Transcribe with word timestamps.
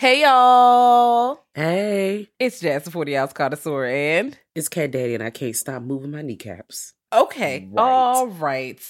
Hey 0.00 0.22
y'all, 0.22 1.44
Hey, 1.56 2.28
it's 2.38 2.60
Jazz 2.60 2.84
the 2.84 2.90
40 2.92 3.16
ounce 3.16 3.32
connoisseur 3.32 3.84
and 3.86 4.38
it's 4.54 4.68
Cat 4.68 4.92
Daddy, 4.92 5.14
and 5.14 5.24
I 5.24 5.30
can't 5.30 5.56
stop 5.56 5.82
moving 5.82 6.12
my 6.12 6.22
kneecaps. 6.22 6.94
okay, 7.12 7.68
Right. 7.72 7.82
all 7.82 8.28
right, 8.28 8.80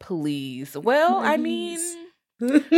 please. 0.00 0.76
Well, 0.76 1.18
I 1.18 1.36
mean, 1.36 1.78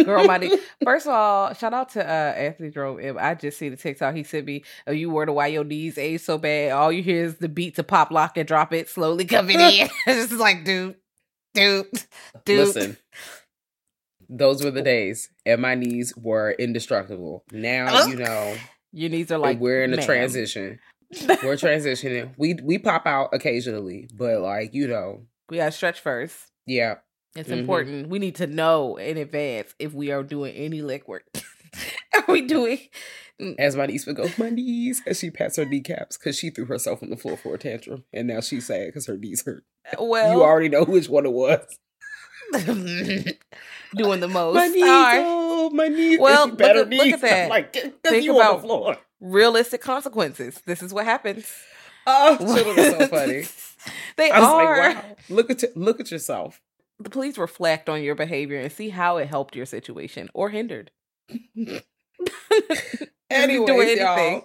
girl, 0.04 0.24
my 0.26 0.36
knee. 0.40 0.58
First 0.84 1.06
of 1.06 1.14
all, 1.14 1.54
shout 1.54 1.72
out 1.72 1.88
to 1.92 2.04
uh 2.06 2.32
Anthony 2.36 2.68
Jerome. 2.70 3.16
I 3.18 3.34
just 3.34 3.56
see 3.58 3.70
the 3.70 3.76
TikTok 3.78 4.14
he 4.14 4.24
sent 4.24 4.44
me. 4.44 4.62
Oh, 4.86 4.92
you 4.92 5.08
wonder 5.08 5.32
why 5.32 5.46
your 5.46 5.64
knees 5.64 5.96
age 5.96 6.20
so 6.20 6.36
bad? 6.36 6.72
All 6.72 6.92
you 6.92 7.02
hear 7.02 7.24
is 7.24 7.36
the 7.38 7.48
beat 7.48 7.76
to 7.76 7.82
pop, 7.82 8.10
lock, 8.10 8.36
and 8.36 8.46
drop 8.46 8.74
it 8.74 8.90
slowly 8.90 9.24
coming 9.24 9.58
in. 9.60 9.88
it's 10.06 10.28
just 10.28 10.32
like, 10.32 10.64
dude, 10.64 10.96
dude, 11.54 11.86
dude. 12.44 12.58
Listen, 12.58 12.96
those 14.30 14.62
were 14.64 14.70
the 14.70 14.80
days, 14.82 15.28
and 15.44 15.60
my 15.60 15.74
knees 15.74 16.14
were 16.16 16.52
indestructible. 16.58 17.44
Now 17.52 18.06
you 18.06 18.16
know 18.16 18.56
your 18.92 19.10
knees 19.10 19.30
are 19.32 19.38
like 19.38 19.58
we're 19.58 19.82
in 19.82 19.92
a 19.92 19.96
ma'am. 19.96 20.06
transition. 20.06 20.78
We're 21.42 21.56
transitioning. 21.56 22.32
We 22.38 22.54
we 22.62 22.78
pop 22.78 23.04
out 23.06 23.30
occasionally, 23.32 24.08
but 24.14 24.40
like 24.40 24.72
you 24.72 24.86
know, 24.86 25.26
We 25.48 25.56
gotta 25.58 25.72
stretch 25.72 26.00
first. 26.00 26.36
yeah. 26.66 26.96
It's 27.36 27.48
Mhm. 27.48 27.58
important. 27.58 28.08
We 28.08 28.18
need 28.18 28.34
to 28.36 28.46
know 28.48 28.96
in 28.96 29.16
advance 29.16 29.72
if 29.78 29.92
we 29.92 30.10
are 30.10 30.22
doing 30.24 30.54
any 30.54 30.82
leg 30.82 31.04
work. 31.06 31.24
are 32.14 32.24
we 32.32 32.42
doing? 32.42 32.78
As 33.58 33.74
my 33.76 33.86
niece 33.86 34.04
would 34.06 34.16
go, 34.16 34.28
my 34.36 34.50
knees, 34.50 35.00
as 35.06 35.18
she 35.20 35.30
pats 35.30 35.56
her 35.56 35.64
kneecaps 35.64 36.18
because 36.18 36.36
she 36.36 36.50
threw 36.50 36.64
herself 36.66 37.02
on 37.02 37.08
the 37.10 37.16
floor 37.16 37.36
for 37.36 37.54
a 37.54 37.58
tantrum, 37.58 38.04
and 38.12 38.26
now 38.28 38.40
she's 38.40 38.66
sad 38.66 38.86
because 38.88 39.06
her 39.06 39.16
knees 39.16 39.44
hurt. 39.44 39.64
Well, 39.98 40.32
you 40.36 40.42
already 40.42 40.68
know 40.68 40.84
which 40.84 41.08
one 41.08 41.24
it 41.24 41.32
was. 41.32 41.78
doing 43.96 44.20
the 44.20 44.28
most. 44.28 44.54
My 44.54 44.66
knees, 44.68 44.82
right. 44.82 45.22
oh, 45.24 45.70
my 45.70 45.88
knees. 45.88 46.18
Well, 46.20 46.48
look 46.48 46.60
at- 46.60 46.88
knees. 46.88 46.98
look 46.98 47.12
at 47.14 47.20
that. 47.22 47.42
I'm 47.44 47.48
like, 47.50 47.72
Think 47.72 48.28
about- 48.28 48.56
the 48.62 48.62
floor. 48.66 48.96
Realistic 49.20 49.80
consequences. 49.82 50.60
This 50.66 50.82
is 50.82 50.94
what 50.94 51.04
happens. 51.04 51.46
Oh, 52.06 52.36
children 52.54 52.78
are 52.78 53.00
so 53.00 53.06
funny. 53.08 53.44
they 54.16 54.30
I 54.30 54.40
was 54.40 54.48
are. 54.48 54.78
like, 54.94 54.96
wow. 54.96 55.16
Look 55.28 55.50
at 55.50 55.64
look 55.76 56.00
at 56.00 56.10
yourself. 56.10 56.60
Please 57.10 57.36
reflect 57.38 57.88
on 57.88 58.02
your 58.02 58.14
behavior 58.14 58.58
and 58.58 58.72
see 58.72 58.88
how 58.88 59.18
it 59.18 59.28
helped 59.28 59.54
your 59.56 59.66
situation 59.66 60.28
or 60.34 60.48
hindered. 60.50 60.90
Anyways, 63.30 63.66
do 63.66 63.80
anything. 63.80 64.42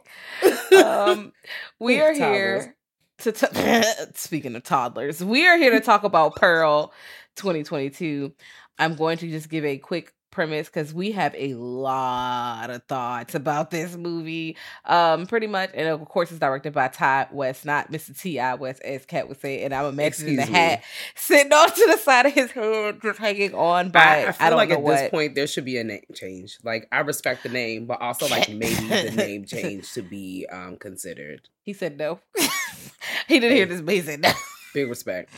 y'all. 0.72 0.83
um, 1.09 1.33
we 1.79 1.99
are 2.01 2.13
here 2.13 2.75
to 3.19 3.31
t- 3.31 3.83
speaking 4.13 4.55
of 4.55 4.63
toddlers, 4.63 5.23
we 5.23 5.47
are 5.47 5.57
here 5.57 5.72
to 5.72 5.79
talk 5.79 6.03
about 6.03 6.35
Pearl 6.35 6.93
2022. 7.35 8.34
I'm 8.78 8.96
going 8.96 9.18
to 9.19 9.28
just 9.29 9.50
give 9.50 9.63
a 9.66 9.78
quick 9.78 10.13
premise 10.35 10.68
because 10.68 10.94
we 10.94 11.13
have 11.13 11.34
a 11.38 11.53
lot 11.53 12.69
of 12.69 12.84
thoughts 12.84 13.34
about 13.35 13.72
this 13.72 13.96
movie. 13.96 14.57
Um, 14.84 15.25
pretty 15.28 15.47
much, 15.47 15.72
and 15.73 15.88
of 15.88 16.03
course, 16.06 16.29
it's 16.29 16.40
directed 16.41 16.73
by 16.73 16.90
Todd 16.90 17.29
West, 17.31 17.66
not 17.66 17.90
Mr. 17.90 18.18
T.I. 18.19 18.56
West, 18.56 18.81
as 18.81 19.06
Kat 19.06 19.29
would 19.29 19.40
say. 19.40 19.63
And 19.63 19.73
I'm 19.73 19.85
imagining 19.85 20.35
the 20.35 20.41
Excuse 20.41 20.53
me. 20.53 20.59
hat 20.59 20.84
sitting 21.16 21.53
off 21.53 21.73
to 21.73 21.88
the 21.90 21.97
side 21.97 22.25
of 22.25 22.34
his 22.34 22.51
head, 22.51 23.01
just 23.01 23.18
hanging 23.18 23.56
on 23.56 23.90
by 23.90 24.00
I, 24.02 24.03
I 24.03 24.28
I, 24.28 24.31
feel 24.34 24.50
don't 24.50 24.57
like 24.57 24.69
at 24.72 24.81
what. 24.81 24.97
this 24.97 25.09
point 25.09 25.35
there 25.35 25.47
should 25.47 25.66
be 25.66 25.78
a 25.78 25.84
name 25.85 26.03
change. 26.13 26.57
Like 26.63 26.88
I 26.91 27.00
respect 27.00 27.44
the 27.44 27.50
name, 27.50 27.85
but 27.85 28.02
also 28.02 28.28
like 28.28 28.50
maybe 28.50 28.88
the 28.88 29.12
name 29.16 29.46
change 29.46 29.94
to 29.94 30.02
be 30.02 30.46
um 30.52 30.75
considered. 30.78 31.47
He 31.63 31.72
said 31.72 31.97
no. 31.97 32.19
he 33.28 33.40
didn't 33.40 33.56
hear 33.56 33.66
this, 33.66 33.81
but 33.81 33.94
he 33.94 34.02
said 34.02 34.19
no. 34.19 34.31
Big 34.73 34.90
respect. 34.90 35.29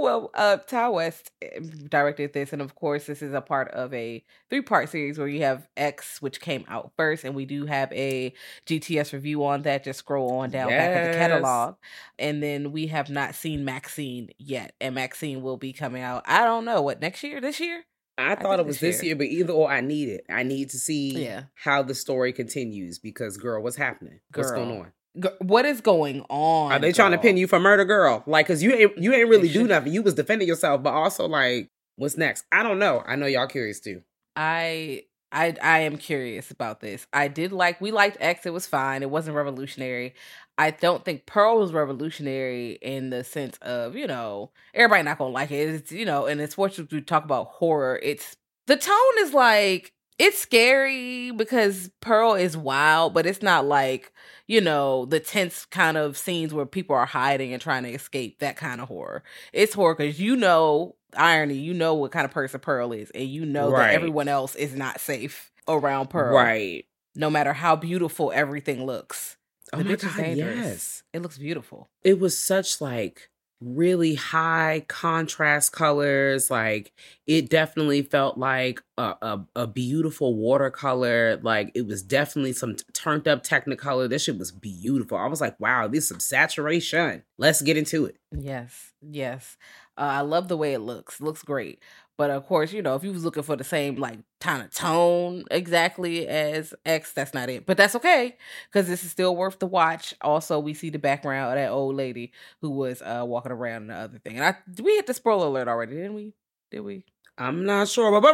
Well, 0.00 0.30
uh, 0.32 0.56
Ti 0.56 0.88
West 0.88 1.30
eh, 1.42 1.60
directed 1.90 2.32
this, 2.32 2.54
and 2.54 2.62
of 2.62 2.74
course, 2.74 3.04
this 3.04 3.20
is 3.20 3.34
a 3.34 3.42
part 3.42 3.68
of 3.72 3.92
a 3.92 4.24
three-part 4.48 4.88
series 4.88 5.18
where 5.18 5.28
you 5.28 5.42
have 5.42 5.68
X, 5.76 6.22
which 6.22 6.40
came 6.40 6.64
out 6.68 6.92
first, 6.96 7.22
and 7.22 7.34
we 7.34 7.44
do 7.44 7.66
have 7.66 7.92
a 7.92 8.32
GTS 8.64 9.12
review 9.12 9.44
on 9.44 9.60
that. 9.62 9.84
Just 9.84 9.98
scroll 9.98 10.38
on 10.38 10.48
down 10.48 10.70
back 10.70 10.96
at 10.96 11.12
the 11.12 11.18
catalog, 11.18 11.74
and 12.18 12.42
then 12.42 12.72
we 12.72 12.86
have 12.86 13.10
not 13.10 13.34
seen 13.34 13.66
Maxine 13.66 14.30
yet, 14.38 14.74
and 14.80 14.94
Maxine 14.94 15.42
will 15.42 15.58
be 15.58 15.74
coming 15.74 16.02
out. 16.02 16.22
I 16.24 16.44
don't 16.44 16.64
know 16.64 16.80
what 16.80 17.02
next 17.02 17.22
year, 17.22 17.38
this 17.42 17.60
year. 17.60 17.84
I 18.16 18.28
think 18.30 18.40
thought 18.40 18.58
it 18.58 18.64
was 18.66 18.80
this 18.80 19.02
year. 19.02 19.08
year, 19.08 19.16
but 19.16 19.26
either 19.26 19.52
or, 19.52 19.70
I 19.70 19.82
need 19.82 20.08
it. 20.08 20.24
I 20.30 20.44
need 20.44 20.70
to 20.70 20.78
see 20.78 21.24
Yeah. 21.24 21.44
how 21.54 21.82
the 21.82 21.94
story 21.94 22.32
continues 22.32 22.98
because, 22.98 23.36
girl, 23.36 23.62
what's 23.62 23.76
happening? 23.76 24.20
What's 24.34 24.50
going 24.50 24.70
on? 24.78 24.92
What 25.40 25.64
is 25.64 25.80
going 25.80 26.24
on? 26.28 26.72
Are 26.72 26.78
they 26.78 26.92
trying 26.92 27.10
to 27.12 27.18
pin 27.18 27.36
you 27.36 27.46
for 27.46 27.58
murder, 27.58 27.84
girl? 27.84 28.22
Like, 28.26 28.46
cause 28.46 28.62
you 28.62 28.72
ain't 28.72 28.98
you 28.98 29.12
ain't 29.12 29.28
really 29.28 29.48
do 29.48 29.66
nothing. 29.66 29.92
You 29.92 30.02
was 30.02 30.14
defending 30.14 30.46
yourself, 30.46 30.82
but 30.82 30.92
also 30.92 31.26
like, 31.26 31.68
what's 31.96 32.16
next? 32.16 32.44
I 32.52 32.62
don't 32.62 32.78
know. 32.78 33.02
I 33.06 33.16
know 33.16 33.26
y'all 33.26 33.46
curious 33.48 33.80
too. 33.80 34.02
I 34.36 35.04
I 35.32 35.56
I 35.62 35.80
am 35.80 35.96
curious 35.96 36.50
about 36.50 36.80
this. 36.80 37.06
I 37.12 37.28
did 37.28 37.52
like 37.52 37.80
we 37.80 37.90
liked 37.90 38.18
X, 38.20 38.46
it 38.46 38.52
was 38.52 38.66
fine. 38.66 39.02
It 39.02 39.10
wasn't 39.10 39.36
revolutionary. 39.36 40.14
I 40.58 40.72
don't 40.72 41.04
think 41.04 41.26
Pearl 41.26 41.58
was 41.58 41.72
revolutionary 41.72 42.72
in 42.82 43.10
the 43.10 43.24
sense 43.24 43.56
of, 43.62 43.96
you 43.96 44.06
know, 44.06 44.50
everybody 44.74 45.02
not 45.02 45.18
gonna 45.18 45.32
like 45.32 45.50
it. 45.50 45.68
It's 45.68 45.92
you 45.92 46.04
know, 46.04 46.26
and 46.26 46.40
it's 46.40 46.56
what 46.56 46.78
we 46.90 47.00
talk 47.00 47.24
about 47.24 47.48
horror. 47.48 47.98
It's 48.02 48.36
the 48.66 48.76
tone 48.76 48.94
is 49.18 49.32
like 49.32 49.92
it's 50.20 50.38
scary 50.38 51.30
because 51.30 51.90
Pearl 52.02 52.34
is 52.34 52.54
wild, 52.54 53.14
but 53.14 53.24
it's 53.24 53.40
not 53.40 53.64
like, 53.64 54.12
you 54.46 54.60
know, 54.60 55.06
the 55.06 55.18
tense 55.18 55.64
kind 55.64 55.96
of 55.96 56.18
scenes 56.18 56.52
where 56.52 56.66
people 56.66 56.94
are 56.94 57.06
hiding 57.06 57.54
and 57.54 57.62
trying 57.62 57.84
to 57.84 57.90
escape, 57.90 58.38
that 58.40 58.58
kind 58.58 58.82
of 58.82 58.88
horror. 58.88 59.22
It's 59.54 59.72
horror 59.72 59.94
because 59.94 60.20
you 60.20 60.36
know 60.36 60.94
irony, 61.16 61.54
you 61.54 61.72
know 61.72 61.94
what 61.94 62.12
kind 62.12 62.26
of 62.26 62.32
person 62.32 62.60
Pearl 62.60 62.92
is, 62.92 63.10
and 63.12 63.30
you 63.30 63.46
know 63.46 63.70
that 63.70 63.94
everyone 63.94 64.28
else 64.28 64.54
is 64.56 64.74
not 64.74 65.00
safe 65.00 65.50
around 65.66 66.10
Pearl. 66.10 66.34
Right. 66.34 66.84
No 67.16 67.30
matter 67.30 67.54
how 67.54 67.74
beautiful 67.74 68.30
everything 68.32 68.84
looks. 68.84 69.38
Oh 69.72 69.78
my 69.78 69.94
God, 69.96 70.16
dangerous. 70.16 70.56
yes. 70.56 71.02
It 71.14 71.22
looks 71.22 71.38
beautiful. 71.38 71.88
It 72.04 72.20
was 72.20 72.36
such 72.36 72.82
like 72.82 73.29
really 73.60 74.14
high 74.14 74.84
contrast 74.88 75.72
colors. 75.72 76.50
Like 76.50 76.92
it 77.26 77.50
definitely 77.50 78.02
felt 78.02 78.38
like 78.38 78.82
a, 78.96 79.14
a, 79.22 79.46
a 79.56 79.66
beautiful 79.66 80.34
watercolor. 80.34 81.38
Like 81.42 81.70
it 81.74 81.86
was 81.86 82.02
definitely 82.02 82.52
some 82.52 82.76
turned 82.92 83.28
up 83.28 83.44
technicolor. 83.44 84.08
This 84.08 84.24
shit 84.24 84.38
was 84.38 84.52
beautiful. 84.52 85.18
I 85.18 85.26
was 85.26 85.40
like, 85.40 85.58
wow, 85.60 85.88
this 85.88 86.04
is 86.04 86.08
some 86.08 86.20
saturation. 86.20 87.22
Let's 87.38 87.62
get 87.62 87.76
into 87.76 88.06
it. 88.06 88.16
Yes, 88.32 88.92
yes. 89.00 89.56
Uh, 89.96 90.02
I 90.02 90.20
love 90.22 90.48
the 90.48 90.56
way 90.56 90.72
it 90.72 90.80
looks. 90.80 91.20
Looks 91.20 91.42
great. 91.42 91.82
But 92.20 92.28
of 92.28 92.44
course, 92.46 92.70
you 92.70 92.82
know, 92.82 92.96
if 92.96 93.02
you 93.02 93.12
was 93.12 93.24
looking 93.24 93.42
for 93.42 93.56
the 93.56 93.64
same 93.64 93.96
like 93.96 94.18
kind 94.42 94.62
of 94.62 94.70
tone 94.74 95.44
exactly 95.50 96.28
as 96.28 96.74
X, 96.84 97.14
that's 97.14 97.32
not 97.32 97.48
it. 97.48 97.64
But 97.64 97.78
that's 97.78 97.94
okay 97.96 98.36
because 98.70 98.86
this 98.88 99.02
is 99.04 99.10
still 99.10 99.34
worth 99.34 99.58
the 99.58 99.66
watch. 99.66 100.12
Also, 100.20 100.58
we 100.58 100.74
see 100.74 100.90
the 100.90 100.98
background 100.98 101.48
of 101.50 101.56
that 101.56 101.70
old 101.70 101.96
lady 101.96 102.32
who 102.60 102.68
was 102.72 103.00
uh 103.00 103.24
walking 103.26 103.52
around 103.52 103.82
and 103.84 103.90
the 103.90 103.94
other 103.94 104.18
thing. 104.18 104.36
And 104.36 104.44
I 104.44 104.56
we 104.82 104.96
hit 104.96 105.06
the 105.06 105.14
spoiler 105.14 105.46
alert 105.46 105.66
already, 105.66 105.94
didn't 105.96 106.12
we? 106.14 106.34
Did 106.70 106.80
we? 106.80 107.04
I'm 107.38 107.64
not 107.64 107.88
sure. 107.88 108.20
But 108.20 108.32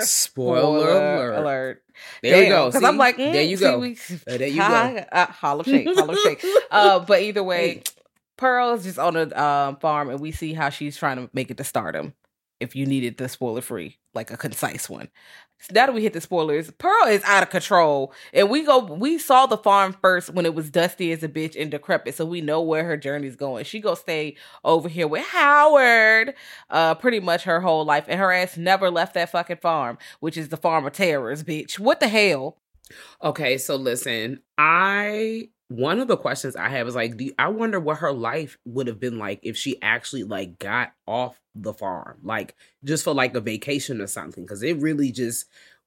Spoiler 0.00 0.90
alert. 0.90 1.34
alert. 1.38 1.82
There 2.20 2.42
you 2.42 2.48
go. 2.48 2.66
Because 2.66 2.82
I'm 2.82 2.96
like, 2.96 3.16
there 3.16 3.32
mm, 3.44 3.48
you 3.48 3.56
go. 3.58 3.78
we- 3.78 3.96
Uh, 4.26 4.38
there 4.38 4.48
you 4.48 4.56
go. 4.58 5.04
Uh, 5.12 5.26
hollow 5.26 5.62
shake, 5.62 5.86
hollow 5.94 6.16
shake. 6.16 6.44
Uh, 6.72 6.98
but 6.98 7.22
either 7.22 7.44
way. 7.44 7.84
Pearl 8.38 8.72
is 8.72 8.84
just 8.84 8.98
on 8.98 9.16
a 9.16 9.36
um, 9.36 9.76
farm, 9.76 10.08
and 10.08 10.20
we 10.20 10.32
see 10.32 10.54
how 10.54 10.70
she's 10.70 10.96
trying 10.96 11.16
to 11.18 11.28
make 11.34 11.50
it 11.50 11.58
to 11.58 11.64
stardom. 11.64 12.14
If 12.60 12.74
you 12.74 12.86
needed 12.86 13.18
the 13.18 13.28
spoiler 13.28 13.60
free, 13.60 13.98
like 14.14 14.32
a 14.32 14.36
concise 14.36 14.88
one. 14.88 15.08
So 15.60 15.74
now 15.74 15.86
that 15.86 15.94
we 15.94 16.02
hit 16.02 16.12
the 16.12 16.20
spoilers, 16.20 16.70
Pearl 16.72 17.08
is 17.08 17.22
out 17.24 17.42
of 17.42 17.50
control, 17.50 18.12
and 18.32 18.48
we 18.48 18.64
go. 18.64 18.78
We 18.78 19.18
saw 19.18 19.46
the 19.46 19.56
farm 19.56 19.96
first 20.00 20.30
when 20.30 20.46
it 20.46 20.54
was 20.54 20.70
dusty 20.70 21.12
as 21.12 21.22
a 21.22 21.28
bitch 21.28 21.60
and 21.60 21.70
decrepit, 21.70 22.14
so 22.14 22.24
we 22.24 22.40
know 22.40 22.62
where 22.62 22.84
her 22.84 22.96
journey's 22.96 23.36
going. 23.36 23.64
She 23.64 23.80
go 23.80 23.94
stay 23.94 24.36
over 24.64 24.88
here 24.88 25.08
with 25.08 25.26
Howard, 25.26 26.34
uh, 26.70 26.94
pretty 26.94 27.20
much 27.20 27.44
her 27.44 27.60
whole 27.60 27.84
life, 27.84 28.06
and 28.08 28.18
her 28.18 28.32
ass 28.32 28.56
never 28.56 28.90
left 28.90 29.14
that 29.14 29.30
fucking 29.30 29.58
farm, 29.58 29.98
which 30.20 30.36
is 30.36 30.48
the 30.48 30.56
farm 30.56 30.86
of 30.86 30.92
terrors, 30.92 31.42
bitch. 31.42 31.78
What 31.78 32.00
the 32.00 32.08
hell? 32.08 32.58
Okay, 33.22 33.58
so 33.58 33.76
listen, 33.76 34.40
I 34.56 35.50
one 35.68 36.00
of 36.00 36.08
the 36.08 36.16
questions 36.16 36.56
I 36.56 36.68
have 36.70 36.88
is 36.88 36.94
like, 36.94 37.20
you- 37.20 37.34
I 37.38 37.48
wonder 37.48 37.78
what 37.78 37.98
her 37.98 38.12
life 38.12 38.58
would 38.64 38.86
have 38.86 38.98
been 38.98 39.18
like 39.18 39.40
if 39.42 39.56
she 39.56 39.80
actually 39.82 40.24
like 40.24 40.58
got 40.58 40.92
off 41.06 41.40
the 41.54 41.74
farm, 41.74 42.18
like 42.22 42.54
just 42.84 43.04
for 43.04 43.14
like 43.14 43.34
a 43.34 43.40
vacation 43.40 44.00
or 44.00 44.06
something, 44.06 44.44
because 44.44 44.62
it 44.62 44.78
really 44.78 45.12
just 45.12 45.46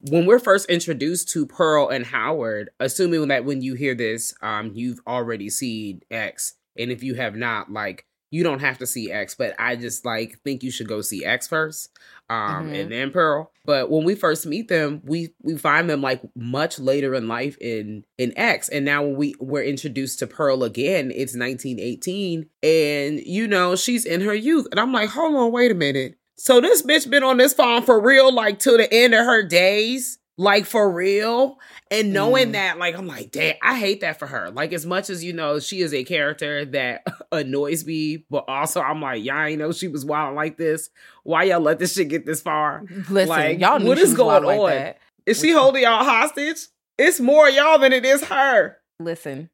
when 0.10 0.26
we're 0.26 0.40
first 0.40 0.70
introduced 0.70 1.30
to 1.30 1.46
Pearl 1.46 1.90
and 1.90 2.06
Howard, 2.06 2.70
assuming 2.80 3.28
that 3.28 3.46
when 3.46 3.62
you 3.62 3.76
hear 3.76 3.94
this, 3.94 4.34
um, 4.42 4.72
you've 4.74 5.00
already 5.06 5.50
seen 5.50 6.02
X, 6.10 6.56
and 6.78 6.92
if 6.92 7.04
you 7.04 7.16
have 7.16 7.36
not, 7.36 7.72
like 7.72 8.06
you 8.32 8.44
don't 8.44 8.62
have 8.62 8.78
to 8.80 8.88
see 8.88 9.12
X, 9.12 9.36
but 9.36 9.54
I 9.60 9.76
just 9.76 10.06
like 10.06 10.40
think 10.44 10.64
you 10.64 10.72
should 10.72 10.88
go 10.88 11.02
see 11.02 11.24
X 11.26 11.48
first, 11.48 11.90
um, 12.30 12.70
Mhm. 12.72 12.80
and 12.82 12.92
then 12.92 13.12
Pearl. 13.12 13.52
But 13.66 13.92
when 13.92 14.04
we 14.06 14.16
first 14.16 14.46
meet 14.48 14.68
them, 14.70 15.02
we 15.04 15.34
we 15.44 15.58
find 15.58 15.90
them 15.90 16.02
like 16.02 16.22
much 16.36 16.80
later 16.80 17.14
in 17.14 17.28
life 17.28 17.58
in 17.62 18.06
in 18.18 18.34
X, 18.38 18.70
and 18.70 18.86
now 18.86 19.04
when 19.04 19.16
we 19.18 19.36
we're 19.40 19.64
introduced 19.64 20.20
to 20.20 20.28
Pearl 20.28 20.64
again, 20.64 21.12
it's 21.14 21.36
1918, 21.36 22.48
and 22.64 23.20
you 23.20 23.48
know 23.48 23.76
she's 23.76 24.06
in 24.06 24.22
her 24.22 24.34
youth, 24.34 24.68
and 24.72 24.80
I'm 24.80 24.92
like, 24.94 25.10
hold 25.10 25.36
on, 25.36 25.52
wait 25.52 25.72
a 25.72 25.76
minute. 25.76 26.16
So 26.38 26.60
this 26.60 26.82
bitch 26.82 27.08
been 27.10 27.24
on 27.24 27.38
this 27.38 27.54
farm 27.54 27.84
for 27.84 28.00
real, 28.02 28.34
like 28.34 28.58
till 28.60 28.78
the 28.78 28.92
end 28.92 29.14
of 29.14 29.26
her 29.26 29.44
days, 29.44 30.18
like 30.38 30.66
for 30.66 30.92
real. 30.92 31.60
And 31.90 32.14
knowing 32.14 32.50
Mm. 32.50 32.54
that, 32.54 32.78
like, 32.80 32.98
I'm 32.98 33.08
like, 33.08 33.32
damn, 33.32 33.56
I 33.62 33.78
hate 33.78 34.02
that 34.02 34.18
for 34.20 34.28
her. 34.28 34.50
Like, 34.52 34.74
as 34.74 34.86
much 34.86 35.10
as 35.10 35.24
you 35.24 35.34
know, 35.34 35.60
she 35.60 35.82
is 35.82 35.94
a 35.94 36.04
character 36.04 36.66
that 36.66 37.06
annoys 37.32 37.86
me, 37.86 38.26
but 38.30 38.46
also 38.48 38.82
I'm 38.82 39.02
like, 39.02 39.24
y'all 39.24 39.44
ain't 39.44 39.60
know 39.60 39.72
she 39.72 39.88
was 39.88 40.04
wild 40.06 40.36
like 40.36 40.58
this. 40.58 40.90
Why 41.24 41.44
y'all 41.44 41.60
let 41.62 41.80
this 41.80 41.94
shit 41.94 42.10
get 42.10 42.26
this 42.26 42.42
far? 42.42 42.84
Listen, 43.10 43.28
Like, 43.28 43.60
y'all 43.60 43.80
what 43.80 43.98
is 43.98 44.14
going 44.14 44.44
on? 44.44 44.58
like. 44.60 44.98
Is 45.26 45.40
she 45.40 45.52
holding 45.52 45.84
y'all 45.84 46.04
hostage? 46.04 46.68
It's 46.98 47.20
more 47.20 47.48
y'all 47.50 47.80
than 47.80 47.94
it 47.94 48.04
is 48.06 48.24
her. 48.26 48.78
Listen, 49.00 49.50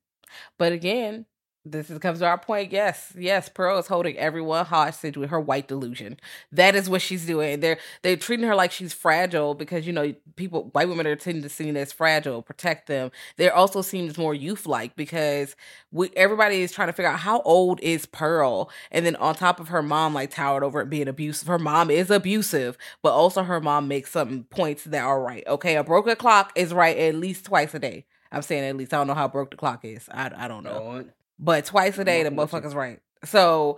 but 0.58 0.72
again, 0.72 1.26
this 1.72 1.90
is, 1.90 2.00
comes 2.00 2.20
to 2.20 2.26
our 2.26 2.38
point. 2.38 2.72
Yes, 2.72 3.14
yes, 3.18 3.50
Pearl 3.50 3.78
is 3.78 3.88
holding 3.88 4.18
everyone 4.18 4.66
hostage 4.66 5.18
with 5.18 5.30
her 5.30 5.40
white 5.40 5.68
delusion. 5.68 6.20
That 6.52 6.76
is 6.76 6.90
what 6.90 7.02
she's 7.02 7.26
doing. 7.26 7.60
They're 7.60 7.78
they're 8.02 8.16
treating 8.18 8.48
her 8.48 8.56
like 8.56 8.72
she's 8.72 8.94
fragile 8.94 9.54
because 9.54 9.86
you 9.86 9.94
know 9.94 10.14
people, 10.36 10.70
white 10.74 10.90
women 10.90 11.08
are 11.08 11.16
tending 11.16 11.44
to 11.44 11.50
seen 11.50 11.78
as 11.78 11.92
fragile, 11.92 12.42
protect 12.42 12.88
them. 12.88 13.12
They're 13.38 13.56
also 13.56 13.82
seems 13.82 14.18
more 14.18 14.34
youth 14.34 14.66
like 14.66 14.96
because 14.96 15.56
we 15.92 16.10
everybody 16.16 16.62
is 16.62 16.72
trying 16.72 16.88
to 16.90 16.94
figure 16.94 17.12
out 17.12 17.20
how 17.20 17.42
old 17.42 17.80
is 17.82 18.06
Pearl, 18.06 18.70
and 18.92 19.06
then 19.06 19.16
on 19.18 19.36
top 19.36 19.60
of 19.60 19.70
her 19.70 19.82
mom 19.82 20.14
like 20.14 20.32
towered 20.32 20.64
over 20.64 20.82
it 20.82 20.90
being 20.90 21.08
abusive. 21.08 21.48
Her 21.48 21.60
mom 21.60 21.90
is 21.92 22.10
abusive, 22.10 22.78
but 23.02 23.14
also 23.14 23.44
her 23.44 23.62
mom 23.62 23.88
makes 23.88 24.12
some 24.12 24.46
points 24.46 24.84
that 24.86 25.04
are 25.04 25.22
right. 25.22 25.44
Okay, 25.48 25.76
a 25.76 25.84
broken 25.84 26.16
clock 26.16 26.52
is 26.56 26.74
right 26.74 26.98
at 26.98 27.16
least 27.16 27.46
twice 27.46 27.74
a 27.74 27.80
day. 27.80 28.06
I'm 28.32 28.42
saying 28.42 28.64
at 28.64 28.76
least. 28.76 28.94
I 28.94 28.98
don't 28.98 29.08
know 29.08 29.14
how 29.14 29.28
broke 29.28 29.52
the 29.52 29.58
clock 29.58 29.86
is. 29.86 30.10
I, 30.12 30.32
I 30.36 30.48
don't 30.48 30.64
know. 30.64 31.06
But 31.40 31.66
twice 31.66 31.98
a 31.98 32.06
day, 32.06 32.24
the 32.24 32.30
I'm 32.30 32.36
with 32.36 32.54
you. 32.54 32.60
motherfucker's 32.60 32.76
right. 32.76 33.00
So 33.24 33.78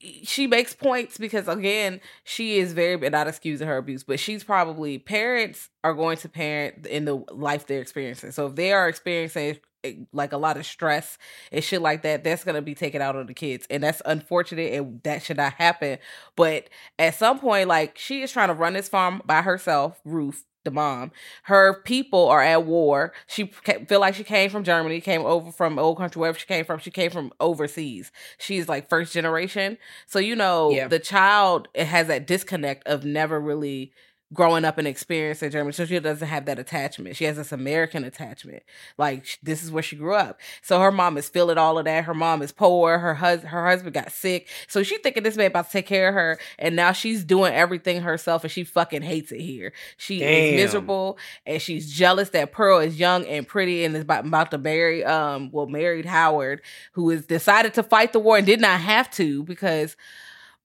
she 0.00 0.46
makes 0.46 0.74
points 0.74 1.16
because 1.18 1.48
again, 1.48 2.00
she 2.24 2.58
is 2.58 2.72
very 2.72 2.96
not 3.10 3.28
excusing 3.28 3.66
her 3.66 3.76
abuse, 3.78 4.04
but 4.04 4.20
she's 4.20 4.44
probably 4.44 4.98
parents 4.98 5.70
are 5.84 5.94
going 5.94 6.18
to 6.18 6.28
parent 6.28 6.86
in 6.86 7.04
the 7.06 7.16
life 7.32 7.66
they're 7.66 7.80
experiencing. 7.80 8.32
So 8.32 8.46
if 8.46 8.56
they 8.56 8.72
are 8.72 8.88
experiencing 8.88 9.58
eh, 9.84 9.94
like 10.12 10.32
a 10.32 10.36
lot 10.36 10.58
of 10.58 10.66
stress 10.66 11.16
and 11.50 11.64
shit 11.64 11.80
like 11.80 12.02
that, 12.02 12.24
that's 12.24 12.44
gonna 12.44 12.60
be 12.62 12.74
taken 12.74 13.00
out 13.00 13.16
on 13.16 13.26
the 13.26 13.34
kids. 13.34 13.66
And 13.70 13.82
that's 13.82 14.02
unfortunate 14.04 14.74
and 14.74 15.02
that 15.04 15.22
should 15.22 15.38
not 15.38 15.54
happen. 15.54 15.98
But 16.36 16.68
at 16.98 17.14
some 17.14 17.38
point, 17.38 17.68
like 17.68 17.96
she 17.96 18.22
is 18.22 18.30
trying 18.30 18.48
to 18.48 18.54
run 18.54 18.74
this 18.74 18.88
farm 18.88 19.22
by 19.24 19.40
herself, 19.42 19.98
Ruth, 20.04 20.44
the 20.66 20.70
mom. 20.70 21.10
Her 21.44 21.80
people 21.82 22.28
are 22.28 22.42
at 22.42 22.64
war. 22.66 23.14
She 23.26 23.46
feel 23.88 24.00
like 24.00 24.14
she 24.14 24.24
came 24.24 24.50
from 24.50 24.62
Germany, 24.64 25.00
came 25.00 25.22
over 25.22 25.50
from 25.50 25.78
old 25.78 25.96
country, 25.96 26.20
wherever 26.20 26.38
she 26.38 26.46
came 26.46 26.66
from. 26.66 26.78
She 26.80 26.90
came 26.90 27.10
from 27.10 27.32
overseas. 27.40 28.12
She's 28.36 28.68
like 28.68 28.90
first 28.90 29.14
generation. 29.14 29.78
So 30.06 30.18
you 30.18 30.36
know, 30.36 30.70
Yeah. 30.70 30.88
the 30.88 30.98
child 30.98 31.68
it 31.72 31.86
has 31.86 32.08
that 32.08 32.26
disconnect 32.26 32.86
of 32.86 33.06
never 33.06 33.40
really 33.40 33.92
growing 34.32 34.64
up 34.64 34.76
and 34.76 34.88
experiencing 34.88 35.50
Germany. 35.50 35.72
So 35.72 35.86
she 35.86 35.98
doesn't 36.00 36.26
have 36.26 36.46
that 36.46 36.58
attachment. 36.58 37.16
She 37.16 37.24
has 37.24 37.36
this 37.36 37.52
American 37.52 38.02
attachment. 38.02 38.64
Like 38.98 39.38
this 39.42 39.62
is 39.62 39.70
where 39.70 39.82
she 39.82 39.96
grew 39.96 40.14
up. 40.14 40.40
So 40.62 40.80
her 40.80 40.90
mom 40.90 41.16
is 41.16 41.28
feeling 41.28 41.58
all 41.58 41.78
of 41.78 41.84
that. 41.84 42.04
Her 42.04 42.14
mom 42.14 42.42
is 42.42 42.50
poor. 42.50 42.98
Her 42.98 43.14
hus- 43.14 43.42
her 43.42 43.66
husband 43.66 43.94
got 43.94 44.10
sick. 44.10 44.48
So 44.66 44.82
she 44.82 44.98
thinking 44.98 45.22
this 45.22 45.36
man 45.36 45.46
about 45.46 45.66
to 45.66 45.72
take 45.72 45.86
care 45.86 46.08
of 46.08 46.14
her. 46.14 46.38
And 46.58 46.74
now 46.74 46.92
she's 46.92 47.24
doing 47.24 47.52
everything 47.52 48.02
herself 48.02 48.42
and 48.42 48.50
she 48.50 48.64
fucking 48.64 49.02
hates 49.02 49.30
it 49.30 49.40
here. 49.40 49.72
She 49.96 50.18
Damn. 50.18 50.28
is 50.28 50.56
miserable 50.64 51.18
and 51.46 51.62
she's 51.62 51.92
jealous 51.92 52.30
that 52.30 52.52
Pearl 52.52 52.80
is 52.80 52.98
young 52.98 53.24
and 53.26 53.46
pretty 53.46 53.84
and 53.84 53.94
is 53.94 54.02
about, 54.02 54.26
about 54.26 54.50
to 54.50 54.58
marry 54.58 55.04
um 55.04 55.50
well 55.52 55.66
married 55.66 56.04
Howard, 56.04 56.62
who 56.92 57.10
has 57.10 57.26
decided 57.26 57.74
to 57.74 57.82
fight 57.82 58.12
the 58.12 58.18
war 58.18 58.36
and 58.36 58.46
did 58.46 58.60
not 58.60 58.80
have 58.80 59.08
to 59.12 59.44
because 59.44 59.96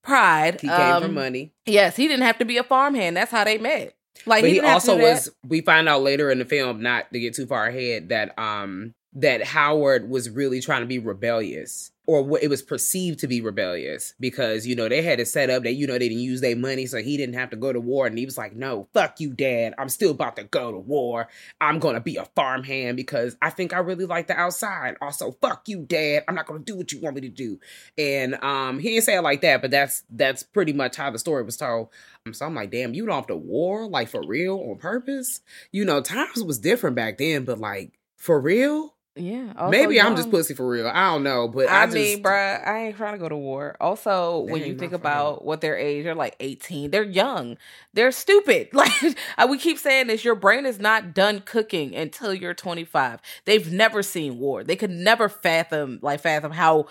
pride. 0.02 0.60
He 0.62 0.68
came 0.68 0.80
um, 0.80 1.04
for 1.04 1.10
money. 1.10 1.54
Yes, 1.66 1.96
he 1.96 2.08
didn't 2.08 2.24
have 2.24 2.40
to 2.40 2.46
be 2.46 2.58
a 2.58 2.64
farmhand. 2.64 3.18
That's 3.18 3.32
how 3.32 3.44
they 3.44 3.58
met. 3.58 3.96
Like 4.26 4.44
but 4.44 4.52
he, 4.52 4.60
to 4.60 4.68
also 4.68 4.98
was 4.98 5.32
we 5.48 5.62
find 5.62 5.90
out 5.90 6.04
later 6.04 6.30
in 6.30 6.40
the 6.40 6.46
film 6.46 6.82
not 6.82 7.12
to 7.12 7.20
get 7.20 7.34
too 7.34 7.48
far 7.48 7.68
ahead 7.68 8.10
that 8.10 8.38
um 8.38 8.94
that 9.14 9.44
howard 9.44 10.10
was 10.10 10.30
really 10.30 10.62
trying 10.62 10.82
to 10.82 10.88
be 10.88 11.00
rebellious 11.00 11.91
or 12.08 12.24
what 12.24 12.42
it 12.44 12.50
was 12.50 12.62
perceived 12.62 13.20
to 13.20 13.28
be 13.28 13.42
rebellious 13.42 14.14
because 14.20 14.66
you 14.66 14.76
know 14.76 14.90
they 14.90 15.02
had 15.02 15.20
it 15.20 15.28
set 15.28 15.50
up 15.50 15.64
that 15.64 15.74
you 15.74 15.86
know 15.86 15.94
they 15.94 16.10
didn't 16.10 16.24
use 16.24 16.42
their 16.42 16.56
money 16.56 16.86
so 16.86 16.98
he 16.98 17.16
didn't 17.18 17.36
have 17.36 17.50
to 17.50 17.56
go 17.56 17.72
to 17.72 17.80
war 17.80 18.08
and 18.08 18.18
he 18.18 18.26
was 18.26 18.38
like 18.38 18.56
no 18.56 18.88
fuck 18.94 19.20
you 19.20 19.32
dad. 19.32 19.74
I'm 19.78 19.90
still 19.90 20.12
about 20.12 20.36
to 20.38 20.44
go 20.44 20.72
to 20.72 20.78
war. 20.78 21.28
I'm 21.60 21.80
gonna 21.80 22.02
be 22.02 22.18
a 22.18 22.26
farmhand 22.36 22.98
because 22.98 23.38
i 23.42 23.50
think 23.50 23.74
i 23.74 23.78
really 23.80 24.06
like 24.06 24.28
the 24.28 24.38
outside. 24.38 24.98
Also 25.02 25.32
fuck 25.42 25.68
you 25.68 25.82
dad. 25.82 26.24
I'm 26.28 26.36
not 26.36 26.48
gonna 26.48 26.60
do 26.60 26.76
what 26.76 26.92
you 26.92 27.00
want 27.02 27.16
me 27.16 27.22
to 27.22 27.30
do. 27.30 27.60
And 27.98 28.36
um 28.44 28.80
he 28.80 28.90
didn't 28.90 29.04
say 29.04 29.18
it 29.18 29.22
like 29.22 29.42
that 29.42 29.62
but 29.62 29.72
that's 29.72 30.04
that's 30.10 30.44
pretty 30.44 30.74
much 30.74 30.96
how 30.96 31.12
the 31.12 31.20
story 31.20 31.44
was 31.44 31.58
told. 31.58 31.90
Um, 32.26 32.34
so 32.34 32.46
I'm 32.46 32.56
like, 32.56 32.72
damn, 32.72 32.94
you 32.94 33.06
don't 33.06 33.16
have 33.16 33.28
to 33.28 33.36
war, 33.36 33.88
like 33.88 34.10
for 34.10 34.22
real, 34.26 34.58
on 34.60 34.78
purpose. 34.78 35.42
You 35.72 35.86
know, 35.86 36.02
times 36.02 36.44
was 36.44 36.60
different 36.60 36.96
back 36.96 37.18
then, 37.18 37.46
but 37.46 37.60
like 37.60 37.98
for 38.18 38.40
real. 38.40 38.96
Yeah. 39.16 39.52
also 39.58 39.72
Maybe 39.72 40.00
I'm 40.00 40.16
just 40.16 40.32
pussy 40.32 40.54
for 40.54 40.68
real. 40.68 40.88
I 40.88 41.12
don't 41.12 41.24
know, 41.24 41.50
but 41.50 41.68
I, 41.68 41.84
I, 41.84 41.86
just, 41.86 41.96
mean, 41.96 42.24
bruh, 42.24 42.66
I 42.66 42.86
ain't 42.86 42.96
trying 42.96 43.14
to 43.14 43.20
go 43.20 43.28
to 43.28 43.36
war. 43.36 43.76
Also, 43.82 44.46
That 44.46 44.54
when 44.54 44.66
you 44.66 44.76
think 44.76 44.94
about 44.94 45.44
what 45.44 45.60
their 45.60 45.78
age, 45.78 46.06
they're 46.06 46.16
like 46.16 46.38
18. 46.40 46.92
They're 46.92 47.04
young. 47.04 47.58
They're 47.94 48.12
stupid. 48.12 48.70
Like 48.82 49.50
we 49.50 49.58
keep 49.58 49.78
saying 49.78 50.08
this, 50.08 50.24
your 50.24 50.36
brain 50.36 50.66
is 50.66 50.80
not 50.80 51.14
done 51.14 51.42
cooking 51.42 51.96
until 51.96 52.34
you're 52.34 52.54
25. 52.54 53.20
They've 53.46 53.72
never 53.72 54.02
seen 54.02 54.40
war. 54.40 54.64
They 54.64 54.76
could 54.76 54.90
never 54.90 55.30
fathom, 55.30 56.00
like 56.02 56.22
fathom 56.22 56.52
how 56.52 56.88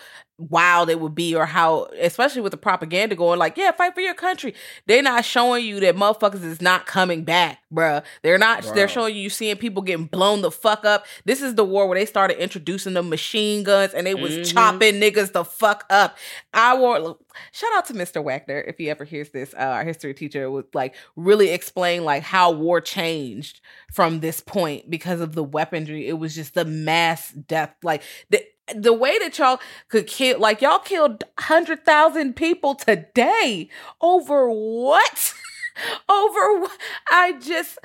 wild 0.48 0.88
it 0.88 0.98
would 1.00 1.14
be 1.14 1.34
or 1.34 1.44
how 1.46 1.84
especially 2.00 2.40
with 2.40 2.50
the 2.52 2.56
propaganda 2.56 3.14
going 3.14 3.38
like 3.38 3.56
yeah 3.56 3.70
fight 3.72 3.94
for 3.94 4.00
your 4.00 4.14
country. 4.14 4.54
They're 4.86 5.02
not 5.02 5.24
showing 5.24 5.64
you 5.64 5.80
that 5.80 5.96
motherfuckers 5.96 6.42
is 6.44 6.60
not 6.62 6.86
coming 6.86 7.24
back 7.24 7.58
bruh. 7.72 8.02
They're 8.22 8.38
not 8.38 8.62
Bro. 8.62 8.74
they're 8.74 8.88
showing 8.88 9.14
you 9.16 9.28
seeing 9.30 9.56
people 9.56 9.82
getting 9.82 10.06
blown 10.06 10.40
the 10.40 10.50
fuck 10.50 10.84
up. 10.84 11.06
This 11.24 11.42
is 11.42 11.54
the 11.54 11.64
war 11.64 11.86
where 11.86 11.98
they 11.98 12.06
started 12.06 12.42
introducing 12.42 12.94
the 12.94 13.02
machine 13.02 13.62
guns 13.64 13.92
and 13.92 14.06
they 14.06 14.14
was 14.14 14.30
Mhm. 14.38 14.52
chopping 14.52 14.94
niggas 14.94 15.32
the 15.32 15.44
fuck 15.44 15.84
up. 15.90 16.16
I 16.54 16.74
war 16.76 17.18
shout 17.52 17.70
out 17.74 17.86
to 17.86 17.92
mr 17.94 18.22
wagner 18.22 18.58
if 18.66 18.76
he 18.78 18.90
ever 18.90 19.04
hears 19.04 19.30
this 19.30 19.54
uh, 19.54 19.58
our 19.58 19.84
history 19.84 20.12
teacher 20.14 20.50
would 20.50 20.66
like 20.74 20.94
really 21.16 21.50
explain 21.50 22.04
like 22.04 22.22
how 22.22 22.50
war 22.50 22.80
changed 22.80 23.60
from 23.92 24.20
this 24.20 24.40
point 24.40 24.90
because 24.90 25.20
of 25.20 25.34
the 25.34 25.44
weaponry. 25.44 26.08
It 26.08 26.18
was 26.18 26.34
just 26.34 26.54
the 26.54 26.64
mass 26.64 27.30
death 27.32 27.74
like 27.82 28.02
the 28.30 28.44
the 28.74 28.92
way 28.92 29.18
that 29.18 29.38
y'all 29.38 29.60
could 29.88 30.06
kill 30.06 30.38
like 30.38 30.60
y'all 30.60 30.78
killed 30.78 31.24
100,000 31.38 32.34
people 32.36 32.74
today 32.74 33.68
over 34.00 34.48
what? 34.50 35.34
over 36.08 36.60
what? 36.60 36.78
I 37.10 37.32
just 37.40 37.78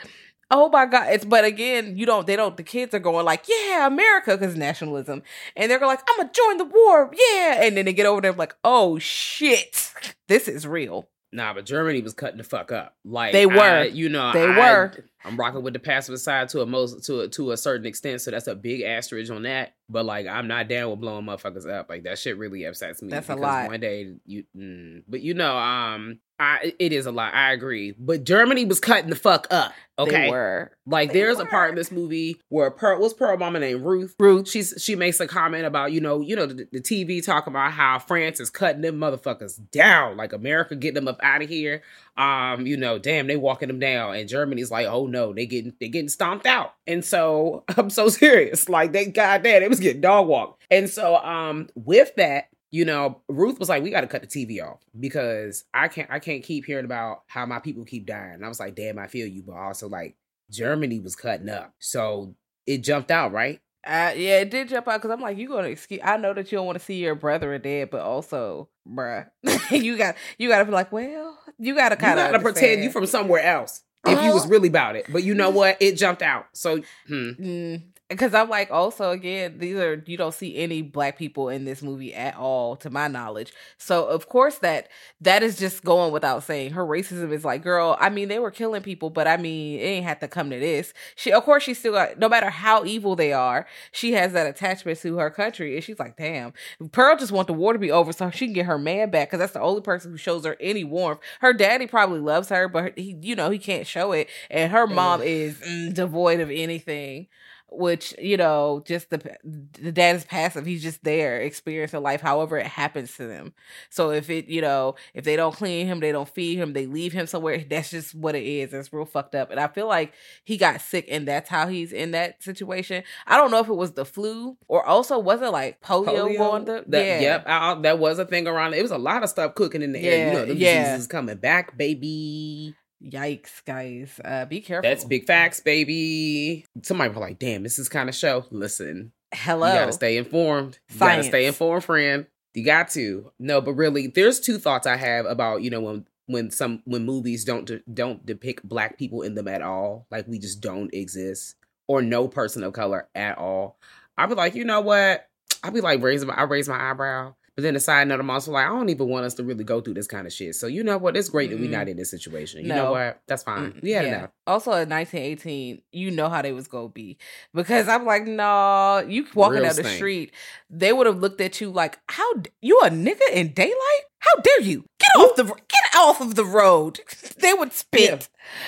Oh 0.51 0.69
my 0.69 0.85
god! 0.85 1.07
It's 1.09 1.25
but 1.25 1.43
again, 1.43 1.97
you 1.97 2.05
don't. 2.05 2.27
They 2.27 2.35
don't. 2.35 2.55
The 2.55 2.61
kids 2.61 2.93
are 2.93 2.99
going 2.99 3.25
like, 3.25 3.45
"Yeah, 3.49 3.87
America," 3.87 4.37
because 4.37 4.55
nationalism, 4.55 5.23
and 5.55 5.71
they're 5.71 5.79
like, 5.79 6.01
"I'm 6.07 6.17
gonna 6.17 6.29
join 6.31 6.57
the 6.57 6.65
war." 6.65 7.11
Yeah, 7.13 7.63
and 7.63 7.75
then 7.75 7.85
they 7.85 7.93
get 7.93 8.05
over 8.05 8.21
there 8.21 8.31
like, 8.31 8.55
"Oh 8.63 8.99
shit, 8.99 9.91
this 10.27 10.47
is 10.47 10.67
real." 10.67 11.09
Nah, 11.35 11.53
but 11.53 11.65
Germany 11.65 12.01
was 12.01 12.13
cutting 12.13 12.37
the 12.37 12.43
fuck 12.43 12.71
up. 12.71 12.95
Like 13.03 13.33
They 13.33 13.45
were. 13.45 13.59
I- 13.59 13.83
you 13.85 14.09
know, 14.09 14.31
They 14.33 14.45
I- 14.45 14.57
were. 14.57 14.93
I'm 15.25 15.37
rocking 15.37 15.63
with 15.63 15.73
the 15.73 15.79
passive 15.79 16.17
side 16.19 16.49
to 16.49 16.61
a 16.61 16.65
most 16.67 17.05
to 17.05 17.21
a, 17.21 17.27
to 17.29 17.51
a 17.51 17.57
certain 17.57 17.85
extent, 17.87 18.21
so 18.21 18.29
that's 18.31 18.45
a 18.47 18.53
big 18.55 18.81
asterisk 18.81 19.31
on 19.31 19.41
that. 19.43 19.73
But 19.89 20.05
like, 20.05 20.27
I'm 20.27 20.47
not 20.47 20.67
down 20.69 20.91
with 20.91 20.99
blowing 21.01 21.25
motherfuckers 21.25 21.67
up. 21.69 21.89
Like 21.89 22.03
that 22.03 22.19
shit 22.19 22.37
really 22.37 22.63
upsets 22.63 23.01
me. 23.01 23.09
That's 23.09 23.29
a 23.29 23.35
lot. 23.35 23.67
One 23.69 23.79
day, 23.79 24.13
you, 24.25 24.43
mm, 24.55 25.03
but 25.07 25.21
you 25.21 25.33
know, 25.33 25.57
um, 25.57 26.19
I 26.39 26.73
it 26.79 26.91
is 26.91 27.05
a 27.05 27.11
lot. 27.11 27.33
I 27.33 27.53
agree. 27.53 27.95
But 27.97 28.23
Germany 28.23 28.65
was 28.65 28.79
cutting 28.79 29.09
the 29.09 29.15
fuck 29.15 29.47
up. 29.51 29.73
Okay, 29.97 30.25
They 30.25 30.29
were 30.29 30.71
like 30.85 31.13
They 31.13 31.21
there's 31.21 31.39
a 31.39 31.45
part 31.45 31.69
in 31.69 31.75
this 31.75 31.89
movie 31.89 32.41
where 32.49 32.69
Pearl 32.69 32.99
what's 32.99 33.13
Pearl 33.13 33.37
Mama 33.37 33.61
named 33.61 33.85
Ruth. 33.85 34.13
Ruth. 34.19 34.49
She's 34.49 34.73
she 34.77 34.93
makes 34.97 35.21
a 35.21 35.27
comment 35.27 35.65
about 35.65 35.93
you 35.93 36.01
know 36.01 36.19
you 36.19 36.35
know 36.35 36.45
the, 36.47 36.67
the 36.69 36.81
TV 36.81 37.23
talking 37.25 37.53
about 37.53 37.71
how 37.71 37.99
France 37.99 38.41
is 38.41 38.49
cutting 38.49 38.81
them 38.81 38.97
motherfuckers 38.97 39.57
down 39.71 40.17
like 40.17 40.33
America 40.33 40.75
getting 40.75 40.95
them 40.95 41.07
up 41.07 41.19
out 41.23 41.41
of 41.41 41.47
here. 41.47 41.81
Um, 42.17 42.67
you 42.67 42.75
know, 42.75 42.99
damn, 42.99 43.27
they 43.27 43.37
walking 43.37 43.69
them 43.69 43.79
down, 43.79 44.15
and 44.15 44.27
Germany's 44.27 44.71
like, 44.71 44.87
oh 44.87 45.07
no, 45.07 45.31
they 45.31 45.45
getting 45.45 45.73
they 45.79 45.87
getting 45.87 46.09
stomped 46.09 46.45
out. 46.45 46.73
And 46.85 47.03
so 47.05 47.63
I'm 47.77 47.89
so 47.89 48.09
serious, 48.09 48.67
like 48.67 48.91
they 48.91 49.05
goddamn, 49.05 49.63
it 49.63 49.69
was 49.69 49.79
getting 49.79 50.01
dog 50.01 50.27
walked. 50.27 50.61
And 50.69 50.89
so 50.89 51.15
um 51.15 51.69
with 51.75 52.13
that. 52.15 52.49
You 52.71 52.85
know, 52.85 53.21
Ruth 53.29 53.59
was 53.59 53.69
like, 53.69 53.83
"We 53.83 53.89
got 53.91 54.01
to 54.01 54.07
cut 54.07 54.21
the 54.21 54.27
TV 54.27 54.61
off 54.61 54.81
because 54.99 55.63
I 55.73 55.87
can't. 55.87 56.09
I 56.11 56.19
can't 56.19 56.43
keep 56.43 56.65
hearing 56.65 56.85
about 56.85 57.23
how 57.27 57.45
my 57.45 57.59
people 57.59 57.85
keep 57.85 58.05
dying." 58.05 58.33
And 58.33 58.45
I 58.45 58.49
was 58.49 58.59
like, 58.59 58.75
"Damn, 58.75 58.99
I 58.99 59.07
feel 59.07 59.27
you," 59.27 59.43
but 59.43 59.53
also 59.55 59.87
like 59.87 60.15
Germany 60.51 60.99
was 60.99 61.15
cutting 61.15 61.49
up, 61.49 61.73
so 61.79 62.35
it 62.65 62.79
jumped 62.79 63.11
out, 63.11 63.31
right? 63.31 63.59
Uh, 63.87 64.11
yeah, 64.15 64.39
it 64.39 64.49
did 64.49 64.67
jump 64.67 64.87
out 64.87 64.99
because 64.99 65.11
I'm 65.11 65.21
like, 65.21 65.37
you 65.37 65.47
gonna 65.47 65.67
excuse? 65.67 66.01
I 66.03 66.17
know 66.17 66.33
that 66.33 66.51
you 66.51 66.57
don't 66.57 66.65
want 66.65 66.79
to 66.79 66.83
see 66.83 66.95
your 66.95 67.13
brother 67.15 67.57
dead, 67.59 67.91
but 67.91 68.01
also, 68.01 68.67
bruh, 68.87 69.27
you 69.71 69.95
got 69.97 70.15
you 70.39 70.49
got 70.49 70.59
to 70.59 70.65
be 70.65 70.71
like, 70.71 70.91
well, 70.91 71.37
you 71.59 71.75
got 71.75 71.89
to 71.89 71.95
kind 71.95 72.19
of 72.19 72.41
pretend 72.41 72.83
you 72.83 72.89
from 72.89 73.05
somewhere 73.05 73.43
else 73.43 73.83
if 74.07 74.21
you 74.23 74.33
was 74.33 74.45
Oh. 74.47 74.49
really 74.49 74.69
about 74.69 74.95
it. 74.95 75.05
But 75.11 75.23
you 75.23 75.35
know 75.35 75.51
what? 75.51 75.77
It 75.79 75.97
jumped 75.97 76.23
out. 76.23 76.47
So 76.53 76.81
hmm. 77.07 77.75
Because 78.15 78.33
I'm 78.33 78.49
like, 78.49 78.71
also 78.71 79.11
again, 79.11 79.57
these 79.57 79.77
are 79.77 80.03
you 80.05 80.17
don't 80.17 80.33
see 80.33 80.55
any 80.57 80.81
black 80.81 81.17
people 81.17 81.49
in 81.49 81.65
this 81.65 81.81
movie 81.81 82.13
at 82.13 82.35
all, 82.35 82.75
to 82.77 82.89
my 82.89 83.07
knowledge. 83.07 83.53
So 83.77 84.05
of 84.05 84.29
course 84.29 84.59
that 84.59 84.89
that 85.21 85.43
is 85.43 85.57
just 85.57 85.83
going 85.83 86.11
without 86.11 86.43
saying. 86.43 86.71
Her 86.71 86.85
racism 86.85 87.31
is 87.31 87.45
like, 87.45 87.63
girl, 87.63 87.97
I 87.99 88.09
mean, 88.09 88.27
they 88.27 88.39
were 88.39 88.51
killing 88.51 88.81
people, 88.81 89.09
but 89.09 89.27
I 89.27 89.37
mean, 89.37 89.79
it 89.79 89.83
ain't 89.83 90.05
had 90.05 90.19
to 90.21 90.27
come 90.27 90.49
to 90.49 90.59
this. 90.59 90.93
She, 91.15 91.31
of 91.31 91.43
course, 91.43 91.63
she 91.63 91.73
still 91.73 91.93
got 91.93 92.17
no 92.19 92.29
matter 92.29 92.49
how 92.49 92.85
evil 92.85 93.15
they 93.15 93.33
are, 93.33 93.67
she 93.91 94.13
has 94.13 94.33
that 94.33 94.47
attachment 94.47 94.99
to 94.99 95.17
her 95.17 95.29
country, 95.29 95.75
and 95.75 95.83
she's 95.83 95.99
like, 95.99 96.17
damn, 96.17 96.53
Pearl 96.91 97.17
just 97.17 97.31
want 97.31 97.47
the 97.47 97.53
war 97.53 97.73
to 97.73 97.79
be 97.79 97.91
over 97.91 98.13
so 98.13 98.29
she 98.29 98.47
can 98.47 98.53
get 98.53 98.65
her 98.65 98.77
man 98.77 99.09
back 99.09 99.29
because 99.29 99.39
that's 99.39 99.53
the 99.53 99.61
only 99.61 99.81
person 99.81 100.11
who 100.11 100.17
shows 100.17 100.45
her 100.45 100.55
any 100.59 100.83
warmth. 100.83 101.19
Her 101.39 101.53
daddy 101.53 101.87
probably 101.87 102.19
loves 102.19 102.49
her, 102.49 102.67
but 102.67 102.97
he, 102.97 103.17
you 103.21 103.35
know, 103.35 103.49
he 103.49 103.59
can't 103.59 103.87
show 103.87 104.11
it, 104.11 104.29
and 104.49 104.71
her 104.71 104.87
mom 104.87 105.21
is 105.21 105.57
mm, 105.59 105.93
devoid 105.93 106.39
of 106.39 106.49
anything. 106.49 107.27
Which 107.69 108.13
you 108.19 108.37
know, 108.37 108.83
just 108.85 109.09
the 109.09 109.37
the 109.43 109.91
dad 109.91 110.15
is 110.15 110.23
passive. 110.23 110.65
He's 110.65 110.83
just 110.83 111.03
there, 111.03 111.41
experiencing 111.41 112.03
life, 112.03 112.21
however 112.21 112.57
it 112.57 112.67
happens 112.67 113.15
to 113.17 113.27
them. 113.27 113.53
So 113.89 114.11
if 114.11 114.29
it, 114.29 114.45
you 114.47 114.61
know, 114.61 114.95
if 115.13 115.25
they 115.25 115.35
don't 115.35 115.55
clean 115.55 115.87
him, 115.87 115.99
they 115.99 116.11
don't 116.11 116.29
feed 116.29 116.57
him, 116.57 116.73
they 116.73 116.85
leave 116.85 117.11
him 117.11 117.27
somewhere. 117.27 117.63
That's 117.69 117.89
just 117.89 118.13
what 118.15 118.35
it 118.35 118.43
is. 118.43 118.73
It's 118.73 118.93
real 118.93 119.05
fucked 119.05 119.35
up. 119.35 119.51
And 119.51 119.59
I 119.59 119.67
feel 119.67 119.87
like 119.87 120.13
he 120.43 120.57
got 120.57 120.79
sick, 120.79 121.07
and 121.09 121.27
that's 121.27 121.49
how 121.49 121.67
he's 121.67 121.91
in 121.91 122.11
that 122.11 122.41
situation. 122.43 123.03
I 123.25 123.37
don't 123.37 123.51
know 123.51 123.59
if 123.59 123.67
it 123.67 123.73
was 123.73 123.93
the 123.93 124.05
flu 124.05 124.57
or 124.67 124.85
also 124.85 125.19
was 125.19 125.41
it 125.41 125.49
like 125.49 125.81
polio, 125.81 126.05
Polio? 126.05 126.37
going 126.37 126.65
to 126.65 126.83
That, 126.87 127.05
yeah. 127.05 127.19
Yep, 127.19 127.43
I, 127.47 127.75
that 127.81 127.99
was 127.99 128.19
a 128.19 128.25
thing 128.25 128.47
around. 128.47 128.73
It 128.73 128.81
was 128.81 128.91
a 128.91 128.97
lot 128.97 129.23
of 129.23 129.29
stuff 129.29 129.55
cooking 129.55 129.81
in 129.81 129.91
the 129.91 129.99
air. 129.99 130.17
Yeah, 130.17 130.27
You 130.27 130.33
know, 130.33 130.45
the 130.45 130.55
yeah. 130.55 130.83
diseases 130.83 131.07
coming 131.07 131.37
back, 131.37 131.77
baby. 131.77 132.75
Yikes, 133.05 133.63
guys. 133.65 134.19
Uh, 134.23 134.45
be 134.45 134.61
careful. 134.61 134.89
That's 134.89 135.05
big 135.05 135.25
facts, 135.25 135.59
baby. 135.59 136.65
Somebody 136.81 137.09
was 137.09 137.19
like, 137.19 137.39
"Damn, 137.39 137.63
this 137.63 137.77
is 137.77 137.87
kind 137.87 138.09
of 138.09 138.15
show." 138.15 138.45
Listen, 138.49 139.11
Hello. 139.33 139.67
you 139.67 139.73
gotta 139.79 139.93
stay 139.93 140.17
informed. 140.17 140.79
You 140.91 140.99
gotta 140.99 141.23
stay 141.23 141.45
informed, 141.45 141.83
friend. 141.83 142.25
You 142.53 142.65
got 142.65 142.89
to. 142.91 143.31
No, 143.37 143.61
but 143.61 143.73
really, 143.73 144.07
there's 144.07 144.39
two 144.39 144.57
thoughts 144.57 144.87
I 144.87 144.95
have 144.95 145.25
about 145.25 145.61
you 145.61 145.69
know 145.69 145.81
when 145.81 146.07
when 146.27 146.49
some 146.51 146.81
when 146.85 147.05
movies 147.05 147.45
don't 147.45 147.65
de- 147.65 147.83
don't 147.91 148.25
depict 148.25 148.67
black 148.67 148.97
people 148.97 149.21
in 149.21 149.35
them 149.35 149.47
at 149.47 149.61
all, 149.61 150.07
like 150.09 150.27
we 150.27 150.39
just 150.39 150.61
don't 150.61 150.93
exist, 150.93 151.55
or 151.87 152.01
no 152.01 152.27
person 152.27 152.63
of 152.63 152.73
color 152.73 153.07
at 153.13 153.37
all. 153.37 153.77
I'd 154.17 154.29
be 154.29 154.35
like, 154.35 154.55
you 154.55 154.65
know 154.65 154.81
what? 154.81 155.27
I'd 155.63 155.73
be 155.73 155.81
like 155.81 156.01
raising 156.01 156.27
my 156.27 156.35
I 156.35 156.43
raise 156.43 156.67
my 156.67 156.91
eyebrow. 156.91 157.35
But 157.55 157.63
then 157.63 157.73
the 157.73 157.79
side 157.79 158.07
note, 158.09 158.19
I'm 158.19 158.29
also 158.29 158.51
like, 158.51 158.65
I 158.65 158.69
don't 158.69 158.89
even 158.89 159.07
want 159.07 159.25
us 159.25 159.33
to 159.35 159.43
really 159.43 159.63
go 159.63 159.79
through 159.79 159.93
this 159.93 160.07
kind 160.07 160.27
of 160.27 160.33
shit. 160.33 160.55
So 160.55 160.67
you 160.67 160.83
know 160.83 160.97
what? 160.97 161.15
It's 161.15 161.29
great 161.29 161.51
that 161.51 161.59
we're 161.59 161.69
not 161.69 161.87
in 161.87 161.95
this 161.95 162.09
situation. 162.11 162.61
You 162.63 162.67
No. 162.69 162.75
know 162.75 162.91
what? 162.91 163.21
That's 163.27 163.43
fine. 163.43 163.71
Mm, 163.71 163.81
We 163.81 163.91
had 163.91 164.05
yeah. 164.05 164.27
Also, 164.47 164.71
in 164.71 164.89
1918, 164.89 165.81
you 165.91 166.11
know 166.11 166.29
how 166.29 166.41
they 166.41 166.51
was 166.51 166.67
gonna 166.67 166.87
be 166.87 167.17
because 167.53 167.87
I'm 167.87 168.05
like, 168.05 168.27
no, 168.27 169.03
you 169.07 169.25
walking 169.33 169.61
Real 169.61 169.73
down 169.73 169.75
the 169.75 169.83
street, 169.85 170.33
they 170.69 170.93
would 170.93 171.07
have 171.07 171.17
looked 171.19 171.41
at 171.41 171.59
you 171.61 171.71
like, 171.71 171.97
how 172.07 172.25
you 172.61 172.79
a 172.83 172.89
nigga 172.89 173.31
in 173.33 173.53
daylight? 173.53 174.03
How 174.19 174.41
dare 174.41 174.61
you 174.61 174.85
get 174.99 175.09
off 175.17 175.35
the 175.35 175.43
get 175.43 175.95
off 175.95 176.21
of 176.21 176.35
the 176.35 176.45
road? 176.45 176.99
they 177.39 177.53
would 177.53 177.73
spit. 177.73 178.01
Yeah. 178.01 178.15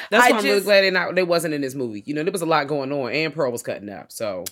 That's 0.09 0.25
I 0.25 0.31
why 0.31 0.37
I'm 0.39 0.43
really 0.43 0.61
glad 0.61 0.81
they 0.81 0.91
not 0.91 1.15
they 1.15 1.23
wasn't 1.23 1.53
in 1.53 1.61
this 1.61 1.75
movie. 1.75 2.03
You 2.05 2.13
know, 2.13 2.23
there 2.23 2.31
was 2.31 2.41
a 2.41 2.47
lot 2.47 2.67
going 2.67 2.91
on, 2.91 3.11
and 3.11 3.33
Pearl 3.33 3.51
was 3.51 3.63
cutting 3.63 3.89
up. 3.89 4.11
So 4.11 4.45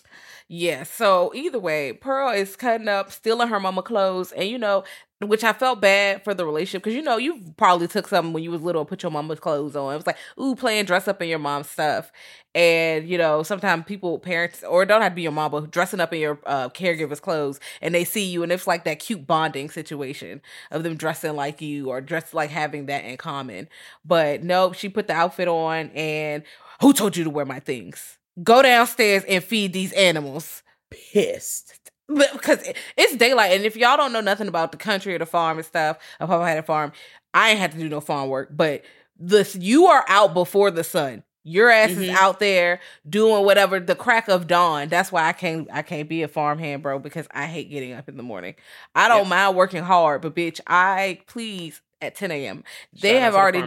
Yeah. 0.48 0.84
So 0.84 1.32
either 1.34 1.60
way, 1.60 1.94
Pearl 1.94 2.32
is 2.32 2.56
cutting 2.56 2.88
up, 2.88 3.12
stealing 3.12 3.48
her 3.48 3.60
mama 3.60 3.82
clothes, 3.82 4.32
and 4.32 4.48
you 4.48 4.58
know, 4.58 4.84
which 5.28 5.44
I 5.44 5.54
felt 5.54 5.82
bad 5.82 6.24
for 6.24 6.34
the 6.34 6.46
relationship 6.46 6.84
because 6.84 6.96
you 6.96 7.02
know 7.02 7.18
you 7.18 7.42
probably 7.58 7.88
took 7.88 8.08
something 8.08 8.34
when 8.34 8.44
you 8.44 8.52
was 8.52 8.62
little 8.62 8.82
and 8.82 8.90
put 8.90 9.04
your 9.04 9.12
mama's 9.12 9.40
clothes 9.40 9.76
on. 9.76 9.94
It 9.94 9.98
was 9.98 10.08
like, 10.08 10.18
ooh, 10.40 10.56
playing 10.56 10.86
dress 10.86 11.08
up 11.08 11.22
in 11.22 11.30
your 11.30 11.40
mom's 11.40 11.70
stuff, 11.70 12.12
and 12.54 13.08
you 13.08 13.18
know 13.18 13.44
sometimes 13.44 13.86
people, 13.86 14.20
parents, 14.20 14.64
or 14.64 14.86
don't 14.86 15.02
have 15.02 15.12
to 15.12 15.16
be 15.16 15.22
your 15.24 15.32
mom, 15.32 15.52
but 15.52 15.72
dressing 15.72 16.00
up 16.00 16.14
in 16.14 16.20
your 16.20 16.40
uh, 16.46 16.70
caregiver's 16.70 17.20
clothes, 17.20 17.60
and 17.82 17.94
they 17.94 18.04
see 18.04 18.26
you, 18.26 18.44
and 18.44 18.52
it's 18.52 18.68
like 18.68 18.84
that 18.86 19.00
cute 19.00 19.28
bonding 19.28 19.70
situation 19.70 20.42
of 20.72 20.84
them 20.84 20.96
dressing 20.96 21.36
like 21.36 21.62
you 21.62 21.90
or 21.90 22.02
dressed 22.02 22.34
like 22.34 22.50
having 22.50 22.86
that 22.88 23.04
in 23.06 23.18
common. 23.18 23.68
But 24.06 24.44
nope, 24.44 24.76
she 24.76 24.90
put 24.90 25.08
the 25.08 25.14
outfit 25.14 25.48
on, 25.48 25.90
and 25.92 26.44
who 26.82 26.94
told 26.94 27.18
you 27.18 27.24
to 27.24 27.30
wear 27.30 27.46
my 27.46 27.60
things? 27.60 28.18
Go 28.44 28.62
downstairs 28.62 29.24
and 29.28 29.44
feed 29.44 29.74
these 29.74 29.94
animals 29.94 30.64
pissed. 30.90 31.85
But- 32.08 32.34
because 32.34 32.60
it's 32.98 33.16
daylight 33.16 33.52
and 33.54 33.64
if 33.66 33.76
y'all 33.76 33.98
don't 33.98 34.14
know 34.14 34.22
nothing 34.22 34.48
about 34.48 34.72
the 34.72 34.78
country 34.78 35.16
or 35.16 35.20
the 35.20 35.26
farm 35.26 35.58
and 35.58 35.66
stuff 35.66 35.98
if 36.22 36.28
papa 36.28 36.46
had 36.48 36.58
a 36.60 36.64
farm 36.64 36.92
i 37.34 37.50
ain't 37.50 37.60
had 37.60 37.72
to 37.72 37.78
do 37.80 37.90
no 37.90 38.00
farm 38.00 38.30
work 38.30 38.50
but 38.52 38.84
this 39.20 39.56
you 39.56 39.88
are 39.88 40.06
out 40.08 40.34
before 40.36 40.70
the 40.70 40.84
sun 40.84 41.24
your 41.44 41.70
ass 41.70 41.92
is 41.92 42.10
Mhm. 42.10 42.14
out 42.16 42.40
there 42.40 42.80
doing 43.10 43.44
whatever 43.44 43.80
the 43.80 43.96
crack 43.96 44.28
of 44.28 44.46
dawn 44.46 44.88
that's 44.88 45.12
why 45.12 45.28
i 45.28 45.34
can't 45.34 45.68
i 45.74 45.82
can't 45.82 46.08
be 46.08 46.22
a 46.22 46.28
farm 46.28 46.60
hand 46.60 46.84
bro 46.84 47.00
because 47.00 47.28
i 47.32 47.46
hate 47.48 47.72
getting 47.72 47.94
up 47.94 48.08
in 48.08 48.18
the 48.18 48.24
morning 48.24 48.54
i 48.94 49.08
don't 49.08 49.22
Yep. 49.22 49.28
mind 49.28 49.56
working 49.56 49.84
hard 49.84 50.22
but 50.22 50.36
bitch 50.36 50.60
i 50.68 51.20
please 51.26 51.82
at 52.02 52.14
10 52.16 52.30
a.m 52.30 52.64
they 53.02 53.14
Shout 53.14 53.22
have 53.22 53.36
already. 53.36 53.62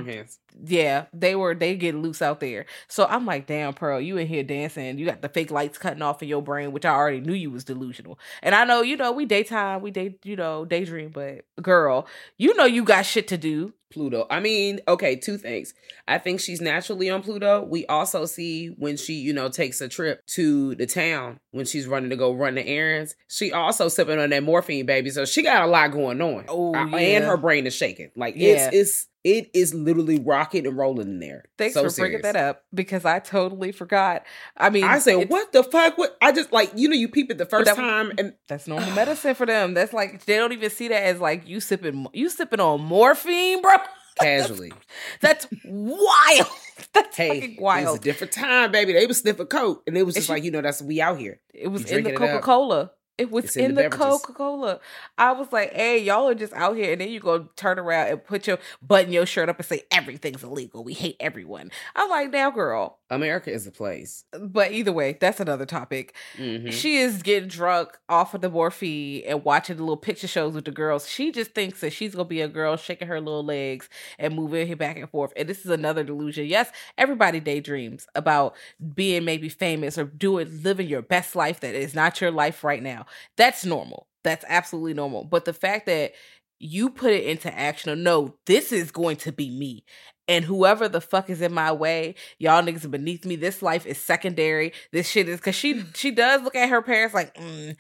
Yeah, 0.65 1.07
they 1.13 1.35
were 1.35 1.55
they 1.55 1.77
get 1.77 1.95
loose 1.95 2.23
out 2.23 2.41
there. 2.41 2.67
So 2.89 3.07
I'm 3.07 3.27
like, 3.27 3.47
damn, 3.47 3.75
Pearl, 3.75 4.01
you 4.01 4.17
in 4.17 4.27
here 4.27 4.43
dancing. 4.43 4.99
You 4.99 5.07
got 5.07 5.23
the 5.23 5.29
fake 5.29 5.51
lights 5.51 5.79
cutting 5.79 6.03
off 6.03 6.23
in 6.23 6.29
your 6.29 6.43
brain, 6.43 6.73
which 6.73 6.85
I 6.85 6.91
already 6.95 7.21
knew 7.21 7.35
you 7.35 7.51
was 7.51 7.65
delusional. 7.65 8.19
And 8.43 8.55
I 8.55 8.65
know, 8.65 8.83
you 8.83 8.97
know, 8.97 9.13
we 9.13 9.25
daytime, 9.27 9.83
we 9.83 9.91
day, 9.91 10.17
you 10.25 10.37
know, 10.37 10.65
daydream, 10.65 11.11
but 11.11 11.45
girl, 11.63 12.07
you 12.37 12.55
know 12.55 12.65
you 12.65 12.85
got 12.85 13.07
shit 13.07 13.29
to 13.29 13.39
do. 13.39 13.73
Pluto. 13.91 14.27
I 14.29 14.41
mean, 14.41 14.81
okay, 14.87 15.17
two 15.17 15.39
things. 15.39 15.73
I 16.07 16.19
think 16.19 16.41
she's 16.41 16.61
naturally 16.61 17.09
on 17.09 17.23
Pluto. 17.23 17.63
We 17.63 17.87
also 17.87 18.27
see 18.27 18.67
when 18.69 18.99
she, 18.99 19.15
you 19.15 19.33
know, 19.33 19.49
takes 19.49 19.81
a 19.81 19.89
trip 19.89 20.27
to 20.27 20.75
the 20.75 20.85
town 20.85 21.41
when 21.53 21.65
she's 21.65 21.87
running 21.87 22.11
to 22.11 22.17
go 22.17 22.35
run 22.35 22.57
the 22.57 22.67
errands. 22.67 23.17
She 23.29 23.51
also 23.51 23.89
sipping 23.89 24.19
on 24.19 24.29
that 24.29 24.43
morphine, 24.43 24.85
baby. 24.85 25.09
So 25.09 25.25
she 25.25 25.43
got 25.43 25.63
a 25.63 25.67
lot 25.67 25.91
going 25.93 26.21
on. 26.21 26.45
Oh, 26.49 26.75
yeah. 26.75 26.97
and 26.97 27.25
her 27.25 27.39
brain 27.39 27.67
is 27.67 27.75
shaking. 27.75 28.11
Like 28.15 28.35
Yeah. 28.37 28.69
it's 28.73 28.75
it's 28.77 29.07
it 29.29 29.51
is 29.53 29.75
literally 29.75 30.19
rocking 30.19 30.67
and 30.67 30.75
rolling 30.79 31.09
in 31.09 31.19
there. 31.21 31.45
Thanks 31.59 31.75
so 31.75 31.87
for 31.87 31.95
bringing 31.95 32.23
that 32.23 32.35
up 32.35 32.65
because 32.73 33.05
I 33.05 33.19
totally 33.19 33.73
forgot. 33.73 34.25
I 34.57 34.71
mean, 34.71 34.85
I 34.85 35.01
said, 35.01 35.29
what 35.29 35.53
the 35.53 35.63
fuck? 35.63 35.99
What 35.99 36.17
I 36.23 36.33
just 36.33 36.51
like, 36.51 36.73
you 36.75 36.89
know, 36.89 36.95
you 36.95 37.09
peep 37.09 37.31
it 37.31 37.37
the 37.37 37.45
first 37.45 37.67
that- 37.67 37.77
time 37.77 38.13
and 38.17 38.33
That's 38.49 38.67
normal 38.67 38.91
medicine 38.95 39.35
for 39.35 39.45
them. 39.45 39.75
That's 39.75 39.93
like 39.93 40.25
they 40.25 40.37
don't 40.37 40.55
even 40.55 40.71
see 40.71 40.89
that 40.89 41.03
as 41.03 41.21
like 41.21 41.47
you 41.47 41.61
sipping 41.61 42.07
you 42.15 42.31
sipping 42.31 42.59
on 42.59 42.81
morphine, 42.81 43.61
bro. 43.61 43.77
casually. 44.19 44.73
That's 45.21 45.47
wild. 45.65 46.47
That's 46.95 47.17
hey, 47.17 47.29
fucking 47.29 47.57
it 47.57 47.61
was 47.61 47.97
a 47.99 48.01
different 48.01 48.33
time, 48.33 48.73
baby. 48.73 48.95
They 48.95 49.07
was 49.07 49.19
sniffing 49.19 49.47
coke, 49.47 49.83
and 49.87 49.97
it 49.97 50.05
was 50.05 50.15
just 50.15 50.29
like, 50.29 50.43
you 50.43 50.51
know, 50.51 50.63
that's 50.63 50.81
we 50.81 51.01
out 51.01 51.19
here. 51.19 51.41
It 51.53 51.69
was 51.69 51.83
in 51.83 52.03
the 52.03 52.11
drinking 52.11 52.15
it 52.15 52.31
up. 52.31 52.41
Coca 52.41 52.45
Cola. 52.45 52.91
It 53.19 53.31
was 53.33 53.57
in, 53.57 53.67
in 53.67 53.75
the 53.75 53.83
the. 53.83 53.89
Coca 53.91 54.33
Cola. 54.33 54.81
I 55.19 55.33
was 55.33 55.53
like, 55.53 55.73
"Hey, 55.75 55.99
y'all 55.99 56.29
are 56.29 56.35
just 56.35 56.53
out 56.53 56.77
here," 56.77 56.93
and 56.93 57.01
then 57.01 57.09
you 57.09 57.19
go 57.21 57.49
turn 57.57 57.79
around 57.79 58.09
and 58.09 58.25
put 58.25 58.47
your 58.47 58.59
button 58.81 59.13
your 59.13 59.27
shirt 59.27 59.49
up 59.49 59.59
and 59.59 59.67
say 59.67 59.83
everything's 59.91 60.45
illegal. 60.45 60.85
We 60.85 60.95
hate 60.95 61.17
everyone. 61.19 61.71
I'm 61.97 62.09
like, 62.09 62.31
now, 62.31 62.51
girl. 62.51 62.99
America 63.11 63.51
is 63.51 63.67
a 63.67 63.71
place. 63.73 64.25
But 64.39 64.71
either 64.73 64.93
way, 64.93 65.17
that's 65.19 65.41
another 65.41 65.65
topic. 65.65 66.15
Mhm. 66.37 66.71
She 66.71 66.99
is 66.99 67.23
getting 67.23 67.49
drunk 67.49 67.99
off 68.09 68.35
of 68.35 68.43
the 68.43 68.51
morphine 68.51 69.23
and 69.27 69.43
watching 69.45 69.77
the 69.79 69.83
little 69.83 69.97
picture 69.97 70.29
shows 70.29 70.55
with 70.55 70.67
the 70.67 70.71
girls. 70.71 71.09
She 71.09 71.33
just 71.33 71.53
thinks 71.55 71.81
that 71.81 71.93
she's 71.95 72.15
gonna 72.15 72.29
be 72.29 72.43
a 72.43 72.49
girl 72.49 72.77
shaking 72.77 73.09
her 73.09 73.19
little 73.19 73.43
legs 73.45 73.89
and 74.19 74.35
moving 74.35 74.67
here 74.67 74.77
back 74.77 74.99
and 74.99 75.09
forth. 75.09 75.33
And 75.37 75.49
this 75.49 75.65
is 75.65 75.71
another 75.71 76.05
delusion. 76.05 76.45
Yes, 76.47 76.71
everybody 76.99 77.41
daydreams 77.41 78.07
about 78.15 78.55
being 78.95 79.25
maybe 79.25 79.49
famous 79.49 79.97
or 79.97 80.05
doing 80.05 80.63
living 80.63 80.87
your 80.87 81.03
best 81.03 81.35
life 81.35 81.61
that 81.61 81.75
is 81.75 81.95
not 81.95 82.21
your 82.21 82.31
life 82.31 82.63
right 82.63 82.83
now. 82.83 83.07
That's 83.37 83.65
normal. 83.65 84.09
That's 84.25 84.45
absolutely 84.49 84.95
normal. 84.95 85.25
But 85.25 85.45
the 85.45 85.53
fact 85.53 85.87
that 85.87 86.13
you 86.59 86.91
put 86.91 87.13
it 87.13 87.25
into 87.25 87.57
action 87.57 87.91
or 87.91 87.97
no, 87.97 88.35
this 88.47 88.73
is 88.73 88.91
going 88.91 89.17
to 89.19 89.33
be 89.33 89.51
me. 89.51 89.85
And 90.29 90.45
whoever 90.45 90.89
the 90.89 91.01
fuck 91.01 91.31
is 91.31 91.41
in 91.41 91.55
my 91.55 91.73
way, 91.73 92.15
y'all 92.39 92.63
niggas 92.63 92.85
are 92.85 92.89
beneath 92.89 93.25
me. 93.25 93.35
This 93.35 93.63
life 93.63 93.87
is 93.87 93.97
secondary. 93.97 94.75
This 94.93 95.09
shit 95.09 95.29
is 95.29 95.39
because 95.39 95.55
she 95.55 95.83
she 95.95 96.11
does 96.11 96.43
look 96.43 96.55
at 96.55 96.69
her 96.69 96.83
parents 96.83 97.15
like, 97.15 97.35
mm, 97.35 97.75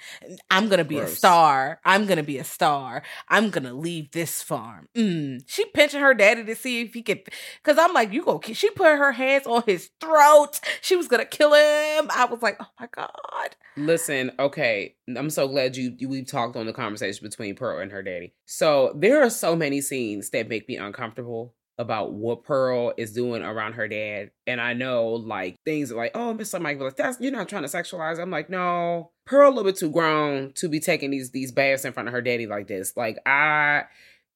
I'm 0.50 0.69
gonna 0.69 0.85
be 0.85 0.99
a 0.99 1.07
star. 1.07 1.78
I'm 1.85 2.07
gonna 2.07 2.23
be 2.23 2.38
a 2.38 2.45
star. 2.45 3.02
I'm 3.28 3.50
gonna 3.50 3.75
leave 3.75 4.12
this 4.12 4.43
farm. 4.43 4.88
Mm. 4.97 5.43
She 5.47 5.67
pinching 5.67 6.00
her 6.00 6.14
daddy 6.14 6.43
to 6.45 6.57
see 6.57 6.81
if 6.81 6.95
he 6.95 7.02
could. 7.02 7.23
Because 7.62 7.78
I'm 7.78 7.93
like, 7.93 8.12
you 8.12 8.25
go. 8.25 8.40
She 8.43 8.71
put 8.71 8.97
her 8.97 9.12
hands 9.12 9.47
on 9.47 9.62
his 9.67 9.90
throat. 10.00 10.61
She 10.81 10.97
was 10.97 11.07
gonna 11.07 11.26
kill 11.26 11.52
him. 11.52 12.09
I 12.11 12.26
was 12.31 12.40
like, 12.40 12.57
oh 12.61 12.69
my 12.81 12.88
god. 12.90 13.57
Listen, 13.76 14.33
okay, 14.38 14.97
I'm 15.17 15.31
so 15.31 15.47
glad 15.47 15.76
you, 15.76 15.95
you 15.99 16.09
we 16.09 16.25
talked 16.25 16.57
on 16.57 16.67
the 16.67 16.73
conversation 16.73 17.26
between 17.26 17.55
Pearl 17.55 17.78
and 17.78 17.93
her 17.93 18.02
daddy. 18.02 18.33
So 18.47 18.93
there 18.97 19.23
are 19.23 19.31
so 19.31 19.55
many 19.55 19.81
scenes 19.81 20.31
that 20.31 20.49
make 20.49 20.67
me 20.69 20.76
uncomfortable 20.76 21.55
about 21.78 22.12
what 22.12 22.42
Pearl 22.42 22.92
is 22.97 23.12
doing 23.12 23.42
around 23.42 23.75
her 23.75 23.87
dad. 23.87 24.32
And 24.47 24.61
I 24.61 24.73
know 24.73 25.11
like 25.11 25.56
things 25.64 25.92
like, 25.92 26.11
oh, 26.14 26.35
Mr. 26.35 26.58
Be 26.58 26.85
like, 26.85 26.97
that's 26.97 27.20
you're 27.20 27.32
not 27.32 27.49
trying 27.49 27.62
to 27.62 27.68
sexualize. 27.68 28.18
I'm 28.18 28.30
like, 28.30 28.50
no, 28.50 29.12
Pearl 29.26 29.49
a 29.49 29.50
little 29.50 29.64
bit 29.64 29.76
too 29.76 29.90
grown 29.90 30.52
to 30.54 30.68
be 30.68 30.80
taking 30.80 31.11
these 31.11 31.30
these 31.30 31.52
baths 31.52 31.85
in 31.85 31.92
front 31.92 32.08
of 32.08 32.12
her 32.12 32.23
daddy 32.23 32.47
like 32.47 32.66
this. 32.66 32.97
Like 32.97 33.18
I 33.25 33.85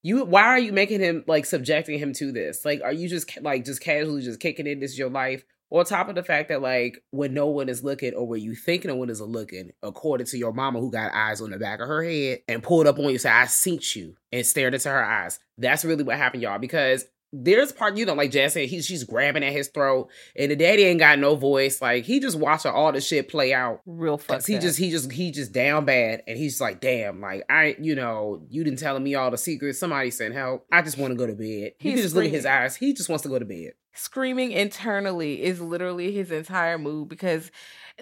you 0.03 0.25
why 0.25 0.43
are 0.43 0.59
you 0.59 0.73
making 0.73 1.01
him 1.01 1.25
like 1.27 1.47
subjecting 1.47 1.99
him 1.99 2.13
to 2.15 2.33
this? 2.33 2.65
Like, 2.65 2.81
are 2.83 2.93
you 2.93 3.09
just 3.09 3.41
like 3.43 3.65
just 3.65 3.81
casually 3.81 4.23
just 4.23 4.41
kicking 4.41 4.67
it? 4.67 4.81
This 4.81 4.93
is 4.93 4.99
your 4.99 5.11
life. 5.11 5.45
On 5.71 5.87
top 5.87 6.11
of 6.11 6.15
the 6.15 6.23
fact 6.23 6.51
that 6.51 6.61
like 6.61 7.03
when 7.13 7.33
no 7.33 7.47
one 7.47 7.71
is 7.71 7.83
looking 7.83 8.13
or 8.13 8.27
when 8.27 8.43
you 8.43 8.55
think 8.55 8.85
no 8.85 8.95
one 8.95 9.09
is 9.09 9.23
looking, 9.23 9.71
according 9.83 10.27
to 10.27 10.37
your 10.37 10.53
mama 10.53 10.79
who 10.81 10.91
got 10.91 11.15
eyes 11.15 11.41
on 11.41 11.51
the 11.51 11.59
back 11.59 11.81
of 11.81 11.89
her 11.89 12.05
head 12.05 12.41
and 12.47 12.63
pulled 12.63 12.87
up 12.87 12.99
on 12.99 13.11
you, 13.11 13.17
said, 13.17 13.33
I 13.33 13.47
seen 13.47 13.81
you 13.95 14.15
and 14.31 14.45
stared 14.45 14.75
into 14.75 14.91
her 14.91 15.03
eyes. 15.03 15.39
That's 15.57 15.83
really 15.87 16.05
what 16.05 16.19
happened, 16.19 16.43
y'all, 16.43 16.59
because 16.59 17.07
there's 17.33 17.73
part, 17.73 17.97
you 17.97 18.05
know, 18.05 18.13
like 18.15 18.31
Jazz 18.31 18.53
said, 18.53 18.69
he, 18.69 18.83
she's 18.83 19.05
grabbing 19.05 19.43
at 19.43 19.53
his 19.53 19.69
throat 19.69 20.09
and 20.37 20.51
the 20.51 20.57
daddy 20.57 20.85
ain't 20.85 20.99
got 21.01 21.19
no 21.19 21.35
voice. 21.35 21.81
Like 21.81 22.05
he 22.05 22.21
just 22.21 22.39
watching 22.39 22.71
all 22.71 22.93
the 22.93 23.01
shit 23.01 23.29
play 23.29 23.55
out. 23.55 23.81
Real 23.87 24.19
fuck. 24.19 24.45
He 24.45 24.59
just 24.59 24.79
he 24.79 24.91
just 24.91 25.11
he 25.11 25.31
just 25.31 25.53
down 25.53 25.87
bad 25.87 26.23
and 26.27 26.37
he's 26.37 26.61
like, 26.61 26.81
damn, 26.81 27.21
like 27.21 27.45
I 27.49 27.77
you 27.81 27.95
know, 27.95 28.43
you 28.51 28.65
didn't 28.65 28.79
telling 28.79 29.03
me 29.03 29.15
all 29.15 29.31
the 29.31 29.39
secrets. 29.39 29.79
Somebody 29.79 30.11
sent 30.11 30.35
help. 30.35 30.67
I 30.71 30.83
just 30.83 30.99
want 30.99 31.13
to 31.13 31.17
go 31.17 31.27
to 31.27 31.35
bed. 31.35 31.73
He's 31.79 32.03
just 32.03 32.15
look 32.15 32.25
at 32.25 32.31
his 32.31 32.43
screaming. 32.43 32.63
eyes. 32.63 32.77
He 32.77 32.93
just 32.93 33.09
wants 33.09 33.23
to 33.23 33.31
go 33.31 33.39
to 33.39 33.45
bed. 33.47 33.73
screaming 33.95 34.53
internally 34.53 35.43
is 35.43 35.61
literally 35.61 36.13
his 36.13 36.31
entire 36.31 36.77
mood 36.79 37.09
because 37.09 37.51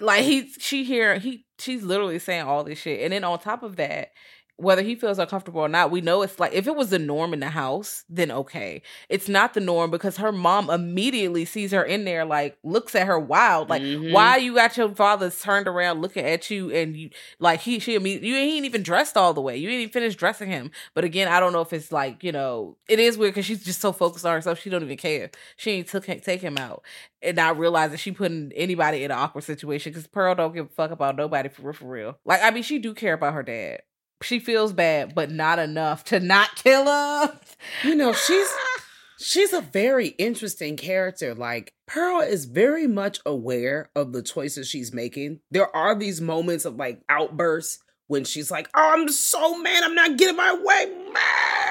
like 0.00 0.24
he 0.24 0.50
she 0.58 0.82
hear 0.84 1.18
he 1.18 1.44
she's 1.58 1.82
literally 1.82 2.18
saying 2.18 2.42
all 2.42 2.64
this 2.64 2.78
shit 2.78 3.00
and 3.00 3.12
then 3.12 3.24
on 3.24 3.38
top 3.38 3.62
of 3.62 3.76
that 3.76 4.10
whether 4.60 4.82
he 4.82 4.94
feels 4.94 5.18
uncomfortable 5.18 5.60
or 5.60 5.68
not 5.68 5.90
we 5.90 6.00
know 6.00 6.22
it's 6.22 6.38
like 6.38 6.52
if 6.52 6.66
it 6.66 6.76
was 6.76 6.90
the 6.90 6.98
norm 6.98 7.32
in 7.32 7.40
the 7.40 7.48
house 7.48 8.04
then 8.08 8.30
okay. 8.30 8.82
It's 9.08 9.28
not 9.28 9.54
the 9.54 9.60
norm 9.60 9.90
because 9.90 10.16
her 10.18 10.32
mom 10.32 10.68
immediately 10.70 11.44
sees 11.44 11.72
her 11.72 11.82
in 11.82 12.04
there 12.04 12.24
like 12.24 12.58
looks 12.62 12.94
at 12.94 13.06
her 13.06 13.18
wild 13.18 13.68
like 13.70 13.82
Mhm. 13.82 14.12
why 14.12 14.36
you 14.36 14.54
got 14.54 14.76
your 14.76 14.94
father 14.94 15.30
turned 15.30 15.66
around 15.68 16.02
looking 16.02 16.24
at 16.24 16.50
you 16.50 16.70
and 16.70 16.96
you 16.96 17.10
like 17.38 17.60
he 17.60 17.78
she 17.78 17.92
you 17.92 18.36
ain't 18.36 18.64
even 18.66 18.82
dressed 18.82 19.16
all 19.16 19.32
the 19.32 19.40
way. 19.40 19.56
You 19.56 19.68
ain't 19.68 19.80
even 19.80 19.92
finished 19.92 20.18
dressing 20.18 20.48
him. 20.50 20.70
But 20.94 21.04
again 21.04 21.28
i 21.28 21.40
don't 21.40 21.52
know 21.52 21.60
if 21.62 21.72
it's 21.72 21.90
like 21.92 22.22
you 22.22 22.32
know 22.32 22.76
it 22.88 22.98
is 22.98 23.16
weird 23.16 23.34
because 23.34 23.46
she's 23.46 23.64
just 23.64 23.80
so 23.80 23.92
focused 23.92 24.26
on 24.26 24.34
herself 24.34 24.60
she 24.60 24.70
don't 24.70 24.82
even 24.82 24.96
care. 24.96 25.30
She 25.56 25.70
ain't 25.72 25.88
took 25.88 26.04
take 26.06 26.40
him 26.40 26.58
out. 26.58 26.82
And 27.22 27.36
not 27.36 27.58
realize 27.58 27.90
that 27.90 27.98
she 28.00 28.12
putting 28.12 28.50
anybody 28.56 29.04
in 29.04 29.10
an 29.10 29.18
awkward 29.18 29.44
situation 29.44 29.92
because 29.92 30.06
pearl 30.06 30.34
don't 30.34 30.54
give 30.54 30.66
a 30.66 30.68
fuck 30.70 30.90
about 30.90 31.16
nobody 31.16 31.48
for 31.50 31.62
real 31.62 31.72
for 31.74 31.84
real. 31.86 32.18
Like 32.24 32.42
i 32.42 32.50
mean 32.50 32.62
she 32.62 32.78
do 32.78 32.94
care 32.94 33.14
about 33.14 33.34
her 33.34 33.42
dad 33.42 33.82
she 34.22 34.38
feels 34.38 34.72
bad 34.72 35.14
but 35.14 35.30
not 35.30 35.58
enough 35.58 36.04
to 36.04 36.20
not 36.20 36.54
kill 36.56 36.84
her 36.84 37.38
You 37.84 37.94
know, 37.94 38.12
she's 38.26 38.48
she's 39.18 39.52
a 39.52 39.60
very 39.60 40.08
interesting 40.08 40.76
character. 40.76 41.34
Like 41.34 41.72
Pearl 41.86 42.20
is 42.20 42.44
very 42.46 42.86
much 42.86 43.20
aware 43.26 43.90
of 43.94 44.12
the 44.12 44.22
choices 44.22 44.68
she's 44.68 44.92
making. 44.92 45.40
There 45.50 45.74
are 45.74 45.94
these 45.94 46.20
moments 46.20 46.64
of 46.64 46.76
like 46.76 47.02
outbursts 47.08 47.82
when 48.06 48.24
she's 48.24 48.50
like, 48.50 48.68
"Oh, 48.74 48.92
I'm 48.94 49.08
so 49.08 49.58
mad, 49.60 49.84
I'm 49.84 49.94
not 49.94 50.16
getting 50.16 50.36
my 50.36 50.52
way," 50.52 51.10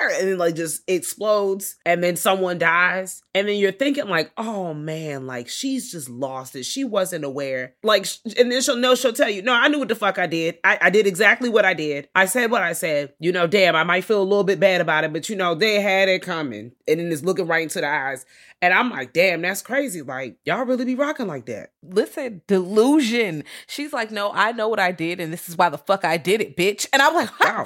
and 0.07 0.27
then 0.27 0.37
like 0.37 0.55
just 0.55 0.81
explodes, 0.87 1.75
and 1.85 2.03
then 2.03 2.15
someone 2.15 2.57
dies, 2.57 3.21
and 3.33 3.47
then 3.47 3.57
you're 3.57 3.71
thinking 3.71 4.07
like, 4.07 4.31
"Oh 4.37 4.73
man, 4.73 5.27
like 5.27 5.49
she's 5.49 5.91
just 5.91 6.09
lost 6.09 6.55
it. 6.55 6.63
She 6.63 6.83
wasn't 6.83 7.25
aware." 7.25 7.75
Like, 7.83 8.07
and 8.37 8.51
then 8.51 8.61
she'll 8.61 8.75
know 8.77 8.95
she'll 8.95 9.13
tell 9.13 9.29
you, 9.29 9.41
"No, 9.41 9.53
I 9.53 9.67
knew 9.67 9.79
what 9.79 9.87
the 9.89 9.95
fuck 9.95 10.17
I 10.17 10.27
did. 10.27 10.57
I, 10.63 10.77
I 10.83 10.89
did 10.89 11.07
exactly 11.07 11.49
what 11.49 11.65
I 11.65 11.73
did. 11.73 12.09
I 12.15 12.25
said 12.25 12.51
what 12.51 12.61
I 12.61 12.73
said. 12.73 13.13
You 13.19 13.31
know, 13.31 13.47
damn, 13.47 13.75
I 13.75 13.83
might 13.83 14.05
feel 14.05 14.21
a 14.21 14.23
little 14.23 14.43
bit 14.43 14.59
bad 14.59 14.81
about 14.81 15.03
it, 15.03 15.13
but 15.13 15.29
you 15.29 15.35
know, 15.35 15.55
they 15.55 15.81
had 15.81 16.09
it 16.09 16.21
coming." 16.21 16.71
And 16.87 16.99
then 16.99 17.11
it's 17.11 17.23
looking 17.23 17.47
right 17.47 17.63
into 17.63 17.81
the 17.81 17.87
eyes, 17.87 18.25
and 18.61 18.73
I'm 18.73 18.89
like, 18.89 19.13
"Damn, 19.13 19.41
that's 19.41 19.61
crazy. 19.61 20.01
Like, 20.01 20.37
y'all 20.45 20.65
really 20.65 20.85
be 20.85 20.95
rocking 20.95 21.27
like 21.27 21.45
that." 21.47 21.71
listen, 21.81 22.41
delusion. 22.47 23.43
She's 23.67 23.93
like, 23.93 24.11
no, 24.11 24.31
I 24.33 24.51
know 24.51 24.67
what 24.67 24.79
I 24.79 24.91
did, 24.91 25.19
and 25.19 25.31
this 25.31 25.49
is 25.49 25.57
why 25.57 25.69
the 25.69 25.77
fuck 25.77 26.03
I 26.05 26.17
did 26.17 26.41
it, 26.41 26.57
bitch. 26.57 26.87
And 26.91 27.01
I'm 27.01 27.13
like, 27.15 27.29
Wow. 27.39 27.65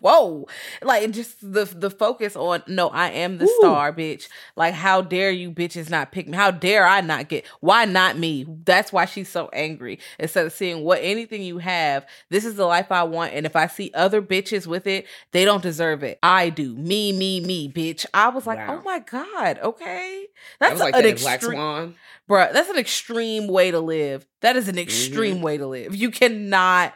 whoa, 0.00 0.46
like 0.82 1.10
just 1.10 1.40
the 1.40 1.66
the 1.80 1.90
focus 1.90 2.36
on 2.36 2.62
no, 2.66 2.88
I 2.88 3.10
am 3.10 3.38
the 3.38 3.44
Ooh. 3.46 3.56
star, 3.60 3.92
bitch. 3.92 4.28
Like, 4.56 4.74
how 4.74 5.00
dare 5.02 5.30
you 5.30 5.50
bitches 5.50 5.90
not 5.90 6.12
pick 6.12 6.28
me? 6.28 6.36
How 6.36 6.50
dare 6.50 6.86
I 6.86 7.00
not 7.00 7.28
get? 7.28 7.46
Why 7.60 7.84
not 7.84 8.18
me? 8.18 8.46
That's 8.64 8.92
why 8.92 9.04
she's 9.06 9.28
so 9.28 9.48
angry. 9.52 9.98
Instead 10.18 10.46
of 10.46 10.52
seeing 10.52 10.84
what 10.84 11.00
anything 11.02 11.42
you 11.42 11.58
have, 11.58 12.06
this 12.30 12.44
is 12.44 12.56
the 12.56 12.66
life 12.66 12.92
I 12.92 13.02
want, 13.04 13.32
and 13.34 13.46
if 13.46 13.56
I 13.56 13.66
see 13.66 13.90
other 13.94 14.22
bitches 14.22 14.66
with 14.66 14.86
it, 14.86 15.06
they 15.32 15.44
don't 15.44 15.62
deserve 15.62 16.02
it. 16.02 16.18
I 16.22 16.50
do. 16.50 16.74
Me, 16.76 17.12
me, 17.12 17.40
me, 17.40 17.70
bitch. 17.72 18.06
I 18.14 18.28
was 18.28 18.46
like, 18.46 18.58
oh 18.68 18.74
Wow. 18.74 18.80
oh 18.80 18.82
my 18.84 18.98
god, 19.00 19.58
okay, 19.62 20.26
That 20.60 20.68
that's 20.70 20.72
was 20.74 20.80
like 20.80 20.94
an 20.94 21.02
that 21.02 21.08
in 21.08 21.16
Black 21.16 21.34
extreme. 21.36 21.56
Swan. 21.56 21.94
Bruh, 22.28 22.52
that's 22.52 22.70
an 22.70 22.78
extreme 22.78 23.48
way 23.48 23.70
to 23.70 23.80
live. 23.80 24.26
That 24.40 24.56
is 24.56 24.68
an 24.68 24.74
mm-hmm. 24.76 24.82
extreme 24.82 25.42
way 25.42 25.58
to 25.58 25.66
live. 25.66 25.94
You 25.94 26.10
cannot 26.10 26.94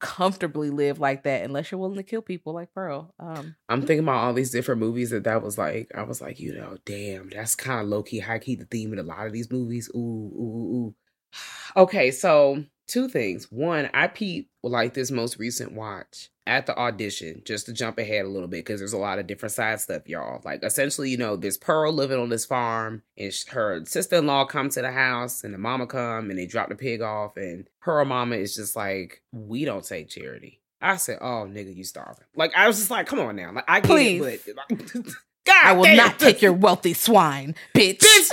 comfortably 0.00 0.70
live 0.70 1.00
like 1.00 1.24
that 1.24 1.42
unless 1.42 1.70
you're 1.70 1.80
willing 1.80 1.96
to 1.96 2.02
kill 2.02 2.22
people 2.22 2.54
like 2.54 2.72
Pearl. 2.72 3.14
Um, 3.18 3.56
I'm 3.68 3.80
thinking 3.80 4.00
about 4.00 4.24
all 4.24 4.32
these 4.32 4.50
different 4.50 4.80
movies 4.80 5.10
that 5.10 5.24
that 5.24 5.42
was 5.42 5.58
like. 5.58 5.90
I 5.94 6.02
was 6.02 6.20
like, 6.20 6.40
you 6.40 6.54
know, 6.54 6.76
damn, 6.84 7.30
that's 7.30 7.56
kind 7.56 7.80
of 7.80 7.88
low 7.88 8.02
key, 8.02 8.18
high 8.18 8.38
key 8.38 8.54
the 8.56 8.64
theme 8.66 8.92
in 8.92 8.98
a 8.98 9.02
lot 9.02 9.26
of 9.26 9.32
these 9.32 9.50
movies. 9.50 9.90
Ooh, 9.94 9.98
ooh, 9.98 10.76
ooh. 10.76 10.94
Okay, 11.76 12.10
so 12.10 12.64
two 12.88 13.08
things. 13.08 13.52
One, 13.52 13.88
I 13.94 14.08
peeped 14.08 14.50
like 14.62 14.94
this 14.94 15.10
most 15.10 15.38
recent 15.38 15.72
watch 15.72 16.30
at 16.46 16.64
the 16.66 16.76
audition, 16.76 17.42
just 17.44 17.66
to 17.66 17.72
jump 17.74 17.98
ahead 17.98 18.24
a 18.24 18.28
little 18.28 18.48
bit, 18.48 18.64
because 18.64 18.80
there's 18.80 18.94
a 18.94 18.98
lot 18.98 19.18
of 19.18 19.26
different 19.26 19.52
side 19.52 19.80
stuff, 19.80 20.08
y'all. 20.08 20.40
Like 20.44 20.64
essentially, 20.64 21.10
you 21.10 21.18
know, 21.18 21.36
this 21.36 21.58
Pearl 21.58 21.92
living 21.92 22.18
on 22.18 22.30
this 22.30 22.46
farm, 22.46 23.02
and 23.16 23.32
her 23.50 23.84
sister-in-law 23.84 24.46
come 24.46 24.70
to 24.70 24.80
the 24.80 24.90
house, 24.90 25.44
and 25.44 25.52
the 25.52 25.58
mama 25.58 25.86
come, 25.86 26.30
and 26.30 26.38
they 26.38 26.46
drop 26.46 26.70
the 26.70 26.74
pig 26.74 27.02
off, 27.02 27.36
and 27.36 27.68
Pearl 27.80 28.06
mama 28.06 28.36
is 28.36 28.56
just 28.56 28.74
like, 28.74 29.22
we 29.32 29.64
don't 29.64 29.84
take 29.84 30.08
charity. 30.08 30.60
I 30.80 30.96
said, 30.96 31.18
oh 31.20 31.46
nigga, 31.48 31.74
you 31.76 31.84
starving. 31.84 32.24
Like 32.34 32.54
I 32.56 32.66
was 32.66 32.78
just 32.78 32.90
like, 32.90 33.06
come 33.06 33.20
on 33.20 33.36
now, 33.36 33.52
like 33.52 33.64
I 33.68 33.80
get 33.80 33.88
Please. 33.88 34.22
it, 34.46 34.56
but 34.56 34.92
God, 35.44 35.64
I 35.64 35.72
will 35.72 35.84
damn. 35.84 35.96
not 35.96 36.18
take 36.18 36.40
your 36.40 36.52
wealthy 36.52 36.94
swine, 36.94 37.54
bitch. 37.74 37.98
bitch. 37.98 38.32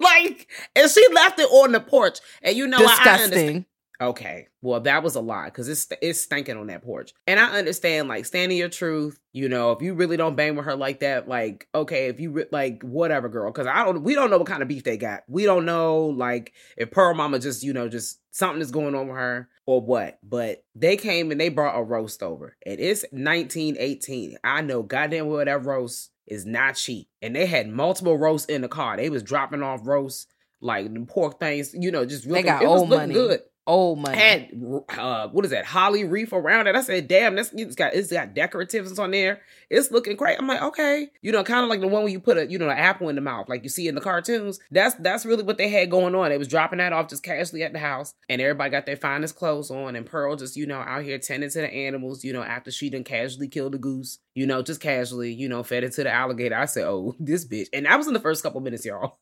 Like, 0.00 0.48
and 0.74 0.90
she 0.90 1.06
left 1.12 1.38
it 1.38 1.48
on 1.50 1.72
the 1.72 1.80
porch, 1.80 2.18
and 2.42 2.56
you 2.56 2.66
know 2.66 2.80
what? 2.80 3.06
I 3.06 3.22
understand. 3.22 3.64
Okay, 4.08 4.48
well 4.60 4.80
that 4.80 5.02
was 5.02 5.14
a 5.14 5.20
lie 5.20 5.46
because 5.46 5.68
it's 5.68 5.88
it's 6.02 6.20
stinking 6.20 6.56
on 6.58 6.66
that 6.66 6.82
porch, 6.82 7.14
and 7.26 7.40
I 7.40 7.58
understand 7.58 8.08
like 8.08 8.26
standing 8.26 8.58
your 8.58 8.68
truth. 8.68 9.18
You 9.32 9.48
know, 9.48 9.72
if 9.72 9.80
you 9.80 9.94
really 9.94 10.16
don't 10.16 10.36
bang 10.36 10.56
with 10.56 10.66
her 10.66 10.76
like 10.76 11.00
that, 11.00 11.26
like 11.26 11.68
okay, 11.74 12.08
if 12.08 12.20
you 12.20 12.30
re- 12.30 12.46
like 12.52 12.82
whatever, 12.82 13.28
girl, 13.28 13.50
because 13.50 13.66
I 13.66 13.84
don't, 13.84 14.02
we 14.02 14.14
don't 14.14 14.30
know 14.30 14.38
what 14.38 14.46
kind 14.46 14.62
of 14.62 14.68
beef 14.68 14.84
they 14.84 14.96
got. 14.98 15.22
We 15.26 15.44
don't 15.44 15.64
know 15.64 16.06
like 16.06 16.52
if 16.76 16.90
Pearl 16.90 17.14
Mama 17.14 17.38
just 17.38 17.62
you 17.62 17.72
know 17.72 17.88
just 17.88 18.20
something 18.30 18.60
is 18.60 18.70
going 18.70 18.94
on 18.94 19.08
with 19.08 19.16
her 19.16 19.48
or 19.64 19.80
what. 19.80 20.18
But 20.22 20.64
they 20.74 20.96
came 20.96 21.30
and 21.30 21.40
they 21.40 21.48
brought 21.48 21.78
a 21.78 21.82
roast 21.82 22.22
over, 22.22 22.56
and 22.66 22.78
it's 22.78 23.04
1918. 23.12 24.36
I 24.44 24.60
know 24.60 24.82
goddamn 24.82 25.28
well 25.28 25.44
that 25.44 25.64
roast 25.64 26.10
is 26.26 26.44
not 26.46 26.74
cheap, 26.76 27.08
and 27.22 27.34
they 27.34 27.46
had 27.46 27.68
multiple 27.68 28.18
roasts 28.18 28.46
in 28.48 28.60
the 28.62 28.68
car. 28.68 28.96
They 28.96 29.10
was 29.10 29.22
dropping 29.22 29.62
off 29.62 29.80
roasts 29.86 30.26
like 30.60 30.92
the 30.92 31.00
pork 31.00 31.38
things, 31.38 31.74
you 31.74 31.90
know, 31.90 32.06
just 32.06 32.24
They 32.24 32.30
looking, 32.30 32.46
got 32.46 32.62
it 32.62 32.66
old 32.66 32.88
money. 32.88 33.12
good 33.12 33.40
Old 33.66 33.98
money. 33.98 34.18
had 34.18 34.50
uh 34.90 35.28
what 35.28 35.44
is 35.46 35.50
that 35.50 35.64
holly 35.64 36.04
reef 36.04 36.34
around 36.34 36.66
it. 36.66 36.76
I 36.76 36.82
said 36.82 37.08
damn 37.08 37.34
this 37.34 37.50
it's 37.54 37.74
got 37.74 37.94
it's 37.94 38.12
got 38.12 38.34
decoratives 38.34 38.98
on 38.98 39.10
there. 39.10 39.40
It's 39.70 39.90
looking 39.90 40.16
great. 40.16 40.38
I'm 40.38 40.46
like 40.46 40.60
okay. 40.60 41.08
You 41.22 41.32
know 41.32 41.42
kind 41.44 41.62
of 41.64 41.70
like 41.70 41.80
the 41.80 41.88
one 41.88 42.02
where 42.02 42.12
you 42.12 42.20
put 42.20 42.36
a 42.36 42.46
you 42.46 42.58
know 42.58 42.68
an 42.68 42.76
apple 42.76 43.08
in 43.08 43.14
the 43.14 43.22
mouth 43.22 43.48
like 43.48 43.62
you 43.62 43.70
see 43.70 43.88
in 43.88 43.94
the 43.94 44.02
cartoons. 44.02 44.60
That's 44.70 44.94
that's 44.96 45.24
really 45.24 45.44
what 45.44 45.56
they 45.56 45.70
had 45.70 45.90
going 45.90 46.14
on. 46.14 46.28
They 46.28 46.36
was 46.36 46.48
dropping 46.48 46.76
that 46.76 46.92
off 46.92 47.08
just 47.08 47.22
casually 47.22 47.62
at 47.62 47.72
the 47.72 47.78
house 47.78 48.12
and 48.28 48.38
everybody 48.42 48.70
got 48.70 48.84
their 48.84 48.96
finest 48.96 49.36
clothes 49.36 49.70
on 49.70 49.96
and 49.96 50.04
pearl 50.04 50.36
just 50.36 50.56
you 50.56 50.66
know 50.66 50.80
out 50.80 51.02
here 51.02 51.18
tending 51.18 51.48
to 51.48 51.60
the 51.60 51.72
animals 51.72 52.22
you 52.22 52.34
know 52.34 52.42
after 52.42 52.70
she 52.70 52.90
done 52.90 53.04
casually 53.04 53.48
killed 53.48 53.74
a 53.74 53.78
goose 53.78 54.18
you 54.34 54.46
know 54.46 54.60
just 54.60 54.82
casually 54.82 55.32
you 55.32 55.48
know 55.48 55.62
fed 55.62 55.84
it 55.84 55.92
to 55.92 56.02
the 56.02 56.12
alligator. 56.12 56.56
I 56.56 56.66
said 56.66 56.84
oh 56.84 57.14
this 57.20 57.46
bitch. 57.46 57.68
And 57.72 57.86
that 57.86 57.96
was 57.96 58.08
in 58.08 58.12
the 58.12 58.20
first 58.20 58.42
couple 58.42 58.60
minutes 58.60 58.84
y'all 58.84 59.16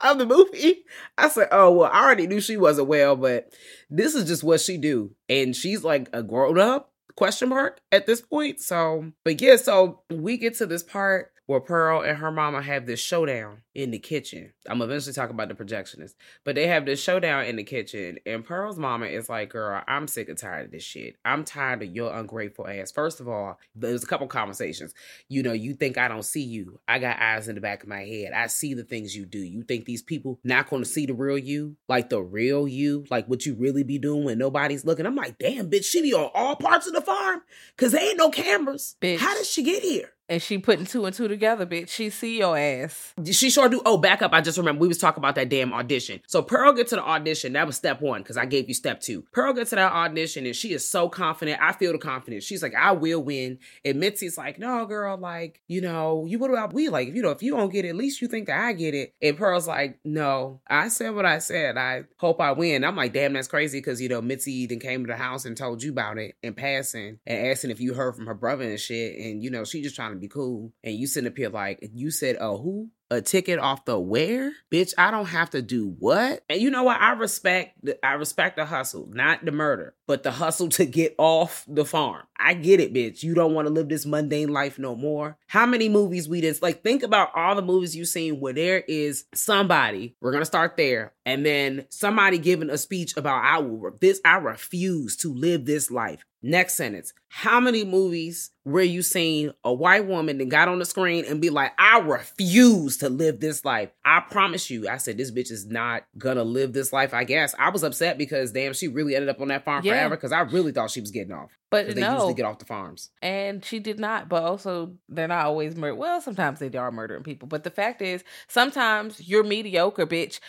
of 0.00 0.18
the 0.18 0.26
movie. 0.26 0.84
I 1.18 1.28
said, 1.28 1.48
"Oh 1.52 1.72
well, 1.72 1.90
I 1.92 2.02
already 2.02 2.26
knew 2.26 2.40
she 2.40 2.56
wasn't 2.56 2.88
well, 2.88 3.16
but 3.16 3.52
this 3.88 4.14
is 4.14 4.26
just 4.26 4.44
what 4.44 4.60
she 4.60 4.76
do, 4.76 5.12
and 5.28 5.54
she's 5.54 5.84
like 5.84 6.08
a 6.12 6.22
grown 6.22 6.58
up 6.58 6.92
question 7.16 7.48
mark 7.48 7.80
at 7.92 8.06
this 8.06 8.20
point." 8.20 8.60
So, 8.60 9.12
but 9.24 9.40
yeah, 9.40 9.56
so 9.56 10.02
we 10.10 10.36
get 10.36 10.56
to 10.56 10.66
this 10.66 10.82
part 10.82 11.32
where 11.50 11.58
Pearl 11.58 12.02
and 12.02 12.16
her 12.18 12.30
mama 12.30 12.62
have 12.62 12.86
this 12.86 13.00
showdown 13.00 13.62
in 13.74 13.90
the 13.90 13.98
kitchen. 13.98 14.52
I'm 14.68 14.80
eventually 14.82 15.14
talking 15.14 15.34
about 15.34 15.48
the 15.48 15.56
projectionist, 15.56 16.14
but 16.44 16.54
they 16.54 16.68
have 16.68 16.86
this 16.86 17.02
showdown 17.02 17.46
in 17.46 17.56
the 17.56 17.64
kitchen, 17.64 18.20
and 18.24 18.44
Pearl's 18.44 18.78
mama 18.78 19.06
is 19.06 19.28
like, 19.28 19.50
"Girl, 19.50 19.82
I'm 19.88 20.06
sick 20.06 20.28
and 20.28 20.38
tired 20.38 20.66
of 20.66 20.70
this 20.70 20.84
shit. 20.84 21.16
I'm 21.24 21.42
tired 21.42 21.82
of 21.82 21.92
your 21.92 22.14
ungrateful 22.14 22.68
ass." 22.68 22.92
First 22.92 23.18
of 23.18 23.26
all, 23.26 23.58
there's 23.74 24.04
a 24.04 24.06
couple 24.06 24.28
conversations. 24.28 24.94
You 25.28 25.42
know, 25.42 25.52
you 25.52 25.74
think 25.74 25.98
I 25.98 26.06
don't 26.06 26.24
see 26.24 26.44
you. 26.44 26.78
I 26.86 27.00
got 27.00 27.18
eyes 27.18 27.48
in 27.48 27.56
the 27.56 27.60
back 27.60 27.82
of 27.82 27.88
my 27.88 28.04
head. 28.04 28.30
I 28.32 28.46
see 28.46 28.74
the 28.74 28.84
things 28.84 29.16
you 29.16 29.26
do. 29.26 29.40
You 29.40 29.64
think 29.64 29.86
these 29.86 30.02
people 30.02 30.38
not 30.44 30.70
going 30.70 30.84
to 30.84 30.88
see 30.88 31.04
the 31.04 31.14
real 31.14 31.36
you, 31.36 31.74
like 31.88 32.10
the 32.10 32.22
real 32.22 32.68
you, 32.68 33.06
like 33.10 33.26
what 33.26 33.44
you 33.44 33.56
really 33.56 33.82
be 33.82 33.98
doing 33.98 34.22
when 34.22 34.38
nobody's 34.38 34.84
looking. 34.84 35.04
I'm 35.04 35.16
like, 35.16 35.36
damn, 35.38 35.68
bitch, 35.68 35.86
she 35.86 36.00
be 36.00 36.14
on 36.14 36.30
all 36.32 36.54
parts 36.54 36.86
of 36.86 36.92
the 36.92 37.00
farm 37.00 37.42
because 37.76 37.90
there 37.90 38.08
ain't 38.08 38.18
no 38.18 38.30
cameras. 38.30 38.94
Bitch. 39.00 39.18
How 39.18 39.34
did 39.34 39.46
she 39.46 39.64
get 39.64 39.82
here? 39.82 40.12
And 40.30 40.40
she 40.40 40.58
putting 40.58 40.86
two 40.86 41.04
and 41.04 41.14
two 41.14 41.26
together, 41.26 41.66
bitch. 41.66 41.88
She 41.88 42.08
see 42.08 42.38
your 42.38 42.56
ass. 42.56 43.12
She 43.32 43.50
sure 43.50 43.68
do. 43.68 43.82
Oh, 43.84 43.98
back 43.98 44.22
up. 44.22 44.32
I 44.32 44.40
just 44.40 44.56
remember 44.56 44.80
we 44.80 44.88
was 44.88 44.98
talking 44.98 45.20
about 45.20 45.34
that 45.34 45.48
damn 45.48 45.72
audition. 45.72 46.20
So 46.28 46.40
Pearl 46.40 46.72
get 46.72 46.86
to 46.88 46.96
the 46.96 47.02
audition. 47.02 47.52
That 47.54 47.66
was 47.66 47.76
step 47.76 48.00
one 48.00 48.22
because 48.22 48.36
I 48.36 48.46
gave 48.46 48.68
you 48.68 48.74
step 48.74 49.00
two. 49.00 49.24
Pearl 49.32 49.52
gets 49.52 49.70
to 49.70 49.76
that 49.76 49.92
audition 49.92 50.46
and 50.46 50.54
she 50.54 50.72
is 50.72 50.88
so 50.88 51.08
confident. 51.08 51.60
I 51.60 51.72
feel 51.72 51.90
the 51.90 51.98
confidence. 51.98 52.44
She's 52.44 52.62
like, 52.62 52.76
I 52.76 52.92
will 52.92 53.22
win. 53.22 53.58
And 53.84 53.98
Mitzi's 53.98 54.38
like, 54.38 54.60
no, 54.60 54.86
girl, 54.86 55.18
like, 55.18 55.60
you 55.66 55.80
know, 55.80 56.24
you 56.28 56.38
what 56.38 56.50
about 56.50 56.72
we? 56.72 56.88
Like, 56.88 57.08
you 57.08 57.22
know, 57.22 57.30
if 57.30 57.42
you 57.42 57.56
don't 57.56 57.72
get 57.72 57.84
it, 57.84 57.88
at 57.88 57.96
least 57.96 58.22
you 58.22 58.28
think 58.28 58.46
that 58.46 58.64
I 58.64 58.72
get 58.72 58.94
it. 58.94 59.12
And 59.20 59.36
Pearl's 59.36 59.66
like, 59.66 59.98
no, 60.04 60.60
I 60.68 60.88
said 60.88 61.16
what 61.16 61.26
I 61.26 61.40
said. 61.40 61.76
I 61.76 62.04
hope 62.18 62.40
I 62.40 62.52
win. 62.52 62.84
I'm 62.84 62.94
like, 62.94 63.12
damn, 63.12 63.32
that's 63.32 63.48
crazy 63.48 63.78
because, 63.78 64.00
you 64.00 64.08
know, 64.08 64.22
Mitzi 64.22 64.66
then 64.66 64.78
came 64.78 65.04
to 65.04 65.12
the 65.12 65.16
house 65.16 65.44
and 65.44 65.56
told 65.56 65.82
you 65.82 65.90
about 65.90 66.18
it 66.18 66.36
in 66.40 66.54
passing 66.54 67.18
and 67.26 67.46
asking 67.48 67.72
if 67.72 67.80
you 67.80 67.94
heard 67.94 68.14
from 68.14 68.26
her 68.26 68.34
brother 68.34 68.62
and 68.62 68.78
shit. 68.78 69.18
And, 69.18 69.42
you 69.42 69.50
know, 69.50 69.64
she 69.64 69.82
just 69.82 69.96
trying 69.96 70.12
to 70.12 70.19
be 70.20 70.28
cool. 70.28 70.72
And 70.84 70.94
you 70.94 71.06
sitting 71.06 71.28
up 71.30 71.36
here 71.36 71.48
like, 71.48 71.78
you 71.92 72.10
said, 72.10 72.36
oh, 72.40 72.58
who? 72.58 72.90
A 73.10 73.20
ticket 73.20 73.58
off 73.58 73.84
the 73.84 73.98
where? 73.98 74.52
Bitch, 74.70 74.94
I 74.96 75.10
don't 75.10 75.26
have 75.26 75.50
to 75.50 75.62
do 75.62 75.96
what? 75.98 76.44
And 76.48 76.60
you 76.60 76.70
know 76.70 76.84
what? 76.84 77.00
I 77.00 77.12
respect 77.12 77.84
the, 77.84 78.04
I 78.06 78.12
respect 78.12 78.56
the 78.56 78.64
hustle, 78.64 79.08
not 79.12 79.44
the 79.44 79.52
murder, 79.52 79.94
but 80.06 80.22
the 80.22 80.30
hustle 80.30 80.68
to 80.70 80.86
get 80.86 81.14
off 81.18 81.64
the 81.68 81.84
farm. 81.84 82.22
I 82.38 82.54
get 82.54 82.80
it, 82.80 82.94
bitch. 82.94 83.22
You 83.22 83.34
don't 83.34 83.54
want 83.54 83.68
to 83.68 83.74
live 83.74 83.88
this 83.88 84.06
mundane 84.06 84.48
life 84.48 84.78
no 84.78 84.94
more. 84.94 85.36
How 85.46 85.66
many 85.66 85.88
movies 85.88 86.28
we 86.28 86.40
did? 86.40 86.60
Like, 86.62 86.82
think 86.82 87.02
about 87.02 87.30
all 87.34 87.54
the 87.54 87.62
movies 87.62 87.94
you've 87.94 88.08
seen 88.08 88.40
where 88.40 88.52
there 88.52 88.82
is 88.86 89.24
somebody. 89.34 90.16
We're 90.20 90.32
gonna 90.32 90.44
start 90.44 90.76
there, 90.76 91.12
and 91.26 91.44
then 91.44 91.86
somebody 91.90 92.38
giving 92.38 92.70
a 92.70 92.78
speech 92.78 93.16
about 93.16 93.44
I 93.44 93.58
will 93.58 93.92
this. 94.00 94.20
I 94.24 94.36
refuse 94.36 95.16
to 95.18 95.34
live 95.34 95.64
this 95.66 95.90
life. 95.90 96.24
Next 96.42 96.74
sentence. 96.74 97.12
How 97.28 97.60
many 97.60 97.84
movies 97.84 98.50
where 98.64 98.82
you 98.82 99.02
seen 99.02 99.52
a 99.62 99.72
white 99.72 100.06
woman 100.06 100.38
that 100.38 100.48
got 100.48 100.68
on 100.68 100.78
the 100.78 100.86
screen 100.86 101.26
and 101.26 101.40
be 101.40 101.50
like, 101.50 101.72
I 101.78 101.98
refuse 101.98 102.96
to 103.00 103.08
live 103.10 103.40
this 103.40 103.64
life? 103.64 103.90
I 104.04 104.20
promise 104.20 104.70
you. 104.70 104.88
I 104.88 104.96
said, 104.96 105.18
this 105.18 105.30
bitch 105.30 105.50
is 105.50 105.66
not 105.66 106.04
gonna 106.16 106.44
live 106.44 106.72
this 106.72 106.92
life, 106.92 107.12
I 107.12 107.24
guess. 107.24 107.54
I 107.58 107.70
was 107.70 107.82
upset 107.82 108.16
because 108.16 108.52
damn, 108.52 108.72
she 108.72 108.88
really 108.88 109.14
ended 109.14 109.28
up 109.28 109.40
on 109.40 109.48
that 109.48 109.64
farm 109.64 109.84
Yeah. 109.84 109.92
forever 109.94 110.16
because 110.16 110.32
I 110.32 110.40
really 110.40 110.72
thought 110.72 110.90
she 110.90 111.00
was 111.00 111.10
getting 111.10 111.32
off. 111.32 111.50
But 111.70 111.94
they 111.94 112.00
no. 112.00 112.14
usually 112.14 112.34
get 112.34 112.46
off 112.46 112.58
the 112.58 112.64
farms. 112.64 113.10
And 113.22 113.64
she 113.64 113.78
did 113.78 114.00
not, 114.00 114.28
but 114.28 114.42
also 114.42 114.94
they're 115.08 115.28
not 115.28 115.46
always 115.46 115.76
murder. 115.76 115.94
Well, 115.94 116.20
sometimes 116.20 116.58
they 116.58 116.76
are 116.76 116.90
murdering 116.90 117.22
people. 117.22 117.46
But 117.46 117.62
the 117.64 117.70
fact 117.70 118.02
is, 118.02 118.24
sometimes 118.48 119.28
you're 119.28 119.44
mediocre, 119.44 120.06
bitch. 120.06 120.40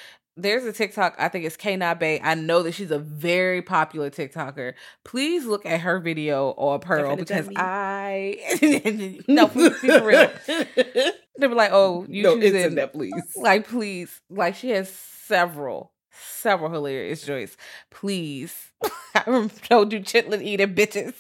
There's 0.42 0.66
a 0.66 0.74
TikTok, 0.74 1.16
I 1.18 1.28
think 1.28 1.46
it's 1.46 1.58
K 1.58 1.78
Bay. 1.78 2.20
I 2.24 2.36
know 2.36 2.64
that 2.64 2.74
she's 2.74 2.92
a 2.92 3.00
very 3.00 3.62
popular 3.62 4.10
TikToker. 4.10 4.74
Please 5.04 5.46
look 5.46 5.66
at 5.66 5.82
her 5.82 6.00
video 6.00 6.50
on 6.52 6.80
Pearl 6.80 7.16
because 7.16 7.50
I 7.56 9.20
no, 9.28 9.48
please 9.48 9.82
be 9.82 9.88
for 9.88 10.06
real. 10.06 10.32
They 11.40 11.48
were 11.48 11.56
like, 11.56 11.72
"Oh, 11.74 12.06
you 12.08 12.24
no, 12.24 12.36
choosing 12.40 12.62
in 12.62 12.76
that, 12.76 12.92
please. 12.94 13.14
like 13.36 13.68
please 13.68 14.22
like 14.30 14.54
she 14.56 14.70
has 14.72 14.90
several 14.92 15.92
several 16.12 16.70
hilarious 16.72 17.24
joints 17.24 17.56
please 17.90 18.54
i 19.16 19.50
told 19.64 19.92
you 19.94 20.02
chitlin 20.02 20.44
eating 20.44 20.76
bitches 20.76 21.16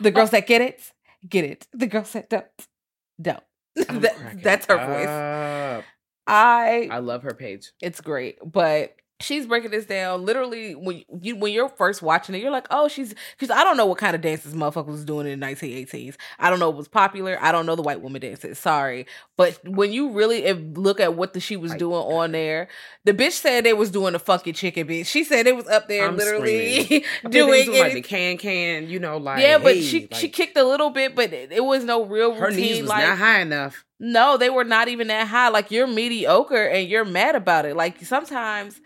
the 0.00 0.10
girls 0.10 0.30
that 0.30 0.46
get 0.46 0.62
it 0.62 0.92
get 1.28 1.44
it 1.44 1.66
the 1.74 1.86
girls 1.88 2.12
that 2.12 2.30
don't 2.30 2.46
don't 3.20 3.42
That- 3.74 4.40
that's 4.42 4.66
her 4.66 4.76
voice 4.76 5.08
up. 5.08 5.84
I 6.26 6.88
I 6.90 6.98
love 6.98 7.22
her 7.22 7.34
page. 7.34 7.72
it's 7.80 8.00
great 8.00 8.38
but 8.44 8.96
she's 9.20 9.46
breaking 9.46 9.70
this 9.70 9.86
down. 9.86 10.24
Literally 10.24 10.74
when 10.74 11.04
you 11.20 11.36
when 11.36 11.52
you're 11.52 11.68
first 11.68 12.02
watching 12.02 12.34
it 12.34 12.42
you're 12.42 12.50
like 12.50 12.66
oh 12.70 12.88
she's 12.88 13.14
because 13.38 13.48
i 13.48 13.62
don't 13.62 13.76
know 13.76 13.86
what 13.86 13.96
kind 13.96 14.14
of 14.16 14.20
dances 14.20 14.54
motherfucker 14.54 14.88
was 14.88 15.04
doing 15.04 15.26
in 15.26 15.38
the 15.38 15.46
1918s 15.46 16.16
i 16.40 16.50
don't 16.50 16.58
know 16.58 16.68
what 16.68 16.76
was 16.76 16.88
popular. 16.88 17.38
I 17.40 17.52
don't 17.52 17.64
know 17.64 17.76
the 17.76 17.82
white 17.82 18.00
woman 18.00 18.20
dances. 18.20 18.58
Sorry. 18.58 19.06
But 19.36 19.60
when 19.66 19.92
you 19.92 20.10
really 20.10 20.44
if- 20.44 20.58
look 20.76 20.98
at 20.98 21.14
what 21.14 21.32
the 21.32 21.40
she 21.40 21.56
was 21.56 21.72
doing 21.74 21.94
on 21.96 22.32
there 22.32 22.68
the 23.04 23.14
bitch 23.14 23.32
said 23.32 23.64
they 23.64 23.72
was 23.72 23.90
doing 23.90 24.14
a 24.16 24.18
funky 24.18 24.52
chicken 24.52 24.86
bitch. 24.88 25.06
She 25.06 25.22
said 25.24 25.46
it 25.46 25.54
was 25.56 25.68
up 25.68 25.88
there 25.88 26.06
I'm 26.08 26.16
literally 26.16 26.84
doing 27.28 27.66
doing 27.66 27.78
like 27.78 27.92
the 27.94 28.02
can 28.02 28.36
can, 28.36 28.88
you 28.88 28.98
know, 28.98 29.16
like 29.18 29.40
yeah 29.40 29.58
but 29.58 29.76
hey, 29.76 29.82
she 29.82 30.00
like, 30.00 30.14
she 30.14 30.28
kicked 30.28 30.56
a 30.56 30.64
little 30.64 30.90
bit 30.90 31.14
but 31.14 31.32
it, 31.32 31.52
it 31.52 31.64
was 31.64 31.84
no 31.84 32.04
real 32.04 32.34
her 32.34 32.46
routine 32.46 32.60
knees 32.60 32.80
was 32.82 32.90
like 32.90 33.06
not 33.06 33.18
high 33.18 33.40
enough. 33.40 33.84
No, 34.00 34.36
they 34.36 34.50
were 34.50 34.64
not 34.64 34.88
even 34.88 35.08
that 35.08 35.28
high. 35.28 35.48
Like 35.48 35.70
you're 35.70 35.86
mediocre 35.86 36.66
and 36.66 36.88
you're 36.88 37.04
mad 37.04 37.34
about 37.36 37.64
it. 37.64 37.76
Like 37.76 38.04
sometimes 38.04 38.80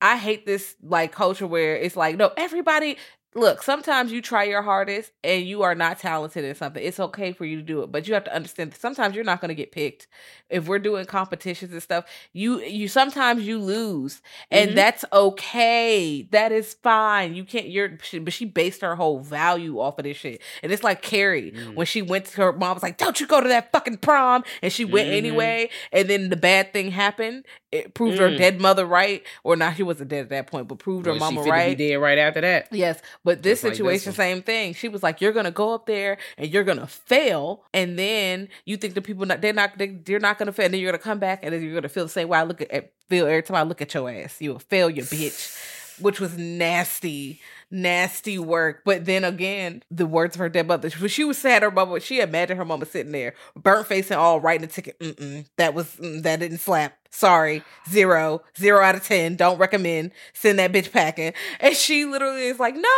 I 0.00 0.16
hate 0.16 0.46
this 0.46 0.76
like 0.82 1.12
culture 1.12 1.46
where 1.46 1.76
it's 1.76 1.96
like, 1.96 2.16
no, 2.16 2.30
everybody 2.36 2.96
look, 3.34 3.62
sometimes 3.62 4.12
you 4.12 4.20
try 4.20 4.44
your 4.44 4.62
hardest 4.62 5.12
and 5.24 5.46
you 5.46 5.62
are 5.62 5.74
not 5.74 5.98
talented 5.98 6.44
in 6.44 6.54
something. 6.54 6.84
It's 6.84 7.00
okay 7.00 7.32
for 7.32 7.44
you 7.44 7.56
to 7.56 7.62
do 7.62 7.82
it, 7.82 7.90
but 7.90 8.06
you 8.06 8.14
have 8.14 8.24
to 8.24 8.34
understand 8.34 8.72
that 8.72 8.80
sometimes 8.80 9.14
you're 9.14 9.24
not 9.24 9.40
going 9.40 9.48
to 9.48 9.54
get 9.54 9.72
picked. 9.72 10.06
If 10.50 10.68
we're 10.68 10.78
doing 10.78 11.06
competitions 11.06 11.72
and 11.72 11.82
stuff, 11.82 12.04
you 12.34 12.60
you 12.60 12.88
sometimes 12.88 13.46
you 13.46 13.58
lose, 13.58 14.20
and 14.50 14.72
Mhm. 14.72 14.74
that's 14.74 15.04
okay. 15.12 16.28
That 16.30 16.52
is 16.52 16.74
fine. 16.74 17.34
You 17.34 17.44
can't. 17.44 17.68
You're, 17.68 17.98
she, 18.02 18.18
but 18.18 18.32
she 18.34 18.44
based 18.44 18.82
her 18.82 18.94
whole 18.96 19.20
value 19.20 19.80
off 19.80 19.98
of 19.98 20.04
this 20.04 20.18
shit, 20.18 20.42
and 20.62 20.70
it's 20.70 20.82
like 20.84 21.00
Carrie 21.02 21.52
Mm. 21.52 21.74
when 21.74 21.86
she 21.86 22.02
went 22.02 22.26
to 22.26 22.36
her 22.42 22.52
mom 22.52 22.74
was 22.74 22.82
like, 22.82 22.98
"Don't 22.98 23.18
you 23.18 23.26
go 23.26 23.40
to 23.40 23.48
that 23.48 23.72
fucking 23.72 23.98
prom," 23.98 24.44
and 24.62 24.70
she 24.72 24.84
went 24.84 25.08
Mhm. 25.08 25.16
anyway, 25.16 25.70
and 25.90 26.08
then 26.08 26.28
the 26.28 26.36
bad 26.36 26.72
thing 26.74 26.90
happened. 26.90 27.46
It 27.72 27.94
proved 27.94 28.18
her 28.18 28.28
Mm. 28.30 28.36
dead 28.36 28.60
mother 28.60 28.84
right, 28.86 29.22
or 29.42 29.56
not, 29.56 29.76
she 29.76 29.82
wasn't 29.82 30.10
dead 30.10 30.20
at 30.24 30.28
that 30.28 30.46
point, 30.46 30.68
but 30.68 30.78
proved 30.78 31.06
her 31.06 31.12
Well, 31.14 31.30
she 31.30 31.36
mama 31.36 31.50
right. 31.50 31.76
Dead 31.76 31.96
right 31.96 32.18
after 32.18 32.40
that. 32.42 32.68
Yes, 32.70 33.00
but 33.24 33.42
this 33.42 33.62
Just 33.62 33.64
like 33.64 33.70
this 33.72 33.78
situation, 33.78 34.12
same 34.12 34.42
thing. 34.42 34.74
She 34.74 34.88
was 34.88 35.02
like, 35.02 35.20
"You're 35.20 35.32
gonna 35.32 35.50
go 35.50 35.74
up 35.74 35.86
there 35.86 36.18
and 36.38 36.50
you're 36.50 36.64
gonna 36.64 36.86
fail, 36.86 37.64
and 37.72 37.98
then 37.98 38.48
you 38.66 38.76
think 38.76 38.94
the 38.94 39.02
people 39.02 39.26
not 39.26 39.40
they're 39.40 39.52
not 39.52 39.78
they, 39.78 39.88
they're 39.88 40.20
not 40.20 40.38
gonna 40.38 40.52
fail, 40.52 40.66
and 40.66 40.74
then 40.74 40.80
you're 40.80 40.92
gonna 40.92 41.02
come 41.02 41.18
back 41.18 41.40
and 41.42 41.52
then 41.52 41.62
you're 41.62 41.74
gonna 41.74 41.88
feel 41.88 42.04
the 42.04 42.10
same 42.10 42.28
way 42.28 42.38
I 42.38 42.42
look 42.44 42.60
at, 42.60 42.70
at 42.70 42.92
feel 43.08 43.26
every 43.26 43.42
time 43.42 43.56
I 43.56 43.62
look 43.62 43.80
at 43.82 43.92
your 43.94 44.08
ass. 44.10 44.36
You 44.40 44.52
a 44.54 44.58
failure, 44.58 45.02
bitch." 45.02 45.58
Which 46.00 46.18
was 46.20 46.36
nasty, 46.38 47.40
nasty 47.70 48.38
work. 48.38 48.80
But 48.84 49.04
then 49.04 49.24
again, 49.24 49.82
the 49.90 50.06
words 50.06 50.34
of 50.34 50.40
her 50.40 50.48
dead 50.48 50.66
mother. 50.66 50.88
She 50.90 51.22
was 51.22 51.36
sad, 51.38 51.62
her 51.62 51.70
mama, 51.70 52.00
she 52.00 52.20
imagined 52.20 52.58
her 52.58 52.64
mama 52.64 52.86
sitting 52.86 53.12
there, 53.12 53.34
burnt 53.54 53.86
face 53.86 54.10
and 54.10 54.18
all, 54.18 54.40
writing 54.40 54.66
the 54.66 54.72
ticket. 54.72 54.98
Mm-mm, 54.98 55.46
that 55.58 55.74
was 55.74 55.94
mm, 55.96 56.22
that 56.22 56.40
didn't 56.40 56.58
slap. 56.58 56.96
Sorry, 57.14 57.62
zero, 57.90 58.42
zero 58.58 58.82
out 58.82 58.94
of 58.94 59.04
ten. 59.04 59.36
Don't 59.36 59.58
recommend. 59.58 60.12
Send 60.32 60.58
that 60.58 60.72
bitch 60.72 60.90
packing. 60.90 61.34
And 61.60 61.76
she 61.76 62.06
literally 62.06 62.46
is 62.46 62.58
like, 62.58 62.74
"No, 62.74 62.88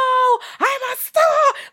I'm 0.61 0.81
a 0.93 0.97
star!" 0.99 1.23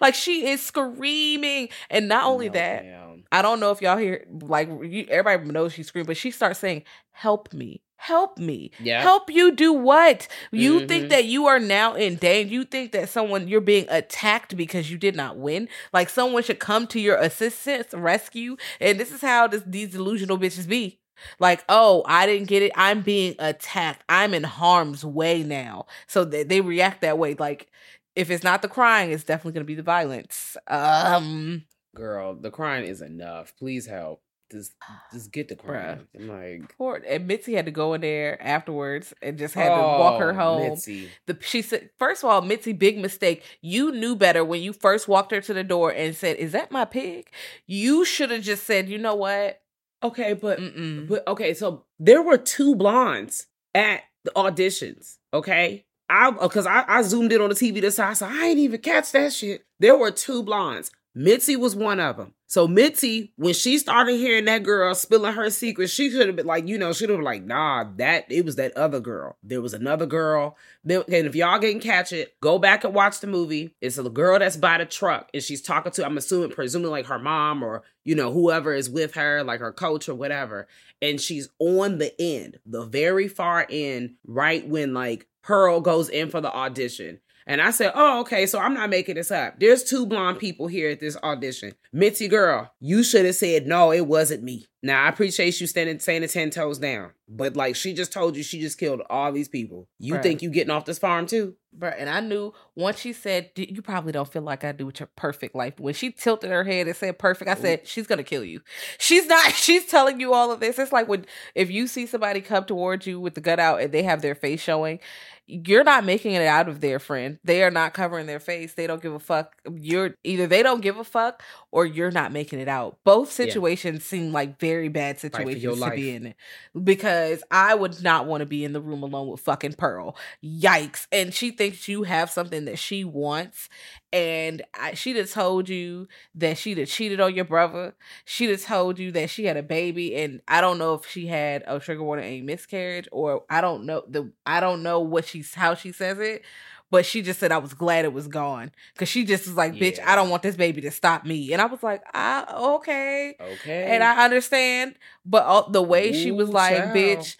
Like 0.01 0.15
she 0.15 0.47
is 0.47 0.61
screaming. 0.65 1.69
And 1.91 2.07
not 2.07 2.25
only 2.25 2.47
No, 2.47 2.53
that, 2.53 2.83
ma'am. 2.85 3.23
I 3.31 3.41
don't 3.43 3.59
know 3.59 3.71
if 3.71 3.81
y'all 3.81 3.97
hear 3.97 4.25
like 4.41 4.67
you, 4.83 5.05
everybody 5.09 5.51
knows 5.51 5.73
she 5.73 5.83
screamed, 5.83 6.07
but 6.07 6.17
she 6.17 6.31
starts 6.31 6.59
saying, 6.59 6.83
"Help 7.11 7.53
me." 7.53 7.81
Help 7.97 8.39
me. 8.39 8.71
Yeah. 8.79 9.03
Help 9.03 9.29
you 9.29 9.51
do 9.51 9.71
what? 9.71 10.27
You 10.51 10.79
Mhm. 10.79 10.87
think 10.87 11.09
that 11.09 11.25
you 11.25 11.45
are 11.45 11.59
now 11.59 11.93
in 11.93 12.15
danger. 12.15 12.51
You 12.51 12.63
think 12.63 12.93
that 12.93 13.09
someone 13.09 13.47
you're 13.47 13.61
being 13.61 13.85
attacked 13.89 14.57
because 14.57 14.89
you 14.89 14.97
did 14.97 15.15
not 15.15 15.37
win. 15.37 15.69
Like 15.93 16.09
someone 16.09 16.41
should 16.41 16.57
come 16.57 16.87
to 16.87 16.99
your 16.99 17.17
assistance, 17.17 17.93
rescue. 17.93 18.57
And 18.79 18.99
this 18.99 19.11
is 19.11 19.21
how 19.21 19.45
this, 19.45 19.61
these 19.67 19.91
delusional 19.91 20.39
bitches 20.39 20.67
be. 20.67 20.97
Like, 21.39 21.63
oh, 21.69 22.03
I 22.05 22.25
didn't 22.25 22.47
get 22.47 22.63
it. 22.63 22.71
I'm 22.75 23.01
being 23.01 23.35
attacked. 23.39 24.03
I'm 24.09 24.33
in 24.33 24.43
harm's 24.43 25.03
way 25.05 25.43
now. 25.43 25.85
So 26.07 26.25
they, 26.25 26.43
they 26.43 26.61
react 26.61 27.01
that 27.01 27.17
way. 27.17 27.35
Like, 27.35 27.69
if 28.15 28.29
it's 28.29 28.43
not 28.43 28.61
the 28.61 28.67
crying, 28.67 29.11
it's 29.11 29.23
definitely 29.23 29.53
going 29.53 29.65
to 29.65 29.67
be 29.67 29.75
the 29.75 29.83
violence. 29.83 30.57
Um, 30.67 31.63
Girl, 31.95 32.35
the 32.35 32.51
crying 32.51 32.85
is 32.85 33.01
enough. 33.01 33.53
Please 33.57 33.85
help. 33.85 34.21
Just, 34.51 34.73
just 35.13 35.31
get 35.31 35.47
the 35.47 35.55
crying. 35.55 36.07
I'm 36.13 36.27
like, 36.27 36.77
poor 36.77 37.01
and 37.07 37.25
Mitzi 37.25 37.53
had 37.53 37.65
to 37.67 37.71
go 37.71 37.93
in 37.93 38.01
there 38.01 38.41
afterwards 38.41 39.13
and 39.21 39.37
just 39.37 39.53
had 39.53 39.69
to 39.69 39.81
walk 39.81 40.19
her 40.19 40.33
oh, 40.33 40.35
home. 40.35 40.69
Mitzi. 40.71 41.09
The 41.25 41.37
she 41.39 41.61
said, 41.61 41.89
first 41.97 42.21
of 42.21 42.29
all, 42.29 42.41
Mitzi, 42.41 42.73
big 42.73 42.97
mistake. 42.97 43.43
You 43.61 43.93
knew 43.93 44.13
better 44.13 44.43
when 44.43 44.61
you 44.61 44.73
first 44.73 45.07
walked 45.07 45.31
her 45.31 45.39
to 45.39 45.53
the 45.53 45.63
door 45.63 45.91
and 45.91 46.13
said, 46.13 46.35
"Is 46.35 46.51
that 46.51 46.69
my 46.69 46.83
pig?" 46.83 47.29
You 47.65 48.03
should 48.03 48.29
have 48.29 48.41
just 48.41 48.65
said, 48.65 48.89
"You 48.89 48.97
know 48.97 49.15
what? 49.15 49.60
Okay, 50.03 50.33
but 50.33 50.59
Mm-mm. 50.59 51.07
But 51.07 51.27
okay, 51.27 51.53
so 51.53 51.85
there 51.99 52.21
were 52.21 52.37
two 52.37 52.75
blondes 52.75 53.47
at 53.75 54.01
the 54.23 54.31
auditions. 54.35 55.17
Okay, 55.33 55.85
I 56.09 56.29
uh, 56.29 56.47
because 56.47 56.65
I, 56.65 56.83
I 56.87 57.01
zoomed 57.03 57.31
in 57.31 57.41
on 57.41 57.49
the 57.49 57.55
TV 57.55 57.81
this 57.81 57.95
side, 57.95 58.17
so 58.17 58.27
I 58.27 58.47
ain't 58.47 58.59
even 58.59 58.81
catch 58.81 59.11
that 59.11 59.33
shit. 59.33 59.63
There 59.79 59.95
were 59.97 60.11
two 60.11 60.43
blondes. 60.43 60.91
Mitzi 61.13 61.55
was 61.55 61.75
one 61.75 61.99
of 61.99 62.17
them. 62.17 62.33
So 62.51 62.67
Mitzi, 62.67 63.31
when 63.37 63.53
she 63.53 63.77
started 63.77 64.17
hearing 64.17 64.43
that 64.43 64.63
girl 64.63 64.93
spilling 64.93 65.35
her 65.35 65.49
secrets, 65.49 65.93
she 65.93 66.09
should 66.09 66.27
have 66.27 66.35
been 66.35 66.45
like, 66.45 66.67
you 66.67 66.77
know, 66.77 66.91
she'd 66.91 67.07
have 67.07 67.19
been 67.19 67.23
like, 67.23 67.45
nah, 67.45 67.85
that 67.95 68.29
it 68.29 68.43
was 68.43 68.57
that 68.57 68.75
other 68.75 68.99
girl. 68.99 69.37
There 69.41 69.61
was 69.61 69.73
another 69.73 70.05
girl. 70.05 70.57
And 70.83 71.05
if 71.07 71.33
y'all 71.33 71.61
didn't 71.61 71.81
catch 71.81 72.11
it, 72.11 72.37
go 72.41 72.59
back 72.59 72.83
and 72.83 72.93
watch 72.93 73.21
the 73.21 73.27
movie. 73.27 73.73
It's 73.79 73.97
a 73.97 74.03
girl 74.09 74.37
that's 74.37 74.57
by 74.57 74.79
the 74.79 74.85
truck 74.85 75.29
and 75.33 75.41
she's 75.41 75.61
talking 75.61 75.93
to, 75.93 76.05
I'm 76.05 76.17
assuming, 76.17 76.51
presuming 76.51 76.91
like 76.91 77.05
her 77.05 77.19
mom 77.19 77.63
or 77.63 77.83
you 78.03 78.15
know 78.15 78.33
whoever 78.33 78.73
is 78.73 78.89
with 78.89 79.13
her, 79.13 79.45
like 79.45 79.61
her 79.61 79.71
coach 79.71 80.09
or 80.09 80.15
whatever. 80.15 80.67
And 81.01 81.21
she's 81.21 81.47
on 81.57 81.99
the 81.99 82.13
end, 82.21 82.59
the 82.65 82.83
very 82.83 83.29
far 83.29 83.65
end, 83.69 84.15
right 84.27 84.67
when 84.67 84.93
like 84.93 85.25
Pearl 85.41 85.79
goes 85.79 86.09
in 86.09 86.29
for 86.29 86.41
the 86.41 86.53
audition. 86.53 87.21
And 87.47 87.61
I 87.61 87.71
said, 87.71 87.91
Oh, 87.95 88.21
okay, 88.21 88.45
so 88.45 88.59
I'm 88.59 88.73
not 88.73 88.89
making 88.89 89.15
this 89.15 89.31
up. 89.31 89.59
There's 89.59 89.83
two 89.83 90.05
blonde 90.05 90.39
people 90.39 90.67
here 90.67 90.89
at 90.89 90.99
this 90.99 91.17
audition. 91.23 91.73
Mitzi 91.91 92.27
girl, 92.27 92.71
you 92.79 93.03
should 93.03 93.25
have 93.25 93.35
said, 93.35 93.67
No, 93.67 93.91
it 93.91 94.07
wasn't 94.07 94.43
me. 94.43 94.67
Now 94.83 95.03
I 95.05 95.09
appreciate 95.09 95.61
you 95.61 95.67
standing 95.67 95.99
saying 95.99 96.23
it 96.23 96.31
ten 96.31 96.49
toes 96.49 96.79
down. 96.79 97.11
But 97.29 97.55
like 97.55 97.75
she 97.75 97.93
just 97.93 98.11
told 98.11 98.35
you 98.35 98.43
she 98.43 98.59
just 98.59 98.77
killed 98.77 99.01
all 99.09 99.31
these 99.31 99.47
people. 99.47 99.87
You 99.99 100.15
Right. 100.15 100.23
think 100.23 100.41
you 100.41 100.49
getting 100.49 100.71
off 100.71 100.85
this 100.85 100.99
farm 100.99 101.27
too? 101.27 101.55
Bruh, 101.77 101.95
and 101.97 102.09
I 102.09 102.19
knew 102.19 102.51
once 102.75 102.99
she 102.99 103.13
said, 103.13 103.51
"D- 103.55 103.71
"You 103.73 103.81
probably 103.81 104.11
don't 104.11 104.29
feel 104.29 104.41
like 104.41 104.65
I 104.65 104.73
do 104.73 104.85
with 104.87 104.99
your 104.99 105.07
perfect 105.15 105.55
life." 105.55 105.79
When 105.79 105.93
she 105.93 106.11
tilted 106.11 106.49
her 106.51 106.65
head 106.65 106.87
and 106.87 106.95
said 106.95 107.17
"perfect," 107.17 107.49
I 107.49 107.53
said, 107.55 107.87
"She's 107.87 108.07
gonna 108.07 108.23
kill 108.25 108.43
you." 108.43 108.59
She's 108.99 109.25
not. 109.27 109.45
She's 109.55 109.85
telling 109.85 110.19
you 110.19 110.33
all 110.33 110.51
of 110.51 110.59
this. 110.59 110.77
It's 110.77 110.91
like 110.91 111.07
when 111.07 111.25
if 111.55 111.71
you 111.71 111.87
see 111.87 112.05
somebody 112.05 112.41
come 112.41 112.65
towards 112.65 113.07
you 113.07 113.21
with 113.21 113.35
the 113.35 113.41
gut 113.41 113.59
out 113.59 113.79
and 113.81 113.93
they 113.93 114.03
have 114.03 114.21
their 114.21 114.35
face 114.35 114.59
showing, 114.59 114.99
you're 115.47 115.85
not 115.85 116.03
making 116.03 116.33
it 116.33 116.45
out 116.45 116.67
of 116.67 116.81
there, 116.81 116.99
friend. 116.99 117.39
They 117.45 117.63
are 117.63 117.71
not 117.71 117.93
covering 117.93 118.25
their 118.25 118.39
face. 118.41 118.73
They 118.73 118.85
don't 118.87 119.01
give 119.01 119.13
a 119.13 119.19
fuck. 119.19 119.55
You're 119.73 120.15
either 120.25 120.47
they 120.47 120.63
don't 120.63 120.81
give 120.81 120.97
a 120.97 121.05
fuck 121.05 121.41
or 121.71 121.85
you're 121.85 122.11
not 122.11 122.31
making 122.31 122.59
it 122.59 122.67
out. 122.67 122.97
Both 123.03 123.29
Yeah. 123.39 123.45
situations 123.45 124.05
seem 124.05 124.31
like 124.31 124.59
very 124.59 124.89
bad 124.89 125.19
situations 125.19 125.79
to 125.79 125.91
be 125.91 126.11
in 126.11 126.35
because 126.83 127.43
I 127.49 127.75
would 127.75 128.03
not 128.03 128.25
want 128.25 128.41
to 128.41 128.45
be 128.45 128.63
in 128.63 128.73
the 128.73 128.81
room 128.81 129.03
alone 129.03 129.29
with 129.29 129.41
fucking 129.41 129.73
Pearl. 129.73 130.15
Yikes. 130.43 131.07
And 131.11 131.33
she 131.33 131.51
thinks 131.51 131.87
you 131.87 132.03
have 132.03 132.29
something 132.29 132.65
that 132.65 132.77
she 132.77 133.03
wants. 133.03 133.69
And 134.13 134.61
I, 134.77 134.93
she'd 134.93 135.15
have 135.15 135.31
told 135.31 135.69
you 135.69 136.09
that 136.35 136.57
she'd 136.57 136.77
have 136.77 136.89
cheated 136.89 137.21
on 137.21 137.33
your 137.33 137.45
brother. 137.45 137.95
She'd 138.25 138.49
have 138.49 138.61
told 138.61 138.99
you 138.99 139.11
that 139.13 139.29
she 139.29 139.45
had 139.45 139.55
a 139.55 139.63
baby. 139.63 140.15
And 140.17 140.41
I 140.49 140.59
don't 140.59 140.77
know 140.77 140.95
if 140.95 141.07
she 141.07 141.27
had 141.27 141.63
a 141.65 141.79
trigger 141.79 142.03
warning, 142.03 142.25
a 142.25 142.41
miscarriage, 142.41 143.07
or 143.13 143.45
I 143.49 143.61
don't 143.61 143.85
know 143.85 144.03
the 144.07 144.31
I 144.45 144.59
don't 144.59 144.83
know 144.83 144.99
what 144.99 145.25
she's 145.25 145.53
how 145.53 145.75
she 145.75 145.93
says 145.93 146.19
it. 146.19 146.43
But 146.91 147.05
she 147.05 147.21
just 147.21 147.39
said 147.39 147.51
I 147.51 147.57
was 147.57 147.73
glad 147.73 148.05
it 148.05 148.13
was 148.13 148.27
gone. 148.27 148.71
Cause 148.97 149.07
she 149.07 149.23
just 149.25 149.47
was 149.47 149.55
like, 149.55 149.73
bitch, 149.73 149.97
Yeah. 149.97 150.11
I 150.11 150.15
don't 150.15 150.29
want 150.29 150.43
this 150.43 150.57
baby 150.57 150.81
to 150.81 150.91
stop 150.91 151.25
me. 151.25 151.53
And 151.53 151.61
I 151.61 151.65
was 151.65 151.81
like, 151.81 152.03
ah, 152.13 152.73
okay. 152.75 153.35
Okay. 153.39 153.85
And 153.85 154.03
I 154.03 154.23
understand, 154.25 154.95
but 155.25 155.43
all, 155.45 155.69
the 155.69 155.81
way 155.81 156.11
she 156.13 156.31
was 156.31 156.49
like, 156.49 156.75
child. 156.77 156.95
"Bitch, 156.95 157.37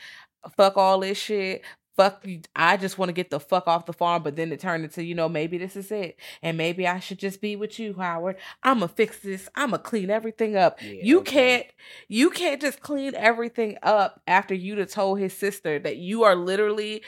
fuck 0.56 0.78
all 0.78 1.02
this 1.02 1.18
shit. 1.18 1.64
Fuck 1.98 2.26
you. 2.26 2.40
I 2.56 2.78
just 2.78 2.98
want 2.98 3.10
to 3.10 3.14
get 3.14 3.30
the 3.30 3.40
fuck 3.40 3.68
off 3.68 3.86
the 3.86 3.94
farm." 3.94 4.24
But 4.24 4.38
then 4.38 4.52
it 4.54 4.62
turned 4.62 4.86
into, 4.86 5.04
you 5.04 5.14
know, 5.14 5.28
maybe 5.28 5.58
this 5.58 5.76
is 5.76 5.92
it, 5.92 6.18
and 6.42 6.58
maybe 6.58 6.88
I 6.88 7.00
should 7.00 7.20
just 7.20 7.42
be 7.42 7.58
with 7.58 7.78
you, 7.80 7.94
Howard. 7.96 8.38
I'ma 8.64 8.88
fix 8.88 9.20
this. 9.20 9.50
I'ma 9.56 9.78
clean 9.78 10.10
everything 10.10 10.56
up. 10.56 10.82
Yeah, 10.82 11.02
you 11.04 11.20
okay. 11.20 11.32
can't, 11.32 11.68
you 12.08 12.30
can't 12.30 12.62
just 12.62 12.80
clean 12.80 13.14
everything 13.16 13.78
up 13.84 14.22
after 14.26 14.54
you'd 14.56 14.78
have 14.78 14.90
told 14.90 15.20
his 15.20 15.34
sister 15.34 15.80
that 15.80 15.98
you 15.98 16.24
are 16.24 16.36
literally 16.36 17.04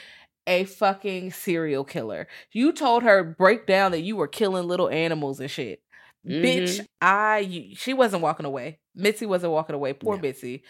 a 0.46 0.64
fucking 0.64 1.32
serial 1.32 1.84
killer. 1.84 2.28
You 2.52 2.72
told 2.72 3.02
her 3.02 3.24
break 3.24 3.66
down 3.66 3.92
that 3.92 4.00
you 4.02 4.16
were 4.16 4.28
killing 4.28 4.66
little 4.68 4.88
animals 4.88 5.40
and 5.40 5.50
shit. 5.50 5.80
Bitch, 6.26 6.80
Mhm. 6.80 6.86
I 7.02 7.72
she 7.76 7.92
wasn't 7.92 8.22
walking 8.22 8.46
away. 8.46 8.78
Mitzi 8.94 9.26
wasn't 9.26 9.52
walking 9.52 9.74
away. 9.76 9.92
Poor 9.92 10.16
No. 10.16 10.22
Mitzi. 10.22 10.62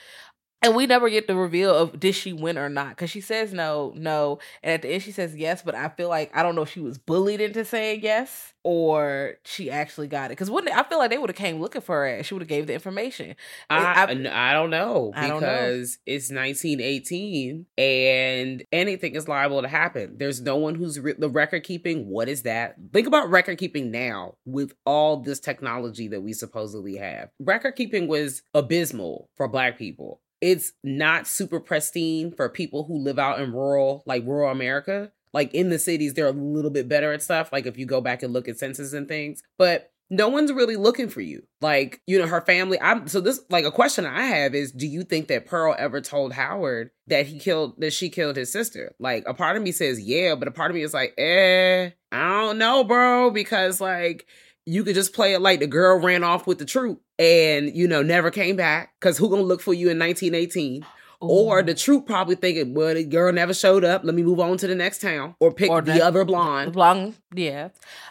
And 0.64 0.74
we 0.74 0.86
never 0.86 1.10
get 1.10 1.26
the 1.26 1.36
reveal 1.36 1.74
of 1.76 2.00
did 2.00 2.14
she 2.14 2.32
win 2.32 2.56
or 2.58 2.68
not 2.68 2.90
because 2.90 3.10
she 3.10 3.20
says 3.20 3.52
no, 3.52 3.92
no, 3.96 4.38
and 4.62 4.72
at 4.72 4.82
the 4.82 4.88
end 4.88 5.02
she 5.02 5.12
says 5.12 5.36
yes. 5.36 5.62
But 5.62 5.74
I 5.74 5.88
feel 5.90 6.08
like 6.08 6.34
I 6.34 6.42
don't 6.42 6.54
know 6.54 6.62
if 6.62 6.70
she 6.70 6.80
was 6.80 6.96
bullied 6.98 7.40
into 7.40 7.64
saying 7.64 8.00
yes 8.02 8.52
or 8.62 9.34
she 9.44 9.70
actually 9.70 10.06
got 10.08 10.26
it. 10.26 10.30
Because 10.30 10.50
wouldn't 10.50 10.74
I 10.74 10.82
feel 10.84 10.98
like 10.98 11.10
they 11.10 11.18
would 11.18 11.28
have 11.28 11.36
came 11.36 11.60
looking 11.60 11.82
for 11.82 11.96
her 11.96 12.06
ass. 12.08 12.24
She 12.26 12.34
would 12.34 12.40
have 12.42 12.48
gave 12.48 12.66
the 12.66 12.72
information. 12.74 13.36
I, 13.68 13.76
I- 13.76 14.50
I 14.50 14.52
don't 14.54 14.70
know 14.70 15.12
I 15.14 15.28
don't 15.28 15.40
know. 15.42 15.46
because 15.46 15.98
it's 16.06 16.30
1918 16.30 17.66
and 17.76 18.64
anything 18.72 19.14
is 19.14 19.28
liable 19.28 19.62
to 19.62 19.68
happen. 19.68 20.16
There's 20.18 20.40
no 20.40 20.56
one 20.56 20.74
who's 20.74 20.98
re- 20.98 21.14
the 21.18 21.28
record 21.28 21.64
keeping. 21.64 22.08
What 22.08 22.28
is 22.28 22.42
that? 22.42 22.76
Think 22.92 23.06
about 23.06 23.30
record 23.30 23.58
keeping 23.58 23.90
now 23.90 24.36
with 24.46 24.72
all 24.86 25.18
this 25.18 25.40
technology 25.40 26.08
that 26.08 26.22
we 26.22 26.32
supposedly 26.32 26.96
have. 26.96 27.28
Record 27.38 27.72
keeping 27.76 28.08
was 28.08 28.42
abysmal 28.54 29.28
for 29.36 29.46
black 29.48 29.76
people. 29.78 30.20
It's 30.44 30.74
not 30.82 31.26
super 31.26 31.58
pristine 31.58 32.30
for 32.30 32.50
people 32.50 32.84
who 32.84 32.98
live 32.98 33.18
out 33.18 33.40
in 33.40 33.50
rural, 33.50 34.02
like 34.04 34.26
rural 34.26 34.50
America. 34.50 35.10
Like 35.32 35.54
in 35.54 35.70
the 35.70 35.78
cities, 35.78 36.12
they're 36.12 36.26
a 36.26 36.32
little 36.32 36.70
bit 36.70 36.86
better 36.86 37.14
at 37.14 37.22
stuff. 37.22 37.50
Like 37.50 37.64
if 37.64 37.78
you 37.78 37.86
go 37.86 38.02
back 38.02 38.22
and 38.22 38.30
look 38.30 38.46
at 38.46 38.58
census 38.58 38.92
and 38.92 39.08
things, 39.08 39.42
but 39.56 39.90
no 40.10 40.28
one's 40.28 40.52
really 40.52 40.76
looking 40.76 41.08
for 41.08 41.22
you. 41.22 41.44
Like, 41.62 42.02
you 42.06 42.18
know, 42.18 42.26
her 42.26 42.42
family. 42.42 42.78
I'm 42.78 43.08
so 43.08 43.22
this 43.22 43.40
like 43.48 43.64
a 43.64 43.72
question 43.72 44.04
I 44.04 44.24
have 44.24 44.54
is 44.54 44.70
do 44.70 44.86
you 44.86 45.02
think 45.02 45.28
that 45.28 45.46
Pearl 45.46 45.74
ever 45.78 46.02
told 46.02 46.34
Howard 46.34 46.90
that 47.06 47.24
he 47.24 47.38
killed 47.38 47.80
that 47.80 47.94
she 47.94 48.10
killed 48.10 48.36
his 48.36 48.52
sister? 48.52 48.94
Like 48.98 49.24
a 49.26 49.32
part 49.32 49.56
of 49.56 49.62
me 49.62 49.72
says 49.72 49.98
yeah, 49.98 50.34
but 50.34 50.46
a 50.46 50.50
part 50.50 50.70
of 50.70 50.74
me 50.74 50.82
is 50.82 50.92
like, 50.92 51.14
eh, 51.16 51.88
I 52.12 52.40
don't 52.42 52.58
know, 52.58 52.84
bro, 52.84 53.30
because 53.30 53.80
like 53.80 54.26
you 54.66 54.84
could 54.84 54.94
just 54.94 55.12
play 55.12 55.34
it 55.34 55.40
like 55.40 55.60
the 55.60 55.66
girl 55.66 55.98
ran 56.00 56.24
off 56.24 56.46
with 56.46 56.58
the 56.58 56.64
troop 56.64 57.00
and 57.18 57.74
you 57.76 57.86
know 57.86 58.02
never 58.02 58.30
came 58.30 58.56
back 58.56 58.94
because 59.00 59.18
who 59.18 59.28
gonna 59.28 59.42
look 59.42 59.60
for 59.60 59.74
you 59.74 59.90
in 59.90 59.98
1918 59.98 60.84
Or 61.20 61.62
the 61.62 61.72
troop 61.74 62.04
probably 62.04 62.34
thinking, 62.34 62.74
well, 62.74 62.92
the 62.92 63.02
girl 63.02 63.32
never 63.32 63.54
showed 63.54 63.82
up. 63.82 64.04
Let 64.04 64.14
me 64.14 64.22
move 64.22 64.40
on 64.40 64.58
to 64.58 64.66
the 64.66 64.74
next 64.74 65.00
town. 65.00 65.34
Or 65.40 65.50
pick 65.54 65.70
Or 65.70 65.80
the 65.80 65.92
that- 65.92 66.02
other 66.02 66.22
blonde. 66.22 66.76
Long, 66.76 67.14
yeah, 67.34 67.68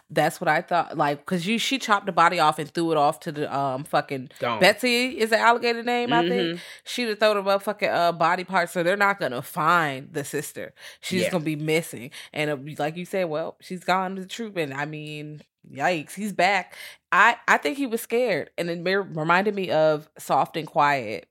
that's 0.10 0.42
what 0.42 0.48
I 0.48 0.62
thought. 0.62 0.98
Like, 0.98 1.20
because 1.20 1.46
you, 1.46 1.60
she 1.60 1.78
chopped 1.78 2.08
the 2.08 2.12
body 2.12 2.40
off 2.40 2.58
and 2.58 2.68
threw 2.74 2.92
it 2.92 2.98
off 2.98 3.20
to 3.22 3.32
the 3.32 3.56
um 3.56 3.84
fucking 3.84 4.30
Gone. 4.40 4.60
Betsy 4.60 5.20
is 5.20 5.30
the 5.30 5.38
alligator 5.38 5.84
name. 5.84 6.12
I 6.12 6.24
Mhm. 6.24 6.30
think 6.30 6.60
she'd 6.86 7.10
have 7.10 7.20
thrown 7.20 7.36
the 7.36 7.44
motherfucking 7.44 7.94
uh 7.94 8.14
body 8.14 8.46
parts, 8.46 8.72
so 8.72 8.82
they're 8.82 8.98
not 8.98 9.20
gonna 9.20 9.44
find 9.44 10.12
the 10.12 10.24
sister. 10.24 10.74
She's 11.00 11.24
Yeah. 11.24 11.30
gonna 11.32 11.44
be 11.44 11.56
missing, 11.56 12.10
and 12.32 12.50
uh, 12.50 12.58
like 12.80 12.98
you 12.98 13.06
said, 13.06 13.26
well, 13.30 13.58
she's 13.62 13.84
gone 13.84 14.16
to 14.16 14.22
the 14.24 14.28
troop, 14.28 14.58
and 14.58 14.74
I 14.74 14.86
mean, 14.86 15.42
yikes, 15.72 16.14
he's 16.14 16.34
back. 16.34 16.76
I 17.12 17.38
I 17.48 17.58
think 17.58 17.78
he 17.78 17.88
was 17.88 18.02
scared, 18.02 18.50
and 18.58 18.70
it 18.70 18.84
reminded 18.84 19.56
me 19.56 19.70
of 19.72 20.10
Soft 20.18 20.58
and 20.58 20.68
Quiet, 20.68 21.28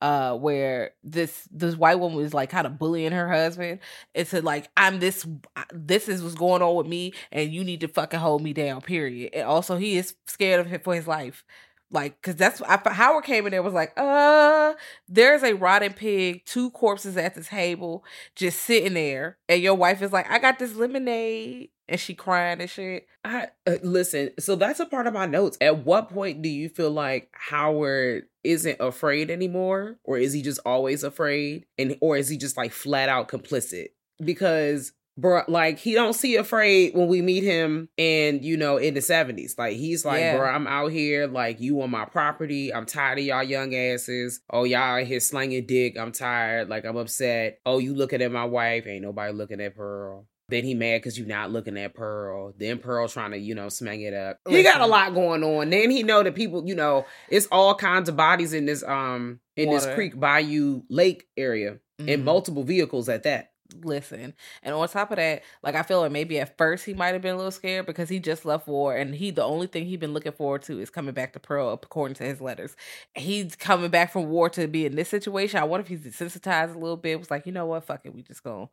uh, 0.00 0.36
where 0.36 0.92
this 1.04 1.48
this 1.50 1.76
white 1.76 1.96
woman 2.00 2.16
was 2.18 2.34
like 2.34 2.50
kind 2.50 2.66
of 2.66 2.78
bullying 2.78 3.12
her 3.12 3.30
husband. 3.30 3.80
It 4.14 4.28
said 4.28 4.44
like, 4.44 4.68
"I'm 4.76 4.98
this, 5.00 5.26
this 5.72 6.08
is 6.08 6.22
what's 6.22 6.34
going 6.34 6.62
on 6.62 6.76
with 6.76 6.86
me, 6.86 7.12
and 7.32 7.52
you 7.52 7.64
need 7.64 7.80
to 7.80 7.88
fucking 7.88 8.20
hold 8.20 8.42
me 8.42 8.52
down." 8.52 8.80
Period. 8.82 9.34
And 9.34 9.46
also, 9.46 9.76
he 9.76 9.96
is 9.98 10.14
scared 10.26 10.60
of 10.60 10.66
him 10.66 10.80
for 10.80 10.94
his 10.94 11.06
life. 11.06 11.44
Like, 11.90 12.20
cause 12.20 12.34
that's 12.34 12.60
I, 12.62 12.80
Howard 12.90 13.24
came 13.24 13.46
in 13.46 13.52
there 13.52 13.62
was 13.62 13.72
like, 13.72 13.92
uh, 13.96 14.74
there's 15.08 15.44
a 15.44 15.52
rotten 15.54 15.92
pig, 15.92 16.44
two 16.44 16.70
corpses 16.72 17.16
at 17.16 17.34
the 17.36 17.44
table, 17.44 18.04
just 18.34 18.60
sitting 18.60 18.94
there, 18.94 19.38
and 19.48 19.62
your 19.62 19.74
wife 19.76 20.02
is 20.02 20.12
like, 20.12 20.28
I 20.28 20.40
got 20.40 20.58
this 20.58 20.74
lemonade, 20.74 21.70
and 21.88 22.00
she 22.00 22.14
crying 22.14 22.60
and 22.60 22.70
shit. 22.70 23.06
I 23.24 23.48
uh, 23.66 23.76
listen. 23.82 24.30
So 24.38 24.56
that's 24.56 24.80
a 24.80 24.86
part 24.86 25.06
of 25.06 25.14
my 25.14 25.26
notes. 25.26 25.56
At 25.60 25.84
what 25.84 26.10
point 26.10 26.42
do 26.42 26.48
you 26.48 26.68
feel 26.68 26.90
like 26.90 27.30
Howard 27.32 28.24
isn't 28.44 28.80
afraid 28.80 29.30
anymore, 29.30 29.98
or 30.04 30.18
is 30.18 30.32
he 30.32 30.42
just 30.42 30.60
always 30.64 31.02
afraid, 31.04 31.66
and 31.78 31.96
or 32.00 32.16
is 32.16 32.28
he 32.28 32.36
just 32.36 32.56
like 32.56 32.72
flat 32.72 33.08
out 33.08 33.28
complicit? 33.28 33.88
Because 34.24 34.92
bro, 35.18 35.42
like 35.48 35.78
he 35.78 35.94
don't 35.94 36.12
see 36.12 36.36
afraid 36.36 36.94
when 36.94 37.08
we 37.08 37.22
meet 37.22 37.42
him, 37.44 37.88
and 37.98 38.44
you 38.44 38.56
know, 38.56 38.76
in 38.76 38.94
the 38.94 39.00
seventies, 39.02 39.54
like 39.58 39.76
he's 39.76 40.04
like, 40.04 40.20
Yeah. 40.20 40.36
bro, 40.36 40.48
I'm 40.48 40.66
out 40.66 40.92
here, 40.92 41.26
like 41.26 41.60
you 41.60 41.80
on 41.82 41.90
my 41.90 42.04
property. 42.04 42.72
I'm 42.72 42.86
tired 42.86 43.18
of 43.18 43.24
y'all 43.24 43.42
young 43.42 43.74
asses. 43.74 44.40
Oh, 44.50 44.64
y'all 44.64 44.98
out 45.00 45.06
here 45.06 45.20
slanging 45.20 45.66
dick. 45.66 45.96
I'm 45.98 46.12
tired. 46.12 46.68
Like 46.68 46.84
I'm 46.84 46.96
upset. 46.96 47.58
Oh, 47.66 47.78
you 47.78 47.94
looking 47.94 48.22
at 48.22 48.30
my 48.32 48.44
wife? 48.44 48.86
Ain't 48.86 49.02
nobody 49.02 49.32
looking 49.32 49.60
at 49.60 49.74
Pearl. 49.76 50.26
Then 50.48 50.64
he 50.64 50.74
mad 50.74 50.98
because 50.98 51.18
you 51.18 51.26
not 51.26 51.50
looking 51.50 51.76
at 51.76 51.94
Pearl. 51.94 52.54
Then 52.56 52.78
Pearl 52.78 53.08
trying 53.08 53.32
to, 53.32 53.38
you 53.38 53.54
know, 53.54 53.66
smang 53.66 54.06
it 54.06 54.14
up. 54.14 54.38
He 54.48 54.62
got 54.62 54.80
a 54.80 54.86
lot 54.86 55.12
going 55.12 55.42
on. 55.42 55.70
Then 55.70 55.90
he 55.90 56.04
know 56.04 56.22
that 56.22 56.36
people, 56.36 56.62
you 56.66 56.76
know, 56.76 57.04
it's 57.28 57.48
all 57.50 57.74
kinds 57.74 58.08
of 58.08 58.16
bodies 58.16 58.52
in 58.52 58.66
this 58.66 58.84
um 58.84 59.40
in 59.56 59.70
this 59.70 59.84
creek 59.94 60.18
bayou 60.18 60.82
lake 60.88 61.24
area 61.36 61.78
and 61.98 62.08
Mhm. 62.08 62.24
multiple 62.24 62.62
vehicles 62.62 63.08
at 63.08 63.24
that. 63.24 63.50
Listen. 63.82 64.34
And 64.62 64.74
on 64.74 64.88
top 64.88 65.10
of 65.10 65.16
that, 65.16 65.42
like 65.62 65.74
I 65.74 65.82
feel 65.82 66.00
like 66.00 66.12
maybe 66.12 66.38
at 66.40 66.56
first 66.56 66.84
he 66.84 66.94
might 66.94 67.12
have 67.14 67.22
been 67.22 67.34
a 67.34 67.36
little 67.36 67.50
scared 67.50 67.86
because 67.86 68.08
he 68.08 68.18
just 68.18 68.44
left 68.44 68.66
war 68.66 68.96
and 68.96 69.14
he 69.14 69.30
the 69.30 69.42
only 69.44 69.66
thing 69.66 69.86
he'd 69.86 70.00
been 70.00 70.12
looking 70.12 70.32
forward 70.32 70.62
to 70.64 70.80
is 70.80 70.90
coming 70.90 71.14
back 71.14 71.32
to 71.34 71.40
Pearl 71.40 71.70
according 71.72 72.14
to 72.16 72.24
his 72.24 72.40
letters. 72.40 72.76
He's 73.14 73.56
coming 73.56 73.90
back 73.90 74.12
from 74.12 74.28
war 74.28 74.48
to 74.50 74.66
be 74.68 74.86
in 74.86 74.96
this 74.96 75.08
situation. 75.08 75.58
I 75.60 75.64
wonder 75.64 75.82
if 75.82 75.88
he's 75.88 76.00
desensitized 76.00 76.74
a 76.74 76.78
little 76.78 76.96
bit. 76.96 77.18
Was 77.18 77.30
like, 77.30 77.46
you 77.46 77.52
know 77.52 77.66
what, 77.66 77.84
fuck 77.84 78.00
it, 78.04 78.14
we 78.14 78.22
just 78.22 78.42
gonna 78.42 78.68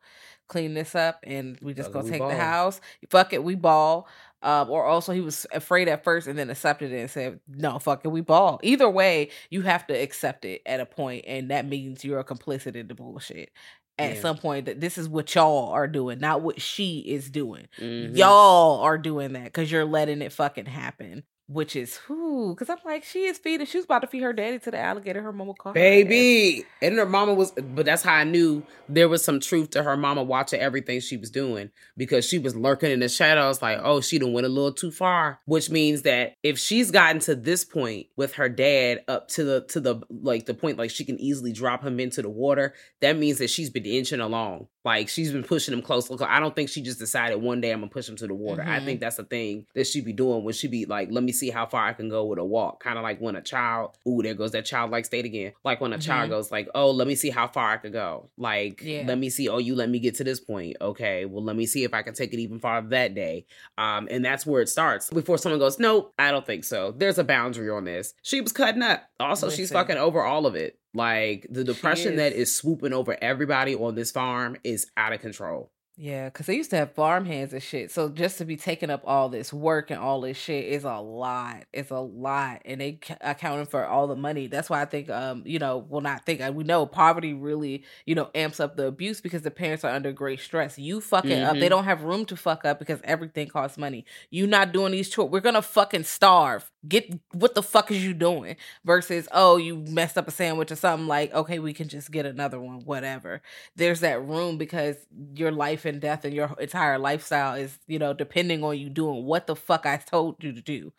clean 0.48 0.74
this 0.74 0.96
up 0.96 1.20
and 1.24 1.58
we 1.62 1.74
just 1.74 1.92
Fuck 1.92 1.94
gonna 1.94 2.06
we 2.06 2.12
take 2.12 2.20
ball. 2.20 2.30
the 2.30 2.36
house. 2.36 2.82
Fuck 3.10 3.34
it, 3.34 3.44
we 3.44 3.56
ball. 3.56 4.08
Um, 4.42 4.70
or 4.70 4.84
also 4.84 5.14
he 5.14 5.22
was 5.22 5.46
afraid 5.54 5.88
at 5.88 6.04
first 6.04 6.28
and 6.28 6.38
then 6.38 6.50
accepted 6.50 6.92
it 6.92 7.00
and 7.00 7.10
said, 7.10 7.40
"No, 7.48 7.80
fuck 7.80 8.04
it, 8.04 8.10
we 8.10 8.20
ball." 8.20 8.60
Either 8.62 8.90
way, 8.90 9.30
you 9.50 9.62
have 9.62 9.88
to 9.88 9.94
accept 9.94 10.44
it 10.44 10.62
at 10.66 10.82
a 10.82 10.86
point, 10.86 11.24
and 11.26 11.50
that 11.50 11.66
means 11.66 12.04
you're 12.04 12.24
complicit 12.26 12.76
in 12.76 12.90
the 12.90 12.94
bullshit. 12.94 13.52
At 14.00 14.16
Yeah. 14.16 14.22
some 14.22 14.38
point, 14.38 14.66
that 14.66 14.82
this 14.82 14.98
is 14.98 15.08
what 15.08 15.34
y'all 15.36 15.70
are 15.70 15.88
doing, 15.88 16.20
not 16.20 16.42
what 16.42 16.60
she 16.62 17.00
is 17.00 17.30
doing. 17.30 17.68
Mhm. 17.80 18.18
Y'all 18.18 18.80
are 18.82 18.98
doing 18.98 19.34
that 19.34 19.46
because 19.46 19.72
you're 19.72 19.86
letting 19.86 20.22
it 20.22 20.32
fucking 20.32 20.66
happen. 20.66 21.24
Which 21.48 21.76
is 21.76 21.98
who? 21.98 22.56
Because 22.56 22.70
I'm 22.70 22.78
like, 22.86 23.04
she 23.04 23.26
is 23.26 23.38
feeding. 23.38 23.68
She 23.68 23.78
was 23.78 23.84
about 23.84 24.00
to 24.00 24.08
feed 24.08 24.24
her 24.24 24.32
daddy 24.32 24.60
to 24.60 24.72
the 24.72 24.80
alligator. 24.80 25.22
Her 25.22 25.34
mama 25.34 25.54
caught 25.54 25.72
her. 25.76 25.82
Baby. 25.82 26.64
And 26.82 26.98
her 26.98 27.06
mama 27.06 27.34
was, 27.34 27.52
but 27.52 27.86
that's 27.86 28.02
how 28.02 28.14
I 28.14 28.24
knew 28.24 28.64
there 28.88 29.10
was 29.10 29.26
some 29.26 29.42
truth 29.42 29.72
to 29.72 29.84
her 29.84 29.98
mama 29.98 30.24
watching 30.24 30.62
everything 30.62 31.02
she 31.02 31.18
was 31.18 31.30
doing 31.30 31.70
because 31.98 32.26
she 32.26 32.40
was 32.40 32.56
lurking 32.56 32.92
in 32.92 33.02
the 33.02 33.10
shadows, 33.10 33.62
like, 33.62 33.80
oh, 33.84 34.00
she 34.00 34.20
done 34.20 34.32
went 34.32 34.48
a 34.48 34.50
little 34.50 34.72
too 34.72 34.90
far. 34.90 35.42
Which 35.46 35.70
means 35.70 36.04
that 36.04 36.36
if 36.44 36.58
she's 36.58 36.92
gotten 36.92 37.20
to 37.22 37.36
this 37.36 37.66
point 37.66 38.08
with 38.16 38.36
her 38.36 38.48
dad 38.48 39.04
up 39.10 39.28
to 39.30 39.44
the, 39.44 39.62
to 39.70 39.82
the, 39.82 40.02
like, 40.10 40.46
the 40.46 40.54
point, 40.54 40.78
like, 40.78 40.92
she 40.92 41.04
can 41.04 41.20
easily 41.20 41.52
drop 41.52 41.84
him 41.84 42.00
into 42.00 42.22
the 42.22 42.30
water, 42.30 42.74
that 43.02 43.18
means 43.18 43.40
that 43.40 43.50
she's 43.50 43.70
been 43.70 43.86
inching 43.86 44.22
along. 44.22 44.70
Like, 44.84 45.08
she's 45.10 45.32
been 45.32 45.44
pushing 45.44 45.74
him 45.74 45.82
close. 45.82 46.10
Look, 46.10 46.22
I 46.22 46.40
don't 46.40 46.56
think 46.56 46.70
she 46.70 46.82
just 46.82 47.00
decided 47.00 47.42
one 47.42 47.62
day 47.62 47.72
I'm 47.72 47.80
gonna 47.80 47.90
push 47.90 48.08
him 48.10 48.16
to 48.18 48.28
the 48.28 48.34
water. 48.34 48.62
I 48.64 48.80
Mhm. 48.80 48.86
think 48.86 49.00
that's 49.00 49.16
the 49.18 49.24
thing 49.24 49.66
that 49.76 49.88
she'd 49.88 50.04
be 50.06 50.14
doing 50.14 50.44
when 50.44 50.54
she'd 50.54 50.72
be 50.72 50.86
like, 50.86 51.10
let 51.12 51.24
me 51.24 51.32
see 51.32 51.50
how 51.50 51.66
far 51.66 51.86
I 51.88 51.94
can 51.94 52.10
go 52.10 52.26
with 52.26 52.40
a 52.40 52.44
walk. 52.44 52.84
Kind 52.84 52.98
of 52.98 53.04
like 53.04 53.20
when 53.20 53.36
a 53.36 53.42
child, 53.42 53.98
ooh, 54.08 54.22
there 54.22 54.34
goes 54.34 54.52
that 54.52 54.66
childlike 54.66 55.06
state 55.06 55.26
again. 55.26 55.54
Like 55.64 55.80
when 55.80 55.94
a 55.94 55.98
child 56.00 56.28
Mhm. 56.28 56.32
goes 56.32 56.52
like, 56.52 56.68
oh, 56.76 56.92
let 56.92 57.08
me 57.08 57.16
see 57.16 57.30
how 57.30 57.48
far 57.48 57.72
I 57.72 57.78
could 57.78 57.94
go. 57.94 58.30
Like, 58.38 58.82
Yeah. 58.84 59.04
let 59.08 59.18
me 59.18 59.30
see, 59.30 59.48
oh, 59.48 59.58
you 59.60 59.76
let 59.76 59.90
me 59.90 60.00
get 60.00 60.16
to 60.16 60.24
this 60.24 60.40
point. 60.40 60.76
Okay, 60.82 61.26
well, 61.26 61.44
let 61.44 61.56
me 61.56 61.66
see 61.66 61.84
if 61.84 61.94
I 61.94 62.02
can 62.02 62.14
take 62.14 62.34
it 62.34 62.40
even 62.40 62.60
farther 62.60 62.90
that 62.90 63.16
day. 63.16 63.46
Um, 63.78 64.08
and 64.12 64.24
that's 64.26 64.46
where 64.46 64.62
it 64.62 64.70
starts. 64.70 65.10
Before 65.10 65.38
someone 65.38 65.60
goes, 65.60 65.80
nope, 65.80 66.14
I 66.20 66.32
don't 66.32 66.46
think 66.46 66.64
so. 66.66 66.92
There's 66.92 67.18
a 67.18 67.24
boundary 67.24 67.70
on 67.70 67.86
this. 67.86 68.14
She 68.22 68.42
was 68.42 68.52
cutting 68.52 68.82
up. 68.82 69.04
Also, 69.20 69.50
she's 69.50 69.72
fucking 69.72 69.98
over 69.98 70.22
all 70.24 70.46
of 70.46 70.56
it. 70.56 70.78
Like 70.94 71.48
the 71.50 71.64
depression 71.64 72.18
that 72.18 72.34
is. 72.34 72.56
swooping 72.56 72.94
over 72.94 73.18
everybody 73.22 73.76
on 73.76 73.96
this 73.96 74.12
farm 74.12 74.58
is 74.64 74.88
out 74.96 75.14
of 75.14 75.22
control. 75.22 75.73
Yeah, 75.96 76.26
because 76.30 76.48
they 76.48 76.56
used 76.56 76.72
to 76.72 76.76
have 76.78 76.94
farm 76.94 77.24
hands 77.26 77.54
and 77.54 77.62
shit. 77.62 77.92
So 77.92 78.10
just 78.10 78.40
to 78.40 78.46
be 78.46 78.58
taking 78.58 78.90
up 78.90 79.04
all 79.06 79.30
this 79.30 79.54
work 79.54 79.92
and 79.92 80.00
all 80.00 80.22
this 80.22 80.38
shit 80.38 80.66
is 80.66 80.86
a 80.86 80.96
lot. 80.96 81.66
It's 81.72 81.92
a 81.92 82.00
lot, 82.00 82.64
and 82.66 82.82
they 82.82 83.00
accounting 83.22 83.68
for 83.68 83.86
all 83.86 84.08
the 84.08 84.16
money. 84.16 84.48
That's 84.48 84.72
why 84.72 84.82
I 84.82 84.86
think, 84.86 85.12
um, 85.12 85.44
you 85.46 85.60
know, 85.60 85.86
well, 85.88 86.02
not 86.02 86.26
think. 86.26 86.42
We 86.56 86.64
know 86.64 86.88
poverty 86.88 87.34
really, 87.34 87.84
you 88.08 88.16
know, 88.16 88.32
amps 88.34 88.60
up 88.60 88.76
the 88.76 88.88
abuse 88.88 89.22
because 89.22 89.44
the 89.44 89.52
parents 89.52 89.84
are 89.84 89.94
under 89.94 90.12
great 90.12 90.40
stress. 90.40 90.80
You 90.80 91.00
fucking 91.00 91.44
up, 91.44 91.60
they 91.60 91.68
Mhm. 91.68 91.70
don't 91.70 91.84
have 91.84 92.02
room 92.02 92.26
to 92.26 92.36
fuck 92.36 92.66
up 92.66 92.80
because 92.80 93.00
everything 93.04 93.48
costs 93.48 93.78
money. 93.78 94.04
You 94.32 94.48
not 94.48 94.72
doing 94.72 94.94
these 94.94 95.10
chores, 95.12 95.30
we're 95.30 95.42
gonna 95.42 95.62
fucking 95.62 96.06
starve. 96.06 96.72
Get 96.88 97.14
what 97.34 97.54
the 97.54 97.62
fuck 97.64 97.92
is 97.92 98.04
you 98.04 98.16
doing? 98.16 98.56
Versus, 98.84 99.28
oh, 99.32 99.58
you 99.58 99.78
messed 99.78 100.18
up 100.18 100.28
a 100.28 100.32
sandwich 100.32 100.72
or 100.72 100.76
something 100.76 101.08
like, 101.08 101.32
okay, 101.36 101.60
we 101.60 101.72
can 101.72 101.88
just 101.88 102.10
get 102.12 102.26
another 102.26 102.60
one, 102.60 102.80
whatever 102.84 103.42
there's 103.76 104.00
that 104.02 104.24
room 104.26 104.58
because 104.58 104.96
your 105.36 105.52
life 105.52 105.83
and 105.86 106.02
death 106.02 106.26
and 106.26 106.34
your 106.34 106.56
entire 106.60 106.98
lifestyle 107.00 107.56
is, 107.56 107.80
you 107.88 108.00
know, 108.00 108.14
depending 108.14 108.64
on 108.64 108.78
you 108.78 108.90
doing 108.90 109.26
what 109.26 109.48
the 109.48 109.56
fuck 109.56 109.86
I 109.86 109.98
told 109.98 110.44
you 110.44 110.54
to 110.54 110.62
do. 110.62 110.94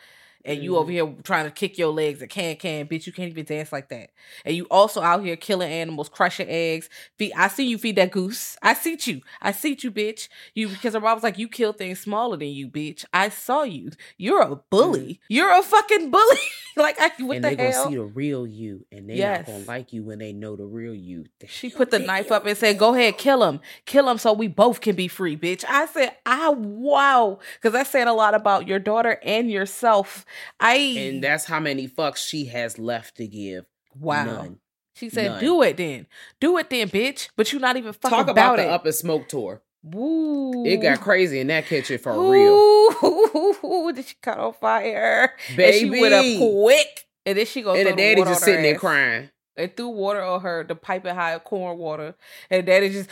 And 0.45 0.63
you 0.63 0.77
over 0.77 0.93
mm-hmm. 0.93 1.13
here 1.13 1.23
trying 1.23 1.47
to 1.47 1.51
kick 1.51 1.79
your 1.79 1.93
legs 1.93 2.21
and 2.21 2.31
can 2.31 2.57
can, 2.57 2.87
bitch, 2.87 3.07
you 3.07 3.13
can't 3.13 3.31
even 3.31 3.45
dance 3.45 3.73
like 3.73 3.89
that. 3.89 4.11
And 4.45 4.55
you 4.55 4.67
also 4.71 5.01
out 5.01 5.25
here 5.25 5.37
killing 5.37 5.71
animals, 5.71 6.09
crushing 6.09 6.49
eggs. 6.49 6.89
Feed, 7.19 7.33
I 7.35 7.49
see 7.49 7.67
you 7.67 7.79
feed 7.79 7.97
that 7.97 8.11
goose. 8.11 8.57
I 8.63 8.75
see 8.75 8.99
you. 9.01 9.23
I 9.41 9.53
see 9.53 9.77
you, 9.81 9.91
bitch. 9.91 10.29
You 10.55 10.69
because 10.69 10.95
mom 10.95 11.03
was 11.03 11.23
like, 11.23 11.39
you 11.39 11.49
kill 11.49 11.73
things 11.73 12.01
smaller 12.01 12.37
than 12.37 12.49
you, 12.49 12.69
bitch. 12.69 13.05
I 13.13 13.29
saw 13.29 13.63
you. 13.63 13.91
You're 14.19 14.43
a 14.43 14.57
bully. 14.57 15.01
Mm-hmm. 15.01 15.23
You're 15.29 15.59
a 15.59 15.63
fucking 15.63 16.11
bully. 16.11 16.37
like 16.77 17.01
I, 17.01 17.11
what 17.21 17.37
and 17.37 17.45
the 17.45 17.49
they 17.51 17.57
gonna 17.57 17.71
hell? 17.71 17.89
see 17.89 17.97
the 17.97 18.05
real 18.05 18.47
you, 18.47 18.85
and 18.91 19.09
they 19.09 19.15
Yes. 19.15 19.47
not 19.47 19.55
gonna 19.55 19.65
like 19.67 19.93
you 19.93 20.03
when 20.03 20.19
they 20.19 20.33
know 20.33 20.57
the 20.57 20.67
real 20.67 20.95
you. 20.95 21.27
She 21.47 21.71
put 21.71 21.91
the 21.91 21.99
knife 21.99 22.33
up 22.33 22.47
and 22.47 22.57
said, 22.57 22.79
"Go 22.79 22.95
ahead, 22.95 23.19
kill 23.19 23.45
him, 23.45 23.61
kill 23.87 24.09
him, 24.09 24.19
so 24.19 24.33
we 24.33 24.49
both 24.49 24.81
can 24.81 24.97
be 24.97 25.09
free, 25.09 25.37
bitch." 25.37 25.65
I 25.69 25.87
said, 25.87 26.17
"I 26.27 26.51
wow," 26.51 27.39
because 27.55 27.73
that's 27.73 27.91
said 27.91 28.09
a 28.09 28.13
lot 28.13 28.35
about 28.35 28.67
your 28.67 28.79
daughter 28.79 29.21
and 29.23 29.51
yourself. 29.51 30.25
I 30.61 30.75
and 30.77 31.23
that's 31.23 31.45
how 31.45 31.61
many 31.61 31.89
fucks 31.89 32.19
she 32.19 32.47
has 32.47 32.79
left 32.79 33.17
to 33.17 33.27
give. 33.27 33.67
wow. 33.99 34.25
None. 34.25 34.59
She 34.97 35.09
said, 35.11 35.33
None. 35.33 35.41
"Do 35.41 35.63
it 35.63 35.77
then, 35.77 36.07
do 36.41 36.57
it 36.59 36.71
then, 36.71 36.89
bitch." 36.89 37.29
But 37.37 37.51
you're 37.53 37.61
not 37.61 37.77
even 37.77 37.93
fucking 37.93 38.11
Talk 38.17 38.29
about, 38.29 38.55
about, 38.55 38.57
the 38.59 38.63
it. 38.65 38.71
up 38.71 38.85
and 38.87 38.95
smoke 38.95 39.29
tour. 39.29 39.61
Woo. 39.83 40.65
It 40.65 40.77
got 40.79 41.01
crazy 41.01 41.41
in 41.41 41.49
that 41.49 41.67
kitchen 41.67 41.99
for 41.99 42.13
real. 42.31 43.93
Did 43.93 44.07
she 44.07 44.15
cut 44.23 44.39
on 44.39 44.53
fire? 44.55 45.35
And 45.59 45.75
she 45.75 45.91
went 45.91 46.15
up 46.15 46.23
Baby. 46.23 46.39
quick, 46.39 47.07
and 47.27 47.37
then 47.39 47.45
she 47.47 47.63
goes. 47.63 47.79
And 47.79 47.89
the 47.89 47.93
daddy 47.97 48.23
just 48.23 48.45
sitting 48.45 48.63
there 48.63 48.79
crying. 48.79 49.31
They 49.57 49.69
threw 49.69 49.89
water 49.89 50.23
on 50.23 50.41
her, 50.41 50.65
the 50.65 50.75
piping 50.75 51.15
hot 51.15 51.45
corn 51.45 51.79
water, 51.79 52.15
and 52.51 52.67
daddy 52.67 52.89
just 52.91 53.09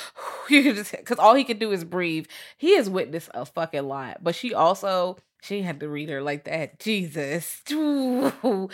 you 0.48 0.72
just 0.74 0.92
because 0.92 1.18
all 1.18 1.34
he 1.34 1.44
can 1.44 1.58
do 1.58 1.70
is 1.72 1.84
breathe. 1.84 2.26
He 2.56 2.76
has 2.76 2.88
witnessed 2.90 3.30
a 3.34 3.44
fucking 3.46 3.86
lot, 3.86 4.18
but 4.22 4.34
she 4.34 4.52
also 4.52 5.18
she 5.46 5.62
had 5.62 5.80
to 5.80 5.88
read 5.88 6.08
her 6.08 6.20
like 6.20 6.44
that. 6.44 6.78
Jesus, 6.80 7.62
and 7.70 8.70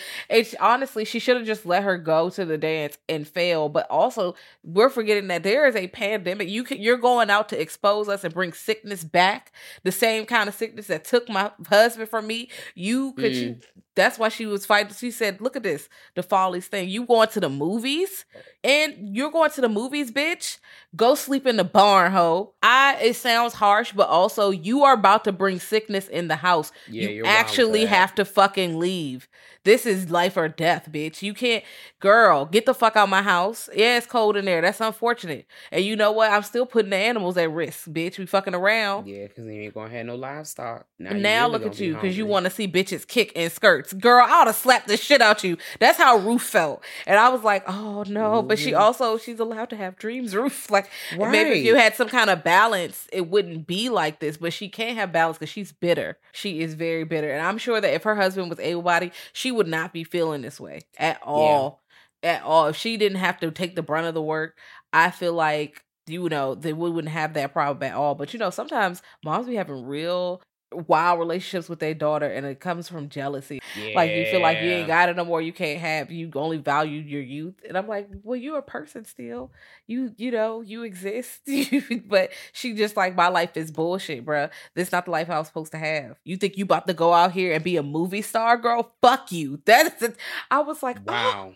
honestly, 0.60 1.04
she 1.04 1.18
should 1.18 1.36
have 1.36 1.46
just 1.46 1.66
let 1.66 1.82
her 1.82 1.98
go 1.98 2.30
to 2.30 2.44
the 2.44 2.56
dance 2.56 2.98
and 3.08 3.26
fail. 3.28 3.68
But 3.68 3.86
also, 3.90 4.34
we're 4.64 4.88
forgetting 4.88 5.28
that 5.28 5.42
there 5.42 5.66
is 5.66 5.76
a 5.76 5.88
pandemic. 5.88 6.48
You 6.48 6.64
can, 6.64 6.80
you're 6.80 6.96
going 6.96 7.30
out 7.30 7.48
to 7.50 7.60
expose 7.60 8.08
us 8.08 8.24
and 8.24 8.32
bring 8.32 8.52
sickness 8.52 9.04
back, 9.04 9.52
the 9.82 9.92
same 9.92 10.24
kind 10.26 10.48
of 10.48 10.54
sickness 10.54 10.86
that 10.86 11.04
took 11.04 11.28
my 11.28 11.50
husband 11.68 12.08
from 12.08 12.26
me. 12.26 12.48
You 12.74 13.12
could 13.12 13.34
you 13.34 13.50
mm. 13.50 13.62
That's 13.94 14.18
why 14.18 14.28
she 14.28 14.46
was 14.46 14.64
fighting. 14.64 14.94
She 14.94 15.10
said, 15.10 15.40
"Look 15.40 15.56
at 15.56 15.62
this, 15.62 15.88
the 16.14 16.22
Follies 16.22 16.66
thing. 16.66 16.88
You 16.88 17.04
going 17.04 17.28
to 17.28 17.40
the 17.40 17.50
movies, 17.50 18.24
and 18.64 18.94
you're 19.14 19.30
going 19.30 19.50
to 19.50 19.60
the 19.60 19.68
movies, 19.68 20.10
bitch. 20.10 20.58
Go 20.96 21.14
sleep 21.14 21.46
in 21.46 21.56
the 21.56 21.64
barn, 21.64 22.12
ho. 22.12 22.54
I. 22.62 22.96
It 23.00 23.16
sounds 23.16 23.54
harsh, 23.54 23.92
but 23.92 24.08
also 24.08 24.50
you 24.50 24.84
are 24.84 24.94
about 24.94 25.24
to 25.24 25.32
bring 25.32 25.58
sickness 25.58 26.08
in 26.08 26.28
the 26.28 26.36
house. 26.36 26.72
Yeah, 26.88 27.08
you 27.08 27.24
actually 27.24 27.84
have 27.86 28.14
to 28.16 28.24
fucking 28.24 28.78
leave. 28.78 29.28
This 29.64 29.86
is 29.86 30.10
life 30.10 30.36
or 30.36 30.48
death, 30.48 30.88
bitch. 30.90 31.22
You 31.22 31.34
can't, 31.34 31.62
girl. 32.00 32.46
Get 32.46 32.66
the 32.66 32.74
fuck 32.74 32.96
out 32.96 33.08
my 33.08 33.22
house. 33.22 33.68
Yeah, 33.72 33.96
it's 33.96 34.06
cold 34.08 34.36
in 34.36 34.44
there. 34.44 34.60
That's 34.60 34.80
unfortunate. 34.80 35.46
And 35.70 35.84
you 35.84 35.94
know 35.94 36.10
what? 36.10 36.32
I'm 36.32 36.42
still 36.42 36.66
putting 36.66 36.90
the 36.90 36.96
animals 36.96 37.36
at 37.36 37.50
risk, 37.50 37.86
bitch. 37.88 38.18
We 38.18 38.26
fucking 38.26 38.56
around. 38.56 39.06
Yeah, 39.06 39.28
because 39.28 39.46
you 39.46 39.52
ain't 39.52 39.74
gonna 39.74 39.90
have 39.90 40.06
no 40.06 40.16
livestock. 40.16 40.86
Now, 40.98 41.12
now 41.12 41.46
really 41.46 41.52
look 41.52 41.72
at 41.72 41.78
you 41.78 41.94
because 41.94 42.18
you 42.18 42.26
want 42.26 42.44
to 42.44 42.50
see 42.50 42.66
bitches 42.66 43.06
kick 43.06 43.32
in 43.34 43.50
Girl, 43.82 44.24
I 44.24 44.30
ought 44.30 44.44
to 44.44 44.52
slap 44.52 44.86
the 44.86 44.96
shit 44.96 45.20
out 45.20 45.42
you. 45.44 45.56
That's 45.80 45.98
how 45.98 46.18
Ruth 46.18 46.42
felt. 46.42 46.82
And 47.06 47.18
I 47.18 47.28
was 47.28 47.42
like, 47.42 47.64
oh 47.66 48.04
no. 48.08 48.42
But 48.42 48.58
she 48.58 48.74
also, 48.74 49.18
she's 49.18 49.40
allowed 49.40 49.70
to 49.70 49.76
have 49.76 49.96
dreams, 49.96 50.34
Ruth. 50.36 50.70
Like, 50.70 50.90
maybe 51.16 51.60
if 51.60 51.64
you 51.64 51.76
had 51.76 51.94
some 51.94 52.08
kind 52.08 52.30
of 52.30 52.44
balance, 52.44 53.08
it 53.12 53.28
wouldn't 53.28 53.66
be 53.66 53.88
like 53.88 54.20
this. 54.20 54.36
But 54.36 54.52
she 54.52 54.68
can't 54.68 54.96
have 54.96 55.12
balance 55.12 55.38
because 55.38 55.50
she's 55.50 55.72
bitter. 55.72 56.18
She 56.32 56.60
is 56.60 56.74
very 56.74 57.04
bitter. 57.04 57.30
And 57.30 57.44
I'm 57.44 57.58
sure 57.58 57.80
that 57.80 57.94
if 57.94 58.02
her 58.04 58.14
husband 58.14 58.50
was 58.50 58.58
able 58.58 58.82
bodied, 58.82 59.12
she 59.32 59.50
would 59.50 59.68
not 59.68 59.92
be 59.92 60.04
feeling 60.04 60.42
this 60.42 60.60
way 60.60 60.80
at 60.98 61.20
all. 61.22 61.80
At 62.22 62.42
all. 62.42 62.68
If 62.68 62.76
she 62.76 62.96
didn't 62.96 63.18
have 63.18 63.40
to 63.40 63.50
take 63.50 63.74
the 63.74 63.82
brunt 63.82 64.06
of 64.06 64.14
the 64.14 64.22
work, 64.22 64.56
I 64.92 65.10
feel 65.10 65.32
like 65.32 65.84
you 66.06 66.28
know, 66.28 66.54
that 66.56 66.76
we 66.76 66.90
wouldn't 66.90 67.12
have 67.12 67.34
that 67.34 67.52
problem 67.52 67.88
at 67.88 67.96
all. 67.96 68.14
But 68.14 68.32
you 68.32 68.38
know, 68.38 68.50
sometimes 68.50 69.02
moms 69.24 69.46
be 69.46 69.54
having 69.54 69.84
real 69.84 70.42
wild 70.88 71.18
relationships 71.18 71.68
with 71.68 71.78
their 71.78 71.94
daughter 71.94 72.26
and 72.26 72.44
it 72.46 72.60
comes 72.60 72.88
from 72.88 73.08
jealousy. 73.08 73.60
Like 73.94 74.10
you 74.10 74.26
feel 74.26 74.40
like 74.42 74.58
you 74.60 74.70
ain't 74.70 74.86
got 74.86 75.08
it 75.08 75.16
no 75.16 75.24
more, 75.24 75.40
you 75.40 75.52
can't 75.52 75.80
have 75.80 76.10
you 76.10 76.30
only 76.34 76.58
value 76.58 77.00
your 77.00 77.22
youth. 77.22 77.54
And 77.66 77.76
I'm 77.76 77.88
like, 77.88 78.08
well, 78.22 78.36
you're 78.36 78.58
a 78.58 78.62
person 78.62 79.04
still. 79.04 79.50
You 79.86 80.14
you 80.16 80.30
know, 80.30 80.60
you 80.60 80.82
exist. 80.84 81.40
but 82.06 82.30
she 82.52 82.74
just 82.74 82.96
like 82.96 83.14
my 83.16 83.28
life 83.28 83.56
is 83.56 83.70
bullshit, 83.70 84.24
bruh. 84.24 84.50
This 84.74 84.92
not 84.92 85.04
the 85.06 85.10
life 85.10 85.30
I 85.30 85.38
was 85.38 85.46
supposed 85.48 85.72
to 85.72 85.78
have. 85.78 86.16
You 86.24 86.36
think 86.36 86.56
you 86.56 86.64
about 86.64 86.86
to 86.86 86.94
go 86.94 87.12
out 87.12 87.32
here 87.32 87.52
and 87.54 87.62
be 87.64 87.76
a 87.76 87.82
movie 87.82 88.22
star, 88.22 88.56
girl? 88.56 88.92
Fuck 89.02 89.32
you. 89.32 89.60
That 89.66 89.94
is 89.96 90.02
it. 90.02 90.16
I 90.50 90.60
was 90.60 90.82
like, 90.82 90.98
oh, 91.06 91.12
Wow. 91.12 91.54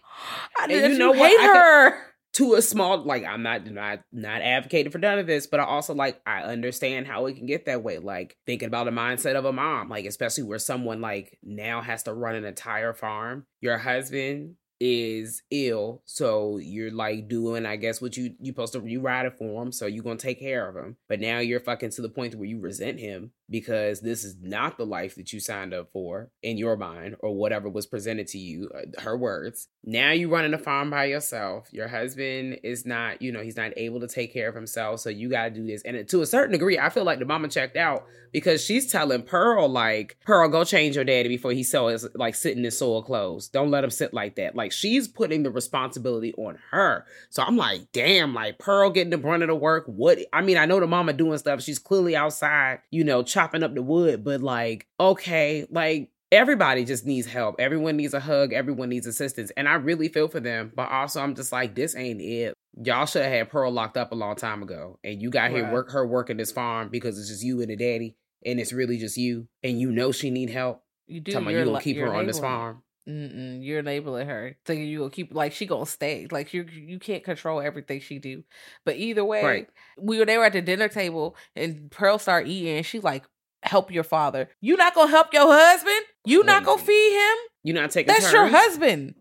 I 0.60 0.66
didn't 0.66 0.92
you 0.92 0.98
know 0.98 1.12
you 1.12 1.20
what? 1.20 1.30
hate 1.30 1.40
I 1.40 1.46
could- 1.46 1.56
her. 1.56 1.98
To 2.36 2.54
a 2.54 2.60
small 2.60 3.02
like 3.02 3.24
i'm 3.24 3.42
not 3.42 3.66
not 3.66 4.00
not 4.12 4.42
advocating 4.42 4.92
for 4.92 4.98
none 4.98 5.18
of 5.18 5.26
this 5.26 5.46
but 5.46 5.58
i 5.58 5.64
also 5.64 5.94
like 5.94 6.20
i 6.26 6.42
understand 6.42 7.06
how 7.06 7.24
it 7.24 7.34
can 7.34 7.46
get 7.46 7.64
that 7.64 7.82
way 7.82 7.98
like 7.98 8.36
thinking 8.44 8.66
about 8.68 8.84
the 8.84 8.90
mindset 8.90 9.36
of 9.36 9.46
a 9.46 9.52
mom 9.52 9.88
like 9.88 10.04
especially 10.04 10.44
where 10.44 10.58
someone 10.58 11.00
like 11.00 11.38
now 11.42 11.80
has 11.80 12.02
to 12.02 12.12
run 12.12 12.34
an 12.34 12.44
entire 12.44 12.92
farm. 12.92 13.46
Your 13.60 13.78
husband 13.78 14.56
is 14.78 15.42
ill 15.50 16.02
so 16.04 16.58
you're 16.58 16.90
like 16.90 17.28
doing 17.28 17.64
i 17.64 17.76
guess 17.76 18.02
what 18.02 18.14
you 18.14 18.34
you 18.38 18.52
supposed 18.52 18.74
to 18.74 18.84
you 18.84 19.00
ride 19.00 19.24
it 19.24 19.32
for 19.38 19.62
him 19.62 19.72
so 19.72 19.86
you're 19.86 20.04
gonna 20.04 20.16
take 20.16 20.38
care 20.38 20.68
of 20.68 20.76
him. 20.76 20.96
But 21.08 21.18
now 21.18 21.38
you're 21.38 21.60
fucking 21.60 21.90
to 21.92 22.02
the 22.02 22.10
point 22.10 22.34
where 22.34 22.46
you 22.46 22.60
resent 22.60 23.00
him 23.00 23.30
because 23.48 24.00
this 24.00 24.24
is 24.24 24.36
not 24.40 24.76
the 24.76 24.86
life 24.86 25.14
that 25.14 25.32
you 25.32 25.40
signed 25.40 25.72
up 25.72 25.90
for 25.92 26.30
in 26.42 26.58
your 26.58 26.76
mind 26.76 27.16
or 27.20 27.34
whatever 27.34 27.68
was 27.68 27.86
presented 27.86 28.26
to 28.28 28.38
you 28.38 28.70
uh, 28.74 29.00
her 29.02 29.16
words. 29.16 29.68
Now 29.84 30.10
you're 30.10 30.28
running 30.28 30.54
a 30.54 30.58
farm 30.58 30.90
by 30.90 31.04
yourself. 31.04 31.68
Your 31.72 31.88
husband 31.88 32.58
is 32.64 32.84
not 32.84 33.22
you 33.22 33.30
know 33.32 33.42
he's 33.42 33.56
not 33.56 33.72
able 33.76 34.00
to 34.00 34.08
take 34.08 34.32
care 34.32 34.48
of 34.48 34.54
himself 34.54 35.00
so 35.00 35.10
you 35.10 35.28
got 35.28 35.44
to 35.44 35.50
do 35.50 35.66
this. 35.66 35.82
And 35.82 36.08
to 36.08 36.22
a 36.22 36.26
certain 36.26 36.52
degree 36.52 36.78
i 36.78 36.88
feel 36.88 37.04
like 37.04 37.18
the 37.18 37.24
mama 37.24 37.48
checked 37.48 37.76
out 37.76 38.04
because 38.32 38.64
she's 38.64 38.90
telling 38.90 39.22
pearl 39.22 39.68
like 39.68 40.16
pearl 40.24 40.48
go 40.48 40.64
change 40.64 40.96
your 40.96 41.04
daddy 41.04 41.28
before 41.28 41.52
he 41.52 41.62
so 41.62 41.88
is 41.88 42.06
like 42.14 42.34
sitting 42.34 42.64
in 42.64 42.70
soil 42.70 43.02
clothes. 43.02 43.48
Don't 43.48 43.70
let 43.70 43.84
him 43.84 43.90
sit 43.90 44.12
like 44.12 44.36
that. 44.36 44.56
Like 44.56 44.72
she's 44.72 45.08
putting 45.08 45.42
the 45.42 45.50
responsibility 45.50 46.34
on 46.36 46.58
her. 46.70 47.06
So 47.30 47.42
i'm 47.42 47.56
like 47.56 47.92
damn 47.92 48.34
like 48.34 48.58
pearl 48.58 48.90
getting 48.90 49.10
the 49.10 49.18
brunt 49.18 49.42
of 49.42 49.48
the 49.48 49.54
work. 49.54 49.84
What 49.86 50.18
i 50.32 50.42
mean 50.42 50.56
i 50.56 50.66
know 50.66 50.80
the 50.80 50.86
mama 50.86 51.12
doing 51.12 51.38
stuff. 51.38 51.62
She's 51.62 51.78
clearly 51.78 52.16
outside 52.16 52.80
you 52.90 53.04
know 53.04 53.22
chopping 53.36 53.62
up 53.62 53.74
the 53.74 53.82
wood 53.82 54.24
but 54.24 54.40
like 54.40 54.86
okay 54.98 55.66
like 55.70 56.10
everybody 56.32 56.84
just 56.84 57.06
needs 57.06 57.26
help. 57.26 57.56
Everyone 57.58 57.96
needs 57.96 58.14
a 58.14 58.20
hug. 58.20 58.52
Everyone 58.52 58.88
needs 58.88 59.06
assistance. 59.06 59.50
And 59.56 59.68
I 59.68 59.74
really 59.74 60.08
feel 60.08 60.28
for 60.28 60.40
them. 60.40 60.72
But 60.74 60.90
also, 60.90 61.20
I'm 61.20 61.34
just 61.34 61.52
like, 61.52 61.74
this 61.74 61.94
ain't 61.96 62.20
it. 62.20 62.54
Y'all 62.82 63.06
should 63.06 63.22
have 63.22 63.32
had 63.32 63.50
Pearl 63.50 63.70
locked 63.70 63.96
up 63.96 64.12
a 64.12 64.14
long 64.14 64.36
time 64.36 64.62
ago. 64.62 64.98
And 65.04 65.20
you 65.20 65.30
got 65.30 65.50
here 65.50 65.70
work 65.72 65.90
her 65.92 66.06
working 66.06 66.36
this 66.36 66.52
farm 66.52 66.88
because 66.88 67.18
it's 67.18 67.28
just 67.28 67.42
you 67.42 67.60
and 67.60 67.70
the 67.70 67.76
daddy. 67.76 68.16
And 68.44 68.60
it's 68.60 68.72
really 68.72 68.98
just 68.98 69.16
you. 69.16 69.48
And 69.62 69.80
you 69.80 69.90
know 69.90 70.12
she 70.12 70.30
need 70.30 70.50
help. 70.50 70.82
You 71.06 71.20
do. 71.20 71.32
Talking 71.32 71.46
about 71.46 71.50
you're 71.52 71.60
you 71.60 71.66
gonna 71.66 71.80
keep 71.80 71.96
her 71.98 72.14
on 72.14 72.26
this 72.26 72.40
farm. 72.40 72.82
Mm-mm, 73.08 73.64
you're 73.64 73.78
enabling 73.78 74.26
her, 74.26 74.56
thinking 74.64 74.88
you 74.88 74.98
gonna 74.98 75.10
keep 75.10 75.32
like 75.32 75.52
she 75.52 75.64
gonna 75.66 75.86
stay. 75.86 76.26
Like 76.30 76.52
you, 76.52 76.64
you 76.64 76.98
can't 76.98 77.22
control 77.22 77.60
everything 77.60 78.00
she 78.00 78.18
do. 78.18 78.42
But 78.84 78.96
either 78.96 79.24
way, 79.24 79.44
Right. 79.44 79.68
we 79.96 80.18
were 80.18 80.24
they 80.26 80.36
were 80.38 80.44
at 80.44 80.52
the 80.54 80.60
dinner 80.62 80.88
table, 80.88 81.36
and 81.54 81.90
Pearl 81.90 82.18
started 82.18 82.48
eating, 82.50 82.78
and 82.78 82.84
she 82.86 82.98
like, 82.98 83.24
"Help 83.62 83.92
your 83.92 84.02
father. 84.04 84.48
You 84.60 84.76
not 84.76 84.94
gonna 84.94 85.10
help 85.10 85.32
your 85.32 85.46
husband? 85.46 86.04
You 86.24 86.42
not 86.44 86.64
gonna 86.64 86.82
feed 86.82 87.12
him? 87.14 87.36
You're 87.62 87.76
not 87.80 87.92
taking 87.92 88.12
That's 88.12 88.32
your 88.32 88.48
husband, 88.48 89.14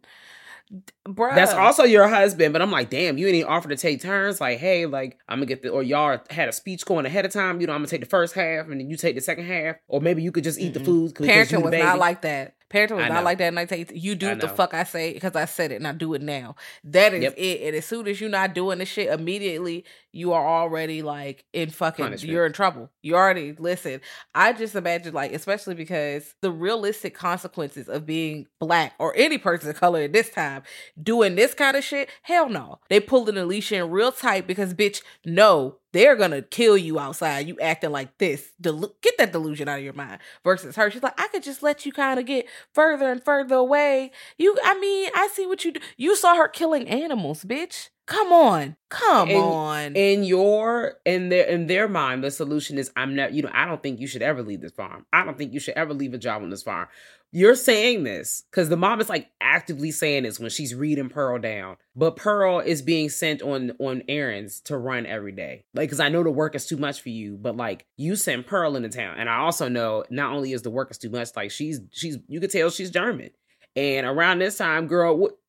bruh. 1.07 1.35
That's 1.35 1.53
also 1.53 1.83
your 1.83 2.07
husband, 2.07 2.53
but 2.53 2.61
I'm 2.61 2.71
like, 2.71 2.89
damn, 2.89 3.17
you 3.17 3.27
ain't 3.27 3.35
even 3.35 3.47
offer 3.49 3.69
to 3.69 3.75
take 3.77 4.01
turns. 4.01 4.41
Like, 4.41 4.59
hey, 4.59 4.85
like 4.85 5.17
I'm 5.27 5.37
gonna 5.37 5.45
get 5.47 5.61
the, 5.61 5.69
or 5.69 5.83
y'all 5.83 6.19
had 6.29 6.49
a 6.49 6.51
speech 6.51 6.85
going 6.85 7.05
ahead 7.05 7.25
of 7.25 7.31
time. 7.31 7.61
You 7.61 7.67
know, 7.67 7.73
I'm 7.73 7.79
gonna 7.79 7.87
take 7.87 8.01
the 8.01 8.07
first 8.07 8.33
half, 8.33 8.67
and 8.67 8.79
then 8.79 8.89
you 8.89 8.97
take 8.97 9.15
the 9.15 9.21
second 9.21 9.45
half, 9.45 9.75
or 9.87 10.01
maybe 10.01 10.21
you 10.23 10.31
could 10.31 10.43
just 10.43 10.59
eat 10.59 10.73
the 10.73 10.79
Mm-mm. 10.79 10.85
food. 10.85 11.15
'cause 11.15 11.27
you 11.27 11.33
Parenting 11.33 11.49
the 11.51 11.59
was 11.61 11.71
not 11.73 11.99
like 11.99 12.21
that. 12.21 12.55
Parenting 12.69 12.97
was 12.97 13.09
not 13.09 13.23
like 13.23 13.37
that. 13.37 13.45
And 13.49 13.59
I 13.59 13.65
take 13.65 13.91
you 13.93 14.15
do 14.15 14.29
what 14.29 14.41
the 14.41 14.47
fuck 14.47 14.73
I 14.73 14.83
say 14.83 15.13
because 15.13 15.35
I 15.35 15.45
said 15.45 15.71
it 15.71 15.75
and 15.75 15.87
I 15.87 15.91
do 15.91 16.13
it 16.15 16.21
now. 16.21 16.55
That 16.83 17.13
is 17.13 17.23
Yep. 17.23 17.33
it. 17.37 17.67
And 17.67 17.75
as 17.75 17.85
soon 17.85 18.07
as 18.07 18.19
you're 18.19 18.29
not 18.29 18.53
doing 18.55 18.79
the 18.79 18.85
shit, 18.85 19.07
immediately 19.07 19.85
you 20.11 20.33
are 20.33 20.47
already 20.47 21.01
like 21.01 21.45
in 21.53 21.69
fucking. 21.69 22.05
Punishment. 22.05 22.31
You're 22.31 22.45
in 22.45 22.53
trouble. 22.53 22.89
You 23.01 23.15
already 23.15 23.53
listen. 23.53 24.01
I 24.33 24.53
just 24.53 24.75
imagine 24.75 25.13
like, 25.13 25.31
especially 25.33 25.75
because 25.75 26.33
the 26.41 26.51
realistic 26.51 27.13
consequences 27.13 27.87
of 27.87 28.05
being 28.05 28.47
black 28.59 28.93
or 28.97 29.13
any 29.15 29.37
person 29.37 29.69
of 29.69 29.75
color 29.75 30.01
at 30.01 30.13
this 30.13 30.29
time 30.29 30.63
doing 31.01 31.35
this 31.35 31.53
kind 31.53 31.77
of 31.77 31.83
shit. 31.83 32.09
Hell 32.23 32.49
no. 32.49 32.79
They 32.89 32.99
pulling 32.99 33.37
Alicia 33.37 33.75
in 33.75 33.91
real 33.91 34.11
tight 34.11 34.47
because 34.47 34.73
bitch, 34.73 35.01
no. 35.25 35.77
They're 35.95 36.17
gonna 36.17 36.41
kill 36.41 36.77
you 36.77 36.99
outside. 36.99 37.47
You 37.47 37.57
acting 37.61 37.91
like 37.91 38.17
this. 38.17 38.51
Delu- 38.61 38.91
get 39.01 39.17
that 39.17 39.31
delusion 39.31 39.69
out 39.69 39.77
of 39.77 39.83
your 39.85 39.93
mind. 39.93 40.19
Versus 40.43 40.75
her, 40.75 40.91
she's 40.91 41.01
like, 41.01 41.17
I 41.17 41.29
could 41.29 41.41
just 41.41 41.63
let 41.63 41.85
you 41.85 41.93
kind 41.93 42.19
of 42.19 42.25
get 42.25 42.47
further 42.73 43.09
and 43.09 43.23
further 43.23 43.55
away. 43.55 44.11
You, 44.37 44.57
I 44.61 44.77
mean, 44.77 45.09
I 45.15 45.29
see 45.31 45.45
what 45.47 45.63
you 45.63 45.71
do. 45.71 45.79
You 45.95 46.17
saw 46.17 46.35
her 46.35 46.49
killing 46.49 46.89
animals, 46.89 47.45
bitch. 47.45 47.91
Come 48.07 48.31
on, 48.31 48.75
come 48.89 49.29
And- 49.29 49.37
on. 49.39 49.95
in 49.95 50.23
your 50.23 50.99
in 51.05 51.29
their 51.29 51.45
in 51.47 51.65
their 51.65 51.87
mind 51.87 52.23
the 52.23 52.29
solution 52.29 52.77
is 52.77 52.91
i'm 52.95 53.15
not 53.15 53.33
you 53.33 53.41
know 53.41 53.49
i 53.51 53.65
don't 53.65 53.81
think 53.81 53.99
you 53.99 54.05
should 54.05 54.21
ever 54.21 54.43
leave 54.43 54.61
this 54.61 54.73
farm. 54.73 55.07
I 55.11 55.25
don't 55.25 55.37
think 55.37 55.53
you 55.53 55.59
should 55.59 55.73
ever 55.73 55.91
leave 55.93 56.13
a 56.13 56.19
job 56.19 56.43
on 56.43 56.51
this 56.51 56.61
farm. 56.61 56.87
You're 57.31 57.55
saying 57.55 58.03
this 58.03 58.43
because 58.51 58.69
the 58.69 58.77
mom 58.77 59.01
is 59.01 59.09
like 59.09 59.29
actively 59.41 59.89
saying 59.91 60.23
this 60.23 60.39
when 60.39 60.51
she's 60.51 60.73
reading 60.75 61.09
pearl 61.09 61.39
down. 61.39 61.77
But 61.95 62.15
pearl 62.15 62.59
is 62.59 62.83
being 62.83 63.09
sent 63.09 63.41
on 63.41 63.71
on 63.79 64.03
errands 64.07 64.61
to 64.61 64.77
run 64.77 65.05
every 65.07 65.31
day. 65.31 65.65
Like 65.73 65.87
because 65.89 65.99
i 65.99 66.09
know 66.09 66.21
the 66.21 66.29
work 66.29 66.53
is 66.53 66.67
too 66.67 66.77
much 66.77 67.01
for 67.01 67.09
you 67.09 67.37
but 67.37 67.57
like 67.57 67.85
you 67.97 68.15
send 68.15 68.45
pearl 68.45 68.75
into 68.75 68.89
town. 68.89 69.15
And 69.17 69.27
i 69.29 69.37
also 69.37 69.67
know 69.67 70.03
not 70.11 70.31
only 70.31 70.51
is 70.53 70.61
the 70.61 70.69
work 70.69 70.91
is 70.91 70.99
too 70.99 71.09
much 71.09 71.29
like 71.35 71.49
she's 71.49 71.81
she's 71.91 72.17
you 72.27 72.39
could 72.39 72.51
tell 72.51 72.69
she's 72.69 72.91
german. 72.91 73.31
And 73.75 74.05
around 74.05 74.39
this 74.39 74.57
time 74.59 74.85
girl 74.85 75.17
what 75.17 75.39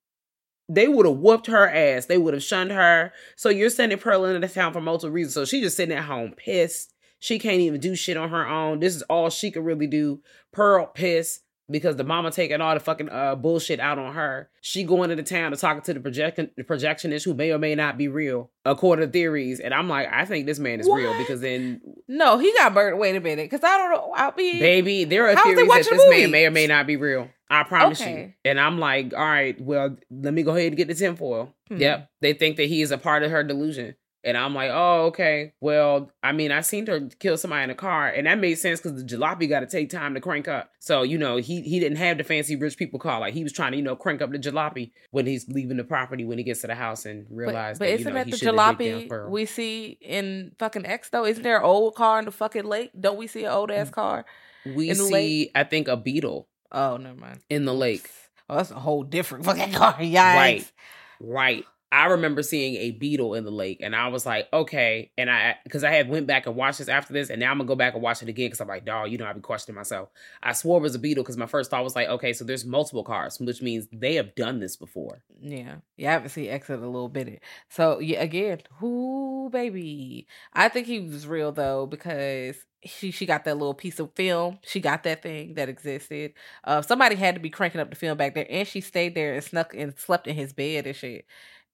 they 0.68 0.88
would 0.88 1.06
have 1.06 1.16
whooped 1.18 1.46
her 1.46 1.68
ass. 1.68 2.06
They 2.06 2.18
would 2.18 2.34
have 2.34 2.42
shunned 2.42 2.72
her. 2.72 3.12
So 3.36 3.48
you're 3.48 3.70
sending 3.70 3.98
Pearl 3.98 4.24
into 4.24 4.46
the 4.46 4.52
town 4.52 4.72
for 4.72 4.80
multiple 4.80 5.12
reasons. 5.12 5.34
So 5.34 5.44
she's 5.44 5.62
just 5.62 5.76
sitting 5.76 5.96
at 5.96 6.04
home 6.04 6.34
pissed. 6.36 6.92
She 7.18 7.38
can't 7.38 7.60
even 7.60 7.80
do 7.80 7.94
shit 7.94 8.16
on 8.16 8.30
her 8.30 8.46
own. 8.46 8.80
This 8.80 8.94
is 8.94 9.02
all 9.02 9.30
she 9.30 9.50
could 9.50 9.64
really 9.64 9.86
do. 9.86 10.20
Pearl 10.52 10.86
pissed 10.86 11.42
because 11.70 11.96
the 11.96 12.04
mama 12.04 12.30
taking 12.30 12.60
all 12.60 12.74
the 12.74 12.80
fucking 12.80 13.08
uh, 13.08 13.34
bullshit 13.34 13.80
out 13.80 13.98
on 13.98 14.14
her. 14.14 14.48
She 14.60 14.84
going 14.84 15.10
into 15.10 15.22
town 15.22 15.50
to 15.50 15.56
talk 15.56 15.82
to 15.84 15.94
the 15.94 16.00
projection 16.00 16.50
the 16.56 16.64
projectionist 16.64 17.24
who 17.24 17.34
may 17.34 17.52
or 17.52 17.58
may 17.58 17.74
not 17.74 17.98
be 17.98 18.08
real, 18.08 18.50
according 18.64 19.06
to 19.06 19.12
theories. 19.12 19.60
And 19.60 19.74
I'm 19.74 19.88
like, 19.88 20.08
I 20.12 20.24
think 20.24 20.46
this 20.46 20.58
man 20.58 20.80
is 20.80 20.88
real 20.88 21.16
because 21.18 21.40
then, 21.40 21.80
no, 22.08 22.38
he 22.38 22.52
got 22.54 22.72
murdered. 22.72 22.96
Wait 22.96 23.16
a 23.16 23.20
minute, 23.20 23.50
because 23.50 23.64
I 23.64 23.76
don't 23.78 23.90
know. 23.90 24.12
I 24.14 24.32
mean, 24.36 24.60
baby, 24.60 25.04
there 25.04 25.28
are 25.28 25.36
theories 25.36 25.68
that 25.68 25.90
this 25.90 26.04
the 26.04 26.10
man 26.10 26.30
may 26.30 26.46
or 26.46 26.50
may 26.50 26.66
not 26.66 26.86
be 26.86 26.96
real. 26.96 27.28
I 27.48 27.62
promise 27.62 28.00
you. 28.00 28.32
And 28.44 28.58
I'm 28.58 28.78
like, 28.78 29.14
all 29.14 29.20
right, 29.24 29.60
well, 29.60 29.96
let 30.10 30.34
me 30.34 30.42
go 30.42 30.56
ahead 30.56 30.68
and 30.68 30.76
get 30.76 30.88
the 30.88 30.94
tinfoil. 30.94 31.54
Hmm. 31.68 31.76
Yep. 31.76 32.10
They 32.20 32.32
think 32.32 32.56
that 32.56 32.64
he 32.64 32.82
is 32.82 32.90
a 32.90 32.98
part 32.98 33.22
of 33.22 33.30
her 33.30 33.44
delusion. 33.44 33.94
And 34.26 34.36
I'm 34.36 34.56
like, 34.56 34.72
oh, 34.74 35.04
okay. 35.06 35.52
Well, 35.60 36.10
I 36.20 36.32
mean, 36.32 36.50
I 36.50 36.60
seen 36.60 36.84
her 36.88 37.08
kill 37.20 37.38
somebody 37.38 37.62
in 37.62 37.70
a 37.70 37.76
car, 37.76 38.08
and 38.08 38.26
that 38.26 38.40
made 38.40 38.56
sense 38.56 38.80
because 38.80 39.00
the 39.00 39.08
jalopy 39.08 39.48
got 39.48 39.60
to 39.60 39.66
take 39.66 39.88
time 39.88 40.14
to 40.14 40.20
crank 40.20 40.48
up. 40.48 40.72
So, 40.80 41.04
you 41.04 41.16
know, 41.16 41.36
he 41.36 41.62
he 41.62 41.78
didn't 41.78 41.98
have 41.98 42.18
the 42.18 42.24
fancy 42.24 42.56
rich 42.56 42.76
people 42.76 42.98
car. 42.98 43.20
Like 43.20 43.34
he 43.34 43.44
was 43.44 43.52
trying 43.52 43.70
to, 43.70 43.78
you 43.78 43.84
know, 43.84 43.94
crank 43.94 44.20
up 44.22 44.32
the 44.32 44.38
jalopy 44.38 44.90
when 45.12 45.26
he's 45.26 45.48
leaving 45.48 45.76
the 45.76 45.84
property 45.84 46.24
when 46.24 46.38
he 46.38 46.44
gets 46.44 46.62
to 46.62 46.66
the 46.66 46.74
house 46.74 47.06
and 47.06 47.24
but, 47.28 47.36
realize 47.36 47.78
but 47.78 47.84
that, 47.84 47.90
you 47.92 47.98
isn't 48.00 48.12
know, 48.12 48.18
that 48.18 48.26
he 48.26 48.32
the 48.32 48.38
shouldn't 48.38 48.58
have 48.58 48.78
digged 48.78 49.10
jalopy 49.12 49.30
we 49.30 49.46
see 49.46 49.96
in 50.00 50.50
fucking 50.58 50.84
X 50.84 51.10
though? 51.10 51.24
Isn't 51.24 51.44
there 51.44 51.58
an 51.58 51.64
old 51.64 51.94
car 51.94 52.18
in 52.18 52.24
the 52.24 52.32
fucking 52.32 52.64
lake? 52.64 52.90
Don't 52.98 53.18
we 53.18 53.28
see 53.28 53.44
an 53.44 53.52
old 53.52 53.70
ass 53.70 53.90
car? 53.90 54.26
we 54.64 54.92
see, 54.92 55.12
lake? 55.12 55.52
I 55.54 55.62
think, 55.62 55.86
a 55.86 55.96
beetle. 55.96 56.48
Oh, 56.72 56.96
never 56.96 57.16
mind. 57.16 57.38
in 57.48 57.64
the 57.64 57.74
lake. 57.74 58.10
Oh, 58.50 58.56
that's 58.56 58.72
a 58.72 58.74
whole 58.74 59.04
different 59.04 59.44
fucking 59.46 59.72
car. 59.72 59.94
Yikes. 59.94 60.14
Right. 60.14 60.72
Right. 61.20 61.64
I 61.92 62.06
remember 62.06 62.42
seeing 62.42 62.74
a 62.76 62.90
beetle 62.90 63.34
in 63.34 63.44
the 63.44 63.50
lake, 63.50 63.80
and 63.80 63.94
I 63.94 64.08
was 64.08 64.26
like, 64.26 64.48
okay. 64.52 65.12
And 65.16 65.30
I, 65.30 65.56
because 65.62 65.84
I 65.84 65.92
had 65.92 66.08
went 66.08 66.26
back 66.26 66.46
and 66.46 66.56
watched 66.56 66.78
this 66.78 66.88
after 66.88 67.12
this, 67.12 67.30
and 67.30 67.38
now 67.38 67.50
I'm 67.50 67.58
gonna 67.58 67.68
go 67.68 67.76
back 67.76 67.94
and 67.94 68.02
watch 68.02 68.22
it 68.22 68.28
again 68.28 68.46
because 68.46 68.60
I'm 68.60 68.68
like, 68.68 68.84
dog, 68.84 69.10
you 69.10 69.18
know, 69.18 69.26
I 69.26 69.32
be 69.32 69.40
questioning 69.40 69.76
myself. 69.76 70.08
I 70.42 70.52
swore 70.52 70.78
it 70.78 70.82
was 70.82 70.94
a 70.94 70.98
beetle 70.98 71.22
because 71.22 71.36
my 71.36 71.46
first 71.46 71.70
thought 71.70 71.84
was 71.84 71.94
like, 71.94 72.08
okay, 72.08 72.32
so 72.32 72.44
there's 72.44 72.64
multiple 72.64 73.04
cars, 73.04 73.38
which 73.38 73.62
means 73.62 73.86
they 73.92 74.16
have 74.16 74.34
done 74.34 74.58
this 74.58 74.76
before. 74.76 75.22
Yeah. 75.40 75.76
Yeah, 75.96 76.10
I 76.10 76.12
haven't 76.14 76.30
seen 76.30 76.50
X 76.50 76.68
in 76.68 76.82
a 76.82 76.86
little 76.86 77.08
bit. 77.08 77.40
So 77.68 78.00
yeah, 78.00 78.22
again, 78.22 78.62
who 78.78 79.48
baby? 79.52 80.26
I 80.52 80.68
think 80.68 80.86
he 80.86 81.00
was 81.00 81.26
real 81.26 81.52
though, 81.52 81.86
because 81.86 82.56
she 82.84 83.10
she 83.10 83.26
got 83.26 83.44
that 83.44 83.56
little 83.56 83.74
piece 83.74 83.98
of 83.98 84.12
film. 84.14 84.58
She 84.62 84.80
got 84.80 85.02
that 85.04 85.22
thing 85.22 85.54
that 85.54 85.68
existed. 85.68 86.34
Uh 86.64 86.82
somebody 86.82 87.16
had 87.16 87.34
to 87.34 87.40
be 87.40 87.50
cranking 87.50 87.80
up 87.80 87.90
the 87.90 87.96
film 87.96 88.18
back 88.18 88.34
there, 88.34 88.46
and 88.50 88.66
she 88.66 88.80
stayed 88.80 89.14
there 89.14 89.34
and 89.34 89.44
snuck 89.44 89.74
and 89.74 89.96
slept 89.98 90.26
in 90.26 90.36
his 90.36 90.52
bed 90.52 90.86
and 90.86 90.96
shit. 90.96 91.26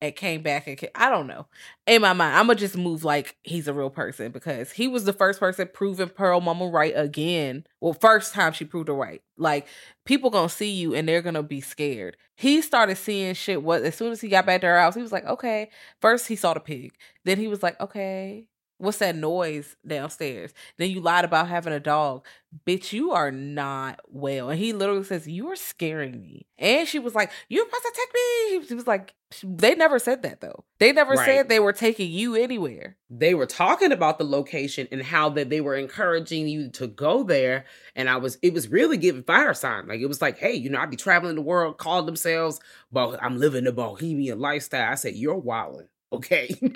And 0.02 0.16
came 0.16 0.42
back 0.42 0.66
and 0.66 0.76
ca- 0.76 0.90
I 0.96 1.10
don't 1.10 1.28
know. 1.28 1.46
In 1.86 2.02
my 2.02 2.12
mind, 2.12 2.36
I'm 2.36 2.48
gonna 2.48 2.58
just 2.58 2.76
move 2.76 3.04
like 3.04 3.36
he's 3.44 3.68
a 3.68 3.72
real 3.72 3.88
person 3.90 4.32
because 4.32 4.72
he 4.72 4.88
was 4.88 5.04
the 5.04 5.12
first 5.12 5.40
person 5.40 5.68
proving 5.72 6.08
Pearl 6.08 6.40
Mama 6.40 6.66
right 6.66 6.92
again. 6.96 7.64
Well, 7.80 7.94
first 7.94 8.34
time 8.34 8.52
she 8.52 8.64
proved 8.64 8.88
her 8.88 8.94
right. 8.94 9.22
Like 9.38 9.68
people 10.04 10.30
gonna 10.30 10.48
see 10.48 10.72
you 10.72 10.92
and 10.94 11.08
they're 11.08 11.22
gonna 11.22 11.44
be 11.44 11.60
scared. 11.60 12.16
He 12.36 12.62
started 12.62 12.96
seeing 12.96 13.34
shit. 13.34 13.62
What 13.62 13.82
as 13.82 13.94
soon 13.94 14.10
as 14.12 14.20
he 14.20 14.28
got 14.28 14.44
back 14.44 14.62
to 14.62 14.66
her 14.66 14.78
house, 14.80 14.96
he 14.96 15.02
was 15.02 15.12
like, 15.12 15.24
okay. 15.24 15.70
First 16.00 16.26
he 16.26 16.34
saw 16.36 16.52
the 16.54 16.60
pig. 16.60 16.94
Then 17.24 17.38
he 17.38 17.46
was 17.48 17.62
like, 17.62 17.80
okay. 17.80 18.48
What's 18.82 18.98
that 18.98 19.14
noise 19.14 19.76
downstairs? 19.86 20.52
Then 20.76 20.90
you 20.90 21.00
lied 21.00 21.24
about 21.24 21.46
having 21.46 21.72
a 21.72 21.78
dog. 21.78 22.26
Bitch, 22.66 22.92
you 22.92 23.12
are 23.12 23.30
not 23.30 24.00
well. 24.08 24.50
And 24.50 24.58
he 24.58 24.72
literally 24.72 25.04
says, 25.04 25.28
You 25.28 25.48
are 25.52 25.56
scaring 25.56 26.20
me. 26.20 26.46
And 26.58 26.88
she 26.88 26.98
was 26.98 27.14
like, 27.14 27.30
You're 27.48 27.64
supposed 27.64 27.84
to 27.84 27.92
take 27.94 28.12
me. 28.60 28.66
He 28.66 28.74
was 28.74 28.88
like, 28.88 29.14
They 29.44 29.76
never 29.76 30.00
said 30.00 30.22
that 30.22 30.40
though. 30.40 30.64
They 30.80 30.90
never 30.92 31.14
Right. 31.14 31.24
said 31.24 31.48
they 31.48 31.60
were 31.60 31.72
taking 31.72 32.10
you 32.10 32.34
anywhere. 32.34 32.96
They 33.08 33.34
were 33.34 33.46
talking 33.46 33.92
about 33.92 34.18
the 34.18 34.24
location 34.24 34.88
and 34.90 35.00
how 35.00 35.28
that 35.28 35.48
they 35.48 35.60
were 35.60 35.76
encouraging 35.76 36.48
you 36.48 36.68
to 36.70 36.88
go 36.88 37.22
there. 37.22 37.66
And 37.94 38.10
I 38.10 38.16
was, 38.16 38.36
it 38.42 38.52
was 38.52 38.66
really 38.66 38.96
giving 38.96 39.22
fire 39.22 39.54
sign. 39.54 39.86
Like 39.86 40.00
it 40.00 40.06
was 40.06 40.20
like, 40.20 40.38
hey, 40.38 40.54
you 40.54 40.70
know, 40.70 40.80
I'd 40.80 40.90
be 40.90 40.96
traveling 40.96 41.36
the 41.36 41.40
world, 41.40 41.78
call 41.78 42.02
themselves, 42.02 42.58
but 42.90 43.22
I'm 43.22 43.38
living 43.38 43.62
the 43.62 43.72
bohemian 43.72 44.40
lifestyle. 44.40 44.90
I 44.90 44.96
said, 44.96 45.14
You're 45.14 45.36
wilding. 45.36 45.86
Okay. 46.12 46.50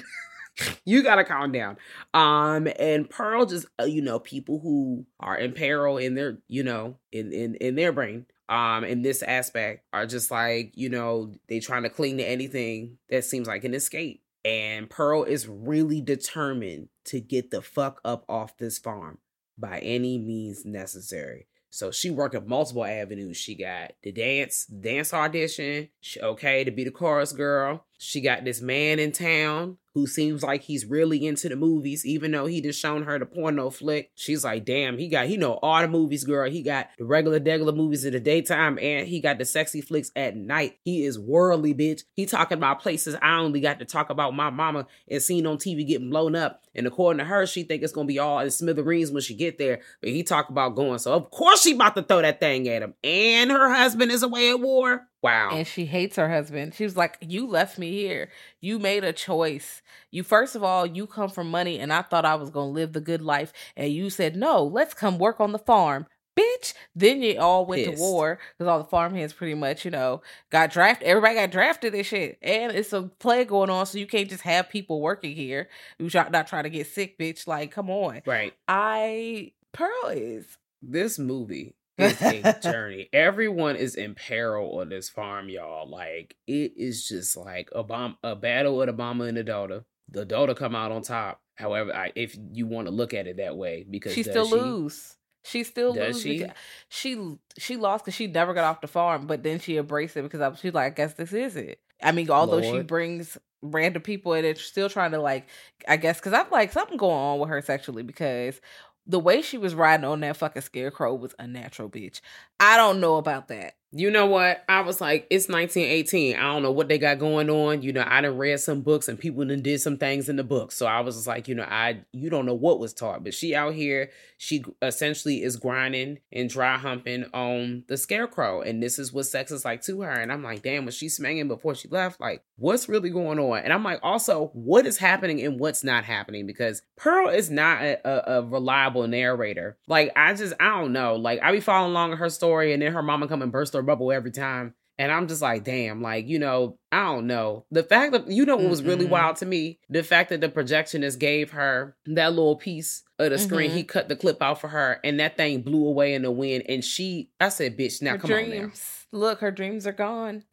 you 0.84 1.02
gotta 1.02 1.24
calm 1.24 1.52
down. 1.52 1.76
Um, 2.14 2.68
and 2.78 3.08
Pearl 3.08 3.46
just 3.46 3.66
uh, 3.80 3.84
you 3.84 4.02
know, 4.02 4.18
people 4.18 4.60
who 4.60 5.06
are 5.20 5.36
in 5.36 5.52
peril 5.52 5.98
in 5.98 6.14
their, 6.14 6.38
you 6.48 6.62
know, 6.62 6.98
in 7.12 7.32
in 7.32 7.54
in 7.56 7.74
their 7.74 7.92
brain, 7.92 8.26
um, 8.48 8.84
in 8.84 9.02
this 9.02 9.22
aspect 9.22 9.84
are 9.92 10.06
just 10.06 10.30
like, 10.30 10.72
you 10.74 10.88
know, 10.88 11.32
they 11.48 11.60
trying 11.60 11.82
to 11.82 11.90
cling 11.90 12.18
to 12.18 12.24
anything 12.24 12.98
that 13.10 13.24
seems 13.24 13.46
like 13.46 13.64
an 13.64 13.74
escape. 13.74 14.22
And 14.44 14.88
Pearl 14.88 15.24
is 15.24 15.48
really 15.48 16.00
determined 16.00 16.88
to 17.06 17.20
get 17.20 17.50
the 17.50 17.62
fuck 17.62 18.00
up 18.04 18.24
off 18.28 18.56
this 18.58 18.78
farm 18.78 19.18
by 19.58 19.80
any 19.80 20.18
means 20.18 20.64
necessary. 20.64 21.48
So 21.70 21.90
she 21.90 22.10
working 22.10 22.48
multiple 22.48 22.84
avenues. 22.84 23.36
She 23.36 23.56
got 23.56 23.92
the 24.02 24.12
dance, 24.12 24.66
dance 24.66 25.12
audition. 25.12 25.88
She, 26.00 26.20
okay, 26.20 26.64
to 26.64 26.70
be 26.70 26.84
the 26.84 26.90
chorus 26.90 27.32
girl. 27.32 27.85
She 27.98 28.20
got 28.20 28.44
this 28.44 28.60
man 28.60 28.98
in 28.98 29.12
town 29.12 29.78
who 29.96 30.06
seems 30.06 30.42
like 30.42 30.60
he's 30.60 30.84
really 30.84 31.26
into 31.26 31.48
the 31.48 31.56
movies, 31.56 32.04
even 32.04 32.30
though 32.30 32.44
he 32.44 32.60
just 32.60 32.78
shown 32.78 33.04
her 33.04 33.18
the 33.18 33.24
porno 33.24 33.70
flick. 33.70 34.10
She's 34.14 34.44
like, 34.44 34.66
damn, 34.66 34.98
he 34.98 35.08
got 35.08 35.26
he 35.26 35.38
know 35.38 35.54
all 35.62 35.80
the 35.80 35.88
movies, 35.88 36.22
girl. 36.22 36.50
He 36.50 36.60
got 36.60 36.90
the 36.98 37.06
regular 37.06 37.40
degular 37.40 37.74
movies 37.74 38.04
in 38.04 38.12
the 38.12 38.20
daytime, 38.20 38.78
and 38.78 39.08
he 39.08 39.20
got 39.20 39.38
the 39.38 39.46
sexy 39.46 39.80
flicks 39.80 40.12
at 40.14 40.36
night. 40.36 40.76
He 40.84 41.06
is 41.06 41.18
worldly, 41.18 41.72
bitch. 41.72 42.02
He 42.12 42.26
talking 42.26 42.58
about 42.58 42.82
places 42.82 43.16
I 43.22 43.38
only 43.38 43.62
got 43.62 43.78
to 43.78 43.86
talk 43.86 44.10
about 44.10 44.34
my 44.34 44.50
mama 44.50 44.86
and 45.08 45.22
seen 45.22 45.46
on 45.46 45.56
TV 45.56 45.86
getting 45.86 46.10
blown 46.10 46.36
up. 46.36 46.62
And 46.74 46.86
according 46.86 47.20
to 47.20 47.24
her, 47.24 47.46
she 47.46 47.62
think 47.62 47.82
it's 47.82 47.94
gonna 47.94 48.06
be 48.06 48.18
all 48.18 48.40
in 48.40 48.50
smithereens 48.50 49.10
when 49.10 49.22
she 49.22 49.34
get 49.34 49.56
there. 49.56 49.80
But 50.02 50.10
he 50.10 50.22
talk 50.22 50.50
about 50.50 50.76
going, 50.76 50.98
so 50.98 51.14
of 51.14 51.30
course 51.30 51.62
she 51.62 51.74
about 51.74 51.94
to 51.96 52.02
throw 52.02 52.20
that 52.20 52.38
thing 52.38 52.68
at 52.68 52.82
him. 52.82 52.92
And 53.02 53.50
her 53.50 53.72
husband 53.72 54.12
is 54.12 54.22
away 54.22 54.50
at 54.50 54.60
war. 54.60 55.08
Wow. 55.22 55.50
And 55.52 55.66
she 55.66 55.86
hates 55.86 56.16
her 56.16 56.28
husband. 56.28 56.74
She 56.74 56.84
was 56.84 56.96
like, 56.96 57.18
You 57.20 57.46
left 57.46 57.78
me 57.78 57.92
here. 57.92 58.30
You 58.60 58.78
made 58.78 59.02
a 59.04 59.12
choice. 59.12 59.82
You, 60.10 60.22
first 60.22 60.54
of 60.54 60.62
all, 60.62 60.86
you 60.86 61.06
come 61.06 61.30
from 61.30 61.50
money, 61.50 61.78
and 61.78 61.92
I 61.92 62.02
thought 62.02 62.24
I 62.24 62.36
was 62.36 62.50
going 62.50 62.68
to 62.68 62.72
live 62.74 62.92
the 62.92 63.00
good 63.00 63.22
life. 63.22 63.52
And 63.76 63.92
you 63.92 64.10
said, 64.10 64.36
No, 64.36 64.62
let's 64.64 64.94
come 64.94 65.18
work 65.18 65.40
on 65.40 65.52
the 65.52 65.58
farm. 65.58 66.06
Bitch. 66.38 66.74
Then 66.94 67.22
you 67.22 67.40
all 67.40 67.64
went 67.64 67.86
Pissed. 67.86 67.96
to 67.96 68.00
war 68.02 68.38
because 68.58 68.68
all 68.70 68.78
the 68.78 68.84
farmhands 68.84 69.32
pretty 69.32 69.54
much, 69.54 69.86
you 69.86 69.90
know, 69.90 70.20
got 70.50 70.70
drafted. 70.70 71.08
Everybody 71.08 71.34
got 71.34 71.50
drafted 71.50 71.94
and 71.94 72.04
shit. 72.04 72.38
And 72.42 72.72
it's 72.72 72.92
a 72.92 73.04
plague 73.04 73.48
going 73.48 73.70
on, 73.70 73.86
so 73.86 73.96
you 73.96 74.06
can't 74.06 74.28
just 74.28 74.42
have 74.42 74.68
people 74.68 75.00
working 75.00 75.34
here 75.34 75.70
who's 75.98 76.12
not 76.12 76.30
not 76.30 76.46
trying 76.46 76.64
to 76.64 76.70
get 76.70 76.88
sick, 76.88 77.18
bitch. 77.18 77.46
Like, 77.46 77.70
come 77.70 77.88
on. 77.88 78.20
right. 78.26 78.52
I, 78.68 79.52
Pearl 79.72 80.08
is. 80.10 80.58
this 80.82 81.18
movie 81.18 81.74
is 81.98 82.20
a 82.22 82.58
journey. 82.62 83.08
Everyone 83.12 83.76
is 83.76 83.94
in 83.94 84.14
peril 84.14 84.78
on 84.78 84.88
this 84.88 85.08
farm, 85.08 85.48
y'all. 85.48 85.88
Like 85.88 86.36
it 86.46 86.72
is 86.76 87.08
just 87.08 87.36
like 87.36 87.70
a 87.74 87.82
bomb, 87.82 88.18
a 88.22 88.34
battle 88.36 88.76
with 88.76 88.88
Obama 88.88 89.28
and 89.28 89.36
the 89.36 89.44
daughter. 89.44 89.84
The 90.08 90.24
daughter 90.24 90.54
come 90.54 90.74
out 90.74 90.92
on 90.92 91.02
top. 91.02 91.40
However, 91.56 91.94
I, 91.94 92.12
if 92.14 92.36
you 92.52 92.66
want 92.66 92.86
to 92.86 92.92
look 92.92 93.14
at 93.14 93.26
it 93.26 93.38
that 93.38 93.56
way, 93.56 93.84
because 93.88 94.12
she 94.12 94.22
still 94.22 94.46
she? 94.46 94.54
lose. 94.54 95.16
She 95.44 95.62
still 95.62 95.94
Does 95.94 96.24
lose. 96.24 96.40
she? 96.40 96.46
She 96.88 97.36
she 97.56 97.76
lost 97.76 98.04
because 98.04 98.14
she 98.14 98.26
never 98.26 98.52
got 98.52 98.64
off 98.64 98.80
the 98.80 98.88
farm, 98.88 99.26
but 99.26 99.42
then 99.42 99.60
she 99.60 99.76
embraced 99.76 100.16
it 100.16 100.22
because 100.22 100.40
I, 100.40 100.52
she's 100.54 100.74
like, 100.74 100.86
I 100.86 100.94
guess 100.94 101.14
this 101.14 101.32
is 101.32 101.56
it. 101.56 101.80
I 102.02 102.12
mean, 102.12 102.30
although 102.30 102.60
she 102.60 102.82
brings 102.82 103.38
random 103.62 104.02
people 104.02 104.34
and 104.34 104.46
it's 104.46 104.62
still 104.62 104.88
trying 104.88 105.12
to 105.12 105.20
like, 105.20 105.46
I 105.88 105.96
guess, 105.96 106.18
because 106.18 106.32
I'm 106.32 106.50
like 106.50 106.72
something 106.72 106.96
going 106.96 107.16
on 107.16 107.38
with 107.38 107.48
her 107.48 107.62
sexually 107.62 108.02
because 108.02 108.60
the 109.06 109.20
way 109.20 109.42
she 109.42 109.58
was 109.58 109.74
riding 109.74 110.04
on 110.04 110.20
that 110.20 110.36
fucking 110.36 110.62
scarecrow 110.62 111.14
was 111.14 111.34
a 111.38 111.46
natural 111.46 111.88
bitch. 111.88 112.20
I 112.58 112.76
don't 112.76 113.00
know 113.00 113.16
about 113.16 113.48
that. 113.48 113.74
You 113.98 114.10
know 114.10 114.26
what? 114.26 114.62
I 114.68 114.82
was 114.82 115.00
like, 115.00 115.26
it's 115.30 115.48
1918. 115.48 116.36
I 116.36 116.42
don't 116.42 116.62
know 116.62 116.70
what 116.70 116.88
they 116.88 116.98
got 116.98 117.18
going 117.18 117.48
on. 117.48 117.80
You 117.80 117.94
know, 117.94 118.04
I 118.06 118.20
done 118.20 118.36
read 118.36 118.60
some 118.60 118.82
books 118.82 119.08
and 119.08 119.18
people 119.18 119.42
done 119.46 119.62
did 119.62 119.80
some 119.80 119.96
things 119.96 120.28
in 120.28 120.36
the 120.36 120.44
books. 120.44 120.76
So 120.76 120.84
I 120.84 121.00
was 121.00 121.14
just 121.14 121.26
like, 121.26 121.48
you 121.48 121.54
know, 121.54 121.62
I 121.62 122.02
you 122.12 122.28
don't 122.28 122.44
know 122.44 122.54
what 122.54 122.78
was 122.78 122.92
taught, 122.92 123.24
but 123.24 123.32
she 123.32 123.54
out 123.54 123.72
here, 123.72 124.10
she 124.36 124.62
essentially 124.82 125.42
is 125.42 125.56
grinding 125.56 126.18
and 126.30 126.50
dry 126.50 126.76
humping 126.76 127.24
on 127.32 127.84
the 127.88 127.96
scarecrow. 127.96 128.60
And 128.60 128.82
this 128.82 128.98
is 128.98 129.14
what 129.14 129.24
sex 129.24 129.50
is 129.50 129.64
like 129.64 129.80
to 129.84 130.02
her. 130.02 130.10
And 130.10 130.30
I'm 130.30 130.42
like, 130.42 130.62
damn, 130.62 130.84
was 130.84 130.94
she 130.94 131.08
smanging 131.08 131.48
before 131.48 131.74
she 131.74 131.88
left? 131.88 132.20
Like, 132.20 132.42
what's 132.56 132.90
really 132.90 133.08
going 133.08 133.38
on? 133.38 133.60
And 133.60 133.72
I'm 133.72 133.82
like, 133.82 134.00
also, 134.02 134.50
what 134.52 134.84
is 134.84 134.98
happening 134.98 135.40
and 135.42 135.58
what's 135.58 135.82
not 135.82 136.04
happening? 136.04 136.46
Because 136.46 136.82
Pearl 136.96 137.30
is 137.30 137.50
not 137.50 137.80
a, 137.80 138.06
a, 138.06 138.40
a 138.40 138.42
reliable 138.42 139.06
narrator. 139.06 139.78
Like, 139.88 140.12
I 140.16 140.34
just, 140.34 140.52
I 140.60 140.68
don't 140.80 140.92
know. 140.92 141.16
Like, 141.16 141.40
I 141.42 141.50
be 141.50 141.60
following 141.60 141.92
along 141.92 142.12
her 142.18 142.28
story 142.28 142.74
and 142.74 142.82
then 142.82 142.92
her 142.92 143.02
mama 143.02 143.26
come 143.26 143.40
and 143.40 143.50
burst 143.50 143.72
her 143.72 143.85
bubble 143.86 144.12
every 144.12 144.30
time. 144.32 144.74
And 144.98 145.12
I'm 145.12 145.28
just 145.28 145.42
like, 145.42 145.62
damn, 145.62 146.00
like, 146.00 146.26
you 146.26 146.38
know, 146.38 146.78
I 146.90 147.04
don't 147.04 147.26
know. 147.26 147.66
The 147.70 147.82
fact 147.82 148.12
that, 148.12 148.28
you 148.30 148.46
know, 148.46 148.56
what 148.56 148.70
was 148.70 148.82
really 148.82 149.04
Mm-mm. 149.04 149.10
wild 149.10 149.36
to 149.36 149.46
me? 149.46 149.78
The 149.90 150.02
fact 150.02 150.30
that 150.30 150.40
the 150.40 150.48
projectionist 150.48 151.18
gave 151.18 151.50
her 151.50 151.94
that 152.06 152.30
little 152.32 152.56
piece 152.56 153.02
of 153.18 153.28
the 153.30 153.38
screen. 153.38 153.70
Mhm. 153.70 153.74
He 153.74 153.84
cut 153.84 154.08
the 154.08 154.16
clip 154.16 154.40
out 154.42 154.58
for 154.58 154.68
her 154.68 154.98
and 155.04 155.20
that 155.20 155.36
thing 155.36 155.60
blew 155.60 155.86
away 155.86 156.14
in 156.14 156.22
the 156.22 156.30
wind. 156.30 156.64
And 156.66 156.82
she, 156.82 157.28
I 157.38 157.50
said, 157.50 157.76
bitch, 157.78 158.00
now 158.00 158.12
her 158.12 158.18
come 158.18 158.32
on 158.32 158.50
now. 158.50 158.70
look, 159.12 159.40
her 159.40 159.50
dreams 159.50 159.86
are 159.86 159.92
gone. 159.92 160.44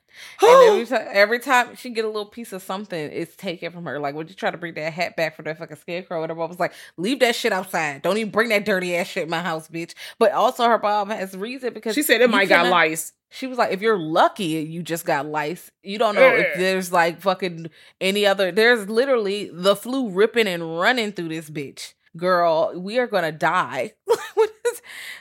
And 0.41 0.69
every 0.69 0.85
time, 0.85 1.07
every 1.11 1.39
time 1.39 1.75
she 1.75 1.89
get 1.89 2.05
a 2.05 2.07
little 2.07 2.25
piece 2.25 2.53
of 2.53 2.61
something, 2.61 2.99
it's 3.11 3.35
taken 3.35 3.71
from 3.71 3.85
her. 3.85 3.99
Like 3.99 4.15
would 4.15 4.29
you 4.29 4.35
try 4.35 4.51
to 4.51 4.57
bring 4.57 4.73
that 4.75 4.93
hat 4.93 5.15
back 5.15 5.35
for 5.35 5.43
that 5.43 5.57
fucking 5.57 5.77
scarecrow, 5.77 6.21
whatever, 6.21 6.41
I 6.41 6.45
was 6.45 6.59
like, 6.59 6.73
leave 6.97 7.19
that 7.19 7.35
shit 7.35 7.51
outside. 7.51 8.01
Don't 8.01 8.17
even 8.17 8.31
bring 8.31 8.49
that 8.49 8.65
dirty 8.65 8.95
ass 8.95 9.07
shit 9.07 9.23
in 9.23 9.29
my 9.29 9.41
house, 9.41 9.67
bitch. 9.67 9.93
But 10.19 10.31
also, 10.31 10.67
her 10.67 10.79
mom 10.79 11.09
has 11.09 11.35
reason 11.35 11.73
because 11.73 11.95
She 11.95 12.03
said 12.03 12.21
it 12.21 12.29
might 12.29 12.49
got 12.49 12.67
lice. 12.67 13.13
She 13.29 13.47
was 13.47 13.57
like, 13.57 13.71
if 13.71 13.81
you're 13.81 13.97
lucky, 13.97 14.43
you 14.43 14.83
just 14.83 15.05
got 15.05 15.25
lice. 15.25 15.71
You 15.81 15.97
don't 15.97 16.13
know 16.13 16.35
if 16.35 16.55
eh. 16.55 16.59
there's 16.59 16.91
like 16.91 17.19
fucking 17.19 17.71
any 17.99 18.27
other. 18.27 18.51
There's 18.51 18.87
literally 18.87 19.49
the 19.51 19.75
flu 19.75 20.11
ripping 20.11 20.47
and 20.47 20.79
running 20.79 21.13
through 21.13 21.29
this 21.29 21.49
bitch. 21.49 21.93
Girl, 22.15 22.73
we 22.75 22.99
are 22.99 23.07
gonna 23.07 23.31
die. 23.31 23.93
What 24.35 24.51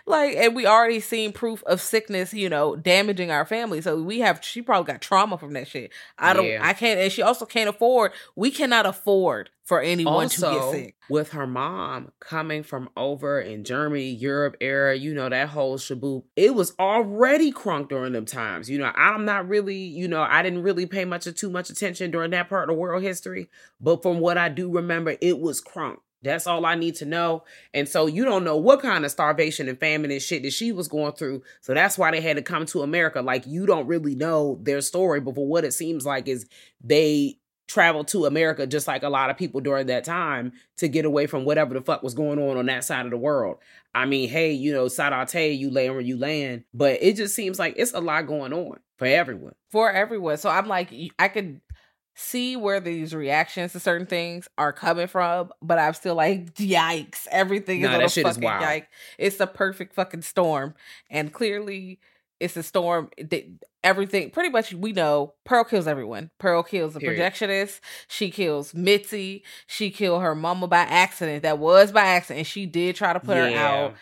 like, 0.06 0.36
and 0.36 0.54
we 0.54 0.66
already 0.66 1.00
seen 1.00 1.32
proof 1.32 1.62
of 1.64 1.80
sickness, 1.80 2.32
you 2.32 2.48
know, 2.48 2.76
damaging 2.76 3.30
our 3.30 3.44
family. 3.44 3.80
So 3.80 4.02
we 4.02 4.20
have. 4.20 4.42
She 4.42 4.62
probably 4.62 4.92
got 4.92 5.00
trauma 5.00 5.38
from 5.38 5.52
that 5.54 5.68
shit. 5.68 5.92
I 6.18 6.32
don't. 6.32 6.46
Yeah. 6.46 6.60
I 6.62 6.72
can't. 6.72 7.00
And 7.00 7.12
she 7.12 7.22
also 7.22 7.46
can't 7.46 7.68
afford. 7.68 8.12
We 8.36 8.50
cannot 8.50 8.86
afford 8.86 9.50
for 9.64 9.80
anyone 9.80 10.28
to 10.28 10.40
get 10.40 10.70
sick. 10.70 10.96
with 11.08 11.30
her 11.30 11.46
mom 11.46 12.10
coming 12.20 12.62
from 12.62 12.90
over 12.96 13.40
in 13.40 13.64
Germany, 13.64 14.10
Europe 14.10 14.56
era, 14.60 14.94
you 14.96 15.14
know, 15.14 15.28
that 15.28 15.48
whole 15.48 15.78
shaboop, 15.78 16.24
it 16.36 16.54
was 16.54 16.74
already 16.78 17.52
crunk 17.52 17.88
during 17.88 18.12
them 18.12 18.26
times. 18.26 18.68
You 18.68 18.78
know, 18.78 18.92
I'm 18.94 19.24
not 19.24 19.48
really, 19.48 19.76
you 19.76 20.08
know, 20.08 20.22
I 20.22 20.42
didn't 20.42 20.62
really 20.62 20.86
pay 20.86 21.04
much 21.04 21.26
or 21.26 21.32
too 21.32 21.50
much 21.50 21.70
attention 21.70 22.10
during 22.10 22.32
that 22.32 22.48
part 22.48 22.70
of 22.70 22.76
world 22.76 23.02
history. 23.02 23.48
But 23.80 24.02
from 24.02 24.18
what 24.18 24.36
I 24.36 24.48
do 24.48 24.70
remember, 24.70 25.16
it 25.20 25.38
was 25.38 25.62
crunk. 25.62 25.98
That's 26.23 26.47
all 26.47 26.64
I 26.64 26.75
need 26.75 26.97
to 26.97 27.05
know. 27.05 27.45
And 27.75 27.89
so 27.89 28.07
you 28.07 28.25
don't 28.25 28.45
know 28.45 28.57
what 28.57 28.81
kind 28.81 29.05
of 29.05 29.11
starvation 29.11 29.68
and 29.68 29.79
famine 29.79 30.11
and 30.11 30.23
shit 30.23 30.43
that 30.43 30.53
she 30.53 30.73
was 30.73 30.89
going 30.89 31.12
through. 31.12 31.43
So 31.61 31.75
that's 31.75 31.99
why 31.99 32.11
they 32.11 32.20
had 32.20 32.37
to 32.37 32.43
come 32.43 32.66
to 32.66 32.83
America. 32.83 33.23
Like 33.23 33.47
you 33.47 33.66
don't 33.66 33.87
really 33.87 34.14
know 34.14 34.59
their 34.62 34.81
story, 34.81 35.20
but 35.20 35.35
for 35.35 35.47
what 35.47 35.64
it 35.64 35.73
seems 35.73 36.07
like 36.07 36.29
is 36.29 36.47
they 36.83 37.39
traveled 37.68 38.09
to 38.09 38.27
America 38.27 38.66
just 38.66 38.87
like 38.87 39.03
a 39.03 39.09
lot 39.09 39.31
of 39.31 39.39
people 39.39 39.61
during 39.61 39.87
that 39.87 40.05
time 40.05 40.53
to 40.77 40.89
get 40.89 41.05
away 41.05 41.27
from 41.27 41.45
whatever 41.45 41.75
the 41.75 41.81
fuck 41.81 42.03
was 42.03 42.12
going 42.12 42.39
on 42.39 42.57
on 42.57 42.66
that 42.66 42.85
side 42.85 43.07
of 43.07 43.11
the 43.11 43.16
world. 43.16 43.57
I 43.95 44.05
mean, 44.05 44.29
hey, 44.29 44.53
you 44.53 44.73
know, 44.73 44.87
Sadate, 44.87 45.59
you 45.59 45.70
land 45.70 45.93
where 45.95 46.01
you 46.01 46.18
land, 46.18 46.64
but 46.75 46.99
it 47.03 47.16
just 47.16 47.35
seems 47.35 47.59
like 47.59 47.75
it's 47.77 47.95
a 47.95 48.01
lot 48.01 48.27
going 48.27 48.53
on 48.53 48.79
for 48.99 49.07
everyone. 49.07 49.55
For 49.70 49.91
everyone. 49.91 50.37
So 50.37 50.51
I'm 50.51 50.66
like, 50.66 50.93
I 51.18 51.29
could 51.29 51.61
see 52.14 52.56
where 52.56 52.80
these 52.80 53.14
reactions 53.14 53.72
to 53.72 53.80
certain 53.80 54.06
things 54.06 54.48
are 54.58 54.72
coming 54.72 55.06
from, 55.06 55.50
but 55.62 55.78
I'm 55.78 55.94
still 55.94 56.14
like, 56.14 56.54
yikes! 56.56 57.26
Everything 57.30 57.80
is 57.82 57.90
Nah, 57.90 57.98
a 58.00 58.08
shit 58.08 58.26
is 58.26 58.34
fucking 58.36 58.42
wild. 58.42 58.62
yike. 58.62 58.88
It's 59.18 59.40
a 59.40 59.46
perfect 59.46 59.94
fucking 59.94 60.22
storm, 60.22 60.74
and 61.10 61.32
clearly, 61.32 61.98
it's 62.40 62.56
a 62.56 62.62
storm. 62.62 63.10
that 63.18 63.44
Everything, 63.84 64.30
pretty 64.30 64.48
much, 64.48 64.72
we 64.72 64.92
know 64.92 65.34
Pearl 65.44 65.64
kills 65.64 65.88
everyone. 65.88 66.30
Pearl 66.38 66.62
kills 66.62 66.94
the 66.94 67.00
Period. 67.00 67.20
projectionist. 67.32 67.80
She 68.06 68.30
kills 68.30 68.72
Mitzi. 68.74 69.42
She 69.66 69.90
killed 69.90 70.22
her 70.22 70.36
mama 70.36 70.68
by 70.68 70.78
accident. 70.82 71.42
That 71.42 71.58
was 71.58 71.90
by 71.90 72.02
accident. 72.02 72.46
She 72.46 72.64
did 72.64 72.94
try 72.94 73.12
to 73.12 73.18
put 73.18 73.36
her 73.36 73.48
out. 73.58 73.94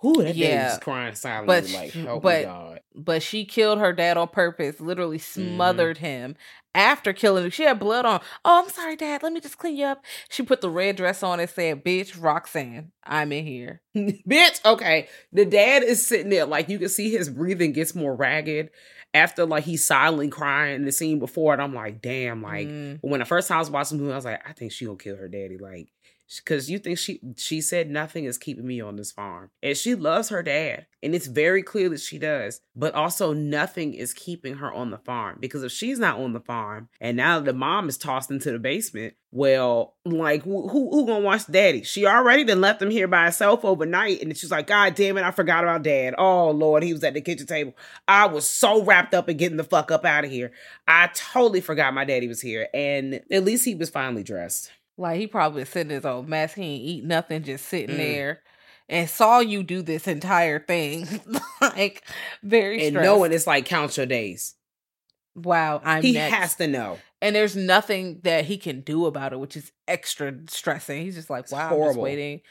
Who 0.00 0.20
that 0.24 0.34
yeah. 0.34 0.48
Yeah. 0.72 0.78
crying 0.78 1.14
silently 1.14 1.46
But- 1.60 1.70
like, 1.72 1.92
help 1.92 2.22
but- 2.24 2.38
me 2.40 2.44
God. 2.44 2.73
But 2.94 3.22
she 3.22 3.44
killed 3.44 3.78
her 3.78 3.92
dad 3.92 4.16
on 4.16 4.28
purpose, 4.28 4.80
literally 4.80 5.18
Mm-hmm. 5.18 5.54
smothered 5.54 5.98
him 5.98 6.36
after 6.74 7.12
killing 7.12 7.44
him. 7.44 7.50
She 7.50 7.62
had 7.64 7.78
blood 7.78 8.04
on. 8.04 8.20
Oh, 8.44 8.62
I'm 8.62 8.68
sorry, 8.70 8.96
dad. 8.96 9.22
Let 9.22 9.32
me 9.32 9.40
just 9.40 9.58
clean 9.58 9.76
you 9.76 9.86
up. 9.86 10.04
She 10.28 10.42
put 10.42 10.60
the 10.60 10.70
red 10.70 10.96
dress 10.96 11.22
on 11.22 11.40
and 11.40 11.48
said, 11.50 11.84
Bitch, 11.84 12.20
Roxanne, 12.20 12.92
I'm 13.04 13.32
in 13.32 13.46
here. 13.46 13.80
Bitch, 13.96 14.64
okay. 14.64 15.08
The 15.32 15.44
dad 15.44 15.82
is 15.82 16.04
sitting 16.06 16.30
there, 16.30 16.46
like 16.46 16.68
you 16.68 16.78
can 16.78 16.88
see 16.88 17.10
his 17.10 17.28
breathing 17.30 17.72
gets 17.72 17.94
more 17.94 18.14
ragged 18.14 18.70
after 19.12 19.46
like 19.46 19.62
he's 19.62 19.84
silently 19.84 20.26
crying 20.28 20.74
in 20.74 20.84
the 20.84 20.90
scene 20.92 21.20
before. 21.20 21.52
And 21.52 21.62
I'm 21.62 21.74
like, 21.74 22.02
damn, 22.02 22.42
like 22.42 22.66
Mm. 22.66 22.98
when 23.02 23.20
the 23.20 23.26
first 23.26 23.46
time 23.48 23.56
I 23.56 23.60
was 23.60 23.70
watching 23.70 23.98
the 23.98 24.02
movie, 24.02 24.12
I 24.12 24.16
was 24.16 24.24
like, 24.24 24.48
I 24.48 24.52
think 24.52 24.72
she 24.72 24.86
gonna 24.86 24.98
kill 24.98 25.16
her 25.16 25.28
daddy. 25.28 25.56
Like, 25.58 25.88
cause 26.44 26.70
you 26.70 26.78
think 26.78 26.98
she 26.98 27.20
she 27.36 27.60
said 27.60 27.90
nothing 27.90 28.24
is 28.24 28.38
keeping 28.38 28.66
me 28.66 28.80
on 28.80 28.96
this 28.96 29.12
farm. 29.12 29.50
And 29.62 29.76
she 29.76 29.94
loves 29.94 30.28
her 30.30 30.42
dad. 30.42 30.86
And 31.02 31.14
it's 31.14 31.26
very 31.26 31.62
clear 31.62 31.90
that 31.90 32.00
she 32.00 32.18
does. 32.18 32.62
But 32.74 32.94
also 32.94 33.34
nothing 33.34 33.92
is 33.92 34.14
keeping 34.14 34.54
her 34.54 34.72
on 34.72 34.90
the 34.90 34.98
farm. 34.98 35.36
Because 35.38 35.62
if 35.62 35.70
she's 35.70 35.98
not 35.98 36.18
on 36.18 36.32
the 36.32 36.40
farm 36.40 36.88
and 37.00 37.16
now 37.16 37.40
the 37.40 37.52
mom 37.52 37.88
is 37.88 37.98
tossed 37.98 38.30
into 38.30 38.50
the 38.52 38.58
basement, 38.58 39.14
well, 39.30 39.96
like 40.04 40.44
who 40.44 40.68
who, 40.68 40.90
who 40.90 41.06
gonna 41.06 41.24
watch 41.24 41.46
daddy? 41.46 41.82
She 41.82 42.06
already 42.06 42.44
done 42.44 42.60
left 42.60 42.80
him 42.80 42.90
here 42.90 43.08
by 43.08 43.24
herself 43.24 43.64
overnight. 43.64 44.22
And 44.22 44.36
she's 44.36 44.50
like, 44.50 44.66
God 44.66 44.94
damn 44.94 45.18
it, 45.18 45.24
I 45.24 45.30
forgot 45.30 45.64
about 45.64 45.82
dad. 45.82 46.14
Oh 46.16 46.50
Lord, 46.50 46.82
he 46.82 46.92
was 46.92 47.04
at 47.04 47.14
the 47.14 47.20
kitchen 47.20 47.46
table. 47.46 47.74
I 48.08 48.26
was 48.26 48.48
so 48.48 48.82
wrapped 48.82 49.12
up 49.12 49.28
in 49.28 49.36
getting 49.36 49.58
the 49.58 49.64
fuck 49.64 49.90
up 49.90 50.04
out 50.04 50.24
of 50.24 50.30
here. 50.30 50.52
I 50.88 51.10
totally 51.14 51.60
forgot 51.60 51.94
my 51.94 52.04
daddy 52.04 52.28
was 52.28 52.40
here. 52.40 52.68
And 52.72 53.22
at 53.30 53.44
least 53.44 53.64
he 53.64 53.74
was 53.74 53.90
finally 53.90 54.22
dressed. 54.22 54.70
Like 54.96 55.18
he 55.18 55.26
probably 55.26 55.64
sitting 55.64 55.90
in 55.90 55.96
his 55.96 56.04
old 56.04 56.28
mess. 56.28 56.54
He 56.54 56.62
ain't 56.62 56.84
eat 56.84 57.04
nothing, 57.04 57.42
just 57.42 57.66
sitting 57.66 57.96
Mm. 57.96 57.98
there. 57.98 58.40
And 58.88 59.08
saw 59.08 59.38
you 59.40 59.62
do 59.62 59.80
this 59.82 60.06
entire 60.06 60.58
thing. 60.60 61.06
like 61.60 62.04
very 62.42 62.84
And 62.84 62.92
stressed. 62.92 63.04
knowing 63.04 63.32
it's 63.32 63.46
like 63.46 63.64
count 63.64 63.96
your 63.96 64.06
days. 64.06 64.54
wow, 65.34 65.80
I'm 65.84 66.02
he 66.02 66.12
next. 66.12 66.34
has 66.34 66.54
to 66.56 66.66
know. 66.68 66.98
and 67.22 67.34
there's 67.34 67.56
nothing 67.56 68.20
that 68.24 68.44
he 68.44 68.56
can 68.58 68.82
do 68.82 69.06
about 69.06 69.32
it, 69.32 69.40
which 69.40 69.56
is 69.56 69.72
extra 69.88 70.34
stressing. 70.48 71.02
He's 71.02 71.14
just 71.16 71.30
like, 71.30 71.50
wow, 71.50 71.70
I'm 71.74 71.82
just 71.88 71.98
waiting 71.98 72.42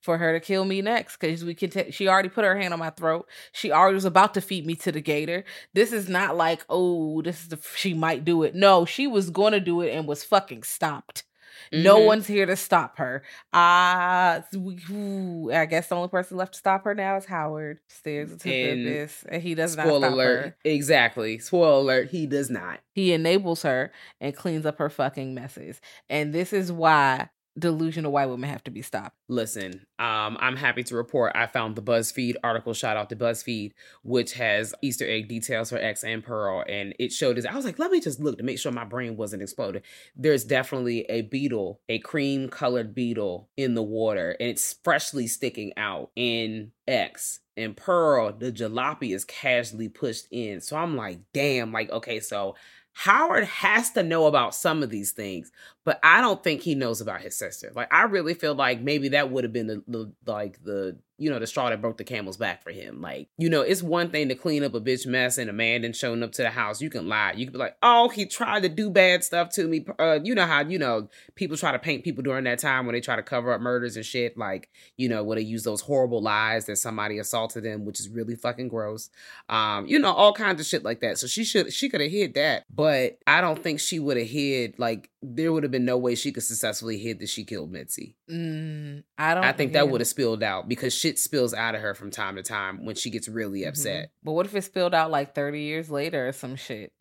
for 0.00 0.16
her 0.16 0.32
to 0.32 0.40
kill 0.40 0.64
me 0.64 0.80
next 0.80 1.18
because 1.18 1.44
we 1.44 1.54
can. 1.54 1.68
ta- 1.70 1.90
she 1.90 2.08
already 2.08 2.28
put 2.30 2.44
her 2.44 2.56
hand 2.56 2.72
on 2.72 2.78
my 2.78 2.90
throat. 2.90 3.28
She 3.52 3.70
already 3.72 3.96
was 3.96 4.04
about 4.06 4.32
to 4.34 4.40
feed 4.40 4.64
me 4.66 4.74
to 4.76 4.92
the 4.92 5.00
gator. 5.02 5.44
This 5.74 5.92
is 5.92 6.08
not 6.08 6.36
like, 6.36 6.64
oh, 6.70 7.20
this 7.22 7.42
is 7.42 7.48
the 7.48 7.58
she 7.76 7.92
might 7.94 8.24
do 8.24 8.42
it. 8.44 8.54
No, 8.54 8.84
she 8.86 9.06
was 9.06 9.28
going 9.28 9.52
to 9.52 9.60
do 9.60 9.80
it 9.82 9.90
and 9.90 10.06
was 10.06 10.24
fucking 10.24 10.62
stopped. 10.62 11.24
No 11.72 11.98
Mhm. 12.00 12.06
one's 12.06 12.26
here 12.26 12.46
to 12.46 12.56
stop 12.56 12.98
her. 12.98 13.22
Ah, 13.52 14.44
we- 14.56 14.78
ooh, 14.90 15.52
I 15.52 15.66
guess 15.66 15.88
the 15.88 15.94
only 15.96 16.08
person 16.08 16.36
left 16.36 16.54
to 16.54 16.58
stop 16.58 16.84
her 16.84 16.94
now 16.94 17.16
is 17.16 17.26
Howard. 17.26 17.78
Stares 17.88 18.32
into 18.32 18.44
the 18.48 18.70
And 18.70 18.80
abyss, 18.88 19.24
and 19.28 19.42
he 19.42 19.54
does 19.54 19.76
not 19.76 19.86
Spoiler 19.86 20.08
alert. 20.08 20.44
her. 20.44 20.56
Exactly. 20.64 21.38
Spoiler 21.38 21.80
alert. 21.80 22.10
He 22.10 22.26
does 22.26 22.50
not. 22.50 22.80
He 22.94 23.12
enables 23.12 23.62
her 23.62 23.92
and 24.20 24.34
cleans 24.34 24.66
up 24.66 24.78
her 24.78 24.90
fucking 24.90 25.34
messes. 25.34 25.80
And 26.08 26.32
this 26.32 26.52
is 26.52 26.72
why 26.72 27.28
delusional 27.58 28.12
white 28.12 28.26
women 28.26 28.48
have 28.48 28.64
to 28.64 28.70
be 28.70 28.82
stopped. 28.82 29.16
Listen, 29.28 29.86
um, 29.98 30.36
I'm 30.40 30.56
happy 30.56 30.82
to 30.84 30.96
report 30.96 31.32
I 31.34 31.46
found 31.46 31.76
the 31.76 31.82
BuzzFeed 31.82 32.34
article. 32.42 32.74
Shout 32.74 32.96
out 32.96 33.08
to 33.10 33.16
BuzzFeed, 33.16 33.72
which 34.02 34.34
has 34.34 34.74
Easter 34.82 35.06
egg 35.08 35.28
details 35.28 35.70
for 35.70 35.78
X 35.78 36.04
and 36.04 36.22
Pearl, 36.22 36.64
and 36.68 36.94
it 36.98 37.12
showed 37.12 37.36
this. 37.36 37.46
I 37.46 37.54
was 37.54 37.64
like, 37.64 37.78
let 37.78 37.90
me 37.90 38.00
just 38.00 38.20
look 38.20 38.38
to 38.38 38.44
make 38.44 38.58
sure 38.58 38.72
my 38.72 38.84
brain 38.84 39.16
wasn't 39.16 39.42
exploded. 39.42 39.82
There's 40.16 40.44
definitely 40.44 41.02
a 41.08 41.22
beetle, 41.22 41.80
a 41.88 41.98
cream 41.98 42.48
colored 42.48 42.94
beetle 42.94 43.48
in 43.56 43.74
the 43.74 43.82
water, 43.82 44.36
and 44.38 44.48
it's 44.48 44.76
freshly 44.84 45.26
sticking 45.26 45.72
out 45.76 46.10
in 46.16 46.72
X. 46.86 47.40
And 47.56 47.76
Pearl, 47.76 48.32
the 48.32 48.50
jalopy 48.50 49.14
is 49.14 49.24
casually 49.24 49.88
pushed 49.88 50.26
in. 50.30 50.60
So 50.60 50.76
I'm 50.76 50.96
like, 50.96 51.20
damn, 51.34 51.72
like, 51.72 51.90
okay, 51.90 52.20
so 52.20 52.54
Howard 52.92 53.44
has 53.44 53.90
to 53.92 54.02
know 54.02 54.26
about 54.26 54.54
some 54.54 54.82
of 54.82 54.90
these 54.90 55.12
things, 55.12 55.50
but 55.84 56.00
I 56.02 56.20
don't 56.20 56.42
think 56.42 56.60
he 56.60 56.74
knows 56.74 57.00
about 57.00 57.20
his 57.22 57.36
sister. 57.36 57.72
Like, 57.74 57.92
I 57.92 58.02
really 58.04 58.34
feel 58.34 58.54
like 58.54 58.80
maybe 58.80 59.08
that 59.10 59.30
would 59.30 59.44
have 59.44 59.52
been 59.52 59.68
the, 59.68 59.82
the 59.86 60.12
like 60.26 60.62
the 60.64 60.98
you 61.20 61.30
know 61.30 61.38
the 61.38 61.46
straw 61.46 61.70
that 61.70 61.80
broke 61.80 61.98
the 61.98 62.04
camel's 62.04 62.36
back 62.36 62.62
for 62.62 62.70
him. 62.70 63.00
Like, 63.00 63.28
you 63.38 63.48
know, 63.48 63.60
it's 63.60 63.82
one 63.82 64.10
thing 64.10 64.28
to 64.28 64.34
clean 64.34 64.64
up 64.64 64.74
a 64.74 64.80
bitch 64.80 65.06
mess 65.06 65.38
and 65.38 65.48
a 65.48 65.52
man 65.52 65.82
then 65.82 65.92
showing 65.92 66.22
up 66.22 66.32
to 66.32 66.42
the 66.42 66.50
house. 66.50 66.80
You 66.80 66.90
can 66.90 67.08
lie. 67.08 67.32
You 67.32 67.46
can 67.46 67.52
be 67.52 67.58
like, 67.58 67.76
oh, 67.82 68.08
he 68.08 68.26
tried 68.26 68.62
to 68.64 68.68
do 68.68 68.90
bad 68.90 69.22
stuff 69.22 69.50
to 69.50 69.68
me. 69.68 69.84
Uh, 69.98 70.18
you 70.22 70.34
know 70.34 70.46
how 70.46 70.60
you 70.60 70.78
know 70.78 71.08
people 71.34 71.56
try 71.56 71.72
to 71.72 71.78
paint 71.78 72.04
people 72.04 72.22
during 72.22 72.44
that 72.44 72.58
time 72.58 72.86
when 72.86 72.94
they 72.94 73.00
try 73.00 73.16
to 73.16 73.22
cover 73.22 73.52
up 73.52 73.60
murders 73.60 73.96
and 73.96 74.04
shit. 74.04 74.36
Like, 74.36 74.70
you 74.96 75.08
know, 75.08 75.22
when 75.22 75.36
they 75.36 75.44
use 75.44 75.62
those 75.62 75.80
horrible 75.80 76.22
lies 76.22 76.66
that 76.66 76.76
somebody 76.76 77.18
assaulted 77.18 77.64
them, 77.64 77.84
which 77.84 78.00
is 78.00 78.08
really 78.08 78.34
fucking 78.34 78.68
gross 78.68 79.10
um, 79.48 79.86
you 79.86 79.98
know, 79.98 80.12
all 80.12 80.32
kinds 80.32 80.60
of 80.60 80.66
shit 80.66 80.84
like 80.84 81.00
that. 81.00 81.18
So 81.18 81.26
she 81.26 81.44
should 81.44 81.72
she 81.72 81.88
could 81.88 82.00
have 82.00 82.10
hid 82.10 82.34
that, 82.34 82.64
but 82.72 83.18
I 83.26 83.40
don't 83.40 83.60
think 83.60 83.80
she 83.80 83.98
would 83.98 84.16
have 84.16 84.28
hid 84.28 84.78
like 84.78 85.10
there 85.22 85.52
would 85.52 85.64
have 85.64 85.72
been 85.72 85.84
no 85.84 85.98
way 85.98 86.14
she 86.14 86.32
could 86.32 86.42
successfully 86.42 86.98
hid 86.98 87.18
that 87.20 87.28
she 87.28 87.44
killed 87.44 87.70
Mitzi. 87.70 88.16
Mm, 88.30 89.02
I 89.18 89.34
don't. 89.34 89.44
I 89.44 89.52
think 89.52 89.72
that 89.72 89.88
would 89.88 90.00
have 90.00 90.08
spilled 90.08 90.42
out 90.42 90.68
because 90.68 90.94
shit 91.10 91.18
spills 91.18 91.52
out 91.54 91.74
of 91.74 91.80
her 91.80 91.94
from 91.94 92.10
time 92.10 92.36
to 92.36 92.42
time 92.42 92.84
when 92.84 92.94
she 92.94 93.10
gets 93.10 93.28
really 93.28 93.62
Mhm. 93.62 93.68
upset. 93.68 94.10
But 94.22 94.32
what 94.32 94.46
if 94.46 94.54
it 94.54 94.62
spilled 94.62 94.94
out 94.94 95.10
like 95.10 95.34
30 95.34 95.62
years 95.62 95.90
later 95.90 96.28
or 96.28 96.32
some 96.32 96.56
shit? 96.56 96.92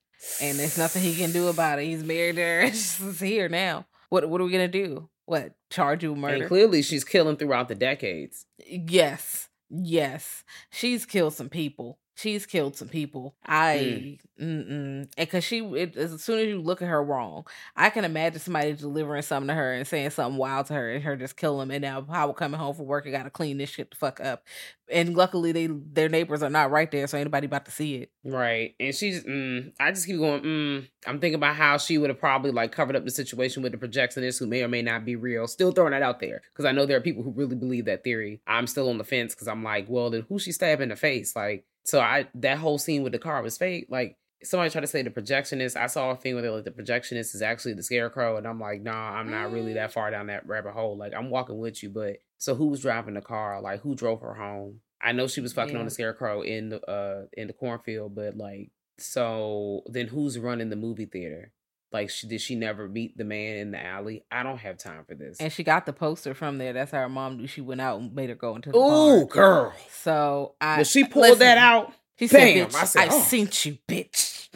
And 0.41 0.57
there's 0.59 0.77
nothing 0.77 1.01
he 1.03 1.15
can 1.15 1.31
do 1.31 1.47
about 1.47 1.79
it. 1.79 1.85
He's 1.85 2.03
married 2.03 2.37
her. 2.37 2.67
She's 2.71 3.19
here 3.19 3.47
now. 3.49 3.87
What 4.09 4.27
What 4.29 4.41
are 4.41 4.43
we 4.45 4.51
gonna 4.51 4.67
do? 4.67 5.09
What 5.25 5.53
charge 5.69 6.03
you 6.03 6.11
with 6.13 6.19
murder? 6.21 6.35
And 6.35 6.47
clearly 6.47 6.81
she's 6.81 7.03
killing 7.03 7.37
throughout 7.37 7.67
the 7.67 7.75
decades. 7.75 8.45
Yes. 8.67 9.47
Yes. 9.69 10.43
She's 10.71 11.05
killed 11.05 11.35
some 11.35 11.49
people. 11.49 11.99
She's 12.19 12.45
killed 12.45 12.75
some 12.75 12.89
people. 12.89 13.33
I, 13.45 14.17
mm-mm. 14.37 15.09
And 15.17 15.29
cause 15.29 15.43
she, 15.45 15.59
it, 15.59 15.95
as 15.95 16.21
soon 16.21 16.39
as 16.39 16.47
you 16.47 16.61
look 16.61 16.81
at 16.81 16.89
her 16.89 17.01
wrong, 17.01 17.47
I 17.77 17.89
can 17.89 18.03
imagine 18.03 18.41
somebody 18.41 18.73
delivering 18.73 19.21
something 19.21 19.47
to 19.47 19.53
her 19.53 19.73
and 19.73 19.87
saying 19.87 20.09
something 20.09 20.37
wild 20.37 20.65
to 20.65 20.73
her 20.73 20.91
and 20.91 21.03
her 21.03 21.15
just 21.15 21.37
kill 21.37 21.59
them. 21.59 21.71
And 21.71 21.81
now 21.81 22.01
Howard 22.01 22.35
coming 22.35 22.59
home 22.59 22.75
from 22.75 22.87
work 22.87 23.05
and 23.05 23.13
got 23.13 23.23
to 23.23 23.29
clean 23.29 23.57
this 23.57 23.69
shit 23.69 23.91
the 23.91 23.95
fuck 23.95 24.19
up. 24.19 24.43
And 24.91 25.15
luckily 25.15 25.53
they, 25.53 25.67
their 25.67 26.09
neighbors 26.09 26.43
are 26.43 26.49
not 26.49 26.71
right 26.71 26.91
there. 26.91 27.07
So 27.07 27.17
anybody 27.17 27.45
about 27.45 27.65
to 27.65 27.71
see 27.71 27.95
it. 27.95 28.11
Right. 28.25 28.75
And 28.81 28.93
she's, 28.93 29.23
mm, 29.23 29.71
I 29.79 29.91
just 29.91 30.05
keep 30.05 30.17
going, 30.17 30.41
mm. 30.41 30.87
I'm 31.07 31.19
thinking 31.19 31.35
about 31.35 31.55
how 31.55 31.77
she 31.77 31.97
would 31.97 32.09
have 32.09 32.19
probably 32.19 32.51
like 32.51 32.73
covered 32.73 32.97
up 32.97 33.05
the 33.05 33.11
situation 33.11 33.63
with 33.63 33.71
the 33.71 33.77
projectionist 33.77 34.39
who 34.39 34.47
may 34.47 34.61
or 34.61 34.67
may 34.67 34.81
not 34.81 35.05
be 35.05 35.15
real. 35.15 35.47
Still 35.47 35.71
throwing 35.71 35.91
that 35.91 36.01
out 36.01 36.19
there 36.19 36.41
because 36.51 36.65
I 36.65 36.73
know 36.73 36.85
there 36.85 36.97
are 36.97 37.01
people 37.01 37.23
who 37.23 37.31
really 37.31 37.55
believe 37.55 37.85
that 37.85 38.03
theory. 38.03 38.41
I'm 38.45 38.67
still 38.67 38.89
on 38.89 38.97
the 38.97 39.05
fence 39.05 39.33
because 39.33 39.47
I'm 39.47 39.63
like, 39.63 39.85
well, 39.87 40.09
then 40.09 40.25
who 40.27 40.37
she 40.37 40.51
stabbed 40.51 40.81
in 40.81 40.89
the 40.89 40.95
face? 40.97 41.35
Like, 41.35 41.65
so 41.89 41.99
I, 41.99 42.27
that 42.35 42.57
whole 42.59 42.77
scene 42.77 43.03
with 43.03 43.11
the 43.13 43.19
car 43.19 43.41
was 43.41 43.57
fake. 43.57 43.87
Like, 43.89 44.17
somebody 44.43 44.69
tried 44.69 44.81
to 44.81 44.87
say 44.87 45.01
the 45.01 45.09
projectionist. 45.09 45.75
I 45.75 45.87
saw 45.87 46.11
a 46.11 46.15
thing 46.15 46.33
where 46.35 46.41
they're 46.41 46.51
like, 46.51 46.63
the 46.63 46.71
projectionist 46.71 47.35
is 47.35 47.41
actually 47.41 47.73
the 47.73 47.83
scarecrow. 47.83 48.37
And 48.37 48.47
I'm 48.47 48.59
like, 48.59 48.81
nah, 48.81 49.11
I'm 49.11 49.29
not 49.29 49.51
really 49.51 49.73
that 49.73 49.91
far 49.91 50.09
down 50.11 50.27
that 50.27 50.47
rabbit 50.47 50.73
hole. 50.73 50.97
Like, 50.97 51.13
I'm 51.13 51.29
walking 51.29 51.57
with 51.57 51.83
you, 51.83 51.89
but 51.89 52.17
so 52.37 52.55
who 52.55 52.67
was 52.67 52.81
driving 52.81 53.15
the 53.15 53.21
car? 53.21 53.59
Like, 53.61 53.81
who 53.81 53.95
drove 53.95 54.21
her 54.21 54.33
home? 54.35 54.81
I 55.01 55.11
know 55.13 55.27
she 55.27 55.41
was 55.41 55.53
fucking 55.53 55.73
Yeah. 55.73 55.79
on 55.79 55.85
the 55.85 55.91
scarecrow 55.91 56.41
in 56.41 56.69
the 56.69 56.81
uh 56.89 57.25
in 57.33 57.47
the 57.47 57.53
cornfield, 57.53 58.15
but 58.15 58.35
like 58.35 58.71
so 58.97 59.81
then 59.87 60.07
who's 60.07 60.37
running 60.37 60.69
the 60.69 60.75
movie 60.75 61.05
theater? 61.05 61.51
Like 61.91 62.09
she, 62.09 62.27
did 62.27 62.39
she 62.41 62.55
never 62.55 62.87
meet 62.87 63.17
the 63.17 63.23
man 63.23 63.57
in 63.57 63.71
the 63.71 63.83
alley? 63.83 64.23
I 64.31 64.43
don't 64.43 64.59
have 64.59 64.77
time 64.77 65.05
for 65.07 65.15
this. 65.15 65.37
And 65.39 65.51
she 65.51 65.63
got 65.63 65.85
the 65.85 65.93
poster 65.93 66.33
from 66.33 66.57
there. 66.59 66.71
That's 66.73 66.91
how 66.91 66.99
her 66.99 67.09
mom 67.09 67.37
knew 67.37 67.47
she 67.47 67.61
went 67.61 67.81
out 67.81 67.99
and 67.99 68.13
made 68.13 68.29
her 68.29 68.35
go 68.35 68.55
into 68.55 68.71
the 68.71 68.77
Ooh, 68.77 69.25
bar. 69.25 69.25
girl. 69.25 69.73
So 69.91 70.55
I 70.61 70.77
When 70.77 70.85
she 70.85 71.03
pulled 71.03 71.23
listen, 71.23 71.39
that 71.39 71.57
out, 71.57 71.93
She 72.19 72.27
said, 72.27 72.55
bitch, 72.69 72.75
I 72.75 72.83
said, 72.85 73.07
oh. 73.11 73.21
seen 73.23 73.49
you, 73.63 73.77
bitch. 73.87 74.49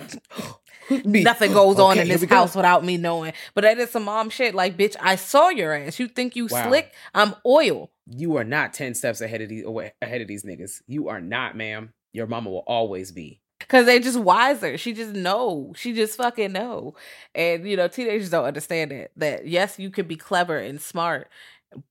Nothing 1.06 1.54
goes 1.54 1.80
on 1.80 1.98
in 1.98 2.08
this 2.08 2.24
go. 2.26 2.36
house 2.36 2.56
without 2.56 2.84
me 2.84 2.98
knowing. 2.98 3.34
But 3.56 3.62
that 3.62 3.78
is 3.80 3.90
some 3.90 4.04
mom 4.04 4.30
shit. 4.30 4.54
Like, 4.54 4.78
bitch, 4.78 4.96
I 5.00 5.16
saw 5.16 5.50
your 5.50 5.74
ass. 5.74 5.98
You 6.00 6.08
think 6.08 6.36
you 6.36 6.48
Wow. 6.48 6.68
slick? 6.68 6.92
I'm 7.16 7.34
oil. 7.46 7.90
You 8.06 8.36
are 8.38 8.44
not 8.44 8.74
ten 8.74 8.94
steps 8.94 9.22
ahead 9.22 9.42
of 9.42 9.50
these 9.50 9.64
away- 9.66 9.94
ahead 10.02 10.22
of 10.22 10.28
these 10.28 10.44
niggas. 10.44 10.82
You 10.88 11.08
are 11.08 11.22
not, 11.22 11.56
ma'am. 11.56 11.94
Your 12.12 12.28
mama 12.28 12.50
will 12.50 12.64
always 12.68 13.12
be. 13.12 13.42
Cause 13.68 13.86
they 13.86 14.00
just 14.00 14.20
wiser. 14.20 14.78
She 14.78 14.94
just 14.94 15.14
know. 15.14 15.74
She 15.76 15.94
just 15.94 16.18
fucking 16.18 16.52
know. 16.52 16.96
And 17.36 17.68
you 17.68 17.76
know, 17.78 17.88
teenagers 17.88 18.30
don't 18.30 18.46
understand 18.46 18.92
that. 18.92 19.12
That 19.16 19.48
yes, 19.48 19.80
you 19.80 19.90
can 19.90 20.08
be 20.08 20.16
clever 20.16 20.58
and 20.58 20.82
smart, 20.82 21.30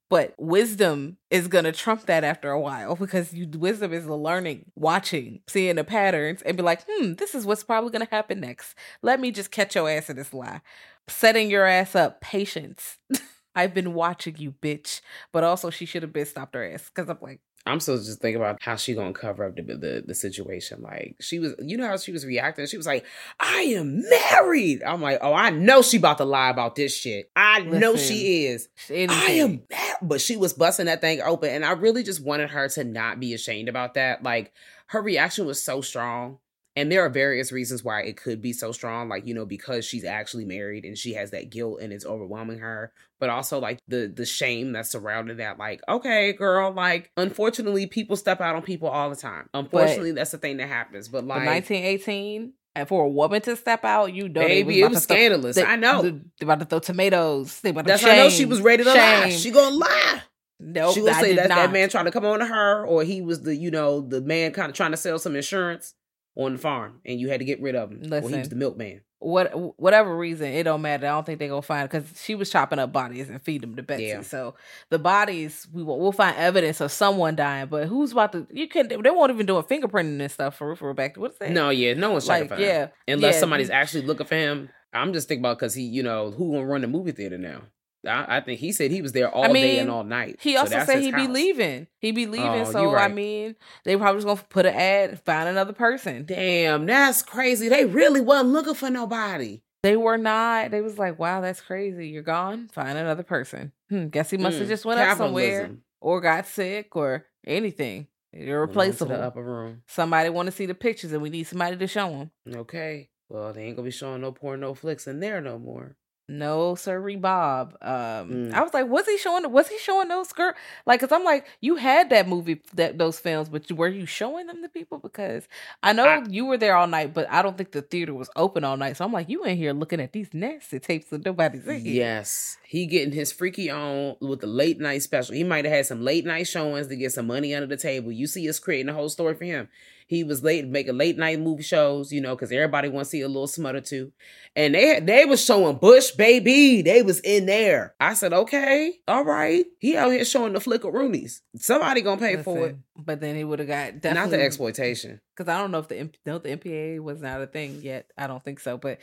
but 0.08 0.34
wisdom 0.38 1.16
is 1.30 1.48
gonna 1.48 1.72
trump 1.72 2.06
that 2.06 2.24
after 2.24 2.50
a 2.50 2.60
while 2.60 2.96
because 2.96 3.32
you 3.32 3.48
wisdom 3.48 3.92
is 3.92 4.06
the 4.06 4.16
learning, 4.16 4.66
watching, 4.76 5.40
seeing 5.48 5.76
the 5.76 5.84
patterns, 5.84 6.42
and 6.42 6.56
be 6.56 6.62
like, 6.62 6.82
hmm, 6.88 7.14
this 7.14 7.34
is 7.34 7.46
what's 7.46 7.64
probably 7.64 7.90
gonna 7.90 8.08
happen 8.10 8.40
next. 8.40 8.74
Let 9.02 9.20
me 9.20 9.30
just 9.30 9.50
catch 9.50 9.74
your 9.74 9.88
ass 9.88 10.10
in 10.10 10.16
this 10.16 10.32
lie. 10.34 10.60
Setting 11.08 11.50
your 11.50 11.66
ass 11.66 11.94
up, 11.94 12.20
patience. 12.20 12.98
I've 13.54 13.74
been 13.74 13.92
watching 13.94 14.36
you, 14.38 14.52
bitch. 14.62 15.00
But 15.32 15.44
also, 15.44 15.70
she 15.70 15.84
should 15.86 16.02
have 16.02 16.12
been 16.12 16.26
stopped 16.26 16.54
her 16.54 16.64
ass 16.64 16.90
because 16.94 17.08
I'm 17.10 17.18
like, 17.20 17.40
I'm 17.64 17.78
still 17.78 17.96
just 17.96 18.20
thinking 18.20 18.40
about 18.40 18.60
how 18.60 18.74
she 18.74 18.94
gonna 18.94 19.12
cover 19.12 19.44
up 19.44 19.54
the, 19.54 19.62
the 19.62 20.04
the 20.06 20.14
situation. 20.14 20.82
Like 20.82 21.16
she 21.20 21.38
was, 21.38 21.54
you 21.60 21.76
know 21.76 21.86
how 21.86 21.96
she 21.96 22.10
was 22.10 22.26
reacting. 22.26 22.66
She 22.66 22.76
was 22.76 22.86
like, 22.86 23.04
"I 23.38 23.60
am 23.76 24.02
married." 24.08 24.82
I'm 24.82 25.00
like, 25.00 25.18
"Oh, 25.22 25.32
I 25.32 25.50
know 25.50 25.80
she 25.82 25.98
about 25.98 26.18
to 26.18 26.24
lie 26.24 26.50
about 26.50 26.74
this 26.74 26.94
shit. 26.94 27.30
I 27.36 27.60
know 27.60 27.96
she 27.96 28.46
is. 28.46 28.68
I 28.90 28.94
am 28.94 29.62
married." 29.70 29.96
But 30.02 30.20
she 30.20 30.36
was 30.36 30.54
busting 30.54 30.86
that 30.86 31.00
thing 31.00 31.20
open, 31.20 31.50
and 31.50 31.64
I 31.64 31.72
really 31.72 32.02
just 32.02 32.22
wanted 32.22 32.50
her 32.50 32.68
to 32.70 32.82
not 32.82 33.20
be 33.20 33.32
ashamed 33.32 33.68
about 33.68 33.94
that. 33.94 34.24
Like 34.24 34.52
her 34.86 35.00
reaction 35.00 35.46
was 35.46 35.62
so 35.62 35.80
strong. 35.80 36.38
And 36.74 36.90
there 36.90 37.04
are 37.04 37.10
various 37.10 37.52
reasons 37.52 37.84
why 37.84 38.02
it 38.02 38.16
could 38.16 38.40
be 38.40 38.54
so 38.54 38.72
strong, 38.72 39.08
like 39.08 39.26
you 39.26 39.34
know, 39.34 39.44
because 39.44 39.84
she's 39.84 40.04
actually 40.04 40.46
married 40.46 40.84
and 40.84 40.96
she 40.96 41.12
has 41.14 41.30
that 41.32 41.50
guilt 41.50 41.80
and 41.82 41.92
it's 41.92 42.06
overwhelming 42.06 42.60
her. 42.60 42.92
But 43.20 43.28
also 43.28 43.58
like 43.58 43.78
the 43.88 44.10
the 44.14 44.24
shame 44.24 44.72
that's 44.72 44.90
surrounding 44.90 45.36
that. 45.36 45.58
Like, 45.58 45.82
okay, 45.86 46.32
girl, 46.32 46.72
like 46.72 47.10
unfortunately, 47.16 47.86
people 47.86 48.16
step 48.16 48.40
out 48.40 48.56
on 48.56 48.62
people 48.62 48.88
all 48.88 49.10
the 49.10 49.16
time. 49.16 49.50
Unfortunately, 49.52 50.12
that's 50.12 50.30
the 50.30 50.38
thing 50.38 50.56
that 50.56 50.68
happens. 50.68 51.08
But 51.08 51.26
But 51.26 51.40
like, 51.40 51.46
1918, 51.46 52.54
and 52.74 52.88
for 52.88 53.04
a 53.04 53.08
woman 53.08 53.42
to 53.42 53.54
step 53.54 53.84
out, 53.84 54.14
you 54.14 54.30
know, 54.30 54.40
baby, 54.40 54.80
it 54.80 54.88
was 54.88 55.02
scandalous. 55.02 55.58
I 55.58 55.76
know. 55.76 56.02
They, 56.02 56.20
about 56.40 56.60
to 56.60 56.64
throw 56.64 56.78
tomatoes. 56.78 57.60
They 57.60 57.70
about 57.70 57.82
to 57.82 57.88
That's 57.88 58.02
shame, 58.02 58.14
how 58.14 58.20
I 58.20 58.24
know 58.24 58.30
she 58.30 58.46
was 58.46 58.62
ready 58.62 58.82
to 58.84 58.94
lie. 58.94 59.28
She 59.28 59.50
gonna 59.50 59.76
lie. 59.76 60.22
Nope, 60.58 60.94
she 60.94 61.00
gonna 61.00 61.12
I 61.12 61.20
say 61.20 61.34
that 61.34 61.48
that 61.48 61.72
man 61.72 61.90
trying 61.90 62.06
to 62.06 62.10
come 62.10 62.24
on 62.24 62.38
to 62.38 62.46
her, 62.46 62.86
or 62.86 63.04
he 63.04 63.20
was 63.20 63.42
the 63.42 63.54
you 63.54 63.70
know 63.70 64.00
the 64.00 64.22
man 64.22 64.52
kind 64.52 64.70
of 64.70 64.76
trying 64.76 64.92
to 64.92 64.96
sell 64.96 65.18
some 65.18 65.36
insurance 65.36 65.94
on 66.36 66.52
the 66.52 66.58
farm, 66.58 67.00
and 67.04 67.20
you 67.20 67.28
had 67.28 67.40
to 67.40 67.44
get 67.44 67.60
rid 67.60 67.74
of 67.74 67.90
him. 67.90 68.12
Or 68.12 68.28
he 68.28 68.36
was 68.38 68.48
the 68.48 68.56
milkman. 68.56 69.02
What 69.18 69.78
whatever 69.78 70.16
reason, 70.16 70.48
it 70.48 70.64
don't 70.64 70.82
matter. 70.82 71.06
I 71.06 71.10
don't 71.10 71.24
think 71.24 71.38
they 71.38 71.46
gonna 71.46 71.62
find 71.62 71.88
because 71.88 72.20
she 72.20 72.34
was 72.34 72.50
chopping 72.50 72.80
up 72.80 72.92
bodies 72.92 73.30
and 73.30 73.40
feed 73.40 73.62
them 73.62 73.76
to 73.76 73.82
Betsy. 73.82 74.06
Yeah. 74.06 74.22
So 74.22 74.56
the 74.90 74.98
bodies, 74.98 75.68
we 75.72 75.84
will 75.84 76.00
we'll 76.00 76.10
find 76.10 76.36
evidence 76.36 76.80
of 76.80 76.90
someone 76.90 77.36
dying, 77.36 77.66
but 77.66 77.86
who's 77.86 78.10
about 78.12 78.32
to? 78.32 78.48
You 78.50 78.68
can 78.68 78.88
they 78.88 78.96
won't 78.96 79.30
even 79.30 79.46
do 79.46 79.58
a 79.58 79.62
fingerprinting 79.62 80.20
and 80.20 80.30
stuff 80.30 80.56
for 80.56 80.74
for 80.74 80.88
Rebecca. 80.88 81.20
What's 81.20 81.38
that? 81.38 81.52
No, 81.52 81.70
yeah, 81.70 81.94
no 81.94 82.10
one's 82.10 82.26
like 82.26 82.48
for 82.48 82.56
him. 82.56 82.62
yeah, 82.62 82.88
unless 83.06 83.34
yeah, 83.34 83.40
somebody's 83.40 83.70
actually 83.70 84.06
looking 84.06 84.26
for 84.26 84.34
him. 84.34 84.70
I'm 84.92 85.12
just 85.12 85.28
thinking 85.28 85.42
about 85.42 85.58
because 85.58 85.74
he, 85.74 85.84
you 85.84 86.02
know, 86.02 86.32
who 86.32 86.54
gonna 86.54 86.66
run 86.66 86.80
the 86.80 86.88
movie 86.88 87.12
theater 87.12 87.38
now? 87.38 87.62
I, 88.06 88.38
I 88.38 88.40
think 88.40 88.60
he 88.60 88.72
said 88.72 88.90
he 88.90 89.02
was 89.02 89.12
there 89.12 89.30
all 89.30 89.44
I 89.44 89.52
day 89.52 89.78
and 89.78 89.90
all 89.90 90.04
night. 90.04 90.38
He 90.40 90.56
also 90.56 90.74
that's 90.74 90.86
said 90.86 91.00
he'd 91.00 91.14
be 91.14 91.28
leaving. 91.28 91.86
He'd 92.00 92.14
be 92.14 92.26
leaving. 92.26 92.48
Oh, 92.48 92.72
so 92.72 92.82
you 92.82 92.96
I 92.96 93.08
mean, 93.08 93.56
they 93.84 93.96
probably 93.96 94.18
just 94.18 94.26
gonna 94.26 94.48
put 94.48 94.66
an 94.66 94.74
ad, 94.74 95.20
find 95.24 95.48
another 95.48 95.72
person. 95.72 96.24
Damn, 96.24 96.86
that's 96.86 97.22
crazy. 97.22 97.68
They 97.68 97.84
really 97.84 98.20
wasn't 98.20 98.50
looking 98.50 98.74
for 98.74 98.90
nobody. 98.90 99.62
They 99.82 99.96
were 99.96 100.18
not. 100.18 100.70
They 100.70 100.80
was 100.80 100.98
like, 100.98 101.18
"Wow, 101.18 101.40
that's 101.40 101.60
crazy. 101.60 102.08
You're 102.08 102.22
gone. 102.22 102.68
Find 102.72 102.96
another 102.96 103.24
person." 103.24 103.72
Hmm, 103.88 104.08
guess 104.08 104.30
he 104.30 104.36
must 104.36 104.58
have 104.58 104.66
Mm, 104.66 104.70
just 104.70 104.84
went 104.84 105.00
up 105.00 105.16
somewhere 105.18 105.72
or 106.00 106.20
got 106.20 106.46
sick 106.46 106.94
or 106.94 107.26
anything. 107.46 108.06
You're 108.32 108.60
replaceable. 108.62 109.14
Upper 109.14 109.42
room. 109.42 109.82
Somebody 109.86 110.28
want 110.30 110.46
to 110.46 110.52
see 110.52 110.66
the 110.66 110.74
pictures, 110.74 111.12
and 111.12 111.20
we 111.20 111.30
need 111.30 111.44
somebody 111.44 111.76
to 111.76 111.86
show 111.86 112.08
them. 112.10 112.30
Okay. 112.54 113.10
Well, 113.28 113.52
they 113.52 113.64
ain't 113.64 113.76
gonna 113.76 113.86
be 113.86 113.90
showing 113.90 114.20
no 114.20 114.32
porn, 114.32 114.60
no 114.60 114.74
flicks 114.74 115.06
in 115.06 115.20
there 115.20 115.40
no 115.40 115.58
more. 115.58 115.96
No, 116.28 116.76
sirree, 116.76 117.16
Bob. 117.16 117.76
Um, 117.82 117.90
Mm. 118.30 118.52
I 118.54 118.62
was 118.62 118.72
like, 118.72 118.86
was 118.88 119.06
he 119.06 119.18
showing? 119.18 119.50
Was 119.50 119.68
he 119.68 119.76
showing 119.78 120.08
those 120.08 120.28
skirt? 120.28 120.56
Like, 120.86 121.00
cause 121.00 121.10
I'm 121.12 121.24
like, 121.24 121.46
you 121.60 121.76
had 121.76 122.10
that 122.10 122.28
movie, 122.28 122.62
that 122.74 122.96
those 122.96 123.18
films, 123.18 123.48
but 123.48 123.70
were 123.72 123.88
you 123.88 124.06
showing 124.06 124.46
them 124.46 124.62
to 124.62 124.68
people? 124.68 124.98
Because 124.98 125.46
I 125.82 125.92
know 125.92 126.04
I- 126.04 126.24
you 126.28 126.46
were 126.46 126.56
there 126.56 126.76
all 126.76 126.86
night, 126.86 127.12
but 127.12 127.28
I 127.30 127.42
don't 127.42 127.58
think 127.58 127.72
the 127.72 127.82
theater 127.82 128.14
was 128.14 128.30
open 128.36 128.62
all 128.64 128.76
night. 128.76 128.96
So 128.96 129.04
I'm 129.04 129.12
like, 129.12 129.28
you 129.28 129.44
in 129.44 129.56
here 129.56 129.72
looking 129.72 130.00
at 130.00 130.12
these 130.12 130.32
nasty 130.32 130.78
tapes 130.78 131.06
that 131.10 131.24
nobody's 131.24 131.66
in. 131.66 131.80
here. 131.84 131.94
Yes, 131.94 132.56
he 132.64 132.86
getting 132.86 133.12
his 133.12 133.32
freaky 133.32 133.68
on 133.68 134.16
with 134.20 134.40
the 134.40 134.46
late 134.46 134.78
night 134.80 135.02
special. 135.02 135.34
He 135.34 135.44
might 135.44 135.64
have 135.64 135.74
had 135.74 135.86
some 135.86 136.02
late 136.02 136.24
night 136.24 136.46
showings 136.46 136.86
to 136.86 136.96
get 136.96 137.12
some 137.12 137.26
money 137.26 137.54
under 137.54 137.66
the 137.66 137.76
table. 137.76 138.12
You 138.12 138.26
see 138.28 138.48
us 138.48 138.58
creating 138.60 138.88
a 138.88 138.94
whole 138.94 139.08
story 139.08 139.34
for 139.34 139.44
him. 139.44 139.68
He 140.12 140.24
was 140.24 140.44
late 140.44 140.66
making 140.66 140.98
late 140.98 141.16
night 141.16 141.40
movie 141.40 141.62
shows, 141.62 142.12
you 142.12 142.20
know, 142.20 142.34
because 142.34 142.52
everybody 142.52 142.90
wants 142.90 143.08
to 143.08 143.16
see 143.16 143.20
a 143.22 143.28
little 143.28 143.46
smut 143.46 143.74
or 143.74 143.80
two. 143.80 144.12
And 144.54 144.74
they 144.74 145.00
they 145.00 145.24
was 145.24 145.42
showing 145.42 145.78
Bush 145.78 146.10
baby. 146.10 146.82
They 146.82 147.00
was 147.00 147.18
in 147.20 147.46
there. 147.46 147.94
I 147.98 148.12
said, 148.12 148.34
okay, 148.34 148.92
all 149.08 149.24
right. 149.24 149.64
He 149.78 149.96
out 149.96 150.12
here 150.12 150.26
showing 150.26 150.52
the 150.52 150.58
flickeroonies. 150.58 151.40
Somebody 151.56 152.02
gonna 152.02 152.20
pay 152.20 152.42
for 152.42 152.66
it. 152.66 152.76
But 152.94 153.22
then 153.22 153.36
he 153.36 153.42
would 153.42 153.58
have 153.58 153.68
got 153.68 154.04
Not 154.14 154.28
the 154.28 154.42
exploitation. 154.42 155.22
because 155.34 155.48
I 155.48 155.58
don't 155.58 155.70
know 155.70 155.78
if 155.78 155.88
the 155.88 156.10
no 156.26 156.36
the 156.36 156.58
MPA 156.58 157.00
was 157.00 157.22
not 157.22 157.40
a 157.40 157.46
thing 157.46 157.80
yet. 157.80 158.10
I 158.18 158.26
don't 158.26 158.44
think 158.44 158.60
so. 158.60 158.76
But 158.76 158.98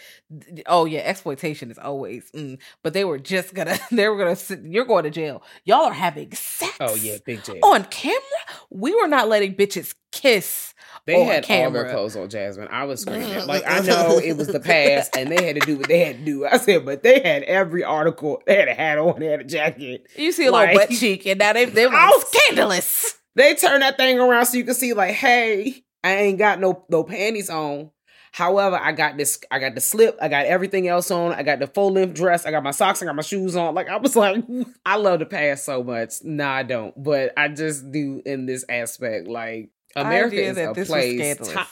oh 0.67 0.85
yeah, 0.85 0.99
exploitation 0.99 1.71
is 1.71 1.79
always. 1.79 2.29
Mm. 2.33 2.59
But 2.83 2.93
they 2.93 3.03
were 3.03 3.17
just 3.17 3.55
gonna 3.55 3.79
they 3.91 4.07
were 4.07 4.17
gonna 4.17 4.35
sit, 4.35 4.61
you're 4.63 4.85
going 4.85 5.05
to 5.05 5.09
jail. 5.09 5.41
Y'all 5.65 5.85
are 5.85 5.93
having 5.93 6.31
sex. 6.33 6.77
Oh 6.79 6.93
yeah, 6.93 7.17
big 7.25 7.43
jail. 7.43 7.57
on 7.63 7.85
camera. 7.85 8.21
We 8.69 8.93
were 8.93 9.07
not 9.07 9.27
letting 9.27 9.55
bitches 9.55 9.95
kiss. 10.11 10.68
They 11.09 11.23
had 11.23 11.49
all 11.49 11.71
their 11.71 11.89
clothes 11.89 12.15
on, 12.15 12.29
Jasmine. 12.29 12.67
I 12.69 12.85
was 12.85 13.03
mm-hmm. 13.03 13.21
screaming. 13.23 13.47
Like 13.47 13.63
I 13.67 13.79
know 13.79 14.19
it 14.19 14.37
was 14.37 14.47
the 14.47 14.59
past, 14.59 15.15
and 15.15 15.31
they 15.31 15.43
had 15.43 15.59
to 15.59 15.65
do 15.65 15.77
what 15.77 15.87
they 15.87 15.99
had 15.99 16.19
to 16.19 16.25
do. 16.25 16.45
I 16.45 16.57
said, 16.57 16.85
but 16.85 17.03
they 17.03 17.19
had 17.19 17.43
every 17.43 17.83
article. 17.83 18.41
They 18.45 18.55
had 18.55 18.67
a 18.67 18.73
hat 18.73 18.97
on. 18.97 19.19
They 19.19 19.27
had 19.27 19.41
a 19.41 19.45
jacket. 19.45 20.07
You 20.15 20.31
see 20.31 20.45
a 20.45 20.51
Like- 20.51 20.73
little 20.73 20.87
butt 20.87 20.97
cheek, 20.97 21.25
and 21.25 21.39
now 21.39 21.53
they 21.53 21.65
they 21.65 21.87
were 21.87 22.09
scandalous. 22.27 23.17
They 23.35 23.55
turned 23.55 23.83
that 23.83 23.97
thing 23.97 24.19
around 24.19 24.47
so 24.47 24.57
you 24.57 24.63
can 24.63 24.73
see, 24.73 24.93
like, 24.93 25.15
hey, 25.15 25.83
I 26.03 26.15
ain't 26.15 26.39
got 26.39 26.59
no 26.59 26.85
no 26.89 27.03
panties 27.03 27.49
on. 27.49 27.91
However, 28.31 28.77
I 28.81 28.91
got 28.91 29.17
this. 29.17 29.39
I 29.49 29.59
got 29.59 29.75
the 29.75 29.81
slip. 29.81 30.17
I 30.21 30.27
got 30.27 30.45
everything 30.45 30.87
else 30.87 31.09
on. 31.09 31.33
I 31.33 31.43
got 31.43 31.59
the 31.59 31.67
full 31.67 31.91
length 31.91 32.15
dress. 32.15 32.45
I 32.45 32.51
got 32.51 32.63
my 32.63 32.71
socks. 32.71 33.01
I 33.01 33.05
got 33.05 33.15
my 33.15 33.21
shoes 33.21 33.55
on. 33.55 33.73
Like 33.73 33.89
I 33.89 33.97
was 33.97 34.15
like, 34.15 34.43
I 34.85 34.97
love 34.97 35.19
the 35.19 35.25
past 35.25 35.65
so 35.65 35.83
much. 35.83 36.13
Nah, 36.23 36.51
I 36.51 36.63
don't. 36.63 36.93
But 37.01 37.33
I 37.37 37.47
just 37.47 37.91
do 37.91 38.21
in 38.25 38.45
this 38.45 38.65
aspect. 38.69 39.27
Like 39.27 39.71
America 39.95 40.35
Idea 40.37 40.49
is 40.51 40.55
that 40.57 40.71
a 40.71 40.73
this 40.73 40.89
was 40.89 40.95
place. 40.95 41.19
scandalous. 41.37 41.67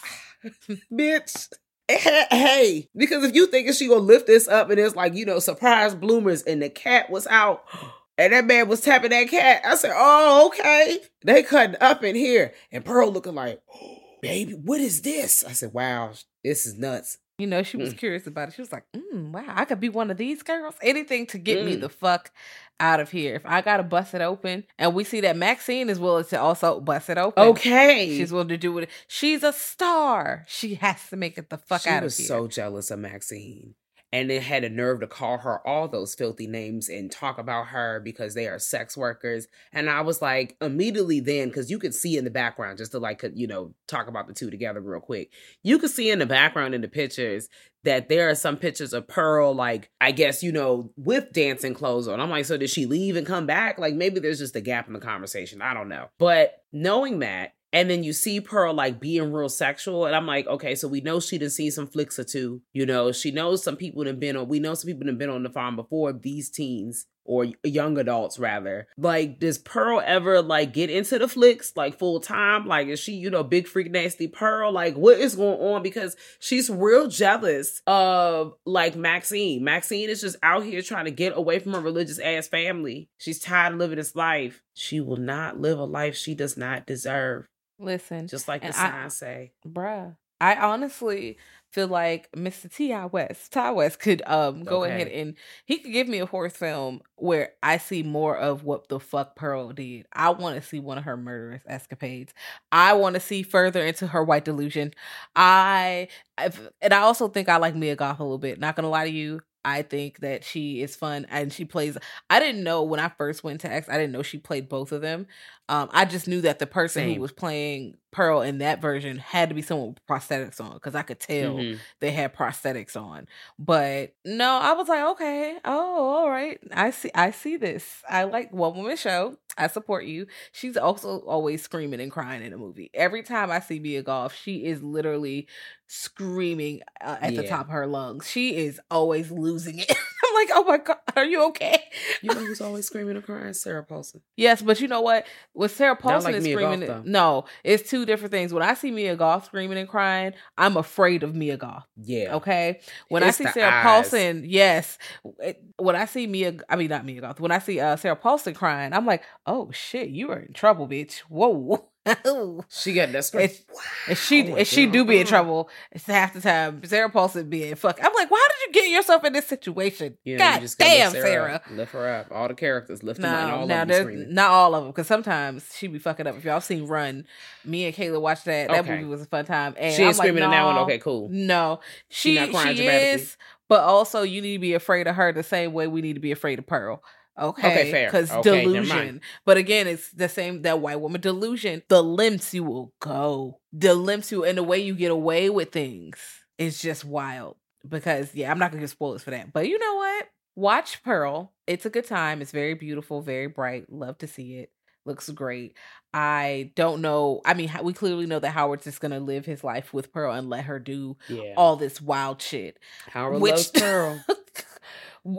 ti- 0.67 0.81
bitch. 0.93 1.53
Eh, 1.89 2.25
Hey, 2.31 2.89
because 2.95 3.23
if 3.23 3.33
you 3.35 3.47
thinking 3.47 3.73
she 3.73 3.87
gonna 3.87 3.99
lift 4.01 4.27
this 4.27 4.47
up 4.47 4.69
and 4.69 4.79
it's 4.79 4.95
like 4.95 5.13
you 5.15 5.25
know 5.25 5.39
surprise 5.39 5.95
bloomers 5.95 6.43
and 6.43 6.61
the 6.61 6.69
cat 6.69 7.09
was 7.09 7.25
out 7.27 7.63
and 8.17 8.33
that 8.33 8.45
man 8.45 8.67
was 8.67 8.81
tapping 8.81 9.11
that 9.11 9.29
cat, 9.29 9.61
I 9.65 9.75
said, 9.75 9.91
"Oh, 9.95 10.47
okay." 10.47 10.99
They 11.23 11.43
cutting 11.43 11.77
up 11.79 12.03
in 12.03 12.15
here, 12.15 12.53
and 12.71 12.83
Pearl 12.83 13.11
looking 13.11 13.35
like, 13.35 13.61
oh, 13.73 13.97
"Baby, 14.21 14.53
what 14.53 14.81
is 14.81 15.01
this?" 15.01 15.43
I 15.45 15.53
said, 15.53 15.73
"Wow, 15.73 16.11
this 16.43 16.65
is 16.65 16.77
nuts." 16.77 17.17
You 17.39 17.45
know, 17.47 17.61
she 17.61 17.77
was 17.77 17.93
Mm. 17.93 17.97
curious 17.99 18.25
about 18.25 18.49
it. 18.49 18.55
She 18.55 18.61
was 18.63 18.71
like, 18.71 18.83
mm, 18.95 19.31
"Wow, 19.31 19.43
I 19.47 19.63
could 19.65 19.79
be 19.79 19.89
one 19.89 20.09
of 20.11 20.17
these 20.17 20.41
girls. 20.43 20.73
Anything 20.81 21.27
to 21.27 21.37
get 21.37 21.63
me 21.63 21.77
Mm. 21.77 21.81
the 21.81 21.89
fuck 21.89 22.31
out 22.79 22.99
of 22.99 23.09
here. 23.11 23.35
If 23.35 23.45
I 23.45 23.61
gotta 23.61 23.83
bust 23.83 24.13
it 24.13 24.21
open, 24.21 24.63
and 24.77 24.93
we 24.93 25.03
see 25.03 25.21
that 25.21 25.35
Maxine 25.37 25.89
is 25.89 25.99
willing 25.99 26.25
to 26.25 26.39
also 26.39 26.79
bust 26.79 27.09
it 27.09 27.17
open. 27.17 27.43
Okay, 27.49 28.15
She's 28.17 28.31
willing 28.31 28.49
to 28.49 28.57
do 28.57 28.77
it. 28.77 28.89
She's 29.07 29.43
a 29.43 29.53
star. 29.53 30.45
She 30.47 30.75
has 30.75 31.09
to 31.09 31.15
make 31.15 31.37
it 31.37 31.49
the 31.49 31.57
fuck 31.57 31.81
she 31.81 31.89
out 31.89 32.03
of 32.03 32.15
here. 32.15 32.27
so 32.27 32.47
jealous 32.47 32.91
of 32.91 32.99
Maxine. 32.99 33.75
And 34.13 34.29
then 34.29 34.41
had 34.41 34.63
a 34.63 34.69
nerve 34.69 35.01
to 35.01 35.07
call 35.07 35.39
her 35.39 35.65
all 35.67 35.89
those 35.89 36.15
filthy 36.15 36.47
names 36.47 36.87
and 36.87 37.11
talk 37.11 37.37
about 37.37 37.67
her 37.67 37.99
because 37.99 38.33
they 38.33 38.47
are 38.47 38.57
sex 38.57 38.95
workers. 38.95 39.47
And 39.73 39.89
I 39.89 39.99
was 39.99 40.21
like, 40.21 40.55
immediately 40.61 41.19
then, 41.19 41.49
because 41.49 41.69
you 41.69 41.77
could 41.77 41.93
see 41.93 42.17
in 42.17 42.23
the 42.23 42.29
background, 42.29 42.77
just 42.77 42.93
to 42.93 42.99
like, 42.99 43.21
you 43.35 43.47
know, 43.47 43.73
talk 43.85 44.07
about 44.07 44.27
the 44.27 44.33
two 44.33 44.49
together 44.49 44.79
real 44.79 45.01
quick. 45.01 45.31
You 45.61 45.77
could 45.77 45.91
see 45.91 46.09
in 46.09 46.19
the 46.19 46.25
background 46.25 46.73
in 46.73 46.79
the 46.79 46.87
pictures 46.87 47.49
that 47.83 48.07
there 48.07 48.29
are 48.29 48.35
some 48.35 48.55
pictures 48.55 48.93
of 48.93 49.09
Pearl, 49.09 49.53
like, 49.53 49.89
I 49.99 50.11
guess, 50.11 50.41
you 50.41 50.53
know, 50.53 50.91
with 50.95 51.33
dancing 51.33 51.73
clothes 51.73 52.07
on. 52.07 52.21
I'm 52.21 52.29
like, 52.29 52.45
so 52.45 52.57
did 52.57 52.69
she 52.69 52.85
leave 52.85 53.17
and 53.17 53.27
come 53.27 53.45
back? 53.45 53.77
Like, 53.77 53.93
maybe 53.93 54.21
there's 54.21 54.39
just 54.39 54.55
a 54.55 54.61
gap 54.61 54.87
in 54.87 54.93
the 54.93 54.99
conversation. 54.99 55.61
I 55.61 55.73
don't 55.73 55.89
know. 55.89 56.07
But 56.17 56.63
knowing 56.71 57.19
that, 57.19 57.53
and 57.77 57.91
then 57.91 58.03
you 58.03 58.11
see 58.11 58.41
Pearl 58.41 58.73
like 58.73 58.99
being 58.99 59.31
real 59.31 59.49
sexual, 59.49 60.07
and 60.07 60.15
I'm 60.15 60.25
like, 60.25 60.47
okay, 60.47 60.73
so 60.73 60.87
we 60.87 60.99
know 60.99 61.19
she 61.19 61.37
done 61.37 61.51
seen 61.51 61.69
some 61.69 61.85
flicks 61.85 62.17
or 62.17 62.23
two. 62.23 62.63
You 62.73 62.87
know, 62.87 63.11
she 63.11 63.29
knows 63.29 63.63
some 63.63 63.75
people 63.75 64.03
have 64.07 64.19
been 64.19 64.35
on. 64.35 64.47
We 64.47 64.59
know 64.59 64.73
some 64.73 64.87
people 64.87 65.05
have 65.05 65.19
been 65.19 65.29
on 65.29 65.43
the 65.43 65.51
farm 65.51 65.75
before 65.75 66.11
these 66.11 66.49
teens 66.49 67.05
or 67.23 67.45
young 67.63 67.99
adults 67.99 68.39
rather. 68.39 68.87
Like, 68.97 69.39
does 69.39 69.59
Pearl 69.59 70.01
ever 70.03 70.41
like 70.41 70.73
get 70.73 70.89
into 70.89 71.19
the 71.19 71.27
flicks 71.27 71.73
like 71.75 71.99
full 71.99 72.19
time? 72.19 72.65
Like, 72.65 72.87
is 72.87 72.99
she, 72.99 73.13
you 73.13 73.29
know, 73.29 73.43
big 73.43 73.67
freak 73.67 73.91
nasty 73.91 74.27
Pearl? 74.27 74.71
Like, 74.71 74.95
what 74.95 75.19
is 75.19 75.35
going 75.35 75.59
on? 75.59 75.83
Because 75.83 76.15
she's 76.39 76.71
real 76.71 77.07
jealous 77.07 77.83
of 77.85 78.53
like 78.65 78.95
Maxine. 78.95 79.63
Maxine 79.63 80.09
is 80.09 80.21
just 80.21 80.37
out 80.41 80.63
here 80.63 80.81
trying 80.81 81.05
to 81.05 81.11
get 81.11 81.37
away 81.37 81.59
from 81.59 81.73
her 81.73 81.81
religious 81.81 82.17
ass 82.17 82.47
family. 82.47 83.07
She's 83.19 83.39
tired 83.39 83.73
of 83.73 83.79
living 83.79 83.97
this 83.97 84.15
life. 84.15 84.63
She 84.73 84.99
will 84.99 85.17
not 85.17 85.59
live 85.59 85.77
a 85.77 85.83
life 85.83 86.15
she 86.15 86.33
does 86.33 86.57
not 86.57 86.87
deserve. 86.87 87.45
Listen, 87.79 88.27
Just 88.27 88.47
like 88.47 88.61
the 88.65 88.73
signs 88.73 89.17
say. 89.17 89.51
bruh. 89.67 90.15
I 90.39 90.55
honestly 90.55 91.37
feel 91.71 91.87
like 91.87 92.29
Mr. 92.35 92.67
T.I. 92.67 93.05
West, 93.07 93.51
Ti 93.53 93.71
West 93.71 93.99
could 93.99 94.21
um 94.27 94.63
go 94.65 94.83
Okay. 94.83 94.93
ahead 94.93 95.07
and 95.07 95.35
he 95.65 95.79
could 95.79 95.91
give 95.91 96.07
me 96.07 96.19
a 96.19 96.25
horror 96.27 96.49
film 96.49 97.01
where 97.15 97.53
I 97.63 97.77
see 97.77 98.03
more 98.03 98.37
of 98.37 98.63
what 98.63 98.87
the 98.87 98.99
fuck 98.99 99.35
Pearl 99.35 99.71
did. 99.73 100.05
I 100.13 100.29
want 100.29 100.55
to 100.61 100.67
see 100.67 100.79
one 100.79 100.97
of 100.99 101.03
her 101.05 101.17
murderous 101.17 101.63
escapades. 101.67 102.33
I 102.71 102.93
want 102.93 103.15
to 103.15 103.19
see 103.19 103.41
further 103.43 103.85
into 103.85 104.07
her 104.07 104.23
white 104.23 104.45
delusion. 104.45 104.93
I 105.35 106.07
I've, 106.37 106.69
and 106.81 106.93
I 106.93 106.99
also 107.01 107.27
think 107.29 107.49
I 107.49 107.57
like 107.57 107.75
Mia 107.75 107.95
Goth 107.95 108.19
a 108.19 108.23
little 108.23 108.37
bit. 108.37 108.59
Not 108.59 108.75
gonna 108.75 108.89
lie 108.89 109.05
to 109.05 109.11
you. 109.11 109.41
I 109.67 109.81
think 109.81 110.19
that 110.19 110.45
she 110.45 110.81
is 110.81 110.95
fun 110.95 111.27
and 111.29 111.51
she 111.51 111.65
plays. 111.65 111.97
I 112.29 112.39
didn't 112.39 112.63
know 112.63 112.83
when 112.83 113.01
I 113.01 113.09
first 113.09 113.43
went 113.43 113.59
to 113.61 113.71
X, 113.71 113.89
I 113.89 113.97
didn't 113.97 114.13
know 114.13 114.23
she 114.23 114.37
played 114.37 114.69
both 114.69 114.93
of 114.93 115.01
them. 115.01 115.27
Um, 115.67 115.89
I 115.91 116.05
just 116.05 116.25
knew 116.25 116.39
that 116.41 116.59
the 116.59 116.67
person 116.67 117.01
Same. 117.01 117.15
who 117.15 117.21
was 117.21 117.33
playing 117.33 117.97
Pearl 118.11 118.41
in 118.41 118.59
that 118.59 118.81
version 118.81 119.17
had 119.17 119.49
to 119.49 119.55
be 119.55 119.61
someone 119.61 119.89
with 119.89 120.05
prosthetics 120.07 120.61
on 120.61 120.73
because 120.73 120.95
I 120.95 121.01
could 121.01 121.19
tell 121.19 121.55
Mhm. 121.55 121.79
they 121.99 122.11
had 122.11 122.33
prosthetics 122.35 122.95
on. 122.95 123.27
But 123.59 124.13
no, 124.25 124.59
I 124.59 124.73
was 124.73 124.87
like, 124.87 125.03
okay, 125.11 125.57
oh, 125.65 126.09
all 126.21 126.29
right. 126.29 126.59
I 126.73 126.91
see 126.91 127.11
I 127.13 127.31
see 127.31 127.57
this. 127.57 128.01
I 128.09 128.23
like 128.23 128.51
one 128.53 128.75
woman 128.75 128.97
show. 128.97 129.37
I 129.57 129.67
support 129.67 130.05
you. 130.05 130.27
She's 130.51 130.77
also 130.77 131.19
always 131.21 131.63
screaming 131.63 131.99
and 131.99 132.11
crying 132.11 132.43
in 132.43 132.53
a 132.53 132.57
movie. 132.57 132.91
Every 132.93 133.23
time 133.23 133.49
I 133.51 133.59
see 133.59 133.79
Mia 133.79 134.03
Goth, 134.03 134.33
she 134.35 134.65
is 134.65 134.81
literally 134.83 135.47
screaming 135.87 136.81
uh, 137.01 137.17
at 137.21 137.35
the 137.35 137.41
top 137.49 137.65
of 137.65 137.71
her 137.71 137.87
lungs. 137.87 138.29
She 138.29 138.55
is 138.55 138.79
always 138.91 139.31
losing 139.31 139.79
it. 139.79 139.91
I'm 140.37 140.47
like, 140.47 140.55
oh 140.55 140.63
my 140.63 140.77
god, 140.77 140.97
are 141.15 141.25
you 141.25 141.43
okay? 141.47 141.81
You 142.21 142.33
know 142.33 142.39
who's 142.45 142.61
always 142.61 142.85
screaming 142.85 143.15
and 143.15 143.25
crying? 143.25 143.53
Sarah 143.53 143.83
Paulson. 143.83 144.21
Yes, 144.35 144.61
but 144.61 144.79
you 144.79 144.87
know 144.87 145.01
what? 145.01 145.25
With 145.53 145.75
Sarah 145.75 145.95
Paulson 145.95 146.31
like 146.31 146.39
is 146.39 146.43
Mia 146.43 146.55
screaming, 146.55 146.87
Goth, 146.87 147.05
no, 147.05 147.45
it's 147.63 147.89
two 147.89 148.05
different 148.05 148.31
things. 148.31 148.53
When 148.53 148.63
I 148.63 148.73
see 148.73 148.91
Mia 148.91 149.15
Goth 149.15 149.45
screaming 149.45 149.77
and 149.77 149.87
crying, 149.89 150.33
I'm 150.57 150.77
afraid 150.77 151.23
of 151.23 151.35
Mia 151.35 151.57
Goth. 151.57 151.85
Yeah. 151.95 152.35
Okay. 152.35 152.79
When 153.09 153.23
It's 153.23 153.39
I 153.41 153.45
see 153.45 153.51
Sarah 153.51 153.71
eyes. 153.77 153.83
Paulson, 153.83 154.43
yes. 154.45 154.97
It- 155.39 155.63
when 155.79 155.95
I 155.95 156.05
see 156.05 156.25
Mia, 156.25 156.55
I 156.69 156.75
mean 156.75 156.89
not 156.89 157.05
Mia 157.05 157.21
Goth. 157.21 157.39
When 157.39 157.51
I 157.51 157.59
see 157.59 157.79
uh, 157.79 157.95
Sarah 157.97 158.15
Paulson 158.15 158.53
crying, 158.55 158.93
I'm 158.93 159.05
like, 159.05 159.21
oh 159.45 159.69
shit, 159.71 160.09
you 160.09 160.31
are 160.31 160.39
in 160.39 160.53
trouble, 160.53 160.87
bitch. 160.87 161.19
Whoa. 161.29 161.89
She 162.69 162.93
got 162.93 163.11
that 163.11 163.25
scream. 163.25 163.45
If- 163.45 163.65
and 164.07 164.17
she 164.17 164.43
Wow, 164.43 164.55
and 164.57 164.67
she 164.67 164.85
do 164.85 165.03
be 165.05 165.19
in 165.19 165.27
trouble. 165.27 165.69
It's 165.91 166.05
half 166.05 166.33
the 166.33 166.39
time. 166.41 166.81
Sarah 166.85 167.09
Paulson 167.09 167.49
being 167.49 167.75
fuck. 167.75 167.99
I'm 168.03 168.13
like, 168.13 168.31
why 168.31 168.47
did 168.49 168.56
you 168.67 168.71
get 168.73 168.89
yourself 168.89 169.23
in 169.23 169.33
this 169.33 169.47
situation? 169.47 170.17
You 170.23 170.37
know, 170.37 170.45
you 170.45 170.51
God 170.51 170.61
just 170.61 170.77
damn, 170.77 171.11
Sarah. 171.11 171.61
her. 171.65 171.75
Lift 171.75 171.93
her 171.93 172.07
up. 172.07 172.27
All 172.31 172.47
the 172.47 172.53
characters 172.53 173.03
lift 173.03 173.21
them 173.21 173.33
up. 173.33 173.47
No, 173.49 173.55
all 173.55 173.67
now 173.67 173.81
of 173.83 173.87
them 173.87 174.33
not 174.33 174.51
all 174.51 174.75
of 174.75 174.83
them 174.83 174.91
because 174.91 175.07
sometimes 175.07 175.69
she 175.75 175.87
be 175.87 175.99
fucking 175.99 176.27
up. 176.27 176.37
If 176.37 176.45
y'all 176.45 176.61
seen 176.61 176.85
Run, 176.87 177.25
me 177.65 177.85
and 177.85 177.95
Kayla 177.95 178.21
watched 178.21 178.45
that. 178.45 178.69
That 178.69 178.81
Okay. 178.81 178.95
movie 178.95 179.05
was 179.05 179.21
a 179.21 179.25
fun 179.25 179.45
time. 179.45 179.75
And 179.77 179.93
She 179.93 180.03
I'm 180.03 180.07
ain't 180.07 180.17
screaming 180.17 180.43
like, 180.43 180.45
in 180.45 180.51
that 180.51 180.65
one. 180.65 180.77
Okay, 180.79 180.99
cool. 180.99 181.29
No, 181.31 181.79
She 182.09 182.35
she 182.35 182.51
not 182.51 182.75
she, 182.75 182.85
is, 182.87 183.37
but 183.67 183.81
also 183.81 184.21
you 184.21 184.41
need 184.41 184.53
to 184.53 184.59
be 184.59 184.73
afraid 184.73 185.07
of 185.07 185.15
her 185.15 185.31
the 185.31 185.43
same 185.43 185.73
way 185.73 185.87
we 185.87 186.01
need 186.01 186.13
to 186.13 186.19
be 186.19 186.31
afraid 186.31 186.59
of 186.59 186.67
Pearl. 186.67 187.03
Okay, 187.39 187.67
Okay, 187.67 187.91
fair. 187.91 188.07
Because 188.07 188.31
Okay, 188.31 188.63
delusion. 188.63 189.21
But 189.45 189.57
again, 189.57 189.87
it's 189.87 190.09
the 190.11 190.27
same 190.27 190.63
that 190.63 190.79
white 190.79 190.99
woman 190.99 191.21
delusion. 191.21 191.83
The 191.87 192.01
limps 192.01 192.53
you 192.53 192.63
will 192.63 192.93
go, 192.99 193.59
the 193.71 193.93
limps 193.93 194.31
you, 194.31 194.43
and 194.43 194.57
the 194.57 194.63
way 194.63 194.79
you 194.79 194.95
get 194.95 195.11
away 195.11 195.49
with 195.49 195.71
things 195.71 196.17
is 196.57 196.81
just 196.81 197.05
wild. 197.05 197.57
Because 197.87 198.33
yeah, 198.35 198.51
I'm 198.51 198.59
not 198.59 198.71
gonna 198.71 198.81
give 198.81 198.89
spoilers 198.89 199.23
for 199.23 199.31
that. 199.31 199.51
But 199.53 199.67
you 199.67 199.77
know 199.79 199.95
what? 199.95 200.27
Watch 200.55 201.03
Pearl. 201.03 201.53
It's 201.67 201.85
a 201.85 201.89
good 201.89 202.05
time. 202.07 202.41
It's 202.41 202.51
very 202.51 202.73
beautiful, 202.73 203.21
very 203.21 203.47
bright. 203.47 203.91
Love 203.91 204.17
to 204.19 204.27
see 204.27 204.55
it. 204.55 204.71
Looks 205.05 205.29
great. 205.29 205.75
I 206.13 206.71
don't 206.75 207.01
know. 207.01 207.41
I 207.45 207.53
mean, 207.53 207.71
we 207.83 207.93
clearly 207.93 208.25
know 208.25 208.39
that 208.39 208.49
Howard's 208.51 208.83
just 208.83 208.99
gonna 208.99 209.19
live 209.19 209.45
his 209.45 209.63
life 209.63 209.93
with 209.93 210.11
Pearl 210.11 210.33
and 210.33 210.49
let 210.49 210.65
her 210.65 210.79
do 210.79 211.15
Yeah. 211.29 211.53
all 211.55 211.75
this 211.75 212.01
wild 212.01 212.41
shit. 212.41 212.77
Howard 213.09 213.41
which- 213.41 213.51
loves 213.53 213.71
Pearl. 213.71 214.23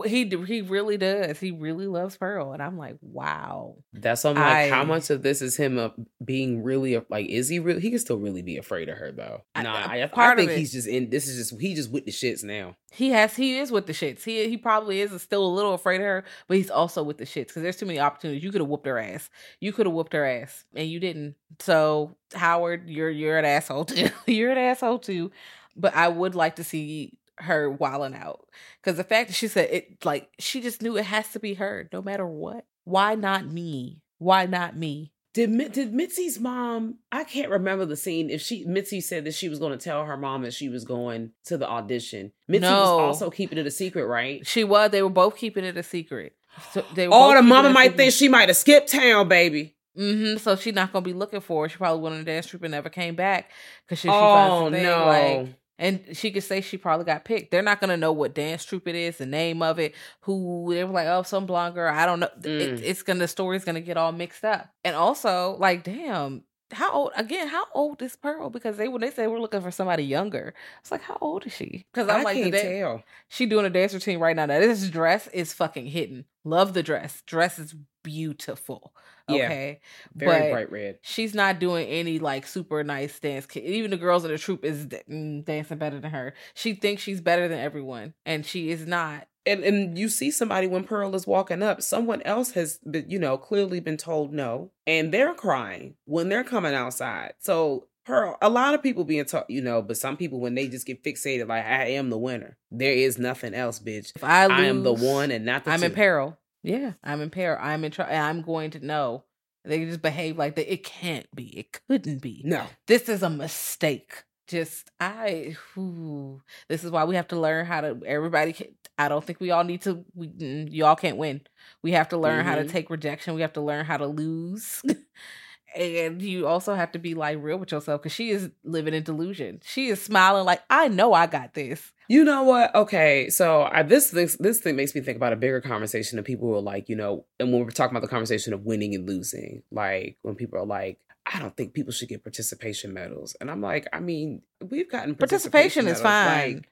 he 0.07 0.29
he 0.47 0.61
really 0.63 0.97
does. 0.97 1.39
He 1.39 1.51
really 1.51 1.87
loves 1.87 2.17
Pearl, 2.17 2.53
and 2.53 2.63
I'm 2.63 2.77
like, 2.77 2.97
wow. 3.01 3.77
That's 3.93 4.25
I'm 4.25 4.35
like, 4.35 4.71
how 4.71 4.85
much 4.85 5.11
of 5.11 5.23
this 5.23 5.41
is 5.41 5.57
him 5.57 5.79
uh, 5.79 5.91
being 6.25 6.63
really 6.63 7.01
like? 7.09 7.27
Is 7.27 7.49
he 7.49 7.59
really? 7.59 7.81
He 7.81 7.91
can 7.91 7.99
still 7.99 8.19
really 8.19 8.43
be 8.43 8.57
afraid 8.59 8.89
of 8.89 8.99
her 8.99 9.13
though. 9.13 9.43
I- 9.55 9.63
Nah, 9.63 9.75
uh, 9.75 9.89
I, 9.89 10.11
I, 10.15 10.37
think 10.37 10.51
he's 10.53 10.73
just 10.73 10.89
in. 10.89 11.11
This 11.11 11.29
is 11.29 11.37
just 11.37 11.61
he 11.61 11.75
just 11.75 11.91
with 11.91 12.05
the 12.05 12.11
shits 12.11 12.43
now. 12.43 12.77
He 12.91 13.11
has 13.11 13.37
he 13.37 13.59
is 13.59 13.71
with 13.71 13.87
the 13.87 13.93
shits. 13.93 14.25
He 14.25 14.49
he 14.49 14.57
probably 14.57 15.01
is 15.01 15.21
still 15.23 15.45
a 15.45 15.55
little 15.55 15.75
afraid 15.75 16.01
of 16.01 16.07
her, 16.07 16.25
but 16.47 16.57
he's 16.57 16.71
also 16.71 17.03
with 17.03 17.19
the 17.19 17.25
shits 17.25 17.49
because 17.49 17.63
there's 17.63 17.77
too 17.77 17.87
many 17.87 18.01
opportunities. 18.01 18.43
You 18.43 18.51
could 18.51 18.61
have 18.61 18.69
whooped 18.69 18.87
her 18.87 18.99
ass. 18.99 19.31
You 19.61 19.73
could 19.73 19.87
have 19.87 19.95
whooped 19.95 20.13
her 20.13 20.25
ass, 20.25 20.65
and 20.75 20.89
you 20.89 21.01
didn't. 21.01 21.35
So 21.61 22.17
Howard, 22.35 22.89
you're 22.89 23.11
you're 23.11 23.39
an 23.39 23.45
asshole 23.45 23.85
too. 23.87 24.09
you're 24.27 24.51
an 24.53 24.59
asshole 24.59 25.01
too. 25.01 25.31
But 25.77 25.95
I 25.95 26.09
would 26.09 26.35
like 26.35 26.57
to 26.57 26.65
see 26.65 27.18
her 27.41 27.71
wilding 27.71 28.15
out 28.15 28.47
because 28.81 28.97
the 28.97 29.05
fact 29.05 29.29
that 29.29 29.35
she 29.35 29.49
said 29.49 29.69
it, 29.71 30.05
like 30.05 30.29
she 30.39 30.61
just 30.61 30.83
knew 30.83 30.97
it 30.97 31.05
has 31.05 31.33
to 31.33 31.41
be 31.41 31.55
her, 31.55 31.89
no 31.93 32.03
matter 32.03 32.27
what. 32.27 32.65
Why 32.85 33.15
not 33.15 33.47
me? 33.47 34.01
Why 34.19 34.47
not 34.47 34.77
me? 34.77 35.13
Did 35.35 35.73
did 35.73 35.93
Mitzi's 35.93 36.41
mom? 36.41 36.97
I 37.13 37.23
can't 37.25 37.51
remember 37.51 37.85
the 37.85 37.97
scene. 37.97 38.31
If 38.31 38.41
she 38.41 38.65
Mitzi 38.65 39.01
said 39.01 39.25
that 39.25 39.35
she 39.35 39.49
was 39.49 39.59
going 39.59 39.71
to 39.71 39.79
tell 39.79 40.05
her 40.05 40.17
mom 40.17 40.43
that 40.43 40.55
she 40.55 40.69
was 40.69 40.85
going 40.85 41.33
to 41.45 41.57
the 41.57 41.69
audition. 41.69 42.33
Mitzi 42.49 42.67
was 42.67 42.89
also 42.89 43.31
keeping 43.31 43.59
it 43.59 43.67
a 43.67 43.71
secret, 43.71 44.07
right? 44.07 44.45
She 44.47 44.65
was. 44.65 44.91
They 44.91 45.03
were 45.03 45.11
both 45.11 45.37
keeping 45.37 45.65
it 45.65 45.77
a 45.77 45.83
secret. 45.83 46.35
So 46.73 46.85
they 46.95 47.07
were 47.07 47.15
Oh, 47.15 47.35
the 47.35 47.43
mama 47.43 47.71
might 47.71 47.97
think 47.97 48.13
she 48.13 48.29
might 48.29 48.49
have 48.49 48.57
skipped 48.57 48.91
town, 48.91 49.29
baby. 49.29 49.77
Mm-hmm. 49.97 50.39
So 50.39 50.57
she's 50.57 50.75
not 50.75 50.93
gonna 50.93 51.05
be 51.05 51.13
looking 51.13 51.41
for 51.41 51.65
her. 51.65 51.69
She 51.69 51.77
probably 51.77 52.01
went 52.01 52.15
on 52.15 52.21
a 52.23 52.25
dance 52.25 52.47
troupe 52.47 52.63
and 52.63 52.73
never 52.73 52.89
came 52.89 53.15
back 53.15 53.51
because 53.85 53.99
she, 53.99 54.09
she 54.09 54.13
oh 54.13 54.71
finds 54.71 54.83
no! 54.83 55.07
like, 55.07 55.55
and 55.79 56.05
she 56.13 56.31
could 56.31 56.43
say 56.43 56.61
she 56.61 56.77
probably 56.77 57.05
got 57.07 57.25
picked. 57.25 57.51
They're 57.51 57.63
not 57.63 57.81
gonna 57.81 57.97
know 57.97 58.13
what 58.13 58.35
dance 58.35 58.65
troupe 58.65 58.89
it 58.89 58.95
is, 58.95 59.19
the 59.19 59.27
name 59.27 59.63
of 59.63 59.79
it, 59.79 59.95
who 60.23 60.67
they 60.75 60.85
were 60.85 60.93
like, 60.93 61.07
oh, 61.07 61.23
some 61.23 61.47
blonde 61.47 61.75
girl. 61.75 61.95
I 61.95 62.05
don't 62.07 62.21
know. 62.21 62.29
It, 62.45 62.79
Mm. 62.79 62.83
it's 62.83 63.03
gonna 63.03 63.21
the 63.21 63.29
story's 63.29 63.65
gonna 63.65 63.81
get 63.81 63.97
all 63.97 64.13
mixed 64.13 64.45
up. 64.45 64.69
And 64.85 64.95
also, 64.97 65.57
like, 65.59 65.85
damn. 65.85 66.45
How 66.71 66.93
old 66.93 67.13
again? 67.17 67.49
How 67.49 67.65
old 67.73 68.03
is 68.03 68.15
Pearl? 68.15 68.51
Because 68.51 68.77
they 68.77 68.89
when 68.89 69.01
they 69.01 69.11
say 69.11 69.27
we're 69.27 69.41
looking 69.41 69.63
for 69.63 69.71
somebody 69.71 70.05
younger, 70.05 70.53
it's 70.81 70.91
like 70.93 71.01
how 71.01 71.17
old 71.23 71.47
is 71.47 71.55
she? 71.55 71.87
Because 71.95 72.11
I'm 72.11 72.21
I 72.21 72.23
like, 72.25 72.37
can't 72.37 72.55
tell. 72.55 73.03
she 73.29 73.47
doing 73.47 73.65
a 73.65 73.71
dance 73.71 73.95
routine 73.95 74.19
right 74.19 74.37
now. 74.37 74.45
Now 74.45 74.61
this 74.61 74.87
dress 74.91 75.29
is 75.29 75.55
fucking 75.55 75.87
hitting. 75.87 76.27
Love 76.45 76.75
the 76.75 76.83
dress. 76.83 77.23
Dress 77.25 77.59
is 77.59 77.75
beautiful. 78.03 78.93
Yeah. 79.29 79.45
Okay, 79.47 79.81
Very 80.15 80.41
But 80.43 80.51
bright 80.53 80.73
red. 80.73 80.99
she's 81.03 81.35
not 81.35 81.59
doing 81.59 81.87
any 81.89 82.19
like 82.19 82.47
super 82.47 82.83
nice 82.85 83.19
dance. 83.21 83.47
Even 83.57 83.91
the 83.91 83.97
girls 83.97 84.25
in 84.25 84.31
the 84.31 84.39
troupe 84.39 84.65
is 84.65 84.87
mm, 84.87 85.45
dancing 85.45 85.79
better 85.79 86.01
than 86.01 86.11
her. 86.11 86.35
She 86.55 86.75
thinks 86.75 87.03
she's 87.03 87.21
better 87.21 87.49
than 87.49 87.59
everyone, 87.59 88.15
and 88.25 88.45
she 88.47 88.71
is 88.71 88.87
not. 88.87 89.27
and 89.47 89.63
and 89.65 89.99
you 89.99 90.09
see 90.09 90.31
somebody 90.31 90.67
when 90.67 90.85
Pearl 90.85 91.15
is 91.15 91.27
walking 91.27 91.63
up, 91.63 91.83
someone 91.83 92.23
else 92.23 92.53
has 92.53 92.79
been, 92.91 93.09
you 93.11 93.19
know, 93.19 93.37
clearly 93.39 93.81
been 93.81 93.97
told 93.97 94.33
no, 94.33 94.71
and 94.87 95.13
they're 95.13 95.35
crying 95.35 95.95
when 96.05 96.29
they're 96.29 96.45
coming 96.45 96.75
outside. 96.75 97.35
So 97.39 97.87
Pearl, 98.05 98.39
a 98.41 98.49
lot 98.49 98.73
of 98.73 98.83
people 98.83 99.05
being 99.05 99.27
taught, 99.27 99.51
you 99.51 99.61
know, 99.61 99.83
but 99.83 99.99
some 99.99 100.17
people 100.17 100.41
when 100.41 100.55
they 100.55 100.67
just 100.69 100.87
get 100.87 101.05
fixated, 101.05 101.47
like 101.49 101.65
I 101.65 101.89
am 101.91 102.09
the 102.09 102.17
winner. 102.19 102.57
There 102.71 102.93
is 102.95 103.19
nothing 103.19 103.53
else, 103.55 103.79
bitch. 103.79 104.13
If 104.17 104.25
I 104.25 104.47
lose, 104.47 104.59
I 104.59 104.65
am 104.65 104.83
the 104.83 104.95
one 104.95 105.31
and 105.31 105.45
not 105.45 105.65
the 105.65 105.73
I'm 105.73 105.83
in 105.83 105.91
two. 105.91 105.95
peril. 105.97 106.39
Yeah, 106.63 106.93
I'm 107.05 107.21
in 107.21 107.31
peril. 107.31 107.59
I'm 107.61 107.85
in 107.85 107.91
trouble. 107.93 108.15
I'm 108.15 108.43
going 108.43 108.71
to 108.73 108.85
know. 108.85 109.25
They 109.65 109.85
just 109.85 110.03
behave 110.03 110.39
like 110.39 110.55
that. 110.57 110.73
It 110.73 110.85
can't 110.85 111.27
be. 111.35 111.59
It 111.59 111.81
couldn't 111.89 112.19
be. 112.23 112.43
No, 112.45 112.65
this 112.87 113.09
is 113.09 113.23
a 113.23 113.31
mistake. 113.31 114.25
Just 114.47 114.91
I, 114.99 115.57
whew. 115.75 116.41
this 116.69 116.83
is 116.85 116.91
why 116.91 117.05
we 117.05 117.17
have 117.17 117.29
to 117.29 117.39
learn 117.39 117.67
how 117.67 117.83
to. 117.83 118.01
Everybody, 118.07 118.55
can, 118.55 118.69
I 118.97 119.09
don't 119.09 119.23
think 119.23 119.41
we 119.41 119.51
all 119.51 119.65
need 119.65 119.83
to. 119.83 120.05
We, 120.15 120.29
mm, 120.29 120.73
y'all 120.73 120.97
can't 120.97 121.19
win. 121.19 121.43
We 121.83 121.93
have 121.93 122.09
to 122.11 122.17
learn 122.17 122.47
how 122.47 122.55
to 122.55 122.65
Mhm. 122.65 122.71
take 122.71 122.89
rejection. 122.89 123.35
We 123.35 123.43
have 123.43 123.53
to 123.55 123.61
learn 123.61 123.85
how 123.85 123.99
to 123.99 124.07
lose, 124.07 124.83
and 125.77 126.21
you 126.23 126.47
also 126.47 126.75
have 126.75 126.93
to 126.93 126.99
be 126.99 127.15
like 127.15 127.39
real 127.41 127.59
with 127.59 127.73
yourself 127.73 128.03
because 128.03 128.13
she 128.13 128.31
is 128.31 128.51
living 128.65 128.95
in 128.95 129.03
delusion. 129.03 129.61
She 129.65 129.89
is 129.89 130.01
smiling 130.03 130.45
like 130.45 130.63
I 130.71 130.89
know 130.89 131.13
I 131.13 131.27
got 131.27 131.55
this. 131.55 131.93
You 132.09 132.25
know 132.25 132.43
what? 132.43 132.75
Okay, 132.75 133.29
so 133.29 133.69
I, 133.71 133.83
this 133.83 134.11
this 134.11 134.37
this 134.37 134.61
thing 134.61 134.77
makes 134.77 134.95
me 134.95 135.03
think 135.03 135.17
about 135.17 135.33
a 135.33 135.37
bigger 135.37 135.61
conversation 135.61 136.19
of 136.19 136.25
people 136.25 136.49
who 136.49 136.55
are 136.55 136.61
like, 136.63 136.89
you 136.89 136.97
know, 136.97 137.27
and 137.39 137.53
when 137.53 137.63
we're 137.65 137.71
talking 137.71 137.95
about 137.95 138.03
the 138.03 138.09
conversation 138.11 138.55
of 138.55 138.65
winning 138.65 138.95
and 138.95 139.07
losing, 139.07 139.63
like 139.71 140.17
when 140.23 140.35
people 140.35 140.59
are 140.59 140.65
like, 140.67 140.99
I 141.31 141.39
don't 141.39 141.55
think 141.55 141.75
people 141.75 141.93
should 141.93 142.09
get 142.09 142.25
participation 142.25 142.95
medals. 142.95 143.37
And 143.41 143.51
I'm 143.51 143.61
like, 143.61 143.87
I 143.93 144.01
mean, 144.01 144.41
we've 144.71 144.91
gotten 144.91 145.15
Participation 145.17 145.81
is 145.87 145.99
medals, 145.99 146.03
fine, 146.03 146.55
like, 146.55 146.69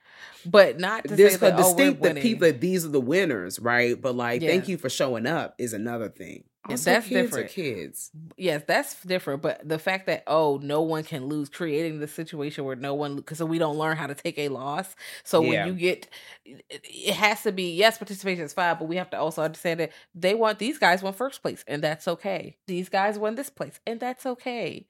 but 0.47 0.81
not 0.81 1.05
to 1.07 1.15
this 1.17 1.33
say 1.35 1.39
that, 1.41 1.55
oh, 1.55 1.57
distinct 1.59 2.01
winning. 2.01 2.23
people 2.23 2.49
that 2.49 2.63
these 2.63 2.87
are 2.87 2.91
the 2.91 3.01
winners, 3.01 3.59
right? 3.61 4.01
But 4.01 4.15
like, 4.17 4.41
Yeah. 4.41 4.49
thank 4.49 4.69
you 4.69 4.79
for 4.79 4.89
showing 4.89 5.27
up 5.27 5.55
is 5.59 5.75
another 5.75 6.09
thing. 6.09 6.45
Oh, 6.69 6.73
also, 6.73 6.91
that's 6.91 7.09
different. 7.09 7.51
Kids. 7.51 8.11
yes, 8.37 8.63
that's 8.67 9.01
different. 9.03 9.43
But 9.43 9.67
the 9.69 9.79
fact 9.79 10.07
that 10.07 10.25
oh, 10.27 10.59
no 10.63 10.83
one 10.83 11.05
can 11.05 11.27
lose, 11.27 11.49
creating 11.49 12.01
the 12.01 12.09
situation 12.09 12.65
where 12.65 12.77
no 12.77 12.95
one 12.95 13.17
because 13.17 13.43
we 13.43 13.59
don't 13.59 13.77
learn 13.79 13.97
how 13.97 14.07
to 14.07 14.15
take 14.15 14.39
a 14.39 14.49
loss. 14.49 14.95
So 15.25 15.43
Yeah. 15.43 15.67
when 15.67 15.75
you 15.75 15.81
get, 15.81 16.09
it 16.45 17.15
has 17.15 17.43
to 17.45 17.53
be 17.53 17.75
yes, 17.75 17.99
participation 17.99 18.45
is 18.45 18.53
fine, 18.53 18.77
but 18.79 18.89
we 18.89 18.97
have 18.97 19.11
to 19.11 19.19
also 19.19 19.43
understand 19.43 19.81
that 19.81 19.93
they 20.15 20.35
want 20.35 20.59
these 20.59 20.79
guys 20.79 21.03
won 21.03 21.13
first 21.13 21.43
place, 21.43 21.65
and 21.67 21.83
that's 21.83 22.09
okay. 22.09 22.57
These 22.67 22.89
guys 22.89 23.19
won 23.19 23.35
this 23.37 23.51
place, 23.51 23.79
and 23.87 24.01
that's 24.01 24.27
okay. 24.27 24.87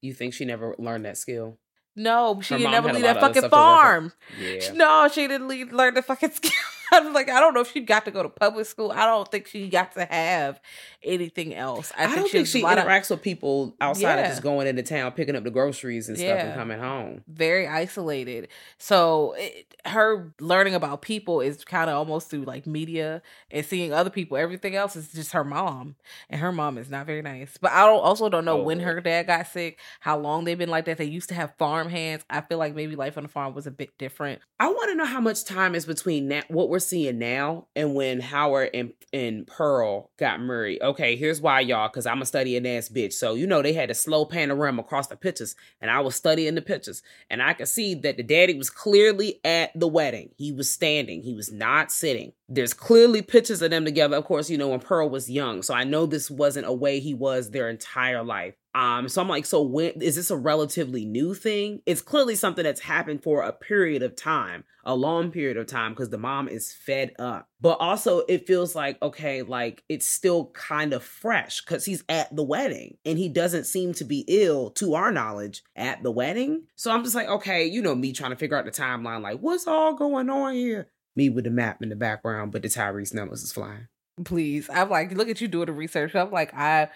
You 0.00 0.14
think 0.14 0.34
she 0.34 0.44
never 0.44 0.74
learned 0.78 1.04
that 1.04 1.18
skill? 1.18 1.58
No, 1.96 2.40
she 2.40 2.54
didn't 2.54 2.64
mom 2.64 2.72
never 2.72 2.92
leave 2.92 3.02
that 3.02 3.20
fucking 3.20 3.42
stuff 3.42 3.50
to 3.50 3.56
work 3.56 3.64
on. 3.64 3.84
farm. 3.84 4.12
Yeah. 4.40 4.72
No, 4.72 5.08
she 5.12 5.26
didn't 5.26 5.48
leave, 5.48 5.72
learn 5.72 5.94
the 5.94 6.02
fucking 6.02 6.30
skill. 6.32 6.52
I 6.92 7.00
was 7.00 7.12
like, 7.14 7.28
I 7.28 7.40
don't 7.40 7.54
know 7.54 7.60
if 7.60 7.72
she 7.72 7.80
got 7.80 8.04
to 8.06 8.10
go 8.10 8.22
to 8.22 8.28
public 8.28 8.66
school. 8.66 8.90
I 8.92 9.04
don't 9.06 9.28
think 9.30 9.46
she 9.46 9.68
got 9.68 9.92
to 9.92 10.04
have 10.04 10.60
anything 11.02 11.54
else. 11.54 11.92
I, 11.96 12.04
I, 12.04 12.06
think 12.06 12.16
don't 12.18 12.26
she 12.28 12.32
think 12.38 12.46
she 12.48 12.62
lot 12.62 12.78
of- 12.78 12.84
interacts 12.84 13.10
with 13.10 13.22
people 13.22 13.76
outside 13.80 14.18
of 14.18 14.26
just 14.26 14.42
going 14.42 14.66
into 14.66 14.82
town, 14.82 15.12
picking 15.12 15.36
up 15.36 15.44
the 15.44 15.50
groceries 15.50 16.08
and 16.08 16.16
stuff, 16.18 16.38
and 16.38 16.54
coming 16.54 16.78
home. 16.78 17.22
very 17.28 17.66
isolated. 17.66 18.48
So 18.78 19.34
it, 19.38 19.74
her 19.84 20.32
learning 20.40 20.74
about 20.74 21.02
people 21.02 21.40
is 21.40 21.64
kind 21.64 21.88
of 21.90 21.96
almost 21.96 22.30
through 22.30 22.44
like 22.44 22.66
media 22.66 23.22
and 23.50 23.64
seeing 23.64 23.92
other 23.92 24.10
people. 24.10 24.36
Everything 24.36 24.74
else 24.74 24.96
is 24.96 25.12
just 25.12 25.32
her 25.32 25.44
mom, 25.44 25.96
and 26.28 26.40
her 26.40 26.52
mom 26.52 26.78
is 26.78 26.90
not 26.90 27.06
very 27.06 27.22
nice. 27.22 27.56
But 27.60 27.72
I 27.72 27.86
don't, 27.86 28.00
also 28.00 28.28
don't 28.28 28.44
know 28.44 28.58
Oh, 28.60 28.62
when 28.62 28.80
her 28.80 29.00
dad 29.00 29.26
got 29.28 29.46
sick, 29.46 29.78
how 30.00 30.18
long 30.18 30.44
they've 30.44 30.58
been 30.58 30.68
like 30.68 30.86
that. 30.86 30.98
They 30.98 31.04
used 31.04 31.28
to 31.28 31.34
have 31.34 31.54
farm 31.56 31.88
hands. 31.88 32.24
I 32.30 32.40
feel 32.40 32.58
like 32.58 32.74
maybe 32.74 32.96
life 32.96 33.16
on 33.16 33.22
the 33.24 33.28
farm 33.28 33.54
was 33.54 33.66
a 33.66 33.70
bit 33.70 33.96
different. 33.98 34.40
I 34.58 34.68
want 34.68 34.90
to 34.90 34.94
know 34.96 35.04
how 35.04 35.20
much 35.20 35.44
time 35.44 35.74
is 35.74 35.86
between 35.86 36.28
that, 36.28 36.50
what 36.50 36.68
we're 36.68 36.77
seeing 36.80 37.18
now 37.18 37.66
and 37.74 37.94
when 37.94 38.20
Howard 38.20 38.70
and, 38.74 38.92
and 39.12 39.46
Pearl 39.46 40.10
got 40.18 40.40
married. 40.40 40.80
Okay, 40.82 41.16
here's 41.16 41.40
why, 41.40 41.60
y'all, 41.60 41.88
because 41.88 42.06
I'm 42.06 42.22
a 42.22 42.26
studying 42.26 42.66
ass 42.66 42.88
bitch. 42.88 43.14
So, 43.14 43.34
you 43.34 43.46
know, 43.46 43.62
they 43.62 43.72
had 43.72 43.90
a 43.90 43.94
slow 43.94 44.24
panorama 44.24 44.82
across 44.82 45.06
the 45.06 45.16
pictures, 45.16 45.56
and 45.80 45.90
I 45.90 46.00
was 46.00 46.14
studying 46.14 46.54
the 46.54 46.62
pictures, 46.62 47.02
and 47.30 47.42
I 47.42 47.54
could 47.54 47.68
see 47.68 47.94
that 47.94 48.16
the 48.16 48.22
daddy 48.22 48.56
was 48.56 48.70
clearly 48.70 49.40
at 49.44 49.70
the 49.78 49.88
wedding. 49.88 50.30
He 50.36 50.52
was 50.52 50.70
standing, 50.70 51.22
he 51.22 51.34
was 51.34 51.52
not 51.52 51.90
sitting. 51.90 52.32
There's 52.48 52.72
clearly 52.72 53.22
pictures 53.22 53.60
of 53.60 53.70
them 53.70 53.84
together, 53.84 54.16
of 54.16 54.24
course, 54.24 54.48
you 54.48 54.56
know, 54.56 54.68
when 54.68 54.80
Pearl 54.80 55.10
was 55.10 55.30
young. 55.30 55.62
So 55.62 55.74
I 55.74 55.84
know 55.84 56.06
this 56.06 56.30
wasn't 56.30 56.66
a 56.66 56.72
way 56.72 56.98
he 56.98 57.12
was 57.12 57.50
their 57.50 57.68
entire 57.68 58.22
life. 58.22 58.54
Um, 58.74 59.08
so 59.08 59.20
I'm 59.20 59.28
like, 59.28 59.44
so 59.44 59.62
when 59.62 60.00
is 60.00 60.14
this 60.14 60.30
a 60.30 60.36
relatively 60.36 61.04
new 61.04 61.34
thing? 61.34 61.82
It's 61.84 62.00
clearly 62.00 62.36
something 62.36 62.62
that's 62.62 62.80
happened 62.80 63.22
for 63.24 63.42
a 63.42 63.52
period 63.52 64.02
of 64.04 64.14
time, 64.14 64.62
a 64.84 64.94
long 64.94 65.32
period 65.32 65.56
of 65.56 65.66
time, 65.66 65.92
because 65.92 66.10
the 66.10 66.18
mom 66.18 66.48
is 66.48 66.72
fed 66.72 67.12
up. 67.18 67.48
But 67.60 67.78
also, 67.80 68.20
it 68.28 68.46
feels 68.46 68.76
like 68.76 69.00
okay, 69.02 69.42
like 69.42 69.82
it's 69.88 70.06
still 70.06 70.50
kind 70.52 70.92
of 70.92 71.02
fresh 71.02 71.60
because 71.60 71.84
he's 71.84 72.04
at 72.08 72.34
the 72.34 72.44
wedding 72.44 72.98
and 73.04 73.18
he 73.18 73.28
doesn't 73.28 73.64
seem 73.64 73.94
to 73.94 74.04
be 74.04 74.24
ill, 74.28 74.70
to 74.72 74.94
our 74.94 75.10
knowledge, 75.10 75.64
at 75.74 76.02
the 76.04 76.12
wedding. 76.12 76.64
So 76.76 76.92
I'm 76.92 77.02
just 77.02 77.16
like, 77.16 77.28
okay, 77.28 77.66
you 77.66 77.82
know, 77.82 77.96
me 77.96 78.12
trying 78.12 78.30
to 78.30 78.36
figure 78.36 78.56
out 78.56 78.64
the 78.64 78.70
timeline, 78.70 79.22
like 79.22 79.40
what's 79.40 79.66
all 79.66 79.94
going 79.94 80.30
on 80.30 80.54
here? 80.54 80.88
Me 81.18 81.28
with 81.28 81.42
the 81.42 81.50
map 81.50 81.82
in 81.82 81.88
the 81.88 81.96
background, 81.96 82.52
but 82.52 82.62
the 82.62 82.68
Tyrese 82.68 83.12
numbers 83.12 83.42
is 83.42 83.50
flying. 83.50 83.88
Please, 84.24 84.70
I'm 84.72 84.88
like, 84.88 85.10
look 85.10 85.28
at 85.28 85.40
you 85.40 85.48
doing 85.48 85.66
the 85.66 85.72
research. 85.72 86.14
I'm 86.14 86.30
like, 86.30 86.54
I. 86.54 86.90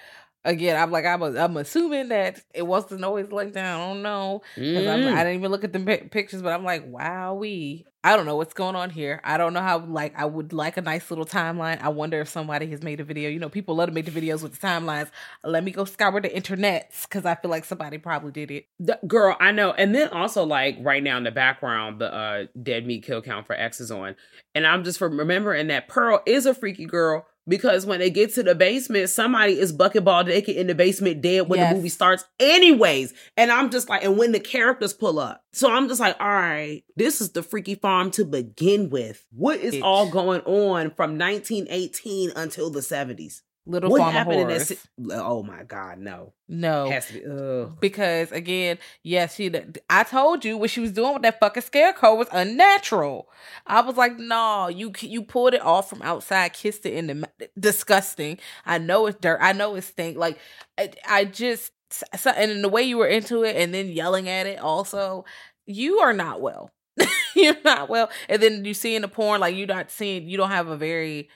Again, 0.45 0.80
I'm 0.80 0.90
like 0.90 1.05
I'm. 1.05 1.22
I'm 1.22 1.57
assuming 1.57 2.09
that 2.09 2.43
it 2.53 2.66
wasn't 2.66 3.05
always 3.05 3.30
like 3.30 3.53
that. 3.53 3.76
I 3.76 3.78
don't 3.78 4.03
know. 4.03 4.43
Mm. 4.57 5.12
I 5.12 5.18
didn't 5.18 5.38
even 5.38 5.53
look 5.53 5.62
at 5.62 5.72
the 5.72 5.78
pi- 5.78 6.09
pictures, 6.11 6.43
but 6.43 6.53
I'm 6.53 6.64
like, 6.64 6.84
wow, 6.86 7.34
we. 7.34 7.86
I 8.05 8.16
don't 8.16 8.26
know 8.26 8.34
what's 8.34 8.53
going 8.53 8.74
on 8.74 8.90
here. 8.90 9.20
I 9.22 9.36
don't 9.38 9.53
know 9.53 9.61
how. 9.61 9.78
Like, 9.78 10.18
I 10.18 10.24
would 10.24 10.53
like 10.53 10.76
a 10.76 10.80
nice 10.80 11.09
little 11.12 11.24
timeline. 11.24 11.80
I 11.80 11.90
wonder 11.90 12.20
if 12.20 12.28
somebody 12.28 12.66
has 12.70 12.82
made 12.82 12.99
a 12.99 13.05
video. 13.05 13.30
You 13.30 13.38
know, 13.38 13.49
people 13.49 13.76
love 13.76 13.86
to 13.86 13.95
make 13.95 14.07
the 14.07 14.11
videos 14.11 14.43
with 14.43 14.59
the 14.59 14.66
timelines. 14.66 15.11
Let 15.45 15.62
me 15.62 15.70
go 15.70 15.84
scour 15.84 16.20
the 16.20 16.28
internets 16.28 17.03
because 17.03 17.24
I 17.24 17.36
feel 17.36 17.51
like 17.53 17.64
somebody 17.64 17.99
probably 17.99 18.32
did 18.32 18.51
it. 18.51 18.66
The, 18.80 18.99
girl, 19.07 19.36
I 19.38 19.53
know. 19.53 19.70
And 19.70 19.95
then 19.95 20.09
also 20.09 20.43
like 20.43 20.76
right 20.80 21.05
now 21.05 21.18
in 21.18 21.22
the 21.22 21.30
background, 21.30 22.01
the 22.01 22.12
uh 22.12 22.47
dead 22.61 22.84
meat 22.84 23.05
kill 23.05 23.22
count 23.22 23.47
for 23.47 23.55
X 23.55 23.80
is 23.80 23.93
on. 23.93 24.16
And 24.57 24.66
I'm 24.66 24.82
just 24.82 25.01
remembering 25.01 25.68
that 25.68 25.86
Pearl 25.86 26.20
is 26.26 26.47
a 26.47 26.55
freaky 26.55 26.86
girl 26.86 27.26
because 27.49 27.84
when 27.86 27.99
they 28.01 28.11
get 28.11 28.32
to 28.34 28.43
the 28.43 28.55
basement, 28.55 29.09
somebody 29.11 29.59
is 29.59 29.72
bucketball 29.72 30.24
naked 30.24 30.57
in 30.57 30.66
the 30.68 30.74
basement 30.74 31.20
dead 31.20 31.49
when 31.49 31.59
Yes. 31.59 31.70
the 31.72 31.76
movie 31.76 31.88
starts, 31.88 32.24
anyways. 32.38 33.12
And 33.36 33.51
I'm 33.51 33.70
just 33.70 33.88
like, 33.88 34.05
and 34.05 34.16
when 34.16 34.32
the 34.32 34.40
characters 34.40 34.93
pull 34.93 35.18
up. 35.18 35.45
So 35.53 35.70
I'm 35.70 35.88
just 35.88 36.01
like, 36.01 36.16
all 36.20 36.28
right, 36.28 36.82
this 36.97 37.20
is 37.20 37.32
the 37.32 37.43
freaky 37.43 37.74
farm 37.74 38.11
to 38.12 38.24
begin 38.24 38.90
with. 38.90 39.24
What 39.30 39.59
is 39.61 39.80
all 39.82 40.09
going 40.11 40.40
on 40.43 40.90
from 40.93 41.18
1918 41.18 42.32
until 42.36 42.70
the 42.70 42.80
70s? 42.80 43.43
Little 43.64 43.90
what 43.90 43.98
Farm 43.98 44.08
of 44.08 44.14
happened 44.14 44.40
in 44.40 44.48
that? 44.48 44.66
si- 44.66 44.76
Oh 45.12 45.42
my 45.44 45.62
God, 45.62 45.98
no. 45.98 46.32
No, 46.48 46.90
Has 46.90 47.06
to 47.06 47.12
be. 47.12 47.24
Ugh. 47.24 47.76
because 47.80 48.32
again, 48.32 48.78
yes, 49.04 49.36
she. 49.36 49.52
I 49.88 50.02
told 50.02 50.44
you 50.44 50.58
what 50.58 50.70
she 50.70 50.80
was 50.80 50.90
doing 50.90 51.12
with 51.14 51.22
that 51.22 51.38
fucking 51.38 51.62
scarecrow 51.62 52.16
was 52.16 52.26
unnatural. 52.32 53.28
I 53.66 53.80
was 53.82 53.96
like, 53.96 54.18
no, 54.18 54.66
you 54.68 54.92
you 55.00 55.22
pulled 55.22 55.54
it 55.54 55.62
off 55.62 55.88
from 55.88 56.02
outside, 56.02 56.52
kissed 56.54 56.84
it 56.86 56.94
in 56.94 57.06
the 57.06 57.50
disgusting. 57.58 58.38
I 58.66 58.78
know 58.78 59.06
it's 59.06 59.18
dirt. 59.20 59.38
I 59.40 59.52
know 59.52 59.74
it 59.76 59.82
stink. 59.82 60.16
Like 60.18 60.38
I, 60.76 60.90
I 61.08 61.24
just 61.24 61.72
so, 61.90 62.30
and 62.30 62.64
the 62.64 62.68
way 62.68 62.82
you 62.82 62.98
were 62.98 63.06
into 63.06 63.44
it, 63.44 63.54
and 63.56 63.72
then 63.72 63.88
yelling 63.88 64.28
at 64.28 64.46
it. 64.46 64.58
Also, 64.58 65.24
you 65.66 66.00
are 66.00 66.12
not 66.12 66.40
well. 66.40 66.70
you're 67.36 67.56
not 67.64 67.88
well. 67.88 68.10
And 68.28 68.42
then 68.42 68.64
you 68.64 68.74
see 68.74 68.94
in 68.96 69.02
the 69.02 69.08
porn, 69.08 69.40
like 69.40 69.56
you're 69.56 69.66
not 69.66 69.90
seeing. 69.90 70.28
You 70.28 70.36
don't 70.36 70.50
have 70.50 70.68
a 70.68 70.76
very 70.76 71.28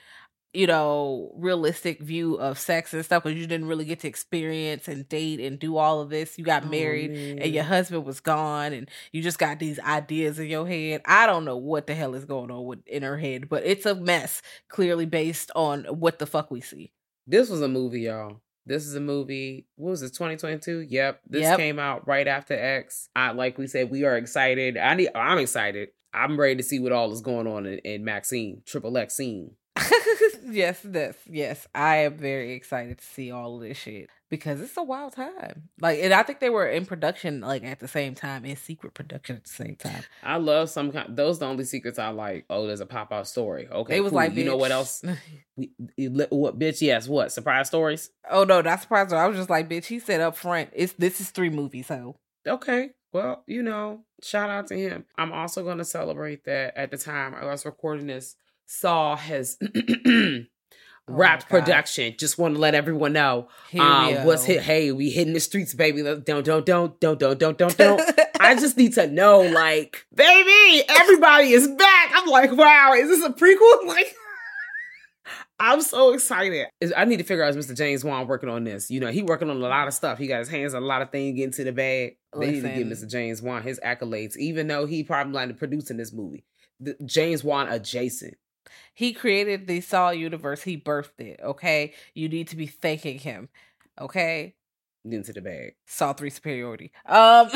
you 0.57 0.65
know, 0.65 1.31
realistic 1.35 2.01
view 2.01 2.33
of 2.35 2.57
sex 2.57 2.91
and 2.91 3.05
stuff 3.05 3.21
because 3.23 3.37
you 3.37 3.45
didn't 3.45 3.67
really 3.67 3.85
get 3.85 3.99
to 3.99 4.07
experience 4.07 4.87
and 4.87 5.07
date 5.07 5.39
and 5.39 5.59
do 5.59 5.77
all 5.77 6.01
of 6.01 6.09
this. 6.09 6.35
You 6.39 6.43
got 6.43 6.63
Oh, 6.65 6.69
married 6.69 7.11
and 7.11 7.53
your 7.53 7.63
husband 7.63 8.05
was 8.05 8.19
gone 8.19 8.73
and 8.73 8.89
you 9.11 9.21
just 9.21 9.37
got 9.37 9.59
these 9.59 9.79
ideas 9.79 10.39
in 10.39 10.47
your 10.47 10.67
head. 10.67 11.01
I 11.05 11.27
don't 11.27 11.45
know 11.45 11.57
what 11.57 11.85
the 11.85 11.93
hell 11.93 12.15
is 12.15 12.25
going 12.25 12.49
on 12.49 12.65
with 12.65 12.79
in 12.87 13.03
her 13.03 13.19
head, 13.19 13.49
but 13.49 13.63
it's 13.67 13.85
a 13.85 13.93
mess 13.93 14.41
clearly 14.67 15.05
based 15.05 15.51
on 15.55 15.83
what 15.85 16.17
the 16.17 16.25
fuck 16.25 16.49
we 16.49 16.61
see. 16.61 16.91
This 17.27 17.49
was 17.49 17.61
a 17.61 17.67
movie, 17.67 18.01
y'all. 18.01 18.41
This 18.65 18.87
is 18.87 18.95
a 18.95 18.99
movie. 18.99 19.67
What 19.75 19.91
was 19.91 20.01
it? 20.01 20.13
2022. 20.13 20.79
Yep. 20.89 21.21
This 21.29 21.43
Yep. 21.43 21.57
came 21.59 21.77
out 21.77 22.07
right 22.07 22.27
after 22.27 22.55
X. 22.55 23.09
I 23.15 23.31
like 23.31 23.59
we 23.59 23.67
said, 23.67 23.91
we 23.91 24.05
are 24.05 24.17
excited. 24.17 24.75
I 24.75 24.95
need. 24.95 25.09
I'm 25.13 25.37
excited. 25.37 25.89
I'm 26.13 26.39
ready 26.39 26.55
to 26.55 26.63
see 26.63 26.79
what 26.79 26.91
all 26.91 27.11
is 27.13 27.21
going 27.21 27.45
on 27.45 27.67
in, 27.67 27.77
in 27.79 28.03
Maxine 28.03 28.63
Triple 28.65 28.97
X 28.97 29.15
scene. 29.15 29.51
yes, 30.49 30.79
this, 30.83 31.15
yes. 31.29 31.67
I 31.73 31.97
am 31.97 32.17
very 32.17 32.53
excited 32.53 32.97
to 32.97 33.03
see 33.03 33.31
all 33.31 33.55
of 33.55 33.61
this 33.61 33.77
shit 33.77 34.09
because 34.29 34.61
it's 34.61 34.77
a 34.77 34.83
wild 34.83 35.13
time. 35.13 35.69
Like, 35.79 35.99
and 36.01 36.13
I 36.13 36.23
think 36.23 36.39
they 36.39 36.49
were 36.49 36.67
in 36.67 36.85
production 36.85 37.41
like 37.41 37.63
at 37.63 37.79
the 37.79 37.87
same 37.87 38.15
time, 38.15 38.45
in 38.45 38.55
secret 38.55 38.93
production 38.93 39.37
at 39.37 39.43
the 39.43 39.49
same 39.49 39.75
time. 39.75 40.03
I 40.23 40.37
love 40.37 40.69
some 40.69 40.91
kind. 40.91 41.15
Those 41.15 41.39
the 41.39 41.45
only 41.45 41.63
secrets 41.63 41.99
I 41.99 42.09
like. 42.09 42.45
Oh, 42.49 42.67
there's 42.67 42.81
a 42.81 42.85
pop 42.85 43.11
out 43.11 43.27
story. 43.27 43.67
Okay, 43.69 43.95
they 43.95 44.01
was 44.01 44.11
cool. 44.11 44.17
like, 44.17 44.35
you 44.35 44.43
know 44.43 44.57
what 44.57 44.71
else? 44.71 45.03
We, 45.57 45.71
what 46.29 46.59
bitch? 46.59 46.81
Yes. 46.81 47.07
What 47.07 47.31
surprise 47.31 47.65
stories? 47.65 48.11
Oh 48.29 48.43
no, 48.43 48.61
not 48.61 48.79
surprised. 48.79 49.11
I 49.11 49.25
was 49.25 49.37
just 49.37 49.49
like, 49.49 49.67
bitch. 49.67 49.85
He 49.85 49.97
said 49.97 50.21
up 50.21 50.37
front, 50.37 50.69
it's 50.71 50.93
this 50.93 51.19
is 51.19 51.31
three 51.31 51.49
movies. 51.49 51.87
So 51.87 52.17
Okay. 52.47 52.91
Well, 53.13 53.43
you 53.47 53.63
know, 53.63 54.01
shout 54.21 54.49
out 54.49 54.67
to 54.67 54.75
him. 54.75 55.05
I'm 55.17 55.31
also 55.31 55.63
going 55.63 55.77
to 55.79 55.85
celebrate 55.85 56.43
that 56.45 56.77
at 56.77 56.91
the 56.91 56.97
time 56.97 57.33
I 57.33 57.45
was 57.45 57.65
recording 57.65 58.07
this, 58.07 58.35
Saw 58.67 59.15
has 59.15 59.57
wrapped 61.07 61.45
Oh 61.47 61.49
production. 61.49 62.13
Just 62.17 62.37
want 62.37 62.55
to 62.55 62.59
let 62.59 62.75
everyone 62.75 63.13
know. 63.13 63.47
Um, 63.79 64.25
what's 64.25 64.43
hit? 64.43 64.61
Hey, 64.61 64.91
we 64.91 65.09
hitting 65.09 65.33
the 65.33 65.39
streets, 65.39 65.73
baby. 65.73 66.03
Don't, 66.03 66.23
don't, 66.25 66.45
don't, 66.45 66.65
don't, 66.65 66.99
don't, 66.99 67.39
don't, 67.39 67.57
don't, 67.57 67.77
don't. 67.77 68.01
I 68.39 68.55
just 68.55 68.77
need 68.77 68.93
to 68.93 69.07
know, 69.07 69.41
like, 69.53 70.05
baby, 70.13 70.83
everybody 70.87 71.51
is 71.51 71.67
back. 71.67 72.11
I'm 72.13 72.27
like, 72.27 72.51
wow, 72.51 72.93
is 72.93 73.09
this 73.09 73.23
a 73.23 73.31
prequel? 73.31 73.87
Like, 73.87 74.13
I'm 75.59 75.81
so 75.81 76.13
excited. 76.13 76.67
I 76.95 77.05
need 77.05 77.17
to 77.17 77.23
figure 77.23 77.43
out 77.43 77.55
is 77.55 77.65
Mr. 77.65 77.75
James 77.75 78.03
Wan 78.03 78.27
working 78.27 78.49
on 78.49 78.63
this. 78.63 78.91
You 78.91 78.99
know, 78.99 79.07
he 79.07 79.23
working 79.23 79.49
on 79.49 79.55
a 79.55 79.59
lot 79.59 79.87
of 79.87 79.93
stuff. 79.93 80.19
He 80.19 80.27
got 80.27 80.39
his 80.39 80.49
hands 80.49 80.75
on 80.75 80.83
a 80.83 80.85
lot 80.85 81.01
of 81.01 81.09
things 81.09 81.35
getting 81.35 81.51
to 81.53 81.63
the 81.63 81.71
bag. 81.71 82.17
They 82.37 82.51
need 82.51 82.61
to 82.61 82.69
give 82.69 82.87
Mr. 82.87 83.09
James 83.09 83.41
Wan 83.41 83.63
his 83.63 83.79
accolades, 83.79 84.37
even 84.37 84.67
though 84.67 84.85
he 84.85 85.03
probably 85.03 85.33
like 85.33 85.57
producing 85.57 85.97
this 85.97 86.13
movie. 86.13 86.43
The, 86.79 86.95
James 87.05 87.43
Wan 87.43 87.69
adjacent. 87.69 88.35
He 88.97 89.13
created 89.13 89.67
the 89.67 89.79
Saw 89.79 90.09
universe. 90.09 90.63
He 90.63 90.75
birthed 90.75 91.19
it. 91.19 91.39
Okay, 91.43 91.93
you 92.15 92.27
need 92.27 92.47
to 92.47 92.55
be 92.55 92.65
thanking 92.65 93.19
him. 93.19 93.47
Okay, 94.01 94.55
into 95.05 95.31
the 95.33 95.41
bag. 95.41 95.75
Saw 95.85 96.13
three 96.13 96.31
superiority. 96.31 96.91
Um, 97.05 97.49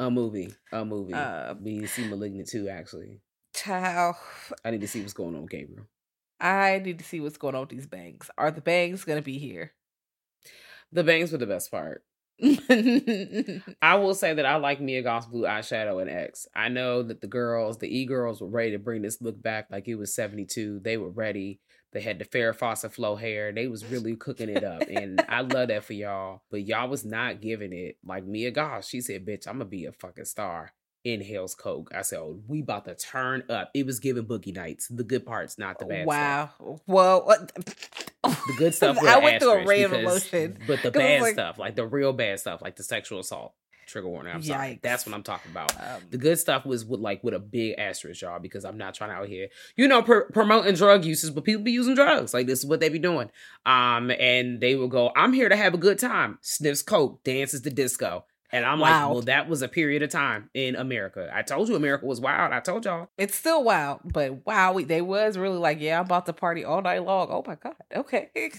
A 0.00 0.10
movie. 0.10 0.52
A 0.72 0.84
movie. 0.92 1.14
Uh, 1.14 1.54
we 1.60 1.74
need 1.74 1.82
to 1.82 1.88
see 1.88 2.08
Malignant 2.08 2.48
too, 2.48 2.68
actually. 2.68 3.20
child, 3.54 4.16
I 4.64 4.72
need 4.72 4.80
to 4.80 4.88
see 4.88 5.00
what's 5.00 5.12
going 5.12 5.36
on 5.36 5.42
with 5.42 5.50
Gabriel. 5.50 5.86
I 6.40 6.80
need 6.84 6.98
to 6.98 7.04
see 7.04 7.20
what's 7.20 7.38
going 7.38 7.54
on 7.54 7.60
with 7.62 7.70
these 7.70 7.86
bangs. 7.86 8.28
Are 8.36 8.50
the 8.50 8.60
bangs 8.60 9.04
gonna 9.04 9.22
be 9.22 9.38
here? 9.38 9.72
The 10.92 11.04
bangs 11.04 11.30
were 11.30 11.38
the 11.38 11.46
best 11.46 11.70
part. 11.70 12.02
I 13.80 13.94
will 13.94 14.14
say 14.14 14.34
that 14.34 14.44
I 14.44 14.56
like 14.56 14.80
Mia 14.80 15.02
Goth's 15.02 15.26
blue 15.26 15.44
eyeshadow 15.44 16.00
and 16.02 16.10
X. 16.10 16.46
I 16.54 16.68
know 16.68 17.02
that 17.02 17.22
the 17.22 17.26
girls, 17.26 17.78
the 17.78 17.88
e 17.88 18.04
girls, 18.04 18.40
were 18.40 18.48
ready 18.48 18.72
to 18.72 18.78
bring 18.78 19.02
this 19.02 19.22
look 19.22 19.40
back 19.40 19.68
like 19.70 19.88
it 19.88 19.94
was 19.94 20.14
seventy 20.14 20.44
two. 20.44 20.80
They 20.80 20.98
were 20.98 21.08
ready. 21.08 21.60
They 21.92 22.02
had 22.02 22.18
the 22.18 22.26
Farrah 22.26 22.54
Fawcett 22.54 22.92
flow 22.92 23.16
hair. 23.16 23.52
They 23.52 23.68
was 23.68 23.86
really 23.86 24.16
cooking 24.16 24.50
it 24.50 24.64
up, 24.64 24.82
and 24.90 25.24
I 25.30 25.40
love 25.40 25.68
that 25.68 25.84
for 25.84 25.94
y'all. 25.94 26.42
But 26.50 26.66
y'all 26.66 26.90
was 26.90 27.06
not 27.06 27.40
giving 27.40 27.72
it 27.72 27.96
like 28.04 28.26
Mia 28.26 28.50
Goth. 28.50 28.84
She 28.84 29.00
said, 29.00 29.24
"Bitch, 29.24 29.46
I'm 29.46 29.54
gonna 29.54 29.64
be 29.64 29.86
a 29.86 29.92
fucking 29.92 30.26
star." 30.26 30.72
In 31.04 31.20
Hell's 31.20 31.54
Coke, 31.54 31.92
I 31.94 32.02
said, 32.02 32.18
oh, 32.18 32.42
"We 32.48 32.62
about 32.62 32.84
to 32.86 32.96
turn 32.96 33.44
up." 33.48 33.70
It 33.74 33.86
was 33.86 34.00
giving 34.00 34.26
Boogie 34.26 34.52
Nights, 34.54 34.88
the 34.88 35.04
good 35.04 35.24
parts, 35.24 35.56
not 35.56 35.78
the 35.78 35.86
bad. 35.86 36.04
wow. 36.04 36.50
stuff. 36.56 36.80
Well, 36.88 37.24
what? 37.24 37.52
The 38.22 38.54
good 38.58 38.74
stuff. 38.74 38.98
I 38.98 39.18
went 39.18 39.42
through 39.42 39.52
a 39.52 39.66
ray 39.66 39.82
of 39.84 39.92
emotion. 39.92 40.58
but 40.66 40.82
the 40.82 40.90
bad 40.92 41.22
like- 41.22 41.34
stuff, 41.34 41.58
like 41.58 41.76
the 41.76 41.86
real 41.86 42.12
bad 42.12 42.40
stuff, 42.40 42.62
like 42.62 42.76
the 42.76 42.82
sexual 42.82 43.20
assault. 43.20 43.52
Trigger 43.86 44.08
warning. 44.08 44.34
I'm 44.34 44.42
sorry. 44.42 44.80
That's 44.82 45.06
what 45.06 45.14
I'm 45.14 45.22
talking 45.22 45.52
about. 45.52 45.72
Um, 45.80 46.02
The 46.10 46.18
good 46.18 46.40
stuff 46.40 46.66
was 46.66 46.84
with 46.84 46.98
like 46.98 47.22
with 47.22 47.34
a 47.34 47.38
big 47.38 47.76
asterisk, 47.78 48.20
y'all, 48.20 48.40
because 48.40 48.64
I'm 48.64 48.76
not 48.76 48.94
trying 48.94 49.10
to 49.10 49.16
out 49.16 49.28
here, 49.28 49.46
you 49.76 49.86
know, 49.86 50.02
pr- 50.02 50.22
promoting 50.32 50.74
drug 50.74 51.04
uses, 51.04 51.30
but 51.30 51.44
people 51.44 51.62
be 51.62 51.70
using 51.70 51.94
drugs. 51.94 52.34
Like 52.34 52.48
this 52.48 52.58
is 52.58 52.66
what 52.66 52.80
they 52.80 52.88
be 52.88 52.98
doing. 52.98 53.30
Um, 53.64 54.10
and 54.10 54.60
they 54.60 54.74
will 54.74 54.88
go, 54.88 55.12
"I'm 55.14 55.32
here 55.32 55.48
to 55.48 55.54
have 55.54 55.72
a 55.72 55.78
good 55.78 56.00
time." 56.00 56.38
Sniffs 56.42 56.82
coke, 56.82 57.22
dances 57.22 57.62
the 57.62 57.70
disco, 57.70 58.24
and 58.52 58.64
I'm 58.64 58.78
Wow. 58.80 59.06
like, 59.08 59.14
"Well, 59.14 59.22
that 59.22 59.48
was 59.48 59.62
a 59.62 59.68
period 59.68 60.02
of 60.02 60.10
time 60.10 60.50
in 60.54 60.76
America." 60.76 61.30
I 61.32 61.42
told 61.42 61.68
you 61.68 61.74
America 61.76 62.06
was 62.06 62.20
wild. 62.20 62.52
I 62.52 62.60
told 62.60 62.84
y'all. 62.84 63.08
it's 63.18 63.34
still 63.34 63.62
wild, 63.64 64.00
but 64.04 64.46
wow, 64.46 64.72
we, 64.72 64.84
they 64.84 65.00
was 65.02 65.36
really 65.38 65.58
like, 65.58 65.80
yeah, 65.80 65.98
I'm 65.98 66.06
about 66.06 66.26
to 66.26 66.32
party 66.32 66.64
all 66.64 66.82
night 66.82 67.04
long. 67.04 67.28
Oh 67.30 67.42
my 67.46 67.54
god, 67.56 67.74
okay. 67.94 68.30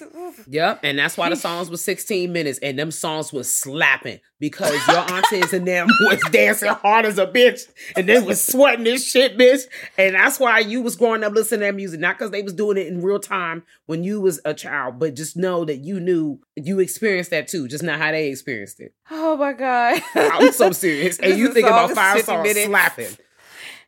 Yep, 0.48 0.80
and 0.84 0.98
that's 1.00 1.18
why 1.18 1.30
the 1.30 1.36
songs 1.48 1.70
was 1.70 1.84
16 1.84 2.32
minutes, 2.32 2.60
and 2.60 2.78
them 2.78 2.92
songs 2.92 3.32
was 3.34 3.54
slapping 3.54 4.20
because 4.40 4.76
your 4.88 4.98
aunties 5.12 5.54
and 5.54 5.68
them 5.68 5.88
was 6.02 6.20
dancing 6.32 6.70
hard 6.70 7.06
as 7.06 7.18
a 7.18 7.26
bitch, 7.28 7.62
and 7.96 8.08
they 8.08 8.20
was 8.20 8.46
sweating 8.46 8.84
this 8.84 9.10
shit, 9.10 9.38
bitch. 9.38 9.62
And 9.98 10.16
that's 10.16 10.40
why 10.40 10.60
you 10.60 10.82
was 10.82 10.96
growing 10.96 11.24
up 11.24 11.34
listening 11.34 11.62
to 11.62 11.66
that 11.68 11.76
music, 11.76 12.00
not 12.00 12.18
because 12.18 12.32
they 12.32 12.42
was 12.44 12.54
doing 12.54 12.78
it 12.78 12.88
in 12.88 13.02
real 13.02 13.20
time 13.20 13.64
when 13.86 14.04
you 14.04 14.22
was 14.22 14.40
a 14.46 14.54
child, 14.54 15.00
but 15.00 15.16
just 15.16 15.36
know 15.38 15.66
that 15.66 15.78
you 15.78 16.00
knew 16.00 16.40
you 16.56 16.80
experienced 16.80 17.32
that 17.32 17.48
too, 17.48 17.68
just 17.68 17.84
not 17.84 18.00
how 18.00 18.12
they 18.12 18.30
experienced 18.30 18.80
it. 18.80 18.94
oh 19.28 19.38
my 19.38 19.54
god, 19.54 20.02
I'm 20.16 20.52
so 20.52 20.72
serious, 20.72 21.20
and 21.20 21.38
you 21.38 21.48
is 21.48 21.54
thinking 21.54 21.72
about 21.72 21.92
five 21.92 22.24
songs 22.24 22.44
minutes. 22.48 22.66
slapping, 22.66 23.18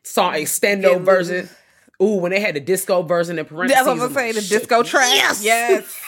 song 0.02 0.32
extendo 0.34 0.82
Getting 0.82 1.04
version. 1.04 1.48
Ooh, 2.02 2.16
when 2.16 2.30
they 2.30 2.40
had 2.40 2.54
the 2.54 2.60
disco 2.60 3.02
version 3.02 3.38
in 3.38 3.44
parentheses. 3.44 3.84
That's 3.84 3.98
what 3.98 4.08
I'm 4.08 4.14
saying. 4.14 4.34
The 4.34 4.40
like, 4.40 4.48
disco 4.48 4.82
shit, 4.82 4.90
track. 4.90 5.14
Yes. 5.14 5.44
Yes. 5.44 6.00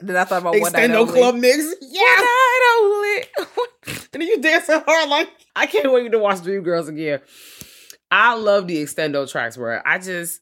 Then 0.00 0.16
I 0.16 0.24
thought 0.24 0.40
about 0.40 0.58
one 0.58 0.72
night 0.72 0.90
Extendo 0.90 1.00
only. 1.00 1.12
club 1.12 1.34
mix. 1.34 1.74
Yes. 1.82 2.20
One 2.20 2.26
night 2.26 2.78
only. 2.80 3.66
And 4.12 4.20
then 4.22 4.28
you 4.28 4.40
dancing 4.40 4.82
hard 4.86 5.08
like 5.08 5.28
I 5.54 5.66
can't 5.66 5.92
wait 5.92 6.10
to 6.10 6.18
watch 6.18 6.38
Dreamgirls 6.38 6.88
again. 6.88 7.20
I 8.10 8.34
love 8.34 8.66
the 8.66 8.82
extendo 8.82 9.30
tracks 9.30 9.56
where 9.56 9.86
I 9.86 9.98
just 9.98 10.40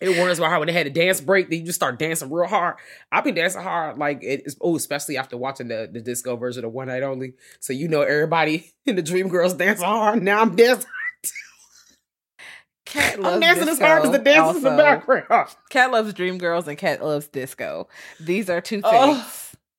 it 0.00 0.16
warms 0.16 0.40
my 0.40 0.48
heart 0.48 0.60
when 0.60 0.66
they 0.68 0.72
had 0.72 0.86
a 0.86 0.90
dance 0.90 1.20
break. 1.20 1.50
Then 1.50 1.60
you 1.60 1.66
just 1.66 1.76
start 1.78 1.98
dancing 1.98 2.30
real 2.30 2.46
hard. 2.48 2.76
I've 3.12 3.24
been 3.24 3.34
dancing 3.34 3.62
hard 3.62 3.98
like 3.98 4.20
it's 4.22 4.56
oh, 4.60 4.76
especially 4.76 5.16
after 5.16 5.36
watching 5.36 5.68
the 5.68 5.88
the 5.92 6.00
disco 6.00 6.36
version 6.36 6.64
of 6.64 6.72
One 6.72 6.88
Night 6.88 7.02
Only. 7.02 7.34
So 7.60 7.72
you 7.72 7.88
know 7.88 8.02
everybody 8.02 8.72
in 8.86 8.96
the 8.96 9.02
Dreamgirls 9.02 9.56
dancing 9.58 9.84
hard. 9.86 10.22
Now 10.22 10.40
I'm 10.42 10.56
dancing. 10.56 10.88
Cat 12.86 13.20
loves 13.20 13.34
I'm 13.34 13.40
dancing 13.40 13.62
as 13.62 13.68
disco 13.78 13.86
hard 13.86 14.04
as 14.06 14.10
the 14.12 14.18
dancers 14.18 14.56
in 14.56 14.62
the 14.62 14.70
also. 14.70 14.82
background. 14.82 15.48
Cat 15.68 15.90
loves 15.92 16.12
Dreamgirls 16.14 16.66
and 16.66 16.78
Cat 16.78 17.02
loves 17.04 17.28
disco. 17.28 17.88
These 18.18 18.50
are 18.50 18.60
two 18.60 18.80
things. 18.82 18.86
Oh. 18.86 19.32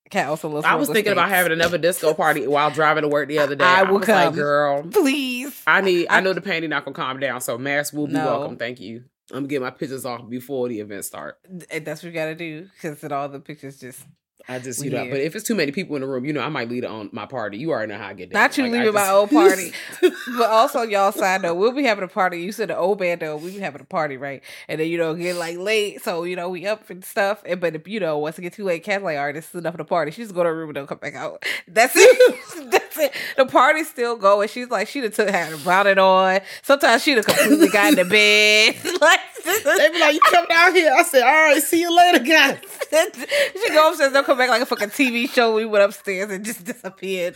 Cat 0.09 0.27
also 0.27 0.49
loves. 0.49 0.65
I 0.65 0.75
was 0.75 0.89
thinking 0.89 1.13
about 1.13 1.29
having 1.29 1.53
another 1.53 1.77
disco 1.77 2.13
party 2.13 2.45
while 2.45 2.69
driving 2.69 3.03
to 3.03 3.07
work 3.07 3.27
the 3.29 3.39
other 3.39 3.55
day. 3.57 3.63
I 3.63 3.83
will 3.83 3.99
was 3.99 4.07
like, 4.09 4.33
girl. 4.33 4.83
Please. 4.83 5.61
I 5.65 5.79
need. 5.81 6.07
I 6.09 6.19
know 6.19 6.33
the 6.33 6.41
panty 6.41 6.67
not 6.67 6.83
gonna 6.85 6.95
calm 6.95 7.19
down, 7.19 7.39
so 7.41 7.57
mass 7.57 7.93
will 7.93 8.07
be 8.07 8.13
No. 8.13 8.25
welcome. 8.25 8.57
Thank 8.57 8.81
you. 8.81 9.05
I'm 9.31 9.39
gonna 9.39 9.47
get 9.47 9.61
my 9.61 9.69
pictures 9.69 10.05
off 10.05 10.29
before 10.29 10.69
the 10.69 10.79
event 10.79 11.05
start. 11.05 11.39
And 11.47 11.65
eh, 11.69 11.79
that's 11.79 12.03
what 12.03 12.07
you 12.09 12.13
gotta 12.13 12.35
do 12.35 12.69
because 12.73 12.99
then 13.01 13.11
all 13.11 13.29
the 13.29 13.39
pictures 13.39 13.79
just 13.79 14.03
I 14.47 14.59
just, 14.59 14.83
you 14.83 14.89
know, 14.89 15.05
but 15.09 15.19
if 15.19 15.35
it's 15.35 15.45
too 15.45 15.55
many 15.55 15.71
people 15.71 15.95
in 15.95 16.01
the 16.01 16.07
room, 16.07 16.25
you 16.25 16.33
know, 16.33 16.41
I 16.41 16.49
might 16.49 16.69
lead 16.69 16.85
on 16.85 17.09
my 17.11 17.25
party. 17.25 17.57
You 17.57 17.71
already 17.71 17.91
know 17.91 17.97
how 17.97 18.07
I 18.07 18.13
get 18.13 18.31
down. 18.31 18.41
Not 18.41 18.57
you 18.57 18.63
Like, 18.63 18.73
leaving 18.73 18.93
my 18.93 19.09
old 19.09 19.29
party. 19.29 19.73
But 20.37 20.49
also, 20.49 20.81
y'all 20.83 21.11
side 21.11 21.41
note, 21.41 21.55
we'll 21.55 21.71
be 21.73 21.83
having 21.83 22.03
a 22.03 22.07
party. 22.07 22.41
You 22.41 22.51
said 22.51 22.69
the 22.69 22.77
old 22.77 22.99
band 22.99 23.21
though, 23.21 23.37
we 23.37 23.51
be 23.51 23.59
having 23.59 23.81
a 23.81 23.85
party, 23.85 24.17
right? 24.17 24.41
And 24.67 24.79
then 24.79 24.87
you 24.87 24.97
know, 24.97 25.13
get 25.13 25.35
like 25.35 25.57
late, 25.57 26.01
so 26.01 26.23
you 26.23 26.35
know, 26.35 26.49
we 26.49 26.65
up 26.65 26.89
and 26.89 27.03
stuff. 27.03 27.43
And 27.45 27.59
but 27.59 27.75
if 27.75 27.87
you 27.87 27.99
know, 27.99 28.17
once 28.17 28.37
it 28.39 28.41
get 28.41 28.53
too 28.53 28.63
late, 28.63 28.83
Cat's 28.83 29.03
like, 29.03 29.17
all 29.17 29.25
right, 29.25 29.35
this 29.35 29.49
is 29.49 29.55
enough 29.55 29.73
of 29.73 29.79
the 29.79 29.85
party. 29.85 30.11
She 30.11 30.21
just 30.21 30.33
go 30.33 30.43
to 30.43 30.49
her 30.49 30.55
room 30.55 30.69
and 30.69 30.75
don't 30.75 30.87
come 30.87 30.97
back 30.99 31.15
out. 31.15 31.43
That's 31.67 31.93
it. 31.95 32.80
The 33.37 33.45
party's 33.45 33.89
still 33.89 34.15
going. 34.15 34.47
She's 34.47 34.69
like, 34.69 34.87
she'd 34.87 35.03
have 35.03 35.15
took 35.15 35.29
had 35.29 35.53
a 35.53 35.89
it 35.89 35.97
on. 35.97 36.39
Sometimes 36.61 37.03
she'd 37.03 37.17
have 37.17 37.25
completely 37.25 37.69
got 37.69 37.89
in 37.89 37.95
the 37.95 38.05
bed. 38.09 38.75
like 39.01 39.19
they 39.43 39.89
be 39.89 39.99
like, 39.99 40.13
"You 40.13 40.19
come 40.29 40.45
down 40.47 40.75
here." 40.75 40.93
I 40.93 41.03
said, 41.03 41.23
"All 41.23 41.31
right, 41.31 41.61
see 41.61 41.81
you 41.81 41.95
later, 41.95 42.19
guys." 42.19 42.59
she 42.91 43.69
go 43.69 43.89
upstairs, 43.89 44.13
don't 44.13 44.25
come 44.25 44.37
back 44.37 44.49
like 44.49 44.61
a 44.61 44.65
fucking 44.65 44.89
TV 44.89 45.29
show. 45.29 45.55
We 45.55 45.65
went 45.65 45.83
upstairs 45.83 46.29
and 46.29 46.45
just 46.45 46.63
disappeared. 46.63 47.35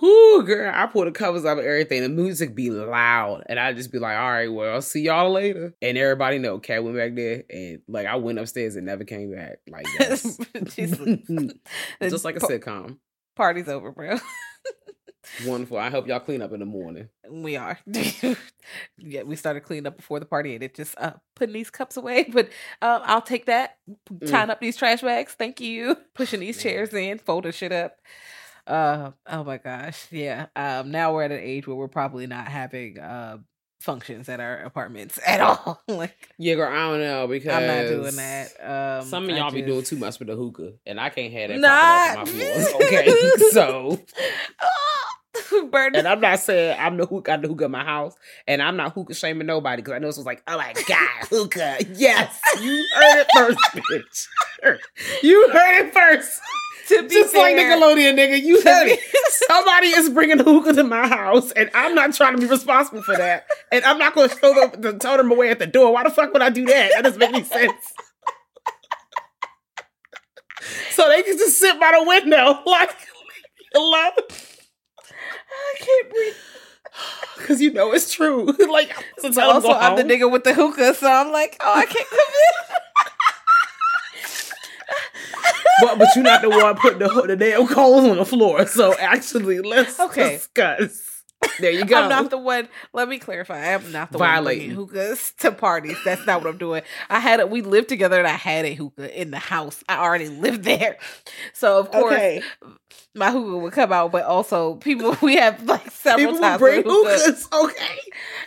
Whoo, 0.00 0.42
girl, 0.42 0.72
I 0.74 0.86
pull 0.86 1.04
the 1.04 1.12
covers 1.12 1.44
up 1.44 1.58
and 1.58 1.66
everything. 1.66 2.02
The 2.02 2.08
music 2.08 2.54
be 2.54 2.70
loud, 2.70 3.44
and 3.46 3.60
I 3.60 3.72
just 3.72 3.92
be 3.92 3.98
like, 3.98 4.16
"All 4.16 4.30
right, 4.30 4.52
well, 4.52 4.82
see 4.82 5.02
y'all 5.02 5.32
later." 5.32 5.74
And 5.80 5.96
everybody 5.96 6.38
know, 6.38 6.58
Cat 6.58 6.84
went 6.84 6.96
back 6.96 7.14
there, 7.14 7.44
and 7.48 7.80
like 7.88 8.06
I 8.06 8.16
went 8.16 8.38
upstairs 8.38 8.76
and 8.76 8.86
never 8.86 9.04
came 9.04 9.34
back. 9.34 9.60
Like 9.68 9.86
just 9.98 10.40
like 12.24 12.36
a 12.36 12.40
sitcom. 12.40 12.98
Party's 13.36 13.68
over, 13.68 13.92
bro. 13.92 14.18
Wonderful. 15.46 15.78
I 15.78 15.90
hope 15.90 16.06
y'all 16.06 16.20
clean 16.20 16.42
up 16.42 16.52
in 16.52 16.60
the 16.60 16.66
morning. 16.66 17.08
We 17.28 17.56
are. 17.56 17.78
yeah, 18.98 19.22
we 19.24 19.36
started 19.36 19.60
cleaning 19.60 19.86
up 19.86 19.96
before 19.96 20.20
the 20.20 20.26
party 20.26 20.54
and 20.54 20.62
it 20.62 20.74
just 20.74 20.94
uh 20.98 21.14
putting 21.34 21.54
these 21.54 21.70
cups 21.70 21.96
away. 21.96 22.24
But 22.32 22.46
um 22.82 23.02
I'll 23.04 23.22
take 23.22 23.46
that. 23.46 23.78
Tying 24.26 24.50
up 24.50 24.60
these 24.60 24.76
trash 24.76 25.02
bags. 25.02 25.34
Thank 25.34 25.60
you. 25.60 25.96
Pushing 26.14 26.40
these 26.40 26.62
chairs 26.62 26.92
in, 26.94 27.18
folding 27.18 27.52
shit 27.52 27.72
up. 27.72 27.96
Uh 28.66 29.10
oh 29.26 29.44
my 29.44 29.58
gosh. 29.58 30.06
Yeah. 30.10 30.46
Um 30.56 30.90
now 30.90 31.12
we're 31.12 31.24
at 31.24 31.32
an 31.32 31.40
age 31.40 31.66
where 31.66 31.76
we're 31.76 31.88
probably 31.88 32.26
not 32.26 32.48
having 32.48 32.98
uh 32.98 33.38
functions 33.80 34.30
at 34.30 34.40
our 34.40 34.60
apartments 34.60 35.18
at 35.26 35.42
all. 35.42 35.82
like 35.88 36.30
Yeah, 36.38 36.54
girl, 36.54 36.72
I 36.72 36.90
don't 36.90 37.00
know 37.00 37.26
because 37.26 37.52
I'm 37.52 37.66
not 37.66 37.88
doing 37.88 38.16
that. 38.16 39.00
Um 39.00 39.06
Some 39.06 39.28
of 39.28 39.36
y'all 39.36 39.50
be 39.50 39.60
doing 39.62 39.82
too 39.84 39.96
much 39.98 40.18
with 40.18 40.28
the 40.28 40.36
hookah, 40.36 40.72
and 40.86 40.98
I 40.98 41.10
can't 41.10 41.32
have 41.34 41.50
that 41.50 41.58
Not- 41.58 42.16
my 42.16 42.24
floors. 42.24 42.74
Okay, 42.76 43.30
so 43.50 44.00
Burn 45.70 45.96
and 45.96 46.06
I'm 46.08 46.20
not 46.20 46.38
saying 46.40 46.76
I'm 46.78 46.96
the 46.96 47.06
hookah, 47.06 47.32
I'm 47.32 47.42
the 47.42 47.48
hookah 47.48 47.64
in 47.66 47.70
my 47.70 47.84
house, 47.84 48.14
and 48.46 48.60
I'm 48.62 48.76
not 48.76 48.92
hookah 48.92 49.14
shaming 49.14 49.46
nobody 49.46 49.82
because 49.82 49.94
I 49.94 49.98
know 49.98 50.08
this 50.08 50.16
was 50.16 50.26
like, 50.26 50.42
oh 50.46 50.56
my 50.56 50.72
god, 50.86 51.26
hookah, 51.30 51.78
yes, 51.94 52.38
you 52.60 52.84
heard 52.94 53.20
it 53.20 53.26
first, 53.34 53.58
bitch. 53.74 54.26
You 55.22 55.48
heard 55.50 55.86
it 55.86 55.92
first. 55.94 56.40
to 56.88 57.02
be 57.02 57.08
Just 57.08 57.34
like 57.34 57.56
fair- 57.56 57.78
Nickelodeon, 57.80 58.14
nigga, 58.18 58.42
you 58.42 58.60
heard 58.62 58.88
it. 58.88 59.00
Somebody 59.48 59.88
is 59.88 60.10
bringing 60.10 60.38
hookah 60.38 60.74
to 60.74 60.84
my 60.84 61.06
house, 61.08 61.50
and 61.52 61.70
I'm 61.74 61.94
not 61.94 62.14
trying 62.14 62.34
to 62.34 62.40
be 62.40 62.46
responsible 62.46 63.02
for 63.02 63.16
that. 63.16 63.46
And 63.72 63.84
I'm 63.84 63.98
not 63.98 64.14
going 64.14 64.28
to 64.28 64.34
throw 64.34 64.52
the, 64.52 64.76
the 64.78 64.98
totem 64.98 65.30
away 65.32 65.48
at 65.50 65.58
the 65.58 65.66
door. 65.66 65.92
Why 65.92 66.02
the 66.04 66.10
fuck 66.10 66.32
would 66.32 66.42
I 66.42 66.50
do 66.50 66.64
that? 66.66 66.90
That 66.94 67.02
doesn't 67.04 67.18
make 67.18 67.30
any 67.30 67.44
sense. 67.44 67.92
so 70.90 71.08
they 71.08 71.22
can 71.22 71.36
just 71.38 71.58
sit 71.58 71.78
by 71.80 71.92
the 71.98 72.04
window, 72.06 72.60
like, 72.66 72.90
alone. 73.74 74.12
I 75.50 75.74
can't 75.78 76.10
breathe. 76.10 76.34
Because 77.36 77.60
you 77.60 77.72
know 77.72 77.92
it's 77.92 78.12
true. 78.12 78.46
like, 78.70 78.94
so 79.18 79.30
tell 79.30 79.50
also, 79.50 79.72
I'm 79.72 79.96
the 79.96 80.04
nigga 80.04 80.30
with 80.30 80.44
the 80.44 80.54
hookah, 80.54 80.94
so 80.94 81.10
I'm 81.10 81.32
like, 81.32 81.56
oh, 81.60 81.74
I 81.74 81.84
can't 81.84 82.08
come 82.08 82.18
in. 82.18 83.06
but, 85.82 85.98
but 85.98 86.08
you're 86.14 86.24
not 86.24 86.40
the 86.42 86.48
one 86.50 86.76
putting 86.76 87.00
the, 87.00 87.08
the 87.26 87.36
damn 87.36 87.66
coals 87.66 88.04
on 88.08 88.16
the 88.16 88.24
floor. 88.24 88.66
So 88.66 88.96
actually, 88.96 89.60
let's 89.60 89.98
Okay. 89.98 90.36
discuss. 90.36 91.13
There 91.60 91.70
you 91.70 91.84
go. 91.84 92.02
I'm 92.02 92.08
not 92.08 92.30
the 92.30 92.38
one. 92.38 92.68
Let 92.92 93.08
me 93.08 93.18
clarify. 93.18 93.58
I 93.58 93.66
am 93.68 93.92
not 93.92 94.10
the 94.12 94.18
one 94.18 94.28
Violating. 94.28 94.74
bringing 94.74 94.76
hookahs 94.76 95.32
to 95.40 95.52
parties. 95.52 95.96
That's 96.04 96.26
not 96.26 96.42
what 96.42 96.50
I'm 96.50 96.58
doing. 96.58 96.82
I 97.08 97.18
had 97.20 97.40
a, 97.40 97.46
we 97.46 97.62
lived 97.62 97.88
together 97.88 98.18
and 98.18 98.26
I 98.26 98.32
had 98.32 98.64
a 98.64 98.74
hookah 98.74 99.20
in 99.20 99.30
the 99.30 99.38
house. 99.38 99.82
I 99.88 99.98
already 99.98 100.28
lived 100.28 100.64
there, 100.64 100.96
so 101.52 101.78
of 101.78 101.90
course 101.90 102.14
okay. 102.14 102.42
my 103.14 103.30
hookah 103.30 103.58
would 103.58 103.72
come 103.72 103.92
out. 103.92 104.12
But 104.12 104.24
also 104.24 104.74
people 104.76 105.16
we 105.22 105.36
have 105.36 105.62
like 105.64 105.90
several 105.90 106.26
People 106.32 106.40
times 106.40 106.58
bring 106.58 106.82
hookah 106.82 107.18
hookahs. 107.18 107.48
Okay. 107.52 107.98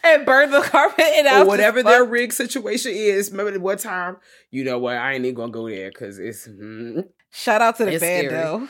and 0.04 0.26
burn 0.26 0.52
the 0.52 0.62
carpet 0.64 1.06
and 1.06 1.28
or 1.28 1.46
whatever 1.46 1.84
their 1.84 2.04
rig 2.04 2.34
situation 2.34 2.92
is. 2.94 3.32
Remember 3.32 3.52
the 3.52 3.60
one 3.60 3.78
time, 3.78 4.18
you 4.52 4.64
know 4.64 4.80
what? 4.80 4.98
I 4.98 5.14
ain't 5.14 5.26
even 5.26 5.36
gonna 5.36 5.52
go 5.52 5.70
there 5.70 5.90
because 5.90 6.20
it's 6.20 6.48
mm, 6.48 7.04
Shout 7.32 7.62
out 7.62 7.78
to 7.78 7.86
the 7.86 7.94
It's 7.94 8.02
band 8.02 8.28
scary. 8.28 8.42
though. 8.44 8.68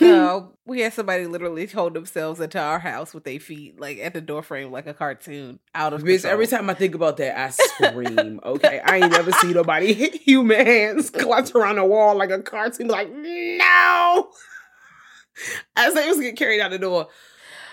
Uh, 0.00 0.42
we 0.64 0.80
had 0.80 0.92
somebody 0.92 1.26
literally 1.26 1.66
hold 1.66 1.94
themselves 1.94 2.40
into 2.40 2.58
our 2.60 2.78
house 2.78 3.14
with 3.14 3.24
their 3.24 3.40
feet 3.40 3.80
like 3.80 3.98
at 3.98 4.12
the 4.12 4.20
door 4.20 4.42
frame 4.42 4.70
like 4.70 4.86
a 4.86 4.94
cartoon 4.94 5.58
out 5.74 5.92
of 5.92 6.02
Bitch, 6.02 6.24
every 6.24 6.46
time 6.46 6.68
I 6.70 6.74
think 6.74 6.94
about 6.94 7.16
that, 7.16 7.38
I 7.38 7.50
scream. 7.50 8.40
Okay, 8.44 8.80
I 8.84 8.96
ain't 8.98 9.10
never 9.12 9.32
seen 9.32 9.52
nobody 9.52 9.92
hit 9.94 10.14
human 10.14 10.64
hands 10.64 11.10
clutch 11.10 11.54
around 11.54 11.76
the 11.76 11.84
wall 11.84 12.16
like 12.16 12.30
a 12.30 12.42
cartoon. 12.42 12.88
Like 12.88 13.10
no, 13.10 14.30
as 15.74 15.94
they 15.94 16.06
was 16.08 16.18
getting 16.18 16.36
carried 16.36 16.60
out 16.60 16.70
the 16.70 16.78
door. 16.78 17.08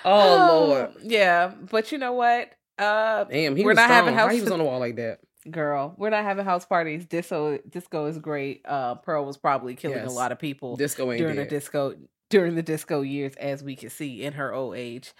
Oh, 0.06 0.68
lord, 0.68 0.94
yeah. 1.02 1.54
But 1.70 1.92
you 1.92 1.98
know 1.98 2.14
what? 2.14 2.50
Uh, 2.78 3.26
damn, 3.26 3.56
he 3.56 3.64
We're 3.64 3.70
was 3.72 3.76
not 3.78 3.84
strong. 3.86 3.96
having 3.96 4.14
How 4.16 4.28
house 4.28 4.34
he 4.34 4.42
was 4.42 4.52
on 4.52 4.60
the 4.60 4.66
wall 4.66 4.80
like 4.80 4.96
that. 4.98 5.20
Girl, 5.50 5.94
we're 5.98 6.10
not 6.10 6.24
having 6.24 6.46
house 6.46 6.66
parties. 6.66 7.06
Disco, 7.06 7.58
disco 7.70 8.06
is 8.06 8.18
great. 8.18 8.62
Uh, 8.66 8.96
Pearl 8.96 9.26
was 9.26 9.38
probably 9.38 9.76
killing 9.76 9.98
Yes. 9.98 10.12
a 10.12 10.14
lot 10.16 10.32
of 10.32 10.40
people 10.40 10.76
Disco 10.76 11.06
during 11.16 11.36
the 11.36 11.46
disco 11.46 11.96
during 12.30 12.56
the 12.56 12.64
disco 12.64 13.02
years, 13.02 13.36
as 13.36 13.64
we 13.64 13.76
can 13.76 13.90
see 13.92 14.24
in 14.24 14.34
her 14.34 14.54
old 14.54 14.76
age. 14.76 15.14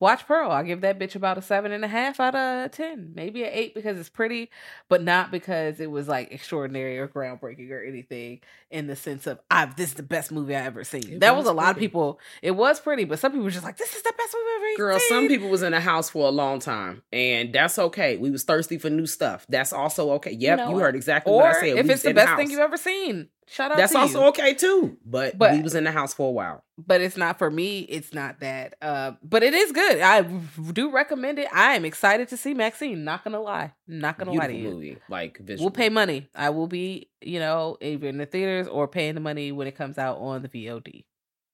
Watch 0.00 0.26
Pearl. 0.26 0.52
I'll 0.52 0.62
give 0.62 0.82
that 0.82 0.98
bitch 0.98 1.16
about 1.16 1.38
a 1.38 1.42
seven 1.42 1.72
and 1.72 1.84
a 1.84 1.88
half 1.88 2.20
out 2.20 2.34
of 2.34 2.70
ten, 2.70 3.12
maybe 3.16 3.42
an 3.42 3.50
eight 3.52 3.74
because 3.74 3.98
it's 3.98 4.08
pretty, 4.08 4.48
but 4.88 5.02
not 5.02 5.32
because 5.32 5.80
it 5.80 5.90
was 5.90 6.06
like 6.06 6.30
extraordinary 6.30 6.98
or 6.98 7.08
groundbreaking 7.08 7.70
or 7.70 7.82
anything. 7.84 8.40
In 8.70 8.86
the 8.86 8.96
sense 8.96 9.26
of, 9.26 9.40
I've 9.50 9.76
this 9.76 9.88
is 9.88 9.94
the 9.94 10.02
best 10.02 10.30
movie 10.30 10.54
I 10.54 10.60
ever 10.60 10.84
seen. 10.84 11.14
It 11.14 11.20
that 11.20 11.34
was, 11.34 11.44
was 11.44 11.50
a 11.50 11.54
lot 11.54 11.70
of 11.70 11.78
people. 11.78 12.20
It 12.42 12.52
was 12.52 12.78
pretty, 12.80 13.04
but 13.04 13.18
some 13.18 13.32
people 13.32 13.44
were 13.44 13.50
just 13.50 13.64
like, 13.64 13.78
this 13.78 13.96
is 13.96 14.02
the 14.02 14.12
best 14.16 14.34
movie 14.34 14.46
I've 14.56 14.62
ever 14.72 14.76
Girl, 14.76 14.98
seen. 14.98 15.08
some 15.08 15.28
people 15.28 15.48
was 15.48 15.62
in 15.62 15.72
the 15.72 15.80
house 15.80 16.10
for 16.10 16.28
a 16.28 16.30
long 16.30 16.60
time, 16.60 17.02
and 17.12 17.52
that's 17.52 17.78
okay. 17.78 18.18
We 18.18 18.30
was 18.30 18.44
thirsty 18.44 18.78
for 18.78 18.90
new 18.90 19.06
stuff. 19.06 19.46
That's 19.48 19.72
also 19.72 20.12
okay. 20.12 20.32
Yep, 20.32 20.58
you, 20.58 20.64
know 20.64 20.78
heard 20.78 20.94
exactly 20.94 21.32
what 21.32 21.46
I 21.46 21.60
said. 21.60 21.78
if 21.78 21.86
We 21.86 21.92
it's 21.94 22.02
the 22.02 22.12
best 22.14 22.36
thing 22.36 22.50
you've 22.50 22.60
ever 22.60 22.76
seen, 22.76 23.28
shout 23.50 23.70
out. 23.72 23.76
That's 23.76 23.94
also 23.94 24.20
you. 24.20 24.26
okay 24.28 24.54
too. 24.54 24.96
But, 25.04 25.36
But- 25.38 25.52
we 25.52 25.62
was 25.62 25.74
in 25.74 25.84
the 25.84 25.92
house 25.92 26.14
for 26.14 26.28
a 26.28 26.32
while. 26.32 26.62
but 26.78 27.00
it's 27.00 27.16
not 27.16 27.38
for 27.38 27.50
me. 27.50 27.80
It's 27.80 28.12
not 28.14 28.40
that. 28.40 28.74
Uh, 28.80 29.12
but 29.22 29.42
it 29.42 29.54
is 29.54 29.72
good. 29.72 30.00
I 30.00 30.22
do 30.22 30.90
recommend 30.90 31.38
it. 31.38 31.48
I 31.52 31.74
am 31.74 31.84
excited 31.84 32.28
to 32.28 32.36
see 32.36 32.54
Maxine. 32.54 33.04
Not 33.04 33.24
gonna 33.24 33.40
lie. 33.40 33.72
Not 33.86 34.18
gonna 34.18 34.32
lie 34.32 34.46
to 34.46 34.52
Beautiful 34.52 34.82
you. 34.82 34.90
movie, 34.92 35.00
like 35.08 35.38
visual. 35.38 35.64
We'll 35.66 35.70
pay 35.72 35.88
money. 35.88 36.28
I 36.34 36.50
will 36.50 36.66
be, 36.68 37.08
you 37.20 37.40
know, 37.40 37.76
either 37.80 38.06
in 38.08 38.18
the 38.18 38.26
theaters 38.26 38.68
or 38.68 38.86
paying 38.88 39.14
the 39.14 39.20
money 39.20 39.50
when 39.52 39.66
it 39.66 39.76
comes 39.76 39.98
out 39.98 40.18
on 40.18 40.42
the 40.42 40.48
VOD. 40.48 41.04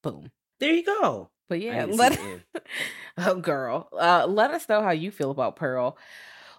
Boom. 0.03 0.31
There 0.61 0.73
you 0.73 0.85
go. 0.85 1.31
But 1.49 1.61
yeah, 1.61 1.85
let 1.85 2.15
see 2.15 2.21
it 2.23 2.43
in. 2.55 2.61
oh 3.19 3.35
girl, 3.37 3.89
uh, 3.93 4.27
let 4.27 4.51
us 4.51 4.67
know 4.69 4.81
how 4.83 4.91
you 4.93 5.11
feel 5.11 5.31
about 5.31 5.57
Pearl. 5.57 5.97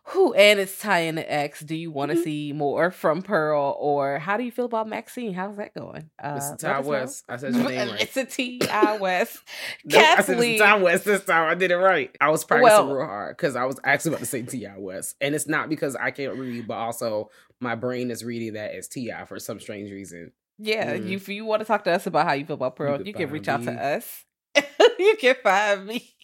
Who 0.10 0.34
and 0.36 0.60
it's 0.60 0.80
tying 0.80 1.15
to 1.15 1.32
X. 1.34 1.61
Do 1.61 1.76
you 1.76 1.90
want 1.90 2.11
to 2.11 2.18
Mhm. 2.18 2.23
see 2.23 2.53
more 2.53 2.91
from 2.91 3.23
Pearl, 3.23 3.76
or 3.80 4.19
how 4.19 4.38
do 4.38 4.44
you 4.44 4.52
feel 4.52 4.65
about 4.65 4.88
Maxine? 4.88 5.34
How's 5.34 5.57
that 5.57 5.73
going? 5.73 6.11
Uh, 6.22 6.34
It's 6.38 6.49
let 6.52 6.60
Ty 6.60 6.72
us 6.80 6.86
know. 6.86 6.91
West. 6.91 7.26
I 7.27 7.38
said 7.38 7.56
your 7.56 7.69
name 7.69 7.90
right. 7.90 8.02
It's 8.02 8.15
a 8.18 8.26
T 8.26 8.61
I 8.69 8.98
West. 8.98 9.40
Nope, 9.86 10.02
I 10.02 10.15
said 10.18 10.26
Kathleen. 10.27 10.61
it's 10.61 10.64
Ti 10.77 10.82
West 10.84 11.06
this 11.06 11.26
time. 11.26 11.49
I 11.49 11.56
did 11.56 11.72
it 11.72 11.77
right. 11.77 12.15
I 12.22 12.30
was 12.30 12.44
practicing 12.44 12.86
Well- 12.88 12.95
real 12.95 13.06
hard 13.06 13.36
because 13.36 13.56
I 13.56 13.65
was 13.65 13.80
actually 13.84 14.10
about 14.11 14.19
to 14.19 14.26
say 14.27 14.44
Ti 14.44 14.68
West, 14.77 15.15
and 15.22 15.34
it's 15.34 15.48
not 15.48 15.69
because 15.69 15.95
I 15.95 16.11
can't 16.11 16.38
read, 16.38 16.68
but 16.68 16.76
also 16.76 17.32
my 17.60 17.73
brain 17.73 18.11
is 18.11 18.23
reading 18.23 18.53
that 18.53 18.76
as 18.76 18.88
Ti 18.88 19.11
for 19.27 19.40
some 19.40 19.60
strange 19.60 19.91
reason. 19.91 20.32
Yeah, 20.60 20.94
you, 20.94 21.18
if 21.18 21.27
you 21.30 21.45
want 21.45 21.61
to 21.61 21.65
talk 21.65 21.84
to 21.86 21.91
us 21.91 22.06
about 22.07 22.27
how 22.27 22.34
you 22.34 22.45
feel 22.45 22.53
about 22.53 22.76
Pearl, 22.76 22.98
can 22.98 23.07
you 23.07 23.14
can, 23.14 23.23
find 23.23 23.32
reach 23.34 23.48
out 23.48 23.64
to 23.64 23.72
us. 23.73 24.23
you 24.99 25.15
can 25.19 25.36
find 25.44 25.86
me. 25.88 26.15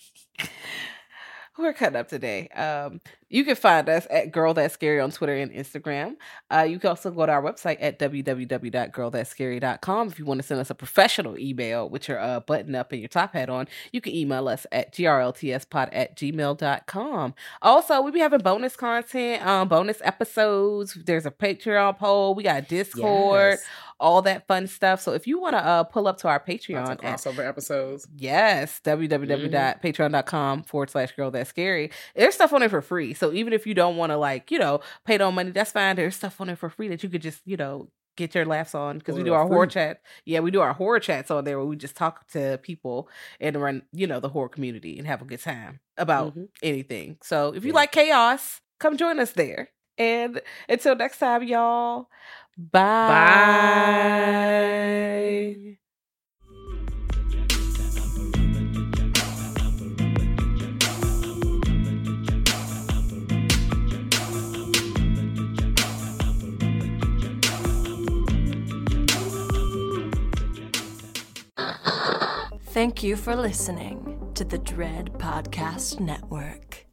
We're 1.57 1.73
cutting 1.73 1.97
up 1.97 2.07
today. 2.07 2.47
Um, 2.49 3.01
you 3.29 3.43
can 3.43 3.55
find 3.55 3.87
us 3.87 4.07
at 4.09 4.31
Girl 4.31 4.53
That's 4.53 4.73
Scary 4.73 4.99
on 4.99 5.11
Twitter 5.11 5.35
and 5.35 5.51
Instagram. 5.51 6.15
Uh, 6.49 6.65
you 6.67 6.79
can 6.79 6.89
also 6.89 7.11
go 7.11 7.25
to 7.25 7.31
our 7.31 7.41
website 7.41 7.77
at 7.79 7.99
www.girlthatscary.com 7.99 10.07
if 10.07 10.19
you 10.19 10.25
want 10.25 10.41
to 10.41 10.47
send 10.47 10.59
us 10.59 10.69
a 10.69 10.75
professional 10.75 11.37
email 11.37 11.89
with 11.89 12.07
your 12.07 12.19
uh, 12.19 12.39
button 12.41 12.75
up 12.75 12.91
and 12.91 13.01
your 13.01 13.09
top 13.09 13.33
hat 13.33 13.49
on. 13.49 13.67
You 13.91 14.01
can 14.01 14.13
email 14.15 14.47
us 14.47 14.65
at 14.71 14.93
grltspod 14.93 15.89
at 15.91 16.15
gmail.com. 16.17 17.33
Also, 17.61 18.01
we 18.01 18.11
be 18.11 18.19
having 18.19 18.39
bonus 18.39 18.75
content, 18.75 19.45
um, 19.45 19.67
bonus 19.67 20.01
episodes. 20.03 20.97
There's 21.05 21.25
a 21.25 21.31
Patreon 21.31 21.97
poll. 21.97 22.35
We 22.35 22.43
got 22.43 22.67
Discord 22.67 23.51
Yes. 23.51 23.63
All 24.01 24.21
that 24.23 24.47
fun 24.47 24.67
stuff. 24.67 24.99
So 25.01 25.13
if 25.13 25.27
you 25.27 25.39
want 25.39 25.53
to 25.53 25.59
uh, 25.65 25.83
pull 25.83 26.07
up 26.07 26.17
to 26.19 26.27
our 26.27 26.39
Patreon, 26.39 26.83
of 26.83 26.89
at, 26.91 26.99
crossover 26.99 27.47
episodes. 27.47 28.07
yes, 28.17 28.81
www.patreon.com 28.83 30.63
forward 30.63 30.89
slash 30.89 31.11
girl 31.13 31.31
that's 31.31 31.49
scary. 31.49 31.91
There's 32.15 32.35
stuff 32.35 32.53
on 32.53 32.59
there 32.61 32.69
for 32.69 32.81
free. 32.81 33.13
So 33.13 33.31
even 33.31 33.53
if 33.53 33.65
you 33.65 33.73
don't 33.73 33.97
want 33.97 34.11
to 34.11 34.17
like, 34.17 34.51
you 34.51 34.59
know, 34.59 34.81
pay 35.05 35.17
no 35.17 35.31
money, 35.31 35.51
that's 35.51 35.71
fine. 35.71 35.95
There's 35.95 36.15
stuff 36.15 36.39
on 36.41 36.47
there 36.47 36.55
for 36.55 36.69
free 36.69 36.87
that 36.89 37.03
you 37.03 37.09
could 37.09 37.21
just, 37.21 37.41
you 37.45 37.57
know, 37.57 37.89
get 38.17 38.35
your 38.35 38.45
laughs 38.45 38.75
on 38.75 38.97
because 38.97 39.15
we 39.15 39.23
do 39.23 39.33
our 39.33 39.47
horror 39.47 39.67
chat. 39.67 40.01
Yeah, 40.25 40.41
we 40.41 40.51
do 40.51 40.59
our 40.61 40.73
horror 40.73 40.99
chats 40.99 41.31
on 41.31 41.45
there 41.45 41.57
where 41.57 41.65
we 41.67 41.75
just 41.77 41.95
talk 41.95 42.27
to 42.31 42.59
people 42.61 43.07
and 43.39 43.55
run, 43.55 43.83
you 43.93 44.05
know, 44.05 44.19
the 44.19 44.29
horror 44.29 44.49
community 44.49 44.97
and 44.97 45.07
have 45.07 45.21
a 45.21 45.25
good 45.25 45.39
time 45.41 45.79
about 45.97 46.35
Mhm. 46.35 46.49
anything. 46.61 47.17
So 47.23 47.53
if 47.55 47.63
you 47.63 47.69
Yeah. 47.71 47.75
like 47.75 47.91
chaos, 47.93 48.59
come 48.79 48.97
join 48.97 49.19
us 49.19 49.31
there. 49.31 49.69
And 50.01 50.41
until 50.67 50.95
next 50.95 51.19
time, 51.19 51.43
y'all. 51.43 52.09
Bye. 52.57 52.87
Thank 72.73 73.03
you 73.03 73.15
for 73.15 73.35
listening 73.35 74.31
to 74.33 74.43
the 74.43 74.57
Dread 74.57 75.13
Podcast 75.19 75.99
Network. 75.99 76.87